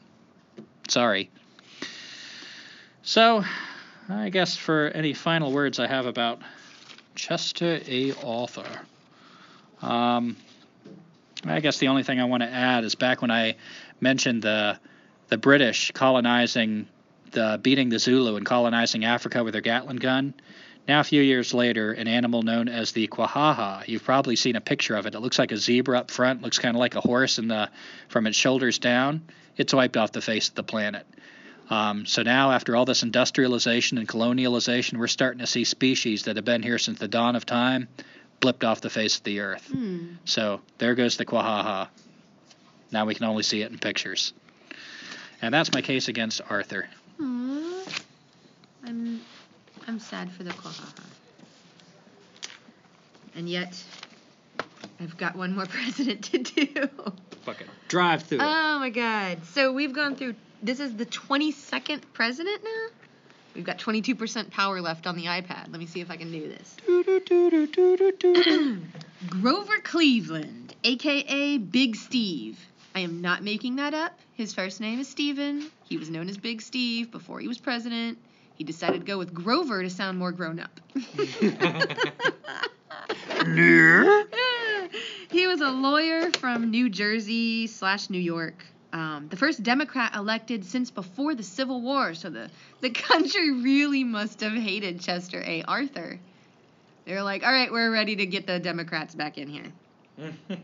Sorry. 0.89 1.31
So, 3.03 3.45
I 4.09 4.29
guess 4.29 4.57
for 4.57 4.89
any 4.89 5.15
final 5.15 5.53
words 5.53 5.79
I 5.79 5.87
have 5.87 6.07
about 6.07 6.41
Chester 7.15 7.81
A. 7.87 8.13
Arthur, 8.25 8.83
um, 9.83 10.37
I 11.45 11.61
guess 11.61 11.79
the 11.79 11.89
only 11.89 12.03
thing 12.03 12.21
I 12.21 12.25
want 12.25 12.43
to 12.43 12.49
add 12.49 12.85
is 12.85 12.95
back 12.95 13.23
when 13.23 13.31
I 13.31 13.57
mentioned 14.01 14.43
the 14.43 14.79
the 15.29 15.39
British 15.39 15.93
colonizing 15.93 16.89
the 17.31 17.59
beating 17.63 17.89
the 17.89 17.99
Zulu 17.99 18.37
and 18.37 18.47
colonizing 18.47 19.05
Africa 19.05 19.45
with 19.45 19.53
their 19.53 19.63
Gatling 19.63 19.97
gun. 19.97 20.35
Now, 20.89 21.01
a 21.01 21.05
few 21.05 21.23
years 21.23 21.55
later, 21.55 21.93
an 21.93 22.09
animal 22.09 22.43
known 22.43 22.69
as 22.69 22.93
the 22.93 23.07
quahaha. 23.07 23.87
You've 23.87 24.03
probably 24.03 24.35
seen 24.35 24.57
a 24.57 24.61
picture 24.61 24.97
of 24.97 25.07
it. 25.07 25.15
It 25.15 25.21
looks 25.21 25.39
like 25.39 25.53
a 25.53 25.57
zebra 25.57 26.01
up 26.01 26.11
front, 26.11 26.43
looks 26.43 26.59
kind 26.59 26.75
of 26.75 26.81
like 26.81 26.97
a 26.97 27.01
horse 27.01 27.39
in 27.39 27.49
the 27.49 27.71
from 28.09 28.27
its 28.27 28.37
shoulders 28.37 28.79
down. 28.79 29.23
It's 29.57 29.75
wiped 29.75 29.97
off 29.97 30.13
the 30.13 30.23
face 30.23 30.49
of 30.49 30.55
the 30.55 30.63
planet. 30.63 31.07
Um, 31.69 32.07
so 32.07 32.23
now, 32.23 32.51
after 32.51 32.75
all 32.75 32.85
this 32.85 33.05
industrialization 33.05 33.99
and 33.99 34.09
colonialization, 34.09 34.99
we're 34.99 35.07
starting 35.07 35.39
to 35.39 35.47
see 35.47 35.65
species 35.65 36.25
that 36.25 36.37
have 36.37 36.45
been 36.45 36.63
here 36.63 36.79
since 36.79 36.99
the 36.99 37.07
dawn 37.07 37.37
of 37.37 37.47
time 37.47 37.87
blipped 38.41 38.65
off 38.65 38.81
the 38.81 38.91
face 38.91 39.19
of 39.19 39.23
the 39.23 39.41
earth. 39.41 39.71
Mm. 39.73 40.17
So 40.25 40.61
there 40.79 40.95
goes 40.95 41.17
the 41.17 41.27
quahaha. 41.27 41.89
Now 42.91 43.07
we 43.07 43.15
can 43.15 43.27
only 43.27 43.45
see 43.45 43.63
it 43.63 43.71
in 43.71 43.79
pictures. 43.79 44.33
And 45.43 45.55
that's 45.55 45.73
my 45.73 45.83
case 45.83 46.09
against 46.09 46.41
Arthur. 46.51 46.89
Aww. 47.21 48.03
I'm 48.85 49.21
I'm 49.87 49.99
sad 49.99 50.31
for 50.33 50.43
the 50.43 50.51
Quahaha. 50.51 51.05
And 53.35 53.49
yet 53.49 53.83
I've 55.01 55.17
got 55.17 55.37
one 55.37 55.55
more 55.55 55.67
president 55.67 56.25
to 56.25 56.39
do. 56.39 56.89
Fuck 57.43 57.61
it. 57.61 57.69
drive 57.89 58.23
through 58.23 58.39
it. 58.39 58.45
Oh 58.45 58.79
my 58.79 58.91
god. 58.91 59.45
So 59.47 59.73
we've 59.73 59.93
gone 59.93 60.17
through 60.17 60.35
this 60.63 60.81
is 60.81 60.97
the 60.97 61.07
22nd 61.07 62.03
president 62.13 62.63
now? 62.63 62.87
We've 63.55 63.65
got 63.65 63.79
22% 63.79 64.51
power 64.51 64.81
left 64.81 65.07
on 65.07 65.17
the 65.17 65.25
iPad. 65.25 65.71
Let 65.71 65.81
me 65.81 65.87
see 65.87 66.01
if 66.01 66.11
I 66.11 66.17
can 66.17 66.31
do 66.31 66.49
this. 66.49 66.77
Grover 69.29 69.79
Cleveland, 69.83 70.75
aka 70.85 71.59
Big 71.59 71.97
Steve. 71.97 72.59
I 72.95 73.01
am 73.01 73.21
not 73.21 73.43
making 73.43 73.77
that 73.77 73.95
up. 73.95 74.19
His 74.35 74.53
first 74.53 74.81
name 74.81 74.99
is 75.01 75.09
Steven. 75.09 75.71
He 75.85 75.97
was 75.97 76.11
known 76.11 76.29
as 76.29 76.37
Big 76.37 76.61
Steve 76.61 77.11
before 77.11 77.41
he 77.41 77.49
was 77.49 77.59
president. 77.59 78.19
He 78.57 78.65
decided 78.65 79.01
to 79.01 79.07
go 79.07 79.17
with 79.17 79.33
Grover 79.33 79.83
to 79.83 79.91
sound 79.91 80.19
more 80.19 80.33
grown 80.33 80.61
up. 80.61 80.81
he 85.31 85.47
was 85.47 85.61
a 85.61 85.71
lawyer 85.71 86.31
from 86.33 86.71
New 86.71 86.91
Jersey 86.91 87.69
slash 87.69 88.11
New 88.11 88.19
York. 88.19 88.65
Um, 88.93 89.29
the 89.31 89.37
first 89.37 89.63
Democrat 89.63 90.15
elected 90.17 90.65
since 90.65 90.91
before 90.91 91.35
the 91.35 91.45
Civil 91.45 91.81
War, 91.81 92.15
so 92.15 92.29
the, 92.29 92.51
the 92.81 92.91
country 92.91 93.51
really 93.53 94.03
must 94.03 94.41
have 94.41 94.53
hated 94.53 95.01
Chester 95.01 95.41
A. 95.43 95.63
Arthur. 95.63 96.19
They're 97.07 97.23
like, 97.23 97.45
all 97.45 97.53
right, 97.53 97.71
we're 97.71 97.93
ready 97.93 98.17
to 98.17 98.27
get 98.27 98.47
the 98.47 98.59
Democrats 98.59 99.15
back 99.15 99.39
in 99.39 99.49
here. 99.49 99.73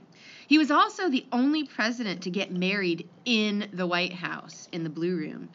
He 0.47 0.59
was 0.59 0.71
also 0.71 1.09
the 1.09 1.27
only 1.33 1.65
president 1.65 2.23
to 2.23 2.31
get 2.31 2.53
married 2.53 3.09
in 3.25 3.69
the 3.73 3.87
White 3.87 4.13
House, 4.13 4.69
in 4.73 4.85
the 4.85 4.91
Blue 4.91 5.17
Room. 5.17 5.49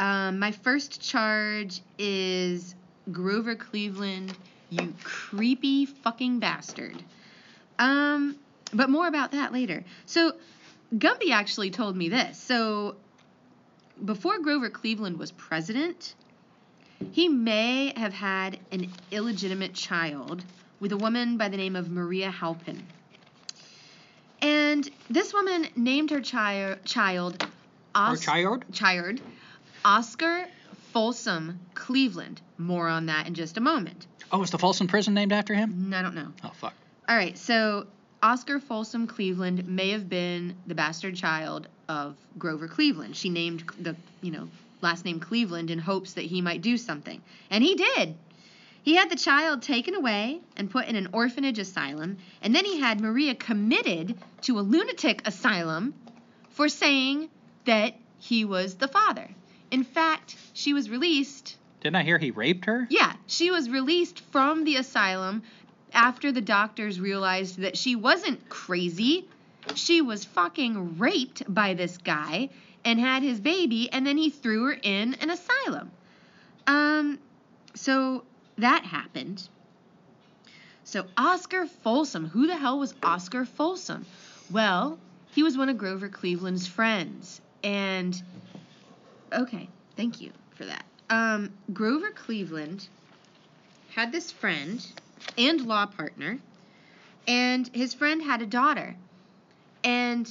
Um, 0.00 0.40
my 0.40 0.50
first 0.50 1.00
charge 1.00 1.80
is 1.98 2.74
Grover 3.12 3.54
Cleveland, 3.54 4.36
you 4.70 4.92
creepy 5.04 5.86
fucking 5.86 6.40
bastard. 6.40 7.02
Um, 7.78 8.36
but 8.72 8.90
more 8.90 9.06
about 9.06 9.32
that 9.32 9.52
later. 9.52 9.84
So, 10.06 10.32
Gumby 10.96 11.30
actually 11.30 11.70
told 11.70 11.96
me 11.96 12.08
this. 12.08 12.38
So, 12.38 12.96
before 14.04 14.40
Grover 14.40 14.70
Cleveland 14.70 15.18
was 15.18 15.30
president, 15.30 16.14
he 17.12 17.28
may 17.28 17.92
have 17.96 18.12
had 18.12 18.58
an 18.72 18.90
illegitimate 19.12 19.74
child 19.74 20.44
with 20.80 20.90
a 20.90 20.96
woman 20.96 21.36
by 21.36 21.48
the 21.48 21.56
name 21.56 21.76
of 21.76 21.90
Maria 21.90 22.30
Halpin. 22.30 22.82
And 24.44 24.90
this 25.08 25.32
woman 25.32 25.68
named 25.74 26.10
her 26.10 26.20
chi- 26.20 26.76
child 26.84 27.46
Os- 27.94 28.20
child? 28.20 28.64
Child 28.72 29.22
Oscar 29.84 30.46
Folsom 30.92 31.60
Cleveland. 31.72 32.42
More 32.58 32.88
on 32.88 33.06
that 33.06 33.26
in 33.26 33.32
just 33.34 33.56
a 33.56 33.60
moment. 33.62 34.06
Oh, 34.30 34.42
is 34.42 34.50
the 34.50 34.58
Folsom 34.58 34.86
prison 34.86 35.14
named 35.14 35.32
after 35.32 35.54
him? 35.54 35.92
I 35.94 36.02
don't 36.02 36.14
know. 36.14 36.28
Oh, 36.44 36.52
fuck. 36.54 36.74
All 37.08 37.16
right, 37.16 37.38
so 37.38 37.86
Oscar 38.22 38.60
Folsom 38.60 39.06
Cleveland 39.06 39.66
may 39.66 39.90
have 39.90 40.10
been 40.10 40.56
the 40.66 40.74
bastard 40.74 41.16
child 41.16 41.66
of 41.88 42.14
Grover 42.38 42.68
Cleveland. 42.68 43.16
She 43.16 43.30
named 43.30 43.64
the, 43.80 43.96
you 44.20 44.30
know, 44.30 44.48
last 44.82 45.06
name 45.06 45.20
Cleveland 45.20 45.70
in 45.70 45.78
hopes 45.78 46.14
that 46.14 46.24
he 46.26 46.42
might 46.42 46.60
do 46.60 46.76
something. 46.76 47.22
And 47.50 47.64
he 47.64 47.76
did. 47.76 48.14
He 48.84 48.96
had 48.96 49.10
the 49.10 49.16
child 49.16 49.62
taken 49.62 49.94
away 49.94 50.42
and 50.58 50.70
put 50.70 50.88
in 50.88 50.94
an 50.94 51.08
orphanage 51.14 51.58
asylum, 51.58 52.18
and 52.42 52.54
then 52.54 52.66
he 52.66 52.78
had 52.78 53.00
Maria 53.00 53.34
committed 53.34 54.18
to 54.42 54.58
a 54.58 54.60
lunatic 54.60 55.26
asylum 55.26 55.94
for 56.50 56.68
saying 56.68 57.30
that 57.64 57.94
he 58.18 58.44
was 58.44 58.74
the 58.74 58.86
father. 58.86 59.26
In 59.70 59.84
fact, 59.84 60.36
she 60.52 60.74
was 60.74 60.90
released. 60.90 61.56
Didn't 61.80 61.96
I 61.96 62.02
hear 62.02 62.18
he 62.18 62.30
raped 62.30 62.66
her? 62.66 62.86
Yeah, 62.90 63.14
she 63.26 63.50
was 63.50 63.70
released 63.70 64.20
from 64.30 64.64
the 64.64 64.76
asylum 64.76 65.44
after 65.94 66.30
the 66.30 66.42
doctors 66.42 67.00
realized 67.00 67.60
that 67.60 67.78
she 67.78 67.96
wasn't 67.96 68.50
crazy. 68.50 69.26
She 69.74 70.02
was 70.02 70.26
fucking 70.26 70.98
raped 70.98 71.42
by 71.48 71.72
this 71.72 71.96
guy 71.96 72.50
and 72.84 73.00
had 73.00 73.22
his 73.22 73.40
baby, 73.40 73.90
and 73.90 74.06
then 74.06 74.18
he 74.18 74.28
threw 74.28 74.64
her 74.64 74.76
in 74.82 75.14
an 75.14 75.30
asylum. 75.30 75.90
Um, 76.66 77.18
so 77.74 78.24
that 78.58 78.84
happened. 78.84 79.48
So 80.84 81.06
Oscar 81.16 81.66
Folsom, 81.66 82.28
who 82.28 82.46
the 82.46 82.56
hell 82.56 82.78
was 82.78 82.94
Oscar 83.02 83.44
Folsom? 83.44 84.04
Well, 84.50 84.98
he 85.32 85.42
was 85.42 85.56
one 85.56 85.68
of 85.68 85.78
Grover 85.78 86.08
Cleveland's 86.08 86.66
friends. 86.66 87.40
And 87.62 88.20
okay, 89.32 89.68
thank 89.96 90.20
you 90.20 90.30
for 90.54 90.66
that. 90.66 90.84
Um, 91.10 91.52
Grover 91.72 92.10
Cleveland 92.10 92.86
had 93.94 94.12
this 94.12 94.30
friend 94.30 94.84
and 95.38 95.62
law 95.62 95.86
partner, 95.86 96.38
and 97.26 97.68
his 97.74 97.94
friend 97.94 98.22
had 98.22 98.42
a 98.42 98.46
daughter. 98.46 98.94
And 99.82 100.30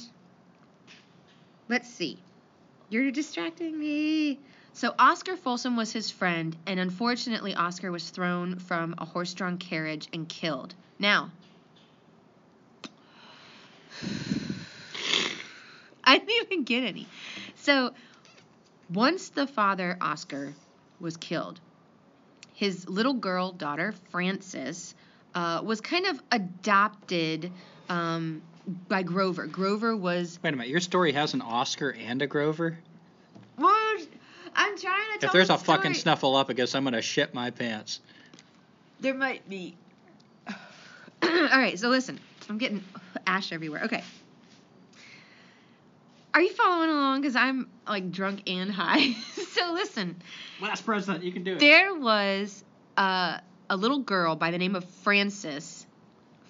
let's 1.68 1.88
see, 1.88 2.18
you're 2.88 3.10
distracting 3.10 3.78
me. 3.78 4.38
So 4.74 4.92
Oscar 4.98 5.36
Folsom 5.36 5.76
was 5.76 5.92
his 5.92 6.10
friend, 6.10 6.56
and 6.66 6.80
unfortunately, 6.80 7.54
Oscar 7.54 7.92
was 7.92 8.10
thrown 8.10 8.58
from 8.58 8.96
a 8.98 9.04
horse 9.04 9.32
drawn 9.32 9.56
carriage 9.56 10.08
and 10.12 10.28
killed. 10.28 10.74
Now, 10.98 11.30
I 16.04 16.18
didn't 16.18 16.46
even 16.46 16.64
get 16.64 16.82
any. 16.82 17.06
So, 17.54 17.94
once 18.92 19.28
the 19.28 19.46
father, 19.46 19.96
Oscar, 20.00 20.52
was 20.98 21.16
killed, 21.16 21.60
his 22.54 22.88
little 22.88 23.14
girl 23.14 23.52
daughter, 23.52 23.94
Frances, 24.10 24.96
uh, 25.36 25.60
was 25.64 25.80
kind 25.80 26.06
of 26.06 26.20
adopted 26.32 27.52
um, 27.88 28.42
by 28.88 29.04
Grover. 29.04 29.46
Grover 29.46 29.96
was. 29.96 30.40
Wait 30.42 30.52
a 30.52 30.56
minute, 30.56 30.68
your 30.68 30.80
story 30.80 31.12
has 31.12 31.32
an 31.32 31.42
Oscar 31.42 31.90
and 31.90 32.22
a 32.22 32.26
Grover? 32.26 32.76
Well, 34.74 34.92
I'm 34.92 34.96
trying 34.96 35.12
to 35.14 35.18
tell 35.20 35.28
If 35.28 35.32
there's 35.32 35.48
the 35.48 35.54
a 35.54 35.58
fucking 35.58 35.94
story. 35.94 36.16
snuffleupagus, 36.16 36.74
I'm 36.74 36.84
gonna 36.84 37.02
shit 37.02 37.34
my 37.34 37.50
pants. 37.50 38.00
There 39.00 39.14
might 39.14 39.48
be. 39.48 39.76
All 41.22 41.30
right, 41.30 41.78
so 41.78 41.88
listen. 41.88 42.18
I'm 42.48 42.58
getting 42.58 42.82
ash 43.26 43.52
everywhere. 43.52 43.84
Okay. 43.84 44.02
Are 46.34 46.40
you 46.40 46.50
following 46.50 46.90
along? 46.90 47.20
Because 47.20 47.36
I'm 47.36 47.68
like 47.86 48.10
drunk 48.10 48.42
and 48.48 48.70
high. 48.70 49.12
so 49.52 49.72
listen. 49.72 50.16
Last 50.60 50.84
president, 50.84 51.24
you 51.24 51.32
can 51.32 51.44
do 51.44 51.52
it. 51.52 51.60
There 51.60 51.94
was 51.94 52.64
uh, 52.96 53.38
a 53.70 53.76
little 53.76 54.00
girl 54.00 54.34
by 54.34 54.50
the 54.50 54.58
name 54.58 54.74
of 54.74 54.84
Frances 54.84 55.86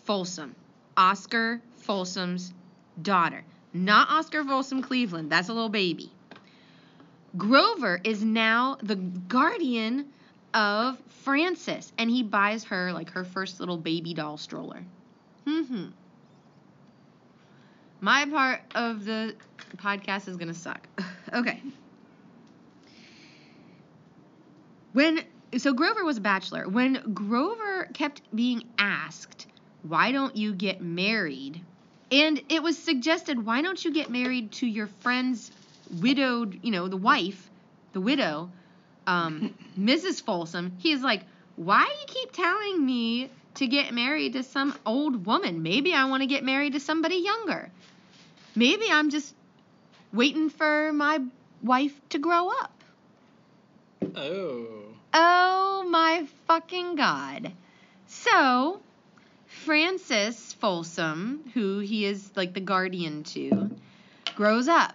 Folsom, 0.04 0.54
Oscar 0.96 1.60
Folsom's 1.76 2.52
daughter. 3.00 3.44
Not 3.74 4.08
Oscar 4.08 4.42
Folsom 4.44 4.82
Cleveland. 4.82 5.30
That's 5.30 5.48
a 5.48 5.52
little 5.52 5.68
baby. 5.68 6.10
Grover 7.36 8.00
is 8.04 8.22
now 8.22 8.76
the 8.82 8.96
guardian 8.96 10.12
of 10.52 10.98
Frances, 11.24 11.92
and 11.98 12.08
he 12.08 12.22
buys 12.22 12.64
her 12.64 12.92
like 12.92 13.10
her 13.10 13.24
first 13.24 13.58
little 13.58 13.76
baby 13.76 14.14
doll 14.14 14.36
stroller. 14.36 14.84
hmm 15.44 15.86
My 18.00 18.26
part 18.26 18.60
of 18.74 19.04
the 19.04 19.34
podcast 19.76 20.28
is 20.28 20.36
gonna 20.36 20.54
suck. 20.54 20.86
okay. 21.32 21.60
When 24.92 25.20
so 25.56 25.72
Grover 25.72 26.04
was 26.04 26.18
a 26.18 26.20
bachelor. 26.20 26.68
When 26.68 27.14
Grover 27.14 27.88
kept 27.94 28.22
being 28.34 28.64
asked, 28.78 29.46
"Why 29.82 30.12
don't 30.12 30.36
you 30.36 30.52
get 30.54 30.80
married?" 30.80 31.60
and 32.12 32.40
it 32.48 32.62
was 32.62 32.78
suggested, 32.78 33.44
"Why 33.44 33.60
don't 33.60 33.84
you 33.84 33.92
get 33.92 34.08
married 34.08 34.52
to 34.52 34.66
your 34.66 34.86
friend's 34.86 35.50
widowed, 36.00 36.60
you 36.62 36.70
know, 36.70 36.88
the 36.88 36.96
wife, 36.96 37.50
the 37.92 38.00
widow, 38.00 38.50
um, 39.06 39.54
Mrs. 39.78 40.22
Folsom?" 40.22 40.72
He 40.78 40.92
is 40.92 41.02
like, 41.02 41.22
"Why 41.56 41.84
do 41.84 41.90
you 41.90 42.20
keep 42.20 42.32
telling 42.32 42.84
me 42.84 43.30
to 43.54 43.66
get 43.66 43.94
married 43.94 44.32
to 44.34 44.42
some 44.42 44.74
old 44.84 45.26
woman? 45.26 45.62
Maybe 45.62 45.94
I 45.94 46.06
want 46.06 46.22
to 46.22 46.26
get 46.26 46.44
married 46.44 46.72
to 46.72 46.80
somebody 46.80 47.16
younger. 47.16 47.70
Maybe 48.54 48.86
I'm 48.90 49.10
just 49.10 49.34
waiting 50.12 50.50
for 50.50 50.92
my 50.92 51.20
wife 51.62 51.94
to 52.10 52.18
grow 52.18 52.50
up." 52.50 52.72
Oh. 54.16 54.84
Oh 55.12 55.86
my 55.88 56.26
fucking 56.46 56.96
god. 56.96 57.52
So, 58.06 58.80
Frances 59.46 60.52
Folsom, 60.54 61.50
who 61.54 61.78
he 61.78 62.04
is 62.04 62.30
like 62.34 62.52
the 62.52 62.60
guardian 62.60 63.22
to, 63.24 63.70
grows 64.34 64.68
up 64.68 64.94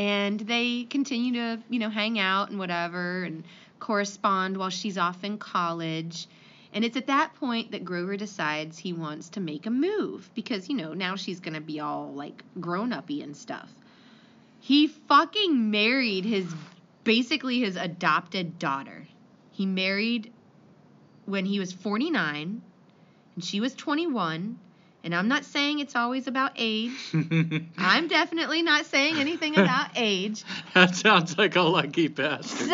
and 0.00 0.40
they 0.40 0.84
continue 0.84 1.34
to, 1.34 1.62
you 1.68 1.78
know, 1.78 1.90
hang 1.90 2.18
out 2.18 2.48
and 2.48 2.58
whatever 2.58 3.22
and 3.22 3.44
correspond 3.80 4.56
while 4.56 4.70
she's 4.70 4.96
off 4.96 5.24
in 5.24 5.36
college. 5.36 6.26
And 6.72 6.86
it's 6.86 6.96
at 6.96 7.08
that 7.08 7.34
point 7.34 7.72
that 7.72 7.84
Grover 7.84 8.16
decides 8.16 8.78
he 8.78 8.94
wants 8.94 9.28
to 9.30 9.40
make 9.40 9.66
a 9.66 9.70
move 9.70 10.30
because, 10.34 10.70
you 10.70 10.74
know, 10.74 10.94
now 10.94 11.16
she's 11.16 11.40
going 11.40 11.52
to 11.52 11.60
be 11.60 11.80
all 11.80 12.14
like 12.14 12.42
grown 12.58 12.94
uppy 12.94 13.20
and 13.20 13.36
stuff. 13.36 13.68
He 14.58 14.86
fucking 14.86 15.70
married 15.70 16.24
his 16.24 16.46
basically 17.04 17.60
his 17.60 17.76
adopted 17.76 18.58
daughter. 18.58 19.06
He 19.50 19.66
married 19.66 20.32
when 21.26 21.44
he 21.44 21.58
was 21.58 21.74
49 21.74 22.62
and 23.34 23.44
she 23.44 23.60
was 23.60 23.74
21. 23.74 24.58
And 25.02 25.14
I'm 25.14 25.28
not 25.28 25.44
saying 25.44 25.78
it's 25.78 25.96
always 25.96 26.26
about 26.26 26.52
age. 26.56 26.92
I'm 27.78 28.08
definitely 28.08 28.62
not 28.62 28.84
saying 28.86 29.16
anything 29.16 29.56
about 29.58 29.90
age. 29.96 30.44
that 30.74 30.94
sounds 30.94 31.38
like 31.38 31.56
a 31.56 31.62
lucky 31.62 32.08
bastard. 32.08 32.68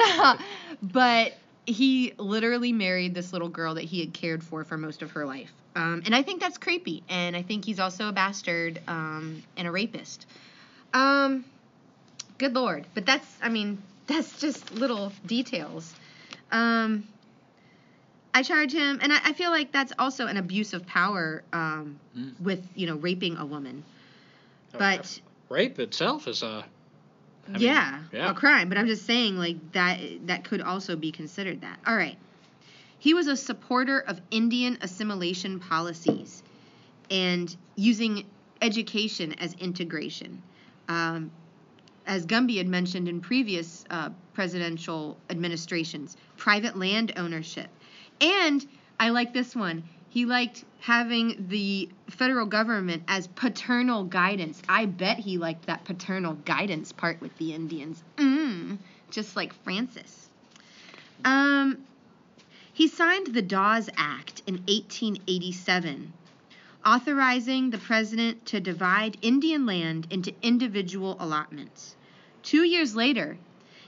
but 0.82 1.34
he 1.66 2.14
literally 2.18 2.72
married 2.72 3.14
this 3.14 3.32
little 3.32 3.48
girl 3.48 3.74
that 3.74 3.84
he 3.84 4.00
had 4.00 4.12
cared 4.12 4.42
for 4.42 4.64
for 4.64 4.76
most 4.76 5.02
of 5.02 5.12
her 5.12 5.24
life. 5.24 5.52
Um, 5.76 6.02
and 6.06 6.14
I 6.14 6.22
think 6.22 6.40
that's 6.40 6.58
creepy. 6.58 7.02
And 7.08 7.36
I 7.36 7.42
think 7.42 7.64
he's 7.64 7.78
also 7.78 8.08
a 8.08 8.12
bastard 8.12 8.80
um, 8.88 9.42
and 9.56 9.68
a 9.68 9.70
rapist. 9.70 10.26
Um, 10.94 11.44
good 12.38 12.54
lord. 12.54 12.86
But 12.94 13.06
that's, 13.06 13.26
I 13.42 13.50
mean, 13.50 13.82
that's 14.06 14.40
just 14.40 14.72
little 14.72 15.12
details. 15.26 15.94
Um, 16.50 17.06
I 18.36 18.42
charge 18.42 18.70
him, 18.70 18.98
and 19.00 19.14
I, 19.14 19.18
I 19.24 19.32
feel 19.32 19.50
like 19.50 19.72
that's 19.72 19.94
also 19.98 20.26
an 20.26 20.36
abuse 20.36 20.74
of 20.74 20.86
power 20.86 21.42
um, 21.54 21.98
Mm. 22.14 22.38
with, 22.38 22.62
you 22.74 22.86
know, 22.86 22.96
raping 22.96 23.38
a 23.38 23.46
woman. 23.46 23.82
But 24.76 25.20
rape 25.48 25.78
itself 25.78 26.28
is 26.28 26.42
a. 26.42 26.62
I 27.48 27.52
mean, 27.52 27.62
yeah, 27.62 28.02
yeah. 28.12 28.30
a 28.30 28.34
crime. 28.34 28.68
But 28.68 28.76
I'm 28.76 28.88
just 28.88 29.06
saying, 29.06 29.38
like 29.38 29.56
that 29.72 29.98
that 30.26 30.44
could 30.44 30.60
also 30.60 30.96
be 30.96 31.12
considered 31.12 31.62
that. 31.62 31.78
All 31.86 31.96
right. 31.96 32.18
He 32.98 33.14
was 33.14 33.26
a 33.26 33.36
supporter 33.36 34.00
of 34.00 34.20
Indian 34.30 34.76
assimilation 34.82 35.58
policies 35.58 36.42
and 37.10 37.56
using 37.74 38.26
education 38.60 39.32
as 39.38 39.54
integration. 39.54 40.42
Um, 40.88 41.30
as 42.06 42.26
Gumby 42.26 42.58
had 42.58 42.68
mentioned 42.68 43.08
in 43.08 43.20
previous 43.20 43.84
uh, 43.88 44.10
presidential 44.34 45.16
administrations, 45.30 46.16
private 46.36 46.76
land 46.76 47.12
ownership. 47.16 47.68
And 48.20 48.66
I 48.98 49.10
like 49.10 49.32
this 49.32 49.54
one. 49.54 49.84
He 50.08 50.24
liked 50.24 50.64
having 50.80 51.46
the 51.48 51.90
federal 52.08 52.46
government 52.46 53.02
as 53.08 53.26
paternal 53.26 54.04
guidance. 54.04 54.62
I 54.68 54.86
bet 54.86 55.18
he 55.18 55.36
liked 55.36 55.66
that 55.66 55.84
paternal 55.84 56.34
guidance 56.34 56.92
part 56.92 57.20
with 57.20 57.36
the 57.38 57.52
Indians. 57.52 58.02
Mm, 58.16 58.78
just 59.10 59.36
like 59.36 59.52
Frances. 59.64 60.28
Um, 61.24 61.78
he 62.72 62.88
signed 62.88 63.28
the 63.28 63.42
Dawes 63.42 63.88
Act 63.96 64.42
in 64.46 64.56
1887, 64.68 66.12
authorizing 66.84 67.70
the 67.70 67.78
president 67.78 68.46
to 68.46 68.60
divide 68.60 69.16
Indian 69.22 69.66
land 69.66 70.06
into 70.10 70.34
individual 70.42 71.16
allotments. 71.18 71.96
Two 72.42 72.64
years 72.64 72.94
later, 72.94 73.38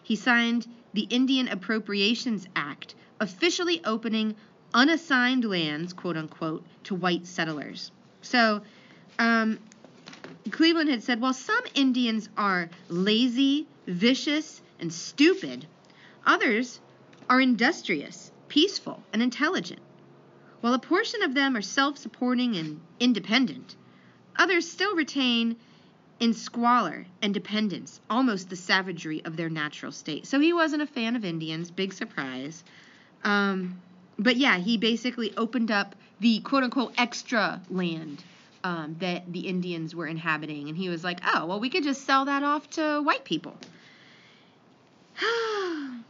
he 0.02 0.16
signed 0.16 0.66
the 0.94 1.07
Indian 1.10 1.48
Appropriations 1.48 2.48
Act, 2.57 2.94
officially 3.20 3.80
opening 3.84 4.36
unassigned 4.74 5.44
lands, 5.44 5.92
quote 5.92 6.16
unquote, 6.16 6.64
to 6.84 6.94
white 6.94 7.26
settlers. 7.26 7.90
So, 8.22 8.62
um, 9.18 9.58
Cleveland 10.50 10.90
had 10.90 11.02
said, 11.02 11.20
while 11.20 11.32
some 11.32 11.64
Indians 11.74 12.28
are 12.36 12.70
lazy, 12.88 13.66
vicious, 13.86 14.62
and 14.78 14.92
stupid. 14.92 15.66
Others 16.26 16.80
are 17.28 17.40
industrious, 17.40 18.30
peaceful, 18.48 19.02
and 19.12 19.22
intelligent. 19.22 19.80
While 20.60 20.74
a 20.74 20.78
portion 20.78 21.22
of 21.22 21.34
them 21.34 21.56
are 21.56 21.62
self 21.62 21.98
supporting 21.98 22.56
and 22.56 22.80
independent, 22.98 23.76
others 24.36 24.70
still 24.70 24.94
retain 24.94 25.56
in 26.20 26.34
squalor 26.34 27.06
and 27.22 27.32
dependence 27.32 28.00
almost 28.10 28.50
the 28.50 28.56
savagery 28.56 29.24
of 29.24 29.36
their 29.36 29.48
natural 29.48 29.92
state. 29.92 30.26
So 30.26 30.40
he 30.40 30.52
wasn't 30.52 30.82
a 30.82 30.86
fan 30.86 31.14
of 31.14 31.24
Indians, 31.24 31.70
big 31.70 31.92
surprise. 31.92 32.64
Um, 33.24 33.80
but 34.18 34.36
yeah, 34.36 34.58
he 34.58 34.76
basically 34.76 35.36
opened 35.36 35.70
up 35.70 35.94
the 36.20 36.40
quote 36.40 36.64
unquote 36.64 36.94
extra 36.98 37.60
land 37.70 38.22
um, 38.64 38.97
that 39.00 39.32
the 39.32 39.47
Indians 39.48 39.94
were 39.94 40.06
inhabiting. 40.06 40.68
And 40.68 40.76
he 40.76 40.88
was 40.88 41.05
like, 41.05 41.20
oh, 41.24 41.47
well, 41.47 41.60
we 41.60 41.70
could 41.70 41.84
just 41.84 42.05
sell 42.05 42.24
that 42.24 42.42
off 42.42 42.68
to 42.70 43.00
white 43.02 43.24
people. 43.24 43.56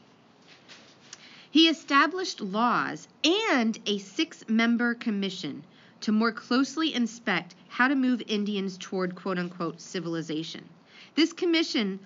he 1.50 1.68
established 1.68 2.40
laws 2.40 3.06
and 3.24 3.78
a 3.86 3.98
six 3.98 4.44
member 4.48 4.94
commission 4.94 5.62
to 6.00 6.12
more 6.12 6.32
closely 6.32 6.94
inspect 6.94 7.54
how 7.68 7.88
to 7.88 7.94
move 7.94 8.22
Indians 8.26 8.78
toward 8.78 9.14
quote 9.14 9.38
unquote 9.38 9.80
civilization. 9.80 10.68
This 11.14 11.32
commission 11.32 11.98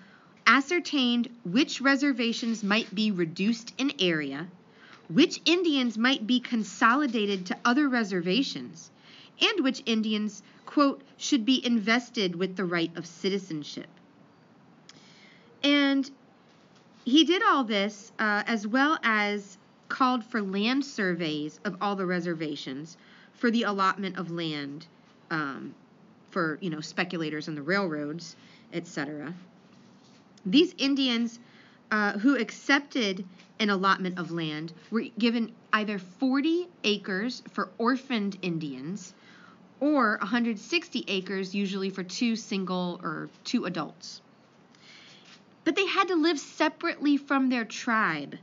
ascertained 0.46 1.28
which 1.44 1.80
reservations 1.80 2.64
might 2.64 2.92
be 2.94 3.10
reduced 3.10 3.72
in 3.78 3.92
area, 4.00 4.48
which 5.14 5.40
Indians 5.44 5.98
might 5.98 6.26
be 6.26 6.40
consolidated 6.40 7.46
to 7.46 7.58
other 7.64 7.88
reservations, 7.88 8.90
and 9.40 9.64
which 9.64 9.82
Indians, 9.86 10.42
quote, 10.66 11.02
should 11.16 11.44
be 11.44 11.64
invested 11.64 12.36
with 12.36 12.56
the 12.56 12.64
right 12.64 12.94
of 12.96 13.06
citizenship. 13.06 13.88
And 15.62 16.10
he 17.04 17.24
did 17.24 17.42
all 17.42 17.64
this 17.64 18.12
uh, 18.18 18.42
as 18.46 18.66
well 18.66 18.98
as 19.02 19.58
called 19.88 20.24
for 20.24 20.40
land 20.40 20.84
surveys 20.84 21.60
of 21.64 21.76
all 21.80 21.96
the 21.96 22.06
reservations 22.06 22.96
for 23.34 23.50
the 23.50 23.64
allotment 23.64 24.16
of 24.16 24.30
land 24.30 24.86
um, 25.30 25.74
for 26.30 26.58
you 26.60 26.70
know 26.70 26.80
speculators 26.80 27.48
on 27.48 27.54
the 27.54 27.62
railroads, 27.62 28.36
etc. 28.72 29.34
These 30.46 30.74
Indians 30.78 31.38
uh, 31.92 32.18
who 32.18 32.36
accepted 32.36 33.24
an 33.60 33.68
allotment 33.68 34.18
of 34.18 34.32
land 34.32 34.72
were 34.90 35.04
given 35.18 35.52
either 35.74 35.98
40 35.98 36.66
acres 36.84 37.42
for 37.52 37.68
orphaned 37.76 38.38
Indians 38.40 39.12
or 39.78 40.16
160 40.18 41.04
acres, 41.06 41.54
usually 41.54 41.90
for 41.90 42.02
two 42.02 42.34
single 42.34 42.98
or 43.02 43.28
two 43.44 43.66
adults. 43.66 44.22
But 45.64 45.76
they 45.76 45.86
had 45.86 46.08
to 46.08 46.16
live 46.16 46.38
separately 46.38 47.18
from 47.18 47.50
their 47.50 47.66
tribe 47.66 48.36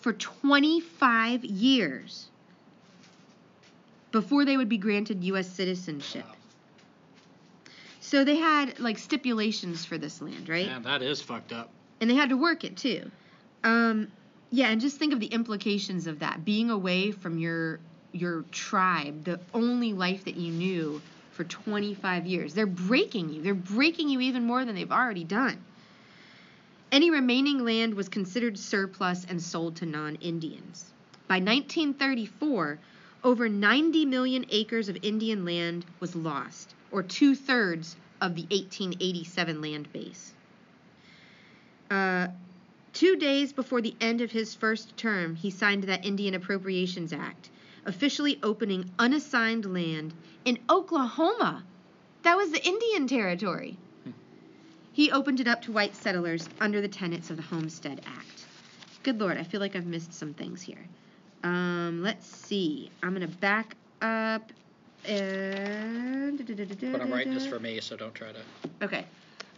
for 0.00 0.12
25 0.12 1.44
years 1.44 2.28
before 4.12 4.44
they 4.44 4.56
would 4.56 4.68
be 4.68 4.78
granted 4.78 5.24
U.S. 5.24 5.48
citizenship. 5.48 6.24
Wow. 6.24 6.34
So 8.00 8.24
they 8.24 8.36
had 8.36 8.78
like 8.78 8.98
stipulations 8.98 9.84
for 9.84 9.98
this 9.98 10.22
land, 10.22 10.48
right? 10.48 10.66
Man, 10.66 10.82
that 10.82 11.02
is 11.02 11.20
fucked 11.20 11.52
up. 11.52 11.70
And 12.04 12.10
they 12.10 12.16
had 12.16 12.28
to 12.28 12.36
work 12.36 12.64
it 12.64 12.76
too. 12.76 13.10
Um, 13.62 14.12
yeah, 14.50 14.68
and 14.68 14.78
just 14.78 14.98
think 14.98 15.14
of 15.14 15.20
the 15.20 15.26
implications 15.28 16.06
of 16.06 16.18
that 16.18 16.44
being 16.44 16.68
away 16.68 17.12
from 17.12 17.38
your 17.38 17.80
your 18.12 18.42
tribe, 18.52 19.24
the 19.24 19.40
only 19.54 19.94
life 19.94 20.26
that 20.26 20.36
you 20.36 20.52
knew 20.52 21.00
for 21.32 21.44
25 21.44 22.26
years. 22.26 22.52
They're 22.52 22.66
breaking 22.66 23.32
you. 23.32 23.40
They're 23.40 23.54
breaking 23.54 24.10
you 24.10 24.20
even 24.20 24.44
more 24.44 24.66
than 24.66 24.74
they've 24.74 24.92
already 24.92 25.24
done. 25.24 25.64
Any 26.92 27.10
remaining 27.10 27.64
land 27.64 27.94
was 27.94 28.10
considered 28.10 28.58
surplus 28.58 29.24
and 29.26 29.42
sold 29.42 29.76
to 29.76 29.86
non-Indians. 29.86 30.84
By 31.26 31.36
1934, 31.36 32.78
over 33.24 33.48
90 33.48 34.04
million 34.04 34.44
acres 34.50 34.90
of 34.90 34.98
Indian 35.02 35.46
land 35.46 35.86
was 36.00 36.14
lost, 36.14 36.74
or 36.92 37.02
two 37.02 37.34
thirds 37.34 37.96
of 38.20 38.34
the 38.34 38.42
1887 38.42 39.62
land 39.62 39.90
base. 39.90 40.33
Uh, 41.90 42.28
two 42.92 43.16
days 43.16 43.52
before 43.52 43.80
the 43.80 43.94
end 44.00 44.20
of 44.20 44.30
his 44.30 44.54
first 44.54 44.96
term, 44.96 45.34
he 45.34 45.50
signed 45.50 45.84
that 45.84 46.04
Indian 46.04 46.34
Appropriations 46.34 47.12
Act, 47.12 47.50
officially 47.84 48.38
opening 48.42 48.90
unassigned 48.98 49.72
land 49.72 50.14
in 50.44 50.58
Oklahoma. 50.70 51.64
That 52.22 52.36
was 52.36 52.50
the 52.50 52.66
Indian 52.66 53.06
Territory. 53.06 53.76
He 54.92 55.10
opened 55.10 55.40
it 55.40 55.48
up 55.48 55.62
to 55.62 55.72
white 55.72 55.96
settlers 55.96 56.48
under 56.60 56.80
the 56.80 56.88
tenets 56.88 57.28
of 57.28 57.36
the 57.36 57.42
Homestead 57.42 58.00
Act. 58.06 58.46
Good 59.02 59.20
Lord, 59.20 59.36
I 59.36 59.42
feel 59.42 59.60
like 59.60 59.74
I've 59.74 59.86
missed 59.86 60.14
some 60.14 60.32
things 60.34 60.62
here. 60.62 60.86
Um, 61.42 62.00
let's 62.02 62.26
see. 62.26 62.90
I'm 63.02 63.12
gonna 63.12 63.26
back 63.26 63.76
up 64.00 64.50
and. 65.06 66.38
But 66.92 67.00
I'm 67.00 67.12
writing 67.12 67.34
this 67.34 67.46
for 67.46 67.58
me, 67.58 67.80
so 67.80 67.96
don't 67.96 68.14
try 68.14 68.32
to. 68.32 68.40
Okay. 68.82 69.04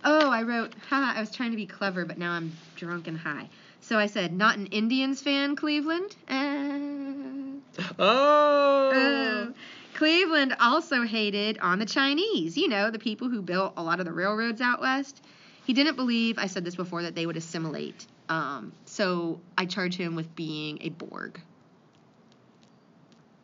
Oh, 0.08 0.30
I 0.30 0.44
wrote, 0.44 0.72
haha, 0.88 1.18
I 1.18 1.20
was 1.20 1.32
trying 1.32 1.50
to 1.50 1.56
be 1.56 1.66
clever, 1.66 2.04
but 2.04 2.16
now 2.16 2.30
I'm 2.30 2.52
drunk 2.76 3.08
and 3.08 3.18
high. 3.18 3.48
So 3.80 3.98
I 3.98 4.06
said, 4.06 4.32
not 4.32 4.56
an 4.56 4.66
Indians 4.66 5.20
fan, 5.20 5.56
Cleveland. 5.56 6.14
Uh, 6.28 7.82
Oh! 7.98 8.90
oh. 8.94 9.52
Cleveland 9.94 10.54
also 10.60 11.02
hated 11.02 11.58
on 11.58 11.78
the 11.80 11.86
Chinese, 11.86 12.56
you 12.56 12.68
know, 12.68 12.90
the 12.90 12.98
people 12.98 13.28
who 13.28 13.42
built 13.42 13.72
a 13.76 13.82
lot 13.82 13.98
of 13.98 14.06
the 14.06 14.12
railroads 14.12 14.60
out 14.60 14.80
west. 14.80 15.22
He 15.64 15.72
didn't 15.72 15.96
believe, 15.96 16.38
I 16.38 16.46
said 16.46 16.64
this 16.64 16.76
before, 16.76 17.02
that 17.02 17.14
they 17.14 17.26
would 17.26 17.36
assimilate. 17.36 18.06
Um, 18.28 18.72
so 18.84 19.40
I 19.58 19.66
charge 19.66 19.96
him 19.96 20.14
with 20.14 20.36
being 20.36 20.78
a 20.82 20.90
Borg. 20.90 21.40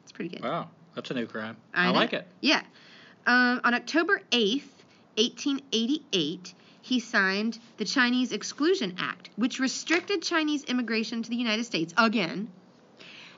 It's 0.04 0.12
pretty 0.12 0.30
good. 0.30 0.44
Wow, 0.44 0.68
that's 0.94 1.10
a 1.10 1.14
new 1.14 1.26
crime. 1.26 1.56
I 1.74 1.88
I, 1.88 1.90
like 1.90 2.12
it. 2.12 2.26
Yeah. 2.40 2.62
Um, 3.26 3.60
on 3.64 3.74
October 3.74 4.20
8th, 4.30 4.62
1888, 5.16 6.54
he 6.80 6.98
signed 6.98 7.58
the 7.76 7.84
Chinese 7.84 8.32
Exclusion 8.32 8.94
Act, 8.98 9.30
which 9.36 9.60
restricted 9.60 10.22
Chinese 10.22 10.64
immigration 10.64 11.22
to 11.22 11.30
the 11.30 11.36
United 11.36 11.64
States 11.64 11.94
again, 11.96 12.50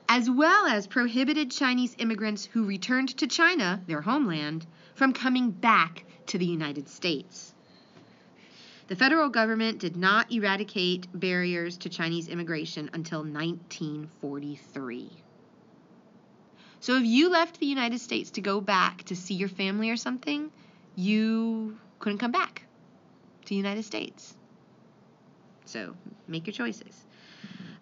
as 0.09 0.31
well 0.31 0.67
as 0.67 0.87
prohibited 0.87 1.51
Chinese 1.51 1.97
immigrants 1.99 2.45
who 2.45 2.65
returned 2.65 3.17
to 3.17 3.27
China, 3.27 3.83
their 3.87 4.03
homeland, 4.03 4.67
from 4.95 5.13
coming 5.13 5.51
back 5.51 6.05
to 6.27 6.39
the 6.39 6.47
United 6.47 6.89
States. 6.89 7.53
The 8.87 8.97
federal 8.97 9.31
government 9.31 9.79
did 9.79 9.97
not 9.97 10.31
eradicate 10.31 11.09
barriers 11.13 11.79
to 11.79 11.89
Chinese 11.89 12.29
immigration 12.29 12.91
until 12.93 13.21
1943. 13.21 15.11
So 16.81 16.97
if 16.97 17.05
you 17.05 17.31
left 17.31 17.61
the 17.61 17.67
United 17.67 18.01
States 18.01 18.33
to 18.33 18.43
go 18.43 18.61
back 18.61 19.05
to 19.05 19.17
see 19.17 19.35
your 19.35 19.49
family 19.49 19.89
or 19.89 19.97
something, 19.97 20.51
you 20.97 21.79
couldn't 21.99 22.19
come 22.19 22.33
back 22.33 22.63
to 23.43 23.49
the 23.49 23.57
United 23.57 23.85
States. 23.85 24.35
So 25.65 25.95
make 26.29 26.47
your 26.47 26.55
choices. 26.55 27.05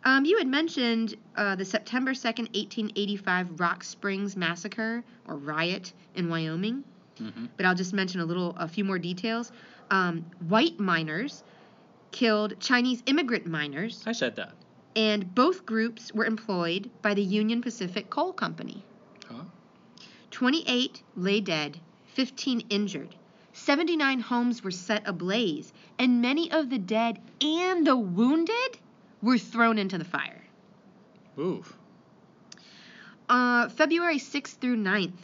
Um, 0.04 0.24
you 0.24 0.38
had 0.38 0.48
mentioned 0.48 1.14
uh, 1.36 1.54
the 1.54 1.64
September 1.64 2.12
2nd, 2.12 2.54
1885 2.54 3.60
Rock 3.60 3.84
Springs 3.84 4.36
massacre 4.36 5.04
or 5.28 5.36
riot 5.36 5.92
in 6.14 6.28
Wyoming, 6.28 6.84
hmm 7.18 7.46
but 7.56 7.66
I'll 7.66 7.74
just 7.74 7.92
mention 7.92 8.20
a 8.20 8.24
little, 8.24 8.54
a 8.58 8.66
few 8.66 8.84
more 8.84 8.98
details. 8.98 9.52
Um, 9.90 10.24
white 10.48 10.80
miners 10.80 11.44
killed 12.10 12.58
Chinese 12.58 13.02
immigrant 13.06 13.46
miners, 13.46 14.02
I 14.06 14.12
said 14.12 14.34
that. 14.36 14.52
and 14.96 15.32
both 15.34 15.64
groups 15.66 16.12
were 16.12 16.24
employed 16.24 16.90
by 17.02 17.14
the 17.14 17.22
Union 17.22 17.62
Pacific 17.62 18.10
Coal 18.10 18.32
Company. 18.32 18.84
Huh? 19.28 19.44
28 20.32 21.02
lay 21.16 21.40
dead, 21.40 21.78
15 22.14 22.66
injured. 22.70 23.14
79 23.54 24.20
homes 24.20 24.62
were 24.64 24.70
set 24.70 25.06
ablaze, 25.06 25.72
and 25.98 26.22
many 26.22 26.50
of 26.50 26.70
the 26.70 26.78
dead 26.78 27.20
and 27.40 27.86
the 27.86 27.96
wounded 27.96 28.78
were 29.20 29.38
thrown 29.38 29.78
into 29.78 29.98
the 29.98 30.04
fire. 30.04 30.42
Oof. 31.38 31.76
Uh, 33.28 33.68
February 33.68 34.18
6th 34.18 34.58
through 34.58 34.76
9th, 34.76 35.20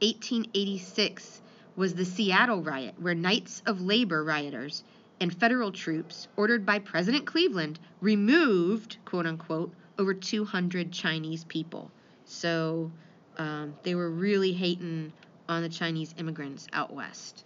1886, 0.00 1.40
was 1.76 1.94
the 1.94 2.04
Seattle 2.04 2.62
riot, 2.62 2.94
where 2.98 3.14
Knights 3.14 3.62
of 3.66 3.80
Labor 3.80 4.22
rioters 4.22 4.82
and 5.20 5.34
federal 5.34 5.72
troops, 5.72 6.28
ordered 6.36 6.64
by 6.64 6.78
President 6.78 7.26
Cleveland, 7.26 7.78
removed, 8.00 8.96
quote 9.04 9.26
unquote, 9.26 9.72
over 9.98 10.14
200 10.14 10.92
Chinese 10.92 11.44
people. 11.44 11.90
So 12.24 12.90
um, 13.36 13.74
they 13.82 13.94
were 13.94 14.10
really 14.10 14.52
hating 14.52 15.12
on 15.48 15.62
the 15.62 15.68
Chinese 15.68 16.14
immigrants 16.18 16.66
out 16.72 16.92
west, 16.92 17.44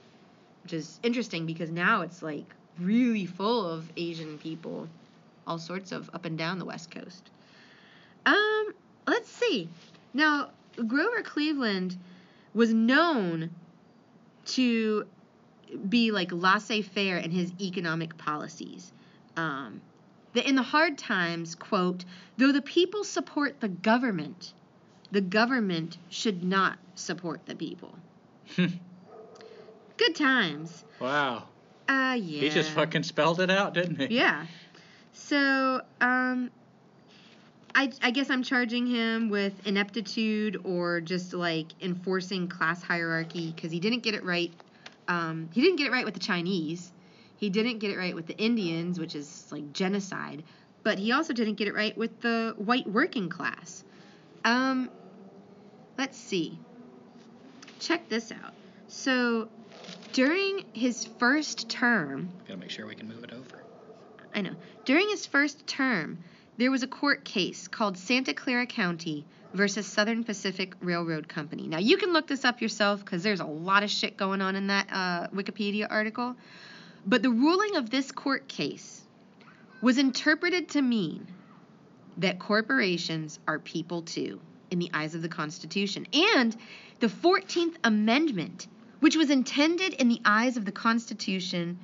which 0.62 0.72
is 0.72 0.98
interesting 1.02 1.46
because 1.46 1.70
now 1.70 2.02
it's 2.02 2.22
like 2.22 2.46
really 2.78 3.26
full 3.26 3.66
of 3.68 3.90
Asian 3.96 4.38
people, 4.38 4.88
all 5.46 5.58
sorts 5.58 5.92
of 5.92 6.10
up 6.14 6.24
and 6.24 6.36
down 6.36 6.58
the 6.58 6.64
west 6.64 6.90
coast. 6.90 7.30
Um, 8.26 8.74
let's 9.06 9.30
see. 9.30 9.68
Now, 10.14 10.50
Grover 10.86 11.22
Cleveland 11.22 11.96
was 12.54 12.72
known 12.72 13.50
to 14.44 15.06
be 15.88 16.10
like 16.10 16.30
laissez-faire 16.32 17.16
in 17.18 17.30
his 17.30 17.52
economic 17.60 18.16
policies. 18.18 18.92
Um, 19.36 19.80
that 20.34 20.46
in 20.46 20.54
the 20.54 20.62
hard 20.62 20.98
times, 20.98 21.54
quote, 21.54 22.04
though 22.36 22.52
the 22.52 22.62
people 22.62 23.04
support 23.04 23.60
the 23.60 23.68
government, 23.68 24.54
the 25.12 25.20
government 25.20 25.98
should 26.08 26.42
not 26.42 26.78
support 26.96 27.46
the 27.46 27.54
people. 27.54 27.94
Good 28.56 30.16
times. 30.16 30.84
wow. 30.98 31.44
Uh, 31.88 32.16
yeah. 32.18 32.40
He 32.40 32.48
just 32.48 32.70
fucking 32.70 33.02
spelled 33.02 33.40
it 33.40 33.50
out, 33.50 33.74
didn't 33.74 34.00
he? 34.00 34.16
Yeah. 34.16 34.46
So, 35.12 35.82
um, 36.00 36.50
I, 37.74 37.92
I 38.02 38.10
guess 38.10 38.30
I'm 38.30 38.42
charging 38.42 38.86
him 38.86 39.28
with 39.28 39.66
ineptitude 39.66 40.60
or 40.64 41.00
just 41.00 41.34
like 41.34 41.66
enforcing 41.82 42.48
class 42.48 42.82
hierarchy 42.82 43.52
because 43.54 43.70
he 43.70 43.80
didn't 43.80 44.02
get 44.02 44.14
it 44.14 44.24
right. 44.24 44.52
Um, 45.08 45.50
he 45.52 45.60
didn't 45.60 45.76
get 45.76 45.88
it 45.88 45.92
right 45.92 46.04
with 46.04 46.14
the 46.14 46.20
Chinese. 46.20 46.90
He 47.36 47.50
didn't 47.50 47.78
get 47.78 47.90
it 47.90 47.98
right 47.98 48.14
with 48.14 48.26
the 48.26 48.36
Indians, 48.36 48.98
which 48.98 49.14
is 49.14 49.46
like 49.50 49.72
genocide. 49.72 50.44
But 50.82 50.98
he 50.98 51.12
also 51.12 51.32
didn't 51.32 51.54
get 51.54 51.68
it 51.68 51.74
right 51.74 51.96
with 51.96 52.20
the 52.20 52.54
white 52.56 52.86
working 52.86 53.28
class. 53.28 53.84
Um, 54.44 54.90
let's 55.98 56.16
see. 56.16 56.58
Check 57.80 58.08
this 58.08 58.30
out. 58.32 58.54
So, 58.88 59.48
during 60.12 60.64
his 60.72 61.04
first 61.04 61.68
term, 61.68 62.30
Gotta 62.46 62.60
make 62.60 62.70
sure 62.70 62.86
we 62.86 62.94
can 62.94 63.08
move 63.08 63.24
it 63.24 63.32
over. 63.32 63.62
I 64.34 64.42
know. 64.42 64.54
During 64.84 65.08
his 65.08 65.26
first 65.26 65.66
term, 65.66 66.18
there 66.58 66.70
was 66.70 66.82
a 66.82 66.86
court 66.86 67.24
case 67.24 67.68
called 67.68 67.96
Santa 67.96 68.34
Clara 68.34 68.66
County 68.66 69.24
versus 69.54 69.86
Southern 69.86 70.24
Pacific 70.24 70.74
Railroad 70.80 71.28
Company. 71.28 71.66
Now, 71.66 71.78
you 71.78 71.96
can 71.96 72.12
look 72.12 72.26
this 72.26 72.44
up 72.44 72.60
yourself 72.60 73.04
because 73.04 73.22
there's 73.22 73.40
a 73.40 73.46
lot 73.46 73.82
of 73.82 73.90
shit 73.90 74.16
going 74.16 74.40
on 74.40 74.56
in 74.56 74.68
that 74.68 74.86
uh, 74.90 75.28
Wikipedia 75.28 75.86
article. 75.90 76.36
But 77.06 77.22
the 77.22 77.30
ruling 77.30 77.76
of 77.76 77.90
this 77.90 78.12
court 78.12 78.48
case 78.48 79.02
was 79.80 79.98
interpreted 79.98 80.70
to 80.70 80.82
mean 80.82 81.26
that 82.18 82.38
corporations 82.38 83.38
are 83.48 83.58
people 83.58 84.02
too 84.02 84.40
in 84.72 84.80
the 84.80 84.90
eyes 84.92 85.14
of 85.14 85.22
the 85.22 85.28
Constitution. 85.28 86.06
And 86.12 86.56
the 86.98 87.06
14th 87.06 87.76
Amendment, 87.84 88.66
which 89.00 89.16
was 89.16 89.30
intended 89.30 89.92
in 89.92 90.08
the 90.08 90.20
eyes 90.24 90.56
of 90.56 90.64
the 90.64 90.72
Constitution 90.72 91.78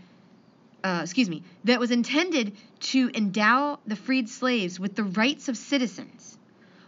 uh, 0.84 1.00
excuse 1.02 1.28
me, 1.28 1.42
that 1.64 1.80
was 1.80 1.90
intended 1.90 2.56
to 2.78 3.10
endow 3.12 3.78
the 3.86 3.96
freed 3.96 4.28
slaves 4.28 4.78
with 4.78 4.94
the 4.94 5.02
rights 5.02 5.48
of 5.48 5.56
citizens, 5.56 6.38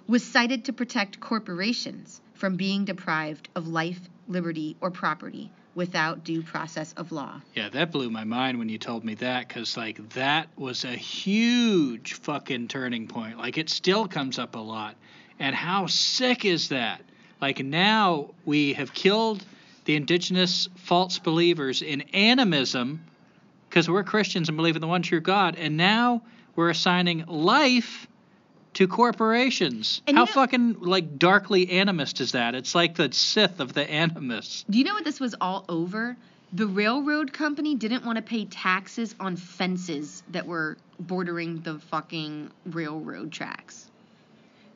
was 0.07 0.25
cited 0.25 0.67
to 0.67 0.73
protect 0.73 1.21
corporations 1.21 2.21
from 2.35 2.57
being 2.57 2.85
deprived 2.85 3.49
of 3.55 3.67
life, 3.67 4.01
liberty, 4.29 4.77
or 4.81 4.91
property 4.91 5.51
without 5.75 6.25
due 6.25 6.43
process 6.43 6.93
of 6.95 7.13
law. 7.13 7.41
Yeah, 7.55 7.69
that 7.69 7.93
blew 7.93 8.11
my 8.11 8.25
mind 8.25 8.59
when 8.59 8.69
you 8.69 8.79
told 8.79 9.05
me 9.05 9.15
that 9.17 9.47
because, 9.47 9.77
like, 9.77 10.11
that 10.11 10.49
was 10.57 10.85
a 10.85 10.93
huge 10.93 12.15
fucking 12.15 12.69
turning 12.69 13.07
point. 13.07 13.39
Like, 13.39 13.57
it 13.57 13.71
still 13.71 14.09
comes 14.09 14.39
up 14.39 14.57
a 14.57 14.61
lot. 14.61 14.97
And 15.41 15.57
how 15.57 15.87
sick 15.87 16.45
is 16.45 16.69
that? 16.69 17.01
Like, 17.41 17.65
now 17.65 18.35
we 18.45 18.75
have 18.75 18.93
killed 18.93 19.45
the 19.87 19.97
indigenous 19.97 20.69
false 20.77 21.19
believers 21.19 21.81
in 21.81 22.03
animism 22.13 23.05
because 23.69 23.89
we're 23.89 24.05
Christians 24.05 24.49
and 24.49 24.57
believe 24.57 24.77
in 24.77 24.83
the 24.83 24.87
one 24.87 25.03
true 25.03 25.21
God. 25.21 25.57
And 25.57 25.77
now 25.79 26.23
we're 26.55 26.69
assigning 26.69 27.25
life 27.27 28.07
to 28.75 28.87
corporations. 28.87 30.03
And 30.07 30.17
How 30.17 30.25
you 30.25 30.27
know- 30.27 30.33
fucking 30.33 30.77
like 30.81 31.19
darkly 31.19 31.67
animist 31.67 32.21
is 32.21 32.33
that? 32.33 32.55
It's 32.55 32.75
like 32.75 32.97
the 32.97 33.11
Sith 33.11 33.61
of 33.61 33.73
the 33.73 33.91
animists. 33.91 34.65
Do 34.69 34.79
you 34.79 34.85
know 34.85 34.95
what 34.95 35.05
this 35.05 35.19
was 35.19 35.35
all 35.41 35.65
over? 35.69 36.17
The 36.53 36.67
railroad 36.67 37.33
company 37.33 37.75
didn't 37.77 38.05
want 38.05 38.17
to 38.17 38.23
pay 38.23 38.45
taxes 38.45 39.15
on 39.19 39.37
fences 39.37 40.23
that 40.31 40.47
were 40.47 40.77
bordering 40.99 41.61
the 41.63 41.79
fucking 41.79 42.51
railroad 42.67 43.33
tracks. 43.33 43.90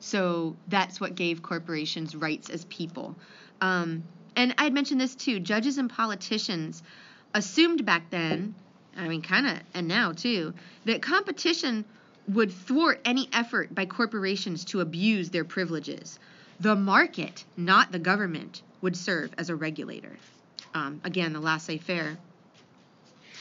So 0.05 0.55
that's 0.67 1.01
what 1.01 1.15
gave 1.15 1.41
corporations 1.41 2.15
rights 2.15 2.51
as 2.51 2.63
people. 2.65 3.15
Um, 3.59 4.03
and 4.35 4.53
I'd 4.59 4.71
mentioned 4.71 5.01
this 5.01 5.15
too. 5.15 5.39
Judges 5.39 5.79
and 5.79 5.89
politicians 5.89 6.83
assumed 7.33 7.87
back 7.87 8.11
then, 8.11 8.53
I 8.95 9.07
mean, 9.07 9.23
kind 9.23 9.47
of, 9.47 9.57
and 9.73 9.87
now 9.87 10.11
too, 10.11 10.53
that 10.85 11.01
competition 11.01 11.85
would 12.27 12.51
thwart 12.51 13.01
any 13.03 13.27
effort 13.33 13.73
by 13.73 13.87
corporations 13.87 14.65
to 14.65 14.81
abuse 14.81 15.31
their 15.31 15.43
privileges. 15.43 16.19
The 16.59 16.75
market, 16.75 17.43
not 17.57 17.91
the 17.91 17.97
government, 17.97 18.61
would 18.81 18.95
serve 18.95 19.31
as 19.39 19.49
a 19.49 19.55
regulator. 19.55 20.15
Um, 20.75 21.01
again, 21.03 21.33
the 21.33 21.39
laissez 21.39 21.79
faire 21.79 22.15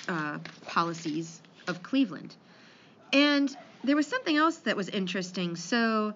uh, 0.09 0.39
policies 0.67 1.43
of 1.69 1.83
Cleveland. 1.83 2.35
And 3.13 3.55
there 3.85 3.97
was 3.97 4.07
something 4.07 4.35
else 4.35 4.57
that 4.61 4.79
was 4.79 4.89
interesting. 4.89 5.57
So 5.57 6.15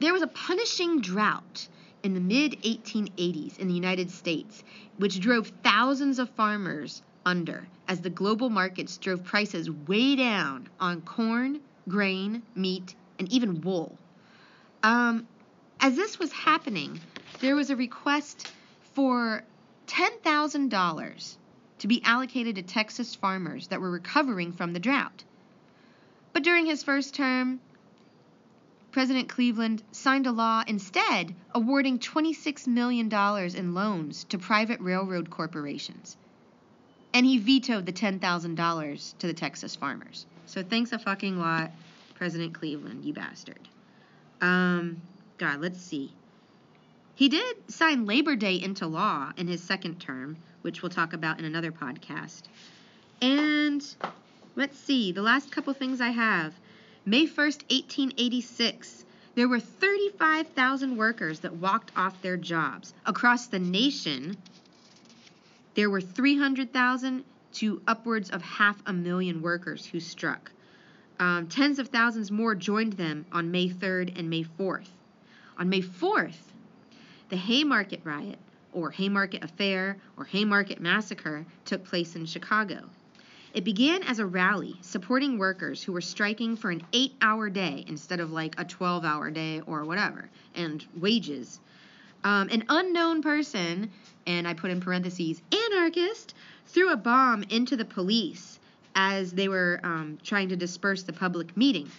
there 0.00 0.12
was 0.12 0.22
a 0.22 0.26
punishing 0.26 1.00
drought 1.00 1.68
in 2.02 2.14
the 2.14 2.20
mid 2.20 2.52
1880s 2.62 3.58
in 3.58 3.68
the 3.68 3.74
United 3.74 4.10
States, 4.10 4.64
which 4.96 5.20
drove 5.20 5.52
thousands 5.62 6.18
of 6.18 6.30
farmers 6.30 7.02
under 7.24 7.68
as 7.86 8.00
the 8.00 8.10
global 8.10 8.48
markets 8.48 8.96
drove 8.96 9.24
prices 9.24 9.70
way 9.70 10.16
down 10.16 10.68
on 10.80 11.02
corn, 11.02 11.60
grain, 11.88 12.42
meat, 12.54 12.94
and 13.18 13.30
even 13.32 13.60
wool. 13.60 13.98
Um, 14.82 15.28
as 15.80 15.96
this 15.96 16.18
was 16.18 16.32
happening, 16.32 17.00
there 17.40 17.54
was 17.56 17.68
a 17.70 17.76
request 17.76 18.50
for 18.94 19.44
$10,000 19.86 21.36
to 21.78 21.88
be 21.88 22.02
allocated 22.04 22.56
to 22.56 22.62
Texas 22.62 23.14
farmers 23.14 23.68
that 23.68 23.80
were 23.80 23.90
recovering 23.90 24.52
from 24.52 24.72
the 24.72 24.80
drought. 24.80 25.24
But 26.32 26.44
during 26.44 26.66
his 26.66 26.82
first 26.82 27.14
term, 27.14 27.60
President 28.92 29.28
Cleveland 29.28 29.82
signed 29.92 30.26
a 30.26 30.32
law 30.32 30.64
instead 30.66 31.34
awarding 31.54 31.98
$26 31.98 32.66
million 32.66 33.12
in 33.54 33.74
loans 33.74 34.24
to 34.24 34.38
private 34.38 34.80
railroad 34.80 35.30
corporations. 35.30 36.16
And 37.14 37.24
he 37.24 37.38
vetoed 37.38 37.86
the 37.86 37.92
$10,000 37.92 39.18
to 39.18 39.26
the 39.26 39.32
Texas 39.32 39.76
farmers. 39.76 40.26
So 40.46 40.62
thanks 40.62 40.92
a 40.92 40.98
fucking 40.98 41.38
lot, 41.38 41.70
President 42.16 42.54
Cleveland, 42.54 43.04
you 43.04 43.12
bastard. 43.12 43.60
Um, 44.40 45.00
God, 45.38 45.60
let's 45.60 45.80
see. 45.80 46.12
He 47.14 47.28
did 47.28 47.70
sign 47.70 48.06
Labor 48.06 48.34
Day 48.34 48.54
into 48.54 48.86
law 48.86 49.32
in 49.36 49.46
his 49.46 49.62
second 49.62 50.00
term, 50.00 50.38
which 50.62 50.82
we'll 50.82 50.90
talk 50.90 51.12
about 51.12 51.38
in 51.38 51.44
another 51.44 51.70
podcast. 51.70 52.42
And 53.20 53.84
let's 54.56 54.78
see, 54.78 55.12
the 55.12 55.22
last 55.22 55.52
couple 55.52 55.72
things 55.74 56.00
I 56.00 56.10
have. 56.10 56.54
May 57.06 57.26
1st, 57.26 57.62
1886, 57.70 59.04
there 59.34 59.48
were 59.48 59.58
35,000 59.58 60.96
workers 60.96 61.40
that 61.40 61.54
walked 61.54 61.92
off 61.96 62.20
their 62.20 62.36
jobs. 62.36 62.92
Across 63.06 63.46
the 63.46 63.58
nation, 63.58 64.36
there 65.74 65.88
were 65.88 66.02
300,000 66.02 67.24
to 67.54 67.82
upwards 67.86 68.30
of 68.30 68.42
half 68.42 68.82
a 68.84 68.92
million 68.92 69.40
workers 69.40 69.86
who 69.86 69.98
struck. 69.98 70.52
Um, 71.18 71.48
tens 71.48 71.78
of 71.78 71.88
thousands 71.88 72.30
more 72.30 72.54
joined 72.54 72.94
them 72.94 73.24
on 73.32 73.50
May 73.50 73.70
3rd 73.70 74.18
and 74.18 74.28
May 74.28 74.44
4th. 74.44 74.88
On 75.58 75.68
May 75.70 75.80
4th, 75.80 76.52
the 77.30 77.36
Haymarket 77.36 78.02
Riot, 78.04 78.38
or 78.72 78.90
Haymarket 78.90 79.42
Affair, 79.42 79.96
or 80.18 80.24
Haymarket 80.24 80.80
Massacre, 80.80 81.46
took 81.64 81.84
place 81.84 82.14
in 82.14 82.26
Chicago. 82.26 82.90
It 83.52 83.64
began 83.64 84.04
as 84.04 84.20
a 84.20 84.26
rally 84.26 84.76
supporting 84.80 85.36
workers 85.36 85.82
who 85.82 85.92
were 85.92 86.00
striking 86.00 86.56
for 86.56 86.70
an 86.70 86.82
eight 86.92 87.14
hour 87.20 87.50
day 87.50 87.84
instead 87.88 88.20
of 88.20 88.30
like 88.30 88.54
a 88.60 88.64
12 88.64 89.04
hour 89.04 89.30
day 89.30 89.60
or 89.66 89.84
whatever, 89.84 90.30
and 90.54 90.84
wages. 90.96 91.58
Um, 92.22 92.48
an 92.50 92.64
unknown 92.68 93.22
person, 93.22 93.90
and 94.26 94.46
I 94.46 94.54
put 94.54 94.70
in 94.70 94.80
parentheses, 94.80 95.42
anarchist, 95.52 96.34
threw 96.66 96.92
a 96.92 96.96
bomb 96.96 97.42
into 97.44 97.76
the 97.76 97.84
police 97.84 98.60
as 98.94 99.32
they 99.32 99.48
were 99.48 99.80
um, 99.82 100.18
trying 100.22 100.50
to 100.50 100.56
disperse 100.56 101.02
the 101.02 101.12
public 101.12 101.56
meeting. 101.56 101.90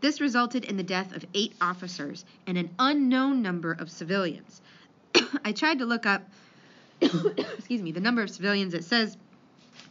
This 0.00 0.20
resulted 0.20 0.64
in 0.64 0.76
the 0.76 0.82
death 0.82 1.16
of 1.16 1.24
eight 1.32 1.54
officers 1.60 2.24
and 2.46 2.58
an 2.58 2.70
unknown 2.78 3.40
number 3.40 3.72
of 3.72 3.90
civilians. 3.90 4.60
I 5.44 5.52
tried 5.52 5.78
to 5.78 5.86
look 5.86 6.04
up, 6.04 6.28
excuse 7.00 7.82
me, 7.82 7.92
the 7.92 8.00
number 8.00 8.22
of 8.22 8.30
civilians. 8.30 8.74
It 8.74 8.84
says 8.84 9.16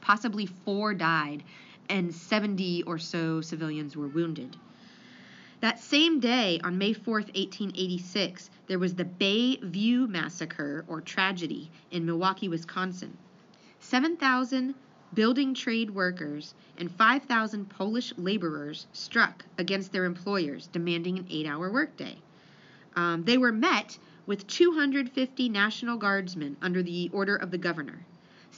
possibly 0.08 0.45
four 0.45 0.94
died 0.94 1.44
and 1.90 2.16
70 2.16 2.84
or 2.84 2.98
so 2.98 3.42
civilians 3.42 3.98
were 3.98 4.08
wounded. 4.08 4.56
That 5.60 5.82
same 5.82 6.22
day, 6.22 6.61
on 6.64 6.77
May 6.77 6.94
4, 6.94 7.16
1886, 7.16 8.50
there 8.68 8.80
was 8.80 8.95
the 8.95 9.03
Bay 9.03 9.58
View 9.58 10.08
Massacre 10.08 10.86
or 10.88 11.02
tragedy 11.02 11.69
in 11.92 12.06
Milwaukee, 12.06 12.48
Wisconsin. 12.48 13.18
7,000 13.82 14.76
building 15.14 15.53
trade 15.53 15.90
workers 15.90 16.53
and 16.77 16.90
5,000 16.90 17.69
Polish 17.69 18.14
laborers 18.18 18.88
struck 18.94 19.44
against 19.58 19.92
their 19.92 20.06
employers, 20.06 20.68
demanding 20.68 21.19
an 21.19 21.27
eight 21.30 21.45
hour 21.45 21.69
workday. 21.69 22.16
Um, 22.95 23.26
they 23.26 23.38
were 23.38 23.52
met 23.52 23.98
with 24.26 24.48
250 24.48 25.50
National 25.50 25.98
Guardsmen 25.98 26.56
under 26.61 26.82
the 26.82 27.10
order 27.11 27.36
of 27.36 27.52
the 27.52 27.58
governor. 27.58 28.06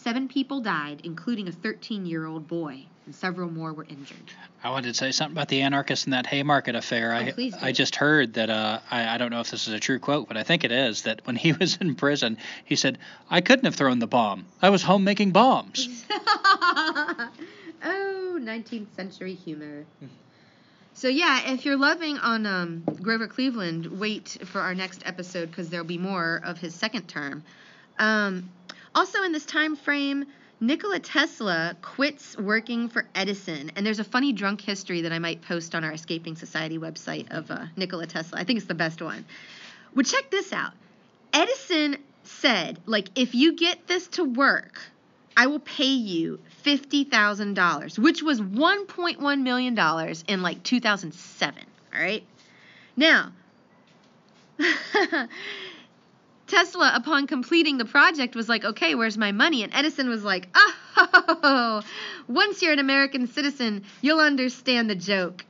Seven 0.01 0.29
people 0.29 0.61
died, 0.61 1.01
including 1.03 1.49
a 1.49 1.51
13 1.51 2.05
year 2.05 2.25
old 2.25 2.47
boy, 2.47 2.85
and 3.05 3.13
several 3.13 3.51
more 3.51 3.73
were 3.73 3.83
injured. 3.83 4.31
I 4.63 4.69
wanted 4.69 4.87
to 4.89 4.93
say 4.93 5.11
something 5.11 5.35
about 5.35 5.49
the 5.49 5.61
anarchists 5.61 6.05
in 6.05 6.11
that 6.11 6.25
Haymarket 6.27 6.73
affair. 6.75 7.11
I 7.13 7.29
Oh, 7.29 7.31
do. 7.31 7.51
I 7.61 7.71
just 7.73 7.97
heard 7.97 8.35
that 8.35 8.49
uh, 8.49 8.79
I, 8.89 9.15
I 9.15 9.17
don't 9.17 9.29
know 9.29 9.41
if 9.41 9.51
this 9.51 9.67
is 9.67 9.73
a 9.73 9.79
true 9.79 9.99
quote, 9.99 10.29
but 10.29 10.37
I 10.37 10.43
think 10.43 10.63
it 10.63 10.71
is 10.71 11.01
that 11.01 11.19
when 11.27 11.35
he 11.35 11.51
was 11.59 11.75
in 11.77 11.95
prison, 11.95 12.37
he 12.63 12.77
said, 12.77 12.97
"I 13.29 13.41
couldn't 13.41 13.65
have 13.65 13.75
thrown 13.75 13.99
the 13.99 14.07
bomb. 14.07 14.45
I 14.61 14.69
was 14.69 14.83
home 14.83 15.03
making 15.03 15.31
bombs." 15.31 16.05
oh, 16.09 17.29
19th 18.41 18.95
century 18.95 19.33
humor. 19.33 19.85
So 20.93 21.07
yeah, 21.07 21.51
if 21.51 21.65
you're 21.65 21.77
loving 21.77 22.17
on 22.17 22.45
um, 22.45 22.83
Grover 23.01 23.27
Cleveland, 23.27 23.85
wait 23.99 24.37
for 24.45 24.59
our 24.61 24.75
next 24.75 25.01
episode 25.05 25.49
because 25.49 25.69
there'll 25.69 25.85
be 25.85 25.97
more 25.97 26.41
of 26.43 26.57
his 26.57 26.75
second 26.75 27.07
term. 27.07 27.43
Um, 27.97 28.49
also, 28.95 29.23
in 29.23 29.31
this 29.31 29.45
time 29.45 29.75
frame, 29.75 30.25
Nikola 30.61 30.99
Tesla 30.99 31.75
quits 31.81 32.37
working 32.37 32.89
for 32.89 33.05
Edison, 33.15 33.71
and 33.75 33.85
there's 33.85 33.99
a 33.99 34.03
funny 34.03 34.33
drunk 34.33 34.61
history 34.61 35.01
that 35.01 35.13
I 35.13 35.19
might 35.19 35.41
post 35.41 35.73
on 35.73 35.83
our 35.83 35.93
Escaping 35.93 36.35
Society 36.35 36.77
website 36.77 37.31
of 37.31 37.49
uh, 37.49 37.65
Nikola 37.77 38.07
Tesla. 38.07 38.39
I 38.39 38.43
think 38.43 38.57
it's 38.57 38.67
the 38.67 38.73
best 38.73 39.01
one. 39.01 39.25
Well, 39.95 40.03
check 40.03 40.29
this 40.29 40.51
out. 40.51 40.73
Edison 41.31 41.97
said, 42.23 42.79
like, 42.85 43.09
if 43.15 43.33
you 43.35 43.53
get 43.53 43.87
this 43.87 44.07
to 44.09 44.23
work, 44.23 44.81
I 45.37 45.47
will 45.47 45.59
pay 45.59 45.93
you 45.93 46.39
$50,000, 46.65 47.99
which 47.99 48.21
was 48.21 48.41
$1.1 48.41 49.41
million 49.41 50.15
in 50.27 50.41
like 50.41 50.63
2007. 50.63 51.63
All 51.93 52.01
right. 52.01 52.23
Now, 52.97 53.31
Tesla, 56.49 56.91
upon 56.95 57.27
completing 57.27 57.77
the 57.77 57.85
project, 57.85 58.35
was 58.35 58.49
like, 58.49 58.65
okay, 58.65 58.95
where's 58.95 59.17
my 59.17 59.31
money? 59.31 59.63
And 59.63 59.73
Edison 59.73 60.09
was 60.09 60.23
like, 60.23 60.49
oh, 60.55 61.83
once 62.27 62.61
you're 62.61 62.73
an 62.73 62.79
American 62.79 63.27
citizen, 63.27 63.83
you'll 64.01 64.19
understand 64.19 64.89
the 64.89 64.95
joke. 64.95 65.45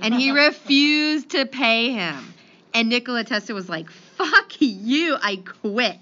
And 0.00 0.14
he 0.14 0.30
refused 0.46 1.30
to 1.30 1.46
pay 1.46 1.92
him. 1.92 2.34
And 2.74 2.88
Nikola 2.88 3.24
Tesla 3.24 3.54
was 3.54 3.68
like, 3.68 3.88
fuck 3.90 4.60
you, 4.60 5.16
I 5.20 5.36
quit. 5.36 6.00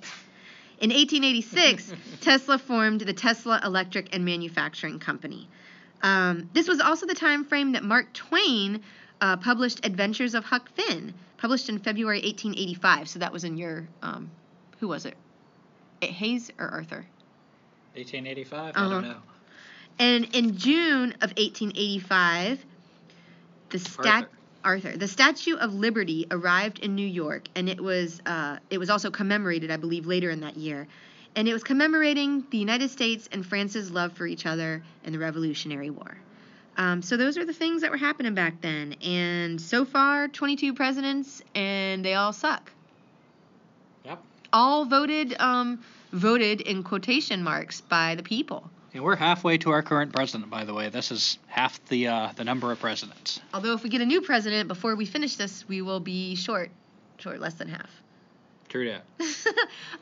In 0.80 0.90
1886, 0.90 1.92
Tesla 2.20 2.58
formed 2.58 3.02
the 3.02 3.12
Tesla 3.12 3.60
Electric 3.62 4.14
and 4.14 4.24
Manufacturing 4.24 4.98
Company. 4.98 5.48
Um, 6.02 6.50
this 6.54 6.66
was 6.66 6.80
also 6.80 7.06
the 7.06 7.14
time 7.14 7.44
frame 7.44 7.72
that 7.72 7.84
Mark 7.84 8.12
Twain 8.12 8.82
uh, 9.20 9.36
published 9.36 9.86
Adventures 9.86 10.34
of 10.34 10.44
Huck 10.44 10.68
Finn, 10.70 11.14
published 11.42 11.68
in 11.68 11.80
February 11.80 12.18
1885. 12.22 13.08
So 13.08 13.18
that 13.18 13.32
was 13.32 13.42
in 13.42 13.58
your, 13.58 13.88
um, 14.00 14.30
who 14.78 14.86
was 14.86 15.04
it? 15.04 15.16
Eh, 16.00 16.06
Hayes 16.06 16.52
or 16.56 16.68
Arthur? 16.68 17.04
1885. 17.96 18.76
I 18.76 18.80
Uh-huh. 18.80 18.88
don't 18.88 19.02
know. 19.02 19.16
And 19.98 20.24
in 20.36 20.56
June 20.56 21.12
of 21.20 21.32
1885, 21.36 22.64
the 23.70 23.78
stat 23.80 24.04
Arthur. 24.06 24.28
Arthur, 24.64 24.96
the 24.96 25.08
Statue 25.08 25.56
of 25.56 25.74
Liberty 25.74 26.26
arrived 26.30 26.78
in 26.78 26.94
New 26.94 27.06
York, 27.06 27.48
and 27.56 27.68
it 27.68 27.80
was 27.80 28.20
uh, 28.24 28.58
it 28.70 28.78
was 28.78 28.88
also 28.88 29.10
commemorated, 29.10 29.72
I 29.72 29.76
believe, 29.76 30.06
later 30.06 30.30
in 30.30 30.40
that 30.40 30.56
year, 30.56 30.86
and 31.34 31.48
it 31.48 31.52
was 31.52 31.64
commemorating 31.64 32.44
the 32.50 32.58
United 32.58 32.90
States 32.90 33.28
and 33.32 33.44
France's 33.44 33.90
love 33.90 34.12
for 34.12 34.26
each 34.26 34.46
other 34.46 34.82
in 35.04 35.12
the 35.12 35.18
Revolutionary 35.18 35.90
War. 35.90 36.16
Um, 36.76 37.02
so 37.02 37.16
those 37.16 37.36
are 37.36 37.44
the 37.44 37.52
things 37.52 37.82
that 37.82 37.90
were 37.90 37.96
happening 37.96 38.34
back 38.34 38.60
then, 38.60 38.94
and 39.02 39.60
so 39.60 39.84
far, 39.84 40.28
22 40.28 40.72
presidents, 40.74 41.42
and 41.54 42.04
they 42.04 42.14
all 42.14 42.32
suck. 42.32 42.72
Yep. 44.04 44.22
All 44.52 44.84
voted 44.86 45.34
um, 45.38 45.82
voted 46.12 46.60
in 46.60 46.82
quotation 46.82 47.42
marks 47.42 47.80
by 47.80 48.14
the 48.14 48.22
people. 48.22 48.70
And 48.94 49.02
we're 49.02 49.16
halfway 49.16 49.56
to 49.58 49.70
our 49.70 49.82
current 49.82 50.12
president, 50.12 50.50
by 50.50 50.64
the 50.64 50.74
way. 50.74 50.90
This 50.90 51.10
is 51.10 51.38
half 51.46 51.82
the 51.86 52.08
uh, 52.08 52.32
the 52.36 52.44
number 52.44 52.70
of 52.70 52.80
presidents. 52.80 53.40
Although 53.54 53.72
if 53.72 53.82
we 53.82 53.88
get 53.88 54.00
a 54.00 54.06
new 54.06 54.20
president 54.20 54.68
before 54.68 54.96
we 54.96 55.06
finish 55.06 55.36
this, 55.36 55.66
we 55.66 55.80
will 55.80 56.00
be 56.00 56.34
short, 56.34 56.70
short 57.18 57.40
less 57.40 57.54
than 57.54 57.68
half. 57.68 57.90
True 58.68 58.88
that. 58.88 59.04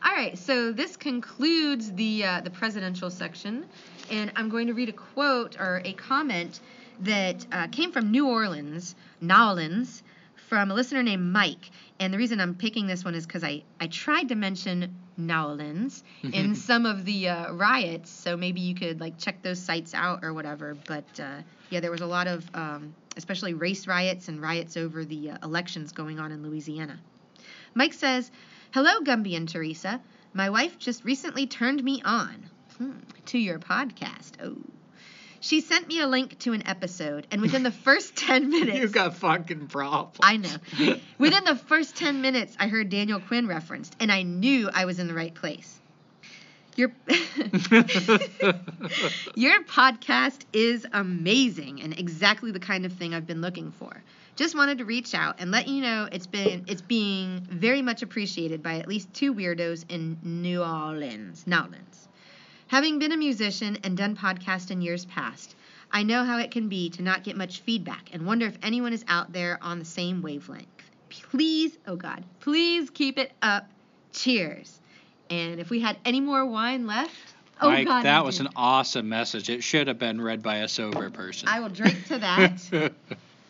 All 0.05 0.12
right, 0.15 0.39
so 0.39 0.73
this 0.73 0.97
concludes 0.97 1.92
the 1.92 2.24
uh, 2.24 2.40
the 2.40 2.50
presidential 2.50 3.10
section, 3.10 3.66
and 4.10 4.32
I'm 4.36 4.48
going 4.48 4.66
to 4.66 4.74
read 4.74 4.89
a 4.89 4.92
quote 4.92 5.58
or 5.58 5.80
a 5.84 5.92
comment 5.92 6.60
that 7.00 7.47
uh, 7.50 7.66
came 7.68 7.92
from 7.92 8.10
New 8.10 8.28
Orleans, 8.28 8.94
Nowlands, 9.20 10.02
from 10.48 10.70
a 10.70 10.74
listener 10.74 11.02
named 11.02 11.32
Mike. 11.32 11.70
And 11.98 12.12
the 12.12 12.18
reason 12.18 12.40
I'm 12.40 12.55
picking 12.55 12.86
this 12.86 13.05
one 13.05 13.14
is 13.14 13.26
because 13.26 13.44
I, 13.44 13.62
I 13.80 13.86
tried 13.86 14.28
to 14.30 14.34
mention 14.34 14.97
Nowlands 15.16 16.02
in 16.22 16.55
some 16.55 16.86
of 16.86 17.05
the 17.05 17.28
uh, 17.28 17.52
riots, 17.52 18.10
so 18.10 18.36
maybe 18.36 18.60
you 18.60 18.74
could 18.74 19.00
like 19.00 19.18
check 19.18 19.42
those 19.42 19.60
sites 19.60 19.94
out 19.94 20.24
or 20.24 20.34
whatever. 20.34 20.76
But 20.86 21.20
uh, 21.20 21.42
yeah, 21.70 21.80
there 21.80 21.90
was 21.90 22.00
a 22.00 22.06
lot 22.06 22.26
of 22.26 22.44
um, 22.55 22.94
especially 23.16 23.55
race 23.55 23.86
riots 23.86 24.28
and 24.28 24.40
riots 24.40 24.76
over 24.76 25.05
the 25.05 25.30
uh, 25.30 25.39
elections 25.42 25.92
going 25.92 26.18
on 26.18 26.32
in 26.32 26.42
Louisiana. 26.42 26.98
Mike 27.74 27.92
says, 27.92 28.30
Hello, 28.72 29.00
Gumby 29.00 29.36
and 29.36 29.48
Teresa. 29.48 30.00
My 30.32 30.50
wife 30.50 30.78
just 30.78 31.05
recently 31.05 31.47
turned 31.47 31.82
me 31.82 32.02
on 32.05 32.50
hmm, 32.81 32.92
to 33.26 33.39
your 33.39 33.59
podcast. 33.59 34.33
Oh. 34.42 34.57
She 35.41 35.60
sent 35.60 35.86
me 35.86 36.00
a 36.00 36.07
link 36.07 36.39
to 36.41 36.55
an 36.55 36.67
episode, 36.67 37.26
and 37.31 37.42
within 37.42 37.62
the 37.62 37.70
first 37.70 38.17
10 38.26 38.49
minutes. 38.50 38.78
you 38.78 38.89
got 38.89 39.17
fucking 39.17 39.67
problems. 39.68 40.18
I 40.23 40.36
know. 40.39 40.57
Within 41.18 41.44
the 41.44 41.57
first 41.57 41.97
10 41.97 42.23
minutes, 42.23 42.57
I 42.59 42.68
heard 42.68 42.89
Daniel 42.89 43.20
Quinn 43.20 43.47
referenced, 43.47 43.97
and 44.00 44.10
I 44.10 44.23
knew 44.23 44.70
I 44.73 44.86
was 44.86 44.99
in 44.99 45.09
the 45.09 45.15
right 45.15 45.34
place. 45.34 45.78
Your, 46.76 46.92
your 49.34 49.62
podcast 49.65 50.42
is 50.52 50.86
amazing 50.92 51.83
and 51.83 51.99
exactly 51.99 52.52
the 52.52 52.60
kind 52.60 52.86
of 52.86 52.92
thing 52.92 53.12
I've 53.12 53.26
been 53.26 53.42
looking 53.42 53.73
for. 53.73 54.02
Just 54.36 54.55
wanted 54.55 54.78
to 54.78 54.86
reach 54.86 55.15
out 55.15 55.36
and 55.41 55.50
let 55.50 55.68
you 55.68 55.83
know 55.83 56.09
it's 56.10 56.26
been 56.26 56.65
it's 56.68 56.81
being 56.81 57.47
very 57.50 57.83
much 57.83 58.02
appreciated 58.02 58.62
by 58.62 58.76
at 58.76 58.89
least 58.89 59.12
two 59.12 59.34
weirdos 59.34 59.84
in 59.91 60.17
New 60.23 60.62
Orleans. 60.62 61.47
New 61.47 61.57
Orleans. 61.57 62.09
Having 62.70 63.00
been 63.00 63.10
a 63.10 63.16
musician 63.16 63.78
and 63.82 63.97
done 63.97 64.15
podcasts 64.15 64.70
in 64.70 64.81
years 64.81 65.05
past, 65.05 65.57
I 65.90 66.05
know 66.05 66.23
how 66.23 66.39
it 66.39 66.52
can 66.52 66.68
be 66.68 66.89
to 66.90 67.02
not 67.02 67.24
get 67.24 67.36
much 67.36 67.62
feedback 67.62 68.10
and 68.12 68.24
wonder 68.24 68.47
if 68.47 68.57
anyone 68.62 68.92
is 68.92 69.05
out 69.08 69.32
there 69.32 69.58
on 69.60 69.81
the 69.81 69.84
same 69.84 70.23
wavelength. 70.23 70.68
Please, 71.08 71.76
oh 71.89 71.97
God, 71.97 72.23
please 72.39 72.89
keep 72.89 73.18
it 73.18 73.32
up. 73.42 73.68
Cheers. 74.12 74.78
And 75.31 75.58
if 75.58 75.68
we 75.68 75.81
had 75.81 75.99
any 76.05 76.20
more 76.20 76.47
wine 76.47 76.86
left, 76.86 77.34
oh 77.60 77.70
Mike, 77.70 77.89
God, 77.89 78.05
that 78.05 78.24
was 78.24 78.39
an 78.39 78.50
awesome 78.55 79.08
message. 79.08 79.50
It 79.50 79.65
should 79.65 79.89
have 79.89 79.99
been 79.99 80.20
read 80.20 80.40
by 80.40 80.58
a 80.58 80.68
sober 80.68 81.10
person. 81.10 81.49
I 81.49 81.58
will 81.58 81.70
drink 81.70 82.07
to 82.07 82.18
that. 82.18 82.92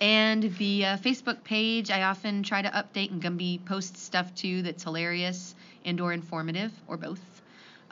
And 0.00 0.42
the 0.56 0.84
uh, 0.84 0.96
Facebook 0.96 1.44
page, 1.44 1.90
I 1.90 2.02
often 2.02 2.42
try 2.42 2.60
to 2.60 2.68
update, 2.68 3.12
and 3.12 3.22
Gumby 3.22 3.64
posts 3.64 4.02
stuff 4.02 4.34
too 4.34 4.62
that's 4.62 4.82
hilarious 4.82 5.54
and 5.84 6.00
or 6.00 6.12
informative, 6.12 6.72
or 6.88 6.96
both. 6.96 7.20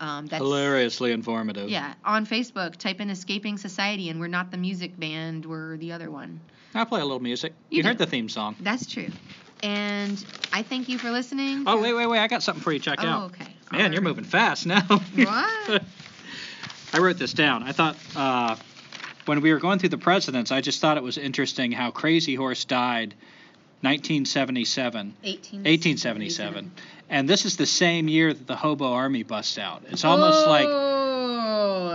Um, 0.00 0.26
that's, 0.26 0.42
Hilariously 0.42 1.12
informative. 1.12 1.68
Yeah, 1.68 1.94
on 2.04 2.26
Facebook, 2.26 2.76
type 2.76 3.00
in 3.00 3.10
Escaping 3.10 3.58
Society, 3.58 4.08
and 4.08 4.18
we're 4.18 4.28
not 4.28 4.50
the 4.50 4.56
music 4.56 4.98
band, 4.98 5.46
we're 5.46 5.76
the 5.76 5.92
other 5.92 6.10
one. 6.10 6.40
I'll 6.74 6.86
play 6.86 7.00
a 7.00 7.04
little 7.04 7.20
music. 7.20 7.52
You 7.68 7.78
You, 7.78 7.84
heard 7.84 7.98
the 7.98 8.06
theme 8.06 8.28
song. 8.28 8.56
That's 8.60 8.86
true. 8.86 9.08
And 9.62 10.24
I 10.52 10.62
thank 10.62 10.88
you 10.88 10.98
for 10.98 11.10
listening. 11.10 11.64
Oh 11.66 11.80
wait, 11.80 11.92
wait, 11.94 12.06
wait! 12.06 12.18
I 12.18 12.28
got 12.28 12.42
something 12.42 12.62
for 12.62 12.72
you 12.72 12.78
to 12.78 12.84
check 12.84 12.98
Oh, 13.02 13.06
out. 13.06 13.30
okay. 13.32 13.46
Man, 13.72 13.92
you're 13.92 14.02
moving 14.02 14.24
fast 14.24 14.66
now. 14.66 14.80
What? 14.82 15.82
I 16.92 16.98
wrote 16.98 17.18
this 17.18 17.32
down. 17.32 17.62
I 17.62 17.72
thought 17.72 17.96
uh, 18.16 18.56
when 19.26 19.40
we 19.42 19.52
were 19.52 19.60
going 19.60 19.78
through 19.78 19.90
the 19.90 19.98
presidents, 19.98 20.50
I 20.50 20.60
just 20.60 20.80
thought 20.80 20.96
it 20.96 21.02
was 21.02 21.18
interesting 21.18 21.70
how 21.70 21.90
Crazy 21.92 22.34
Horse 22.34 22.64
died 22.64 23.14
1977. 23.82 25.14
18, 25.22 25.60
1877. 25.60 26.72
And 27.08 27.28
this 27.28 27.44
is 27.44 27.56
the 27.56 27.66
same 27.66 28.08
year 28.08 28.32
that 28.34 28.46
the 28.46 28.56
Hobo 28.56 28.92
Army 28.92 29.22
busts 29.22 29.58
out. 29.58 29.82
It's 29.88 30.04
almost 30.04 30.46
like 30.46 30.66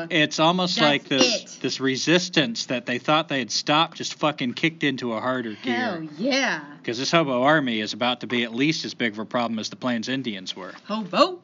It's 0.09 0.39
almost 0.39 0.75
That's 0.75 0.83
like 0.83 1.07
this 1.09 1.55
it. 1.55 1.59
this 1.61 1.79
resistance 1.79 2.65
that 2.67 2.85
they 2.85 2.97
thought 2.99 3.27
they 3.29 3.39
had 3.39 3.51
stopped 3.51 3.97
just 3.97 4.13
fucking 4.15 4.53
kicked 4.53 4.83
into 4.83 5.13
a 5.13 5.19
harder 5.21 5.53
Hell 5.55 6.01
gear. 6.01 6.09
yeah. 6.17 6.63
Because 6.81 6.97
this 6.97 7.11
Hobo 7.11 7.43
Army 7.43 7.79
is 7.81 7.93
about 7.93 8.21
to 8.21 8.27
be 8.27 8.43
at 8.43 8.53
least 8.53 8.85
as 8.85 8.93
big 8.93 9.13
of 9.13 9.19
a 9.19 9.25
problem 9.25 9.59
as 9.59 9.69
the 9.69 9.75
Plains 9.75 10.07
Indians 10.09 10.55
were. 10.55 10.73
Hobo. 10.85 11.39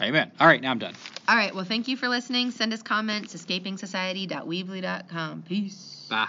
Amen. 0.00 0.30
All 0.38 0.46
right, 0.46 0.60
now 0.62 0.70
I'm 0.70 0.78
done. 0.78 0.94
All 1.28 1.34
right. 1.36 1.52
Well, 1.54 1.64
thank 1.64 1.88
you 1.88 1.96
for 1.96 2.08
listening. 2.08 2.52
Send 2.52 2.72
us 2.72 2.82
comments. 2.82 3.34
EscapingSociety.weebly.com. 3.34 5.42
Peace. 5.48 6.06
Bye. 6.08 6.28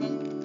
Thank 0.00 0.22
you. 0.22 0.39